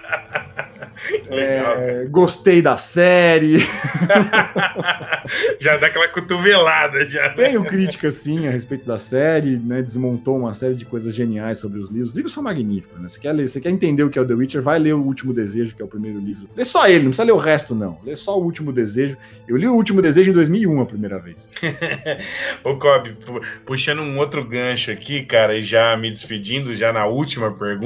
É, 1.29 2.07
gostei 2.11 2.61
da 2.61 2.77
série. 2.77 3.59
já 5.61 5.77
dá 5.77 5.87
aquela 5.87 6.09
cotovelada. 6.09 7.05
Já, 7.07 7.29
né? 7.29 7.35
Tenho 7.35 7.65
crítica, 7.65 8.11
sim, 8.11 8.47
a 8.47 8.51
respeito 8.51 8.87
da 8.87 8.99
série, 8.99 9.57
né? 9.57 9.83
Desmontou 9.83 10.37
uma 10.37 10.55
série 10.55 10.75
de 10.75 10.85
coisas 10.85 11.15
geniais 11.15 11.59
sobre 11.59 11.81
os 11.81 11.89
livros. 11.89 12.11
Os 12.11 12.17
livros 12.17 12.33
são 12.33 12.43
magníficos, 12.43 13.01
né? 13.01 13.09
Você 13.09 13.19
quer, 13.19 13.33
ler, 13.33 13.49
você 13.49 13.61
quer 13.61 13.71
entender 13.71 14.03
o 14.03 14.11
que 14.11 14.19
é 14.19 14.23
o 14.23 14.27
The 14.27 14.35
Witcher, 14.35 14.63
vai 14.63 14.79
ler 14.79 14.95
O 14.95 15.03
Último 15.03 15.33
Desejo, 15.33 15.75
que 15.75 15.83
é 15.83 15.85
o 15.85 15.89
primeiro 15.89 16.19
livro. 16.19 16.49
Lê 16.57 16.65
só 16.65 16.87
ele, 16.87 17.05
não 17.05 17.11
precisa 17.11 17.25
ler 17.25 17.33
o 17.33 17.39
resto, 17.39 17.75
não. 17.75 17.99
Lê 18.05 18.15
só 18.15 18.39
O 18.39 18.43
Último 18.43 18.73
Desejo. 18.73 19.17
Eu 19.49 19.57
li 19.57 19.67
O 19.67 19.75
Último 19.75 20.03
Desejo 20.03 20.31
em 20.31 20.35
2001 20.35 20.81
a 20.81 20.87
primeira 20.87 21.19
vez. 21.19 21.49
Ô, 22.63 22.77
Cobb, 22.77 23.17
puxando 23.65 24.01
um 24.01 24.19
outro 24.19 24.45
gancho 24.45 24.91
aqui, 24.91 25.25
cara, 25.25 25.57
e 25.57 25.63
já 25.63 25.97
me 25.97 26.11
despedindo, 26.11 26.75
já 26.75 26.93
na 26.93 27.07
última 27.07 27.51
pergunta, 27.51 27.80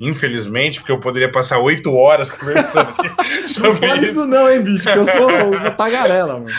infelizmente, 0.00 0.80
porque 0.80 0.92
eu 0.92 0.98
poderia 0.98 1.30
passar 1.30 1.58
oito 1.58 1.94
horas 1.94 2.30
conversando 2.30 2.94
sobre 3.46 3.70
não 3.70 3.76
fala 3.76 4.02
isso. 4.02 4.26
não, 4.26 4.50
hein, 4.50 4.62
bicho, 4.62 4.84
que 4.84 4.98
eu 4.98 5.06
sou 5.06 5.28
uma 5.56 5.70
tagarela, 5.70 6.34
mano. 6.34 6.50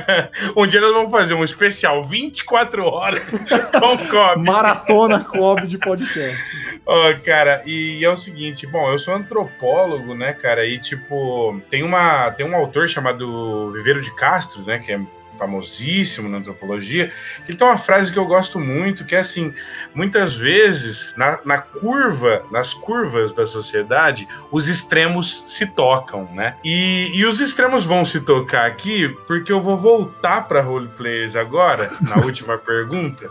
um 0.56 0.66
dia 0.66 0.80
nós 0.80 0.92
vamos 0.92 1.10
fazer 1.10 1.34
um 1.34 1.44
especial 1.44 2.02
24 2.02 2.84
horas 2.84 3.22
com 3.24 3.98
Cobb. 4.08 4.42
Maratona 4.42 5.24
Cobb 5.24 5.66
de 5.66 5.78
podcast. 5.78 6.38
Oh, 6.86 7.14
cara, 7.24 7.62
e 7.66 8.02
é 8.02 8.08
o 8.08 8.16
seguinte, 8.16 8.66
bom, 8.66 8.90
eu 8.90 8.98
sou 8.98 9.14
antropólogo, 9.14 10.14
né, 10.14 10.32
cara, 10.32 10.64
e 10.64 10.78
tipo, 10.78 11.60
tem 11.68 11.82
uma 11.82 12.30
tem 12.30 12.46
um 12.46 12.56
autor 12.56 12.88
chamado 12.88 13.70
Viveiro 13.72 14.00
de 14.00 14.14
Castro, 14.14 14.62
né, 14.62 14.78
que 14.78 14.92
é 14.92 15.00
famosíssimo 15.38 16.28
na 16.28 16.38
antropologia, 16.38 17.12
ele 17.46 17.56
tem 17.56 17.66
uma 17.66 17.78
frase 17.78 18.12
que 18.12 18.18
eu 18.18 18.26
gosto 18.26 18.58
muito, 18.58 19.04
que 19.04 19.14
é 19.14 19.20
assim, 19.20 19.54
muitas 19.94 20.34
vezes, 20.34 21.14
na, 21.16 21.38
na 21.44 21.58
curva, 21.58 22.44
nas 22.50 22.74
curvas 22.74 23.32
da 23.32 23.46
sociedade, 23.46 24.28
os 24.50 24.68
extremos 24.68 25.44
se 25.46 25.66
tocam, 25.66 26.28
né? 26.34 26.56
E, 26.64 27.10
e 27.14 27.24
os 27.24 27.40
extremos 27.40 27.84
vão 27.84 28.04
se 28.04 28.20
tocar 28.20 28.66
aqui, 28.66 29.08
porque 29.26 29.52
eu 29.52 29.60
vou 29.60 29.76
voltar 29.76 30.48
para 30.48 30.60
roleplayers 30.60 31.36
agora, 31.36 31.90
na 32.00 32.16
última 32.24 32.58
pergunta, 32.58 33.30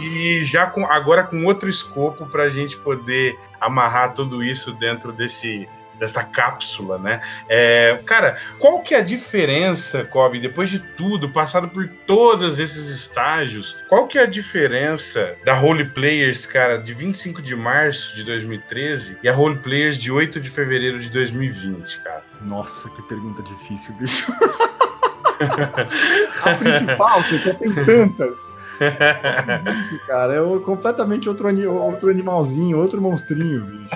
e 0.00 0.42
já 0.42 0.66
com, 0.66 0.84
agora 0.86 1.22
com 1.22 1.44
outro 1.44 1.68
escopo 1.68 2.26
para 2.26 2.44
a 2.44 2.50
gente 2.50 2.76
poder 2.78 3.38
amarrar 3.60 4.12
tudo 4.12 4.42
isso 4.42 4.72
dentro 4.72 5.12
desse 5.12 5.68
dessa 5.98 6.22
cápsula, 6.22 6.98
né? 6.98 7.20
É, 7.48 7.98
cara, 8.04 8.38
qual 8.58 8.80
que 8.80 8.94
é 8.94 8.98
a 8.98 9.02
diferença, 9.02 10.04
Kobe, 10.04 10.40
depois 10.40 10.70
de 10.70 10.78
tudo, 10.78 11.28
passado 11.28 11.68
por 11.68 11.88
todos 12.06 12.58
esses 12.58 12.86
estágios, 12.86 13.76
qual 13.88 14.06
que 14.06 14.18
é 14.18 14.22
a 14.22 14.26
diferença 14.26 15.36
da 15.44 15.54
Role 15.54 15.84
Players, 15.84 16.46
cara, 16.46 16.78
de 16.78 16.94
25 16.94 17.42
de 17.42 17.54
março 17.54 18.14
de 18.14 18.24
2013 18.24 19.18
e 19.22 19.28
a 19.28 19.32
Role 19.32 19.58
Players 19.58 19.96
de 19.96 20.10
8 20.10 20.40
de 20.40 20.50
fevereiro 20.50 20.98
de 20.98 21.10
2020, 21.10 22.00
cara? 22.00 22.24
Nossa, 22.42 22.88
que 22.90 23.02
pergunta 23.02 23.42
difícil, 23.42 23.94
bicho. 23.94 24.32
a 26.42 26.54
principal, 26.54 27.22
você 27.22 27.38
quer 27.38 27.56
tem 27.58 27.72
tantas. 27.72 28.57
Cara, 30.06 30.34
é 30.34 30.58
completamente 30.60 31.28
outro, 31.28 31.48
outro 31.70 32.10
animalzinho, 32.10 32.78
outro 32.78 33.00
monstrinho, 33.00 33.64
bicho. 33.64 33.90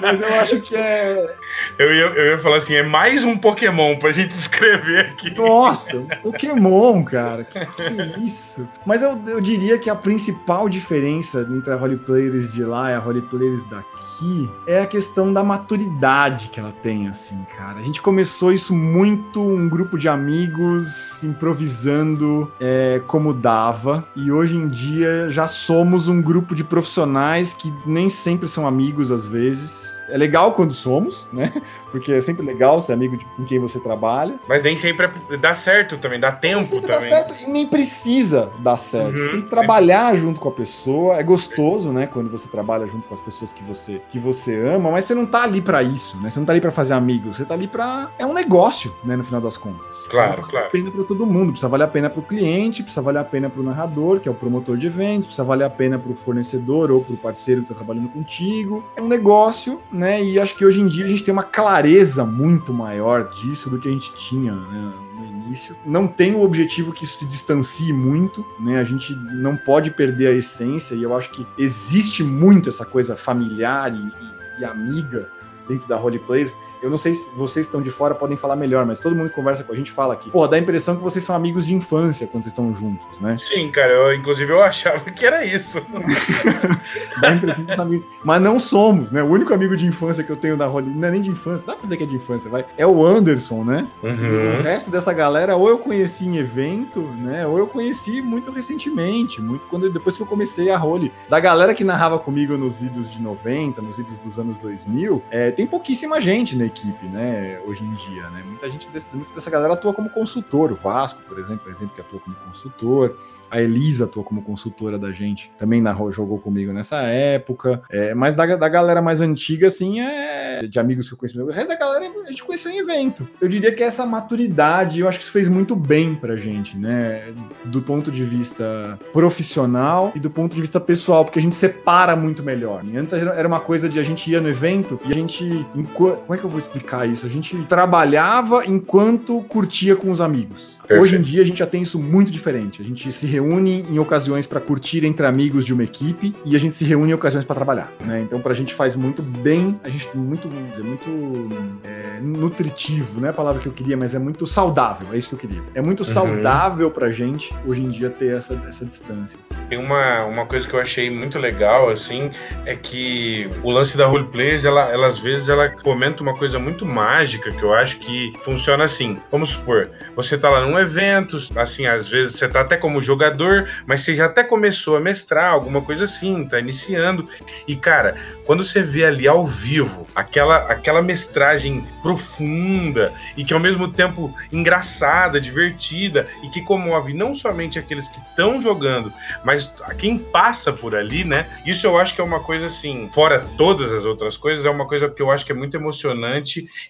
Mas 0.00 0.20
eu 0.20 0.34
acho 0.40 0.60
que 0.60 0.76
é. 0.76 1.34
Eu 1.78 1.94
ia, 1.94 2.02
eu 2.02 2.26
ia 2.32 2.38
falar 2.38 2.56
assim: 2.56 2.74
é 2.74 2.82
mais 2.82 3.24
um 3.24 3.36
Pokémon 3.36 3.96
pra 3.96 4.12
gente 4.12 4.32
escrever 4.36 5.06
aqui. 5.06 5.30
Nossa, 5.34 6.06
Pokémon, 6.22 7.02
cara. 7.04 7.44
Que, 7.44 7.64
que 7.66 8.20
isso? 8.20 8.68
Mas 8.84 9.02
eu, 9.02 9.20
eu 9.26 9.40
diria 9.40 9.78
que 9.78 9.90
a 9.90 9.94
principal 9.94 10.68
diferença 10.68 11.46
entre 11.50 11.72
a 11.72 11.76
roleplayers 11.76 12.52
de 12.52 12.64
lá 12.64 12.90
e 12.90 12.94
a 12.94 12.98
roleplayers 12.98 13.64
daqui 13.64 13.94
aqui 14.14 14.48
é 14.66 14.80
a 14.80 14.86
questão 14.86 15.32
da 15.32 15.42
maturidade 15.42 16.48
que 16.48 16.60
ela 16.60 16.72
tem, 16.72 17.08
assim, 17.08 17.44
cara. 17.56 17.78
A 17.78 17.82
gente 17.82 18.00
começou 18.00 18.52
isso 18.52 18.74
muito, 18.74 19.40
um 19.40 19.68
grupo 19.68 19.98
de 19.98 20.08
amigos 20.08 21.22
improvisando 21.22 22.50
é, 22.60 23.02
como 23.06 23.34
dava, 23.34 24.06
e 24.14 24.30
hoje 24.30 24.56
em 24.56 24.68
dia 24.68 25.28
já 25.30 25.48
somos 25.48 26.08
um 26.08 26.22
grupo 26.22 26.54
de 26.54 26.62
profissionais 26.64 27.52
que 27.52 27.72
nem 27.84 28.08
sempre 28.08 28.48
são 28.48 28.66
amigos 28.66 29.10
às 29.10 29.26
vezes 29.26 29.93
é 30.08 30.16
legal 30.16 30.52
quando 30.52 30.72
somos, 30.72 31.26
né? 31.32 31.52
Porque 31.90 32.12
é 32.12 32.20
sempre 32.20 32.44
legal 32.44 32.80
ser 32.80 32.92
amigo 32.92 33.16
de, 33.16 33.24
com 33.24 33.44
quem 33.44 33.58
você 33.58 33.78
trabalha. 33.78 34.34
Mas 34.48 34.62
nem 34.62 34.76
sempre 34.76 35.08
dá 35.40 35.54
certo 35.54 35.96
também, 35.96 36.18
dá 36.18 36.32
tempo 36.32 36.56
nem 36.56 36.64
sempre 36.64 36.92
também. 36.92 37.10
Dá 37.10 37.16
certo 37.16 37.34
e 37.42 37.46
nem 37.48 37.66
precisa 37.66 38.50
dar 38.58 38.76
certo. 38.76 39.16
Uhum. 39.16 39.24
Você 39.24 39.30
tem 39.30 39.42
que 39.42 39.50
trabalhar 39.50 40.14
junto 40.16 40.40
com 40.40 40.48
a 40.48 40.52
pessoa. 40.52 41.16
É 41.16 41.22
gostoso, 41.22 41.92
né? 41.92 42.06
Quando 42.06 42.30
você 42.30 42.48
trabalha 42.48 42.86
junto 42.86 43.06
com 43.06 43.14
as 43.14 43.20
pessoas 43.20 43.52
que 43.52 43.62
você, 43.62 44.02
que 44.08 44.18
você 44.18 44.58
ama, 44.60 44.90
mas 44.90 45.04
você 45.04 45.14
não 45.14 45.26
tá 45.26 45.42
ali 45.42 45.60
para 45.60 45.82
isso, 45.82 46.20
né? 46.20 46.30
Você 46.30 46.38
não 46.40 46.46
tá 46.46 46.52
ali 46.52 46.60
para 46.60 46.72
fazer 46.72 46.94
amigos. 46.94 47.36
Você 47.36 47.44
tá 47.44 47.54
ali 47.54 47.68
para 47.68 48.10
É 48.18 48.26
um 48.26 48.32
negócio, 48.32 48.94
né? 49.04 49.16
No 49.16 49.24
final 49.24 49.40
das 49.40 49.56
contas. 49.56 50.06
Claro, 50.08 50.32
precisa 50.32 50.50
claro. 50.50 50.70
Pena 50.70 50.90
para 50.90 51.04
todo 51.04 51.26
mundo. 51.26 51.52
Precisa 51.52 51.68
valer 51.68 51.84
a 51.84 51.88
pena 51.88 52.10
para 52.10 52.20
o 52.20 52.22
cliente, 52.22 52.82
precisa 52.82 53.02
valer 53.02 53.20
a 53.20 53.24
pena 53.24 53.48
para 53.48 53.60
o 53.60 53.64
narrador, 53.64 54.20
que 54.20 54.28
é 54.28 54.32
o 54.32 54.34
promotor 54.34 54.76
de 54.76 54.86
eventos, 54.86 55.26
precisa 55.26 55.44
valer 55.44 55.64
a 55.64 55.70
pena 55.70 55.98
para 55.98 56.10
o 56.10 56.14
fornecedor 56.14 56.90
ou 56.90 57.02
para 57.02 57.14
o 57.14 57.16
parceiro 57.16 57.62
que 57.62 57.68
tá 57.68 57.74
trabalhando 57.74 58.08
contigo. 58.08 58.84
É 58.96 59.02
um 59.02 59.08
negócio, 59.08 59.80
né? 59.94 60.22
E 60.22 60.40
acho 60.40 60.56
que 60.56 60.64
hoje 60.66 60.80
em 60.80 60.88
dia 60.88 61.04
a 61.04 61.08
gente 61.08 61.22
tem 61.22 61.32
uma 61.32 61.44
clareza 61.44 62.24
muito 62.24 62.72
maior 62.72 63.30
disso 63.30 63.70
do 63.70 63.78
que 63.78 63.88
a 63.88 63.90
gente 63.92 64.12
tinha 64.14 64.52
né, 64.52 64.92
no 65.16 65.24
início. 65.24 65.76
Não 65.86 66.08
tem 66.08 66.34
o 66.34 66.42
objetivo 66.42 66.92
que 66.92 67.04
isso 67.04 67.18
se 67.18 67.26
distancie 67.26 67.92
muito, 67.92 68.44
né? 68.58 68.80
A 68.80 68.84
gente 68.84 69.14
não 69.14 69.56
pode 69.56 69.92
perder 69.92 70.28
a 70.28 70.32
essência, 70.32 70.96
e 70.96 71.02
eu 71.02 71.16
acho 71.16 71.30
que 71.30 71.46
existe 71.56 72.24
muito 72.24 72.68
essa 72.68 72.84
coisa 72.84 73.16
familiar 73.16 73.94
e, 73.94 73.98
e, 73.98 74.60
e 74.62 74.64
amiga 74.64 75.28
dentro 75.68 75.86
da 75.88 75.96
Roleplayers. 75.96 76.56
Eu 76.84 76.90
não 76.90 76.98
sei 76.98 77.14
se 77.14 77.30
vocês 77.34 77.64
estão 77.64 77.80
de 77.80 77.90
fora, 77.90 78.14
podem 78.14 78.36
falar 78.36 78.56
melhor, 78.56 78.84
mas 78.84 79.00
todo 79.00 79.16
mundo 79.16 79.30
que 79.30 79.34
conversa 79.34 79.64
com 79.64 79.72
a 79.72 79.74
gente 79.74 79.90
fala 79.90 80.12
aqui. 80.12 80.30
Pô, 80.30 80.46
dá 80.46 80.56
a 80.56 80.58
impressão 80.58 80.94
que 80.94 81.02
vocês 81.02 81.24
são 81.24 81.34
amigos 81.34 81.66
de 81.66 81.74
infância 81.74 82.26
quando 82.26 82.42
vocês 82.42 82.52
estão 82.52 82.76
juntos, 82.76 83.20
né? 83.20 83.38
Sim, 83.40 83.70
cara, 83.70 83.90
eu, 83.90 84.14
inclusive 84.14 84.52
eu 84.52 84.62
achava 84.62 84.98
que 85.10 85.24
era 85.24 85.46
isso. 85.46 85.80
dá 87.22 87.28
a 87.28 87.32
impressão 87.32 87.64
que 87.64 87.72
amigos. 87.72 88.06
Mas 88.22 88.42
não 88.42 88.58
somos, 88.58 89.10
né? 89.10 89.22
O 89.22 89.28
único 89.28 89.54
amigo 89.54 89.74
de 89.78 89.86
infância 89.86 90.22
que 90.22 90.30
eu 90.30 90.36
tenho 90.36 90.58
da 90.58 90.66
Rolling, 90.66 90.90
não 90.90 91.08
é 91.08 91.12
nem 91.12 91.22
de 91.22 91.30
infância, 91.30 91.66
dá 91.66 91.72
pra 91.72 91.84
dizer 91.84 91.96
que 91.96 92.02
é 92.02 92.06
de 92.06 92.16
infância, 92.16 92.50
vai. 92.50 92.66
É 92.76 92.86
o 92.86 93.02
Anderson, 93.02 93.64
né? 93.64 93.86
Uhum. 94.02 94.58
O 94.58 94.62
resto 94.62 94.90
dessa 94.90 95.14
galera, 95.14 95.56
ou 95.56 95.70
eu 95.70 95.78
conheci 95.78 96.26
em 96.26 96.36
evento, 96.36 97.00
né? 97.00 97.46
Ou 97.46 97.56
eu 97.56 97.66
conheci 97.66 98.20
muito 98.20 98.50
recentemente, 98.50 99.40
muito 99.40 99.66
quando 99.68 99.88
depois 99.88 100.18
que 100.18 100.22
eu 100.22 100.26
comecei 100.26 100.70
a 100.70 100.76
Role. 100.76 101.10
Da 101.30 101.40
galera 101.40 101.72
que 101.72 101.82
narrava 101.82 102.18
comigo 102.18 102.58
nos 102.58 102.82
idos 102.82 103.10
de 103.10 103.22
90, 103.22 103.80
nos 103.80 103.98
idos 103.98 104.18
dos 104.18 104.38
anos 104.38 104.58
2000, 104.58 105.22
é, 105.30 105.50
tem 105.50 105.66
pouquíssima 105.66 106.20
gente, 106.20 106.54
né? 106.54 106.73
Equipe, 106.74 107.06
né, 107.06 107.60
hoje 107.66 107.84
em 107.84 107.94
dia, 107.94 108.28
né? 108.30 108.42
Muita 108.44 108.68
gente 108.68 108.88
desse, 108.88 109.08
dessa 109.34 109.50
galera 109.50 109.74
atua 109.74 109.94
como 109.94 110.10
consultor, 110.10 110.72
o 110.72 110.74
Vasco, 110.74 111.22
por 111.22 111.38
exemplo, 111.38 111.68
é 111.68 111.70
exemplo 111.70 111.94
que 111.94 112.00
atua 112.00 112.18
como 112.20 112.34
consultor, 112.36 113.16
a 113.50 113.60
Elisa 113.60 114.04
atua 114.04 114.24
como 114.24 114.42
consultora 114.42 114.98
da 114.98 115.12
gente, 115.12 115.50
também 115.56 115.80
narrou, 115.80 116.10
jogou 116.10 116.38
comigo 116.38 116.72
nessa 116.72 117.02
época, 117.02 117.82
é, 117.88 118.14
mas 118.14 118.34
da, 118.34 118.44
da 118.56 118.68
galera 118.68 119.00
mais 119.00 119.20
antiga, 119.20 119.68
assim, 119.68 120.00
é 120.00 120.66
de 120.66 120.78
amigos 120.80 121.08
que 121.08 121.14
eu 121.14 121.18
conheço, 121.18 121.40
o 121.40 121.50
resto 121.50 121.68
da 121.68 121.76
galera 121.76 122.04
a 122.24 122.30
gente 122.30 122.42
conheceu 122.42 122.72
em 122.72 122.78
evento. 122.78 123.28
Eu 123.40 123.48
diria 123.48 123.72
que 123.72 123.82
essa 123.82 124.04
maturidade, 124.04 125.00
eu 125.00 125.08
acho 125.08 125.18
que 125.18 125.24
isso 125.24 125.32
fez 125.32 125.48
muito 125.48 125.76
bem 125.76 126.14
pra 126.14 126.36
gente, 126.36 126.76
né, 126.76 127.32
do 127.64 127.80
ponto 127.80 128.10
de 128.10 128.24
vista 128.24 128.98
profissional 129.12 130.12
e 130.14 130.20
do 130.20 130.30
ponto 130.30 130.54
de 130.54 130.60
vista 130.60 130.80
pessoal, 130.80 131.24
porque 131.24 131.38
a 131.38 131.42
gente 131.42 131.54
separa 131.54 132.16
muito 132.16 132.42
melhor. 132.42 132.82
Antes 132.96 133.12
era 133.12 133.46
uma 133.46 133.60
coisa 133.60 133.88
de 133.88 134.00
a 134.00 134.02
gente 134.02 134.30
ia 134.30 134.40
no 134.40 134.48
evento 134.48 134.98
e 135.06 135.12
a 135.12 135.14
gente, 135.14 135.66
como 135.94 136.34
é 136.34 136.36
que 136.36 136.44
eu 136.44 136.50
vou 136.54 136.58
explicar 136.58 137.08
isso? 137.08 137.26
A 137.26 137.28
gente 137.28 137.56
trabalhava 137.64 138.64
enquanto 138.66 139.40
curtia 139.42 139.96
com 139.96 140.10
os 140.10 140.20
amigos. 140.20 140.74
Perfeito. 140.86 141.02
Hoje 141.02 141.16
em 141.16 141.22
dia 141.22 141.42
a 141.42 141.44
gente 141.44 141.58
já 141.58 141.66
tem 141.66 141.82
isso 141.82 141.98
muito 141.98 142.30
diferente. 142.30 142.82
A 142.82 142.84
gente 142.84 143.10
se 143.10 143.26
reúne 143.26 143.84
em 143.88 143.98
ocasiões 143.98 144.46
para 144.46 144.60
curtir 144.60 145.04
entre 145.04 145.26
amigos 145.26 145.64
de 145.64 145.72
uma 145.72 145.82
equipe 145.82 146.34
e 146.44 146.54
a 146.54 146.60
gente 146.60 146.74
se 146.74 146.84
reúne 146.84 147.12
em 147.12 147.14
ocasiões 147.14 147.44
para 147.44 147.54
trabalhar, 147.54 147.90
né? 148.00 148.20
Então 148.20 148.40
pra 148.40 148.52
gente 148.52 148.74
faz 148.74 148.94
muito 148.94 149.22
bem, 149.22 149.80
a 149.82 149.88
gente 149.88 150.08
muito, 150.14 150.46
dizer, 150.70 150.84
muito 150.84 151.48
é, 151.82 152.20
nutritivo, 152.20 153.18
não 153.18 153.28
é 153.28 153.30
a 153.30 153.34
palavra 153.34 153.62
que 153.62 153.66
eu 153.66 153.72
queria, 153.72 153.96
mas 153.96 154.14
é 154.14 154.18
muito 154.18 154.46
saudável, 154.46 155.08
é 155.12 155.16
isso 155.16 155.30
que 155.30 155.34
eu 155.34 155.38
queria. 155.38 155.62
É 155.74 155.80
muito 155.80 156.00
uhum. 156.00 156.06
saudável 156.06 156.90
pra 156.90 157.10
gente 157.10 157.54
hoje 157.66 157.82
em 157.82 157.88
dia 157.88 158.10
ter 158.10 158.36
essa, 158.36 158.60
essa 158.68 158.84
distância. 158.84 159.38
Assim. 159.40 159.54
Tem 159.70 159.78
uma, 159.78 160.26
uma 160.26 160.44
coisa 160.44 160.68
que 160.68 160.74
eu 160.74 160.80
achei 160.80 161.10
muito 161.10 161.38
legal, 161.38 161.88
assim, 161.88 162.30
é 162.66 162.76
que 162.76 163.48
o 163.62 163.70
lance 163.70 163.96
da 163.96 164.06
roleplays, 164.06 164.66
ela, 164.66 164.90
ela 164.90 165.06
às 165.06 165.18
vezes 165.18 165.48
ela 165.48 165.70
comenta 165.70 166.22
uma 166.22 166.34
coisa 166.34 166.43
muito 166.58 166.84
mágica 166.84 167.50
que 167.50 167.62
eu 167.62 167.72
acho 167.72 167.96
que 167.98 168.32
funciona 168.40 168.84
assim. 168.84 169.18
Vamos 169.30 169.50
supor, 169.50 169.90
você 170.14 170.36
tá 170.36 170.48
lá 170.48 170.60
num 170.60 170.78
evento, 170.78 171.36
assim, 171.56 171.86
às 171.86 172.08
vezes 172.08 172.34
você 172.34 172.48
tá 172.48 172.60
até 172.60 172.76
como 172.76 173.00
jogador, 173.00 173.68
mas 173.86 174.02
você 174.02 174.14
já 174.14 174.26
até 174.26 174.44
começou 174.44 174.96
a 174.96 175.00
mestrar, 175.00 175.52
alguma 175.52 175.80
coisa 175.80 176.04
assim, 176.04 176.46
tá 176.46 176.58
iniciando. 176.58 177.28
E, 177.66 177.76
cara, 177.76 178.16
quando 178.44 178.62
você 178.62 178.82
vê 178.82 179.04
ali 179.04 179.26
ao 179.26 179.46
vivo 179.46 180.06
aquela, 180.14 180.58
aquela 180.70 181.00
mestragem 181.02 181.84
profunda 182.02 183.12
e 183.36 183.44
que 183.44 183.54
ao 183.54 183.60
mesmo 183.60 183.88
tempo 183.88 184.34
engraçada, 184.52 185.40
divertida 185.40 186.28
e 186.42 186.48
que 186.48 186.60
comove 186.60 187.14
não 187.14 187.32
somente 187.32 187.78
aqueles 187.78 188.08
que 188.08 188.18
estão 188.18 188.60
jogando, 188.60 189.12
mas 189.44 189.72
a 189.82 189.94
quem 189.94 190.18
passa 190.18 190.72
por 190.72 190.94
ali, 190.94 191.24
né? 191.24 191.46
Isso 191.64 191.86
eu 191.86 191.98
acho 191.98 192.14
que 192.14 192.20
é 192.20 192.24
uma 192.24 192.40
coisa 192.40 192.66
assim, 192.66 193.08
fora 193.12 193.40
todas 193.56 193.92
as 193.92 194.04
outras 194.04 194.36
coisas, 194.36 194.64
é 194.66 194.70
uma 194.70 194.86
coisa 194.86 195.08
que 195.08 195.22
eu 195.22 195.30
acho 195.30 195.44
que 195.44 195.52
é 195.52 195.54
muito 195.54 195.76
emocionante 195.76 196.33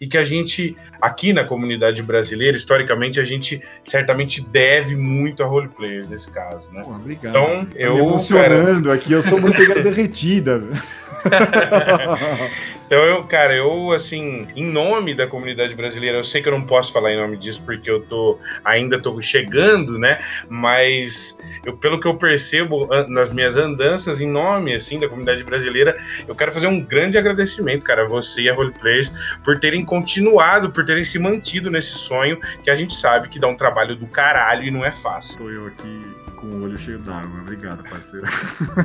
e 0.00 0.06
que 0.06 0.18
a 0.18 0.24
gente, 0.24 0.76
aqui 1.00 1.32
na 1.32 1.44
comunidade 1.44 2.02
brasileira, 2.02 2.56
historicamente, 2.56 3.20
a 3.20 3.24
gente 3.24 3.62
certamente 3.84 4.40
deve 4.40 4.96
muito 4.96 5.42
a 5.42 5.46
roleplayers 5.46 6.08
nesse 6.08 6.30
caso, 6.30 6.70
né? 6.72 6.82
Pô, 6.82 6.92
obrigado. 6.92 7.30
Então, 7.30 7.66
tá 7.66 7.72
eu. 7.76 7.94
Me 7.94 8.00
emocionando 8.00 8.84
cara... 8.84 8.94
aqui, 8.94 9.12
eu 9.12 9.22
sou 9.22 9.40
manteiga 9.40 9.80
derretida. 9.82 10.62
Então, 12.86 13.02
eu, 13.04 13.24
cara, 13.24 13.54
eu, 13.54 13.92
assim, 13.92 14.46
em 14.54 14.64
nome 14.64 15.14
da 15.14 15.26
comunidade 15.26 15.74
brasileira, 15.74 16.18
eu 16.18 16.24
sei 16.24 16.42
que 16.42 16.48
eu 16.48 16.52
não 16.52 16.62
posso 16.62 16.92
falar 16.92 17.12
em 17.12 17.16
nome 17.16 17.36
disso 17.36 17.62
porque 17.64 17.90
eu 17.90 18.02
tô 18.02 18.38
ainda 18.64 19.00
tô 19.00 19.20
chegando, 19.22 19.98
né? 19.98 20.22
Mas 20.48 21.38
eu, 21.64 21.76
pelo 21.76 21.98
que 21.98 22.06
eu 22.06 22.14
percebo 22.14 22.86
nas 23.08 23.32
minhas 23.32 23.56
andanças, 23.56 24.20
em 24.20 24.28
nome, 24.28 24.74
assim, 24.74 25.00
da 25.00 25.08
comunidade 25.08 25.42
brasileira, 25.42 25.96
eu 26.28 26.34
quero 26.34 26.52
fazer 26.52 26.66
um 26.66 26.80
grande 26.80 27.16
agradecimento, 27.16 27.84
cara, 27.84 28.02
a 28.02 28.06
você 28.06 28.42
e 28.42 28.50
a 28.50 28.54
Roleplayers 28.54 29.10
por 29.42 29.58
terem 29.58 29.84
continuado, 29.84 30.70
por 30.70 30.84
terem 30.84 31.04
se 31.04 31.18
mantido 31.18 31.70
nesse 31.70 31.92
sonho 31.92 32.38
que 32.62 32.70
a 32.70 32.76
gente 32.76 32.94
sabe 32.94 33.28
que 33.28 33.38
dá 33.38 33.48
um 33.48 33.56
trabalho 33.56 33.96
do 33.96 34.06
caralho 34.06 34.64
e 34.64 34.70
não 34.70 34.84
é 34.84 34.90
fácil. 34.90 35.50
Eu 35.50 35.66
aqui 35.66 36.23
com 36.44 36.56
o 36.58 36.62
olho 36.62 36.78
cheio 36.78 36.98
d'água. 36.98 37.40
Obrigado, 37.40 37.82
parceiro. 37.84 38.26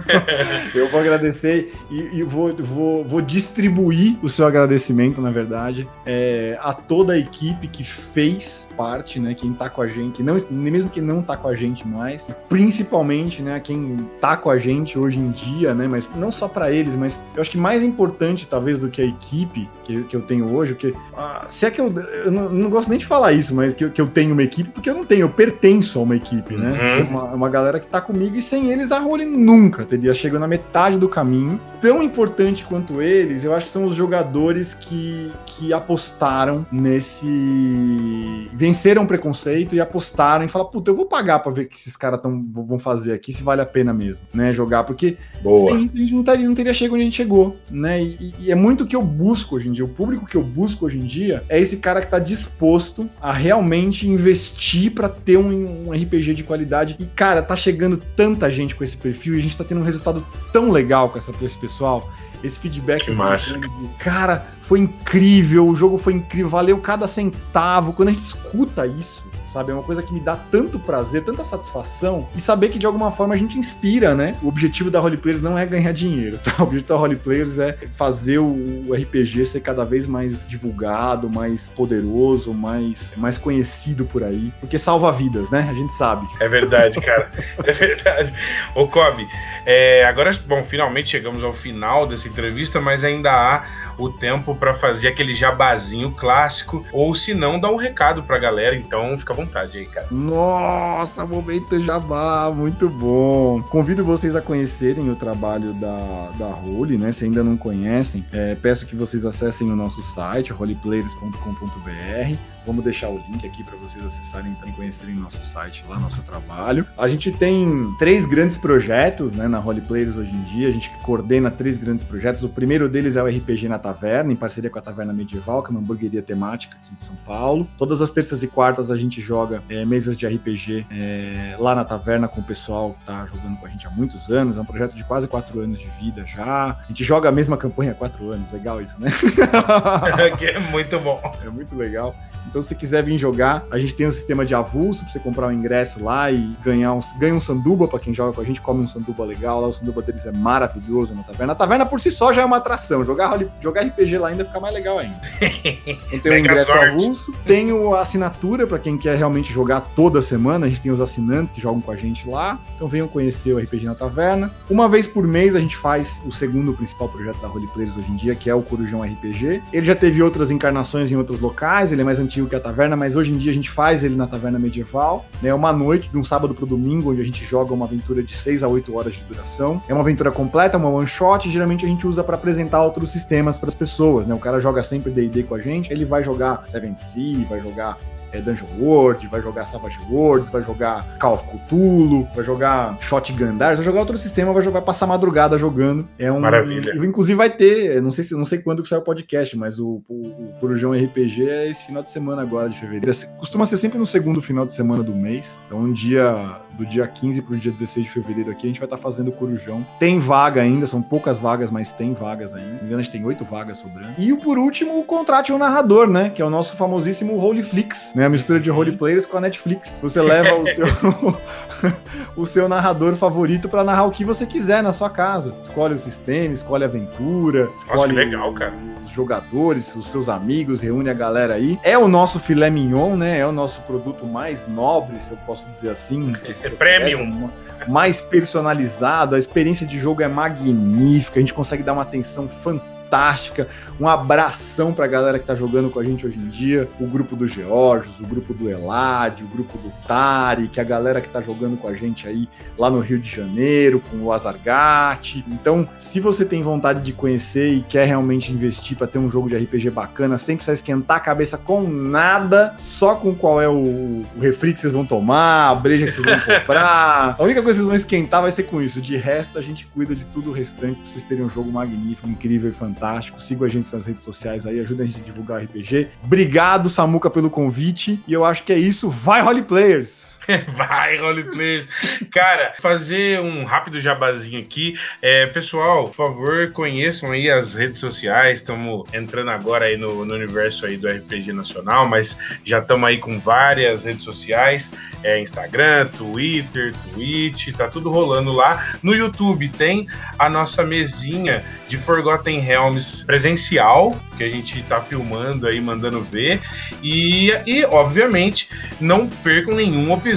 eu 0.73 0.89
vou 0.89 0.99
agradecer 0.99 1.73
e, 1.91 2.19
e 2.19 2.23
vou, 2.23 2.55
vou, 2.55 3.03
vou, 3.03 3.21
distribuir 3.21 4.17
o 4.23 4.29
seu 4.29 4.47
agradecimento, 4.47 5.21
na 5.21 5.29
verdade, 5.29 5.87
é, 6.05 6.57
a 6.61 6.73
toda 6.73 7.13
a 7.13 7.17
equipe 7.17 7.67
que 7.67 7.83
fez 7.83 8.67
parte, 8.77 9.19
né? 9.19 9.33
Quem 9.33 9.53
tá 9.53 9.69
com 9.69 9.81
a 9.81 9.87
gente, 9.87 10.23
não, 10.23 10.37
mesmo 10.49 10.89
que 10.89 11.01
não 11.01 11.21
tá 11.21 11.35
com 11.35 11.47
a 11.47 11.55
gente 11.55 11.87
mais, 11.87 12.29
principalmente, 12.47 13.41
né? 13.41 13.59
Quem 13.59 14.09
tá 14.21 14.37
com 14.37 14.49
a 14.49 14.57
gente 14.57 14.97
hoje 14.97 15.19
em 15.19 15.31
dia, 15.31 15.73
né? 15.73 15.87
Mas 15.87 16.09
não 16.15 16.31
só 16.31 16.47
para 16.47 16.71
eles, 16.71 16.95
mas 16.95 17.21
eu 17.35 17.41
acho 17.41 17.51
que 17.51 17.57
mais 17.57 17.83
importante, 17.83 18.47
talvez, 18.47 18.79
do 18.79 18.89
que 18.89 19.01
a 19.01 19.05
equipe 19.05 19.69
que, 19.83 20.03
que 20.03 20.15
eu 20.15 20.21
tenho 20.21 20.53
hoje, 20.53 20.73
porque 20.73 20.93
ah, 21.17 21.45
se 21.47 21.65
é 21.65 21.71
que 21.71 21.81
eu, 21.81 21.93
eu 22.25 22.31
não, 22.31 22.49
não, 22.49 22.69
gosto 22.69 22.89
nem 22.89 22.97
de 22.97 23.05
falar 23.05 23.33
isso, 23.33 23.53
mas 23.53 23.73
que, 23.73 23.89
que 23.89 24.01
eu 24.01 24.07
tenho 24.07 24.33
uma 24.33 24.43
equipe, 24.43 24.69
porque 24.69 24.89
eu 24.89 24.95
não 24.95 25.05
tenho, 25.05 25.21
eu 25.21 25.29
pertenço 25.29 25.99
a 25.99 26.03
uma 26.03 26.15
equipe, 26.15 26.55
né? 26.55 26.99
Uhum. 26.99 27.09
Uma, 27.09 27.23
uma 27.23 27.48
galera 27.49 27.79
que 27.79 27.87
tá 27.87 27.99
comigo 27.99 28.35
e 28.35 28.41
sem 28.41 28.71
eles 28.71 28.91
a 28.91 28.99
Role 28.99 29.25
nunca 29.25 29.83
teria 29.83 30.13
chegado 30.13 30.39
na 30.39 30.47
metade 30.47 30.97
do 30.97 31.09
caminho. 31.09 31.59
Tão 31.81 32.03
importante 32.03 32.65
quanto 32.65 33.01
eles, 33.01 33.43
eu 33.43 33.53
acho 33.53 33.67
que 33.67 33.71
são 33.71 33.85
os 33.85 33.95
jogadores 33.95 34.73
que, 34.73 35.31
que 35.45 35.73
apostaram 35.73 36.65
nesse. 36.71 38.49
venceram 38.53 39.03
o 39.03 39.07
preconceito 39.07 39.75
e 39.75 39.79
apostaram 39.79 40.45
e 40.45 40.49
falaram, 40.49 40.71
puta, 40.71 40.91
eu 40.91 40.95
vou 40.95 41.05
pagar 41.05 41.39
pra 41.39 41.51
ver 41.51 41.63
o 41.63 41.67
que 41.67 41.77
esses 41.77 41.95
caras 41.95 42.19
vão 42.21 42.77
fazer 42.77 43.13
aqui, 43.13 43.31
se 43.31 43.41
vale 43.43 43.61
a 43.61 43.65
pena 43.65 43.93
mesmo, 43.93 44.23
né? 44.33 44.53
Jogar, 44.53 44.83
porque 44.83 45.17
Boa. 45.41 45.71
sem 45.71 45.89
a 45.93 45.97
gente 45.97 46.13
não 46.13 46.23
teria, 46.23 46.47
não 46.47 46.55
teria 46.55 46.73
chegado 46.73 46.95
onde 46.95 47.01
a 47.03 47.05
gente 47.05 47.15
chegou, 47.15 47.57
né? 47.71 48.01
E, 48.03 48.35
e, 48.39 48.51
é 48.51 48.55
muito 48.55 48.83
o 48.83 48.87
que 48.87 48.95
eu 48.95 49.01
busco 49.01 49.55
hoje 49.55 49.69
em 49.69 49.71
dia. 49.71 49.85
O 49.85 49.89
público 49.89 50.25
que 50.25 50.35
eu 50.35 50.43
busco 50.43 50.85
hoje 50.85 50.97
em 50.97 51.05
dia 51.05 51.43
é 51.47 51.59
esse 51.59 51.77
cara 51.77 52.01
que 52.01 52.07
tá 52.07 52.19
disposto 52.19 53.09
a 53.21 53.31
realmente 53.31 54.07
investir 54.07 54.91
para 54.91 55.07
ter 55.09 55.37
um, 55.37 55.89
um 55.89 55.91
RPG 55.91 56.33
de 56.33 56.43
qualidade. 56.43 56.95
E, 56.99 57.05
cara, 57.05 57.38
cara, 57.39 57.41
tá 57.41 57.55
chegando 57.55 57.97
tanta 57.97 58.51
gente 58.51 58.75
com 58.75 58.83
esse 58.83 58.97
perfil 58.97 59.35
e 59.35 59.39
a 59.39 59.41
gente 59.41 59.57
tá 59.57 59.63
tendo 59.63 59.81
um 59.81 59.83
resultado 59.83 60.25
tão 60.51 60.71
legal 60.71 61.09
com 61.09 61.17
essa, 61.17 61.33
esse 61.41 61.57
pessoal. 61.57 62.11
Esse 62.41 62.57
feedback. 62.57 63.03
Que 63.03 63.11
massa. 63.11 63.59
Cara, 63.97 64.47
foi 64.61 64.79
incrível, 64.79 65.67
o 65.67 65.75
jogo 65.75 65.97
foi 65.97 66.13
incrível, 66.13 66.49
valeu 66.49 66.77
cada 66.77 67.05
centavo. 67.05 67.91
Quando 67.91 68.09
a 68.09 68.11
gente 68.13 68.21
escuta 68.21 68.87
isso, 68.87 69.28
sabe? 69.49 69.71
É 69.71 69.73
uma 69.73 69.83
coisa 69.83 70.01
que 70.01 70.13
me 70.13 70.19
dá 70.19 70.35
tanto 70.35 70.79
prazer, 70.79 71.23
tanta 71.23 71.43
satisfação 71.43 72.27
e 72.35 72.41
saber 72.41 72.69
que 72.69 72.79
de 72.79 72.85
alguma 72.85 73.11
forma 73.11 73.33
a 73.33 73.37
gente 73.37 73.57
inspira, 73.57 74.15
né? 74.15 74.35
O 74.41 74.47
objetivo 74.47 74.89
da 74.89 74.99
Roleplayers 74.99 75.41
não 75.41 75.57
é 75.57 75.65
ganhar 75.65 75.91
dinheiro, 75.91 76.37
tá? 76.43 76.55
O 76.59 76.63
objetivo 76.63 76.89
da 76.89 76.95
Roleplayers 76.95 77.59
é 77.59 77.77
fazer 77.95 78.39
o 78.39 78.93
RPG 78.93 79.45
ser 79.45 79.61
cada 79.61 79.83
vez 79.83 80.07
mais 80.07 80.47
divulgado, 80.47 81.29
mais 81.29 81.67
poderoso, 81.67 82.53
mais, 82.53 83.11
mais 83.17 83.37
conhecido 83.37 84.05
por 84.05 84.23
aí, 84.23 84.53
porque 84.59 84.77
salva 84.77 85.11
vidas, 85.11 85.49
né? 85.49 85.67
A 85.69 85.73
gente 85.73 85.93
sabe. 85.93 86.27
É 86.39 86.47
verdade, 86.47 86.99
cara. 87.01 87.29
é 87.63 87.71
verdade. 87.71 88.33
Ô, 88.75 88.87
Kobe, 88.87 89.27
é, 89.65 90.05
agora, 90.05 90.31
bom, 90.47 90.63
finalmente 90.63 91.09
chegamos 91.09 91.43
ao 91.43 91.53
final 91.53 92.07
dessa 92.07 92.27
entrevista, 92.27 92.79
mas 92.79 93.03
ainda 93.03 93.31
há 93.31 93.65
o 93.99 94.09
tempo 94.09 94.55
para 94.55 94.73
fazer 94.73 95.09
aquele 95.09 95.33
jabazinho 95.33 96.11
clássico, 96.11 96.85
ou 96.91 97.13
se 97.13 97.33
não, 97.33 97.59
dar 97.59 97.71
um 97.71 97.75
recado 97.75 98.23
pra 98.23 98.37
galera, 98.37 98.75
então 98.75 99.17
fica 99.17 99.33
à 99.33 99.35
vontade 99.35 99.77
aí, 99.77 99.85
cara. 99.85 100.07
Nossa, 100.09 101.25
momento 101.25 101.79
jabá, 101.79 102.51
muito 102.55 102.89
bom. 102.89 103.61
Convido 103.63 104.03
vocês 104.03 104.35
a 104.35 104.41
conhecerem 104.41 105.09
o 105.09 105.15
trabalho 105.15 105.73
da, 105.73 106.29
da 106.37 106.47
Role, 106.47 106.97
né? 106.97 107.11
Se 107.11 107.25
ainda 107.25 107.43
não 107.43 107.57
conhecem, 107.57 108.25
é, 108.31 108.55
peço 108.55 108.85
que 108.85 108.95
vocês 108.95 109.25
acessem 109.25 109.69
o 109.69 109.75
nosso 109.75 110.01
site, 110.01 110.51
roleplayers.com.br. 110.51 112.37
Vamos 112.65 112.83
deixar 112.83 113.09
o 113.09 113.17
link 113.27 113.47
aqui 113.47 113.63
para 113.63 113.75
vocês 113.77 114.05
acessarem 114.05 114.55
e 114.67 114.71
conhecerem 114.73 115.15
nosso 115.15 115.43
site 115.43 115.83
lá, 115.89 115.97
nosso 115.97 116.21
trabalho. 116.21 116.85
A 116.97 117.07
gente 117.07 117.31
tem 117.31 117.91
três 117.97 118.25
grandes 118.25 118.57
projetos 118.57 119.31
né, 119.31 119.47
na 119.47 119.57
Role 119.57 119.81
Players 119.81 120.15
hoje 120.15 120.31
em 120.31 120.43
dia. 120.43 120.67
A 120.67 120.71
gente 120.71 120.91
coordena 121.01 121.49
três 121.49 121.77
grandes 121.77 122.03
projetos. 122.03 122.43
O 122.43 122.49
primeiro 122.49 122.87
deles 122.87 123.15
é 123.15 123.23
o 123.23 123.27
RPG 123.27 123.67
na 123.67 123.79
Taverna, 123.93 124.31
em 124.31 124.35
parceria 124.35 124.69
com 124.69 124.77
a 124.79 124.81
Taverna 124.81 125.11
Medieval, 125.11 125.63
que 125.63 125.69
é 125.69 125.71
uma 125.71 125.79
hamburgueria 125.79 126.21
temática 126.21 126.77
aqui 126.81 126.95
de 126.95 127.01
São 127.01 127.15
Paulo. 127.25 127.67
Todas 127.77 128.01
as 128.01 128.11
terças 128.11 128.43
e 128.43 128.47
quartas 128.47 128.91
a 128.91 128.97
gente 128.97 129.19
joga 129.21 129.61
é, 129.69 129.83
mesas 129.85 130.15
de 130.15 130.27
RPG 130.27 130.85
é, 130.91 131.55
lá 131.59 131.75
na 131.75 131.83
taverna 131.83 132.27
com 132.27 132.41
o 132.41 132.43
pessoal 132.43 132.93
que 132.93 133.05
tá 133.05 133.25
jogando 133.25 133.57
com 133.57 133.65
a 133.65 133.69
gente 133.69 133.87
há 133.87 133.89
muitos 133.89 134.29
anos. 134.29 134.57
É 134.57 134.61
um 134.61 134.65
projeto 134.65 134.95
de 134.95 135.03
quase 135.03 135.27
quatro 135.27 135.59
anos 135.59 135.79
de 135.79 135.89
vida 136.01 136.25
já. 136.25 136.71
A 136.71 136.87
gente 136.87 137.03
joga 137.03 137.29
a 137.29 137.31
mesma 137.31 137.57
campanha 137.57 137.91
há 137.91 137.95
quatro 137.95 138.31
anos. 138.31 138.51
Legal 138.51 138.81
isso, 138.81 138.95
né? 138.99 139.09
é 140.45 140.59
muito 140.71 140.99
bom. 140.99 141.19
É 141.43 141.49
muito 141.49 141.75
legal. 141.75 142.15
Então, 142.49 142.61
se 142.61 142.73
quiser 142.73 143.03
vir 143.03 143.17
jogar, 143.17 143.63
a 143.69 143.77
gente 143.77 143.93
tem 143.93 144.07
um 144.07 144.11
sistema 144.11 144.45
de 144.45 144.55
avulso 144.55 145.03
para 145.03 145.11
você 145.11 145.19
comprar 145.19 145.47
um 145.47 145.51
ingresso 145.51 146.03
lá 146.03 146.31
e 146.31 146.55
ganhar 146.63 146.93
um, 146.93 146.99
ganha 147.17 147.35
um 147.35 147.41
sanduba 147.41 147.87
para 147.87 147.99
quem 147.99 148.13
joga 148.13 148.33
com 148.33 148.41
a 148.41 148.43
gente, 148.43 148.59
come 148.59 148.81
um 148.81 148.87
sanduba 148.87 149.23
legal. 149.23 149.61
Lá 149.61 149.67
o 149.67 149.73
sanduba 149.73 150.01
deles 150.01 150.25
é 150.25 150.31
maravilhoso 150.31 151.13
na 151.13 151.23
taverna. 151.23 151.53
A 151.53 151.55
taverna 151.55 151.85
por 151.85 152.01
si 152.01 152.09
só 152.09 152.33
já 152.33 152.41
é 152.41 152.45
uma 152.45 152.57
atração. 152.57 153.05
Jogar, 153.05 153.39
jogar 153.61 153.83
RPG 153.83 154.17
lá 154.17 154.29
ainda 154.29 154.43
fica 154.43 154.59
mais 154.59 154.73
legal 154.73 154.99
ainda. 154.99 155.19
Então, 156.11 156.31
tem 156.31 156.31
o 156.31 156.37
ingresso 156.39 156.71
avulso, 156.71 157.33
tem 157.45 157.69
a 157.71 157.99
assinatura 157.99 158.65
para 158.65 158.79
quem 158.79 158.97
quer 158.97 159.15
realmente 159.17 159.53
jogar 159.53 159.81
toda 159.81 160.21
semana. 160.21 160.65
A 160.65 160.69
gente 160.69 160.81
tem 160.81 160.91
os 160.91 160.99
assinantes 160.99 161.53
que 161.53 161.61
jogam 161.61 161.81
com 161.81 161.91
a 161.91 161.95
gente 161.95 162.27
lá. 162.27 162.59
Então 162.75 162.87
venham 162.87 163.07
conhecer 163.07 163.53
o 163.53 163.59
RPG 163.59 163.85
na 163.85 163.95
taverna. 163.95 164.51
Uma 164.69 164.89
vez 164.89 165.05
por 165.05 165.25
mês 165.27 165.55
a 165.55 165.59
gente 165.59 165.77
faz 165.77 166.21
o 166.25 166.31
segundo 166.31 166.73
principal 166.73 167.09
projeto 167.09 167.39
da 167.41 167.47
Roleplayers 167.47 167.95
hoje 167.97 168.11
em 168.11 168.15
dia, 168.15 168.35
que 168.35 168.49
é 168.49 168.55
o 168.55 168.61
Corujão 168.61 169.01
RPG. 169.01 169.61
Ele 169.71 169.85
já 169.85 169.95
teve 169.95 170.21
outras 170.21 170.51
encarnações 170.51 171.11
em 171.11 171.15
outros 171.15 171.39
locais, 171.39 171.91
ele 171.91 172.01
é 172.01 172.05
mais 172.05 172.19
antigo 172.19 172.38
que 172.47 172.55
a 172.55 172.59
taverna, 172.59 172.95
mas 172.95 173.15
hoje 173.15 173.31
em 173.31 173.37
dia 173.37 173.51
a 173.51 173.55
gente 173.55 173.69
faz 173.69 174.03
ele 174.03 174.15
na 174.15 174.27
taverna 174.27 174.59
medieval. 174.59 175.25
É 175.41 175.47
né? 175.47 175.53
uma 175.53 175.73
noite, 175.73 176.09
de 176.09 176.17
um 176.17 176.23
sábado 176.23 176.53
pro 176.53 176.65
domingo, 176.65 177.11
onde 177.11 177.21
a 177.21 177.25
gente 177.25 177.43
joga 177.45 177.73
uma 177.73 177.85
aventura 177.85 178.21
de 178.21 178.35
6 178.35 178.63
a 178.63 178.67
8 178.67 178.95
horas 178.95 179.13
de 179.13 179.23
duração. 179.23 179.81
É 179.87 179.93
uma 179.93 180.01
aventura 180.01 180.31
completa, 180.31 180.77
uma 180.77 180.89
one 180.89 181.07
shot, 181.07 181.47
e 181.47 181.51
geralmente 181.51 181.85
a 181.85 181.89
gente 181.89 182.05
usa 182.05 182.23
para 182.23 182.35
apresentar 182.35 182.83
outros 182.83 183.11
sistemas 183.11 183.57
para 183.57 183.69
as 183.69 183.75
pessoas. 183.75 184.27
Né? 184.27 184.33
O 184.33 184.39
cara 184.39 184.59
joga 184.59 184.83
sempre 184.83 185.11
DD 185.11 185.43
com 185.43 185.55
a 185.55 185.61
gente, 185.61 185.91
ele 185.91 186.05
vai 186.05 186.23
jogar 186.23 186.63
Seven 186.67 186.95
Sea, 186.99 187.45
vai 187.49 187.59
jogar 187.59 187.97
é, 188.31 188.39
Dungeon 188.39 188.67
World, 188.79 189.27
vai 189.27 189.41
jogar 189.41 189.65
Savage 189.65 189.99
Worlds, 190.09 190.49
vai 190.49 190.61
jogar 190.61 191.05
Call 191.17 191.33
of 191.33 191.43
Cthulhu, 191.45 192.27
vai 192.35 192.45
jogar 192.45 192.97
Shotgun 193.01 193.57
Dars, 193.57 193.77
vai 193.77 193.85
jogar 193.85 193.99
outro 193.99 194.17
sistema, 194.17 194.53
vai, 194.53 194.63
jogar, 194.63 194.81
passar 194.81 195.07
madrugada 195.07 195.57
jogando. 195.57 196.07
É 196.17 196.31
um, 196.31 196.39
Maravilha. 196.39 196.93
inclusive 197.05 197.35
vai 197.35 197.49
ter, 197.49 198.01
não 198.01 198.11
sei 198.11 198.23
se 198.23 198.33
não 198.33 198.45
sei 198.45 198.59
quando 198.59 198.83
que 198.83 198.89
sai 198.89 198.99
o 198.99 199.03
podcast, 199.03 199.57
mas 199.57 199.79
o, 199.79 200.01
o, 200.07 200.27
o 200.27 200.53
Corujão 200.59 200.91
RPG 200.91 201.49
é 201.49 201.69
esse 201.69 201.85
final 201.85 202.03
de 202.03 202.11
semana 202.11 202.41
agora 202.41 202.69
de 202.69 202.79
fevereiro. 202.79 203.09
Costuma 203.37 203.65
ser 203.65 203.77
sempre 203.77 203.97
no 203.97 204.05
segundo 204.05 204.41
final 204.41 204.65
de 204.65 204.73
semana 204.73 205.03
do 205.03 205.13
mês. 205.13 205.59
Então 205.67 205.79
um 205.79 205.91
dia 205.91 206.57
do 206.77 206.85
dia 206.85 207.05
15 207.05 207.41
para 207.41 207.55
o 207.55 207.57
dia 207.57 207.71
16 207.71 208.05
de 208.05 208.11
fevereiro 208.11 208.51
aqui, 208.51 208.65
a 208.65 208.69
gente 208.69 208.79
vai 208.79 208.85
estar 208.85 208.95
tá 208.95 209.03
fazendo 209.03 209.27
o 209.27 209.31
Corujão. 209.31 209.85
Tem 209.99 210.17
vaga 210.17 210.61
ainda, 210.61 210.87
são 210.87 211.01
poucas 211.01 211.37
vagas, 211.37 211.69
mas 211.69 211.91
tem 211.91 212.13
vagas 212.13 212.53
ainda. 212.53 212.69
Me 212.69 212.85
engano, 212.85 212.99
a 212.99 213.01
gente 213.01 213.11
tem 213.11 213.25
oito 213.25 213.43
vagas 213.43 213.79
sobrando. 213.79 214.13
E 214.17 214.33
por 214.37 214.57
último, 214.57 214.97
o 214.97 215.03
contrato 215.03 215.49
um 215.53 215.57
narrador, 215.57 216.07
né? 216.07 216.29
Que 216.29 216.41
é 216.41 216.45
o 216.45 216.49
nosso 216.49 216.75
famosíssimo 216.75 217.37
Roleflix, 217.37 218.13
né? 218.19 218.25
A 218.25 218.29
mistura 218.29 218.59
de 218.59 218.69
roleplayers 218.69 219.25
com 219.25 219.37
a 219.37 219.41
Netflix. 219.41 219.99
Você 220.01 220.21
leva 220.21 220.53
o 220.55 220.67
seu 220.67 220.85
o 222.35 222.45
seu 222.45 222.67
narrador 222.67 223.15
favorito 223.15 223.69
para 223.69 223.81
narrar 223.81 224.03
o 224.03 224.11
que 224.11 224.25
você 224.25 224.45
quiser 224.45 224.83
na 224.83 224.91
sua 224.91 225.09
casa. 225.09 225.55
Escolhe 225.61 225.93
o 225.93 225.97
sistema, 225.97 226.53
escolhe 226.53 226.83
a 226.83 226.87
aventura, 226.87 227.69
escolhe 227.77 228.13
Nossa, 228.13 228.13
legal, 228.13 228.53
cara. 228.53 228.73
os 229.05 229.11
jogadores, 229.11 229.95
os 229.95 230.07
seus 230.07 230.27
amigos, 230.27 230.81
reúne 230.81 231.09
a 231.09 231.13
galera 231.13 231.53
aí. 231.53 231.79
É 231.81 231.97
o 231.97 232.09
nosso 232.09 232.39
filé 232.39 232.69
mignon, 232.69 233.15
né? 233.15 233.39
É 233.39 233.47
o 233.47 233.53
nosso 233.53 233.81
produto 233.83 234.25
mais 234.25 234.67
nobre, 234.67 235.21
se 235.21 235.31
eu 235.31 235.37
posso 235.45 235.65
dizer 235.69 235.89
assim. 235.89 236.35
É 236.61 236.69
premium. 236.69 237.49
Mais 237.87 238.19
personalizado, 238.19 239.35
a 239.35 239.39
experiência 239.39 239.87
de 239.87 239.97
jogo 239.97 240.21
é 240.21 240.27
magnífica, 240.27 241.39
a 241.39 241.41
gente 241.41 241.53
consegue 241.53 241.81
dar 241.81 241.93
uma 241.93 242.01
atenção 242.01 242.49
fantástica 242.49 242.98
fantástica. 243.09 243.67
Um 243.99 244.07
abração 244.07 244.93
pra 244.93 245.07
galera 245.07 245.39
que 245.39 245.45
tá 245.45 245.55
jogando 245.55 245.89
com 245.89 245.99
a 245.99 246.03
gente 246.03 246.25
hoje 246.25 246.37
em 246.37 246.47
dia. 246.49 246.87
O 246.99 247.07
grupo 247.07 247.35
do 247.35 247.47
Georgios, 247.47 248.19
o 248.19 248.23
grupo 248.25 248.53
do 248.53 248.69
Elad, 248.69 249.41
o 249.41 249.47
grupo 249.47 249.77
do 249.79 249.91
Tari, 250.07 250.67
que 250.67 250.79
é 250.79 250.83
a 250.83 250.85
galera 250.85 251.19
que 251.19 251.27
tá 251.27 251.41
jogando 251.41 251.75
com 251.75 251.87
a 251.87 251.93
gente 251.93 252.27
aí 252.27 252.47
lá 252.77 252.89
no 252.89 252.99
Rio 252.99 253.19
de 253.19 253.29
Janeiro, 253.29 254.01
com 254.09 254.17
o 254.17 254.31
Azargate. 254.31 255.43
Então, 255.47 255.89
se 255.97 256.19
você 256.19 256.45
tem 256.45 256.61
vontade 256.61 257.01
de 257.01 257.11
conhecer 257.11 257.69
e 257.73 257.81
quer 257.81 258.05
realmente 258.05 258.53
investir 258.53 258.95
para 258.95 259.07
ter 259.07 259.17
um 259.17 259.29
jogo 259.29 259.49
de 259.49 259.57
RPG 259.57 259.89
bacana, 259.89 260.37
sem 260.37 260.55
precisar 260.55 260.73
esquentar 260.73 261.17
a 261.17 261.19
cabeça 261.19 261.57
com 261.57 261.81
nada, 261.81 262.73
só 262.77 263.15
com 263.15 263.33
qual 263.33 263.61
é 263.61 263.67
o, 263.67 264.23
o 264.35 264.39
refri 264.39 264.73
que 264.73 264.79
vocês 264.79 264.93
vão 264.93 265.05
tomar, 265.05 265.69
a 265.69 265.75
breja 265.75 266.05
que 266.05 266.11
vocês 266.11 266.25
vão 266.25 266.39
comprar. 266.59 267.35
A 267.37 267.43
única 267.43 267.61
coisa 267.61 267.79
que 267.79 267.85
vocês 267.85 267.85
vão 267.85 267.95
esquentar 267.95 268.41
vai 268.41 268.51
ser 268.51 268.63
com 268.63 268.81
isso. 268.81 269.01
De 269.01 269.17
resto, 269.17 269.57
a 269.57 269.61
gente 269.61 269.85
cuida 269.87 270.15
de 270.15 270.25
tudo 270.27 270.51
o 270.51 270.53
restante 270.53 270.99
pra 270.99 271.07
vocês 271.07 271.25
terem 271.25 271.43
um 271.43 271.49
jogo 271.49 271.71
magnífico, 271.71 272.29
incrível 272.29 272.69
e 272.69 272.73
fantástico 272.73 272.98
fantástico. 272.99 273.41
Siga 273.41 273.65
a 273.65 273.69
gente 273.69 273.91
nas 273.93 274.05
redes 274.05 274.23
sociais 274.23 274.65
aí, 274.65 274.79
ajuda 274.79 275.03
a 275.03 275.05
gente 275.05 275.21
a 275.21 275.23
divulgar 275.23 275.61
o 275.61 275.63
RPG. 275.63 276.09
Obrigado, 276.23 276.89
Samuca, 276.89 277.29
pelo 277.29 277.49
convite. 277.49 278.21
E 278.27 278.33
eu 278.33 278.43
acho 278.43 278.63
que 278.63 278.73
é 278.73 278.77
isso. 278.77 279.09
Vai, 279.09 279.41
Roleplayers! 279.41 280.37
Vai, 280.75 281.17
roleplayers. 281.17 281.85
Cara, 282.31 282.73
fazer 282.79 283.39
um 283.39 283.63
rápido 283.63 283.99
jabazinho 283.99 284.59
aqui. 284.59 284.97
É, 285.21 285.45
pessoal, 285.45 286.05
por 286.05 286.15
favor, 286.15 286.71
conheçam 286.71 287.31
aí 287.31 287.49
as 287.49 287.75
redes 287.75 287.99
sociais. 287.99 288.59
Estamos 288.59 289.05
entrando 289.13 289.51
agora 289.51 289.85
aí 289.85 289.97
no, 289.97 290.25
no, 290.25 290.33
universo 290.33 290.85
aí 290.85 290.97
do 290.97 291.07
RPG 291.07 291.53
Nacional, 291.53 292.07
mas 292.07 292.37
já 292.63 292.79
estamos 292.79 293.07
aí 293.07 293.17
com 293.17 293.39
várias 293.39 294.03
redes 294.05 294.23
sociais. 294.23 294.91
É, 295.23 295.39
Instagram, 295.39 296.07
Twitter, 296.07 296.93
Twitch, 297.13 297.73
tá 297.75 297.87
tudo 297.87 298.09
rolando 298.09 298.51
lá. 298.51 298.95
No 299.03 299.13
YouTube 299.13 299.69
tem 299.69 300.07
a 300.37 300.49
nossa 300.49 300.83
mesinha 300.83 301.63
de 301.87 301.97
Forgotten 301.97 302.59
Realms 302.59 303.25
presencial, 303.25 304.15
que 304.37 304.43
a 304.43 304.49
gente 304.49 304.81
tá 304.83 305.01
filmando 305.01 305.67
aí, 305.67 305.81
mandando 305.81 306.21
ver. 306.21 306.61
E, 307.03 307.51
e 307.65 307.83
obviamente, 307.85 308.69
não 308.99 309.27
percam 309.27 309.75
nenhum 309.75 310.13
episódio 310.13 310.28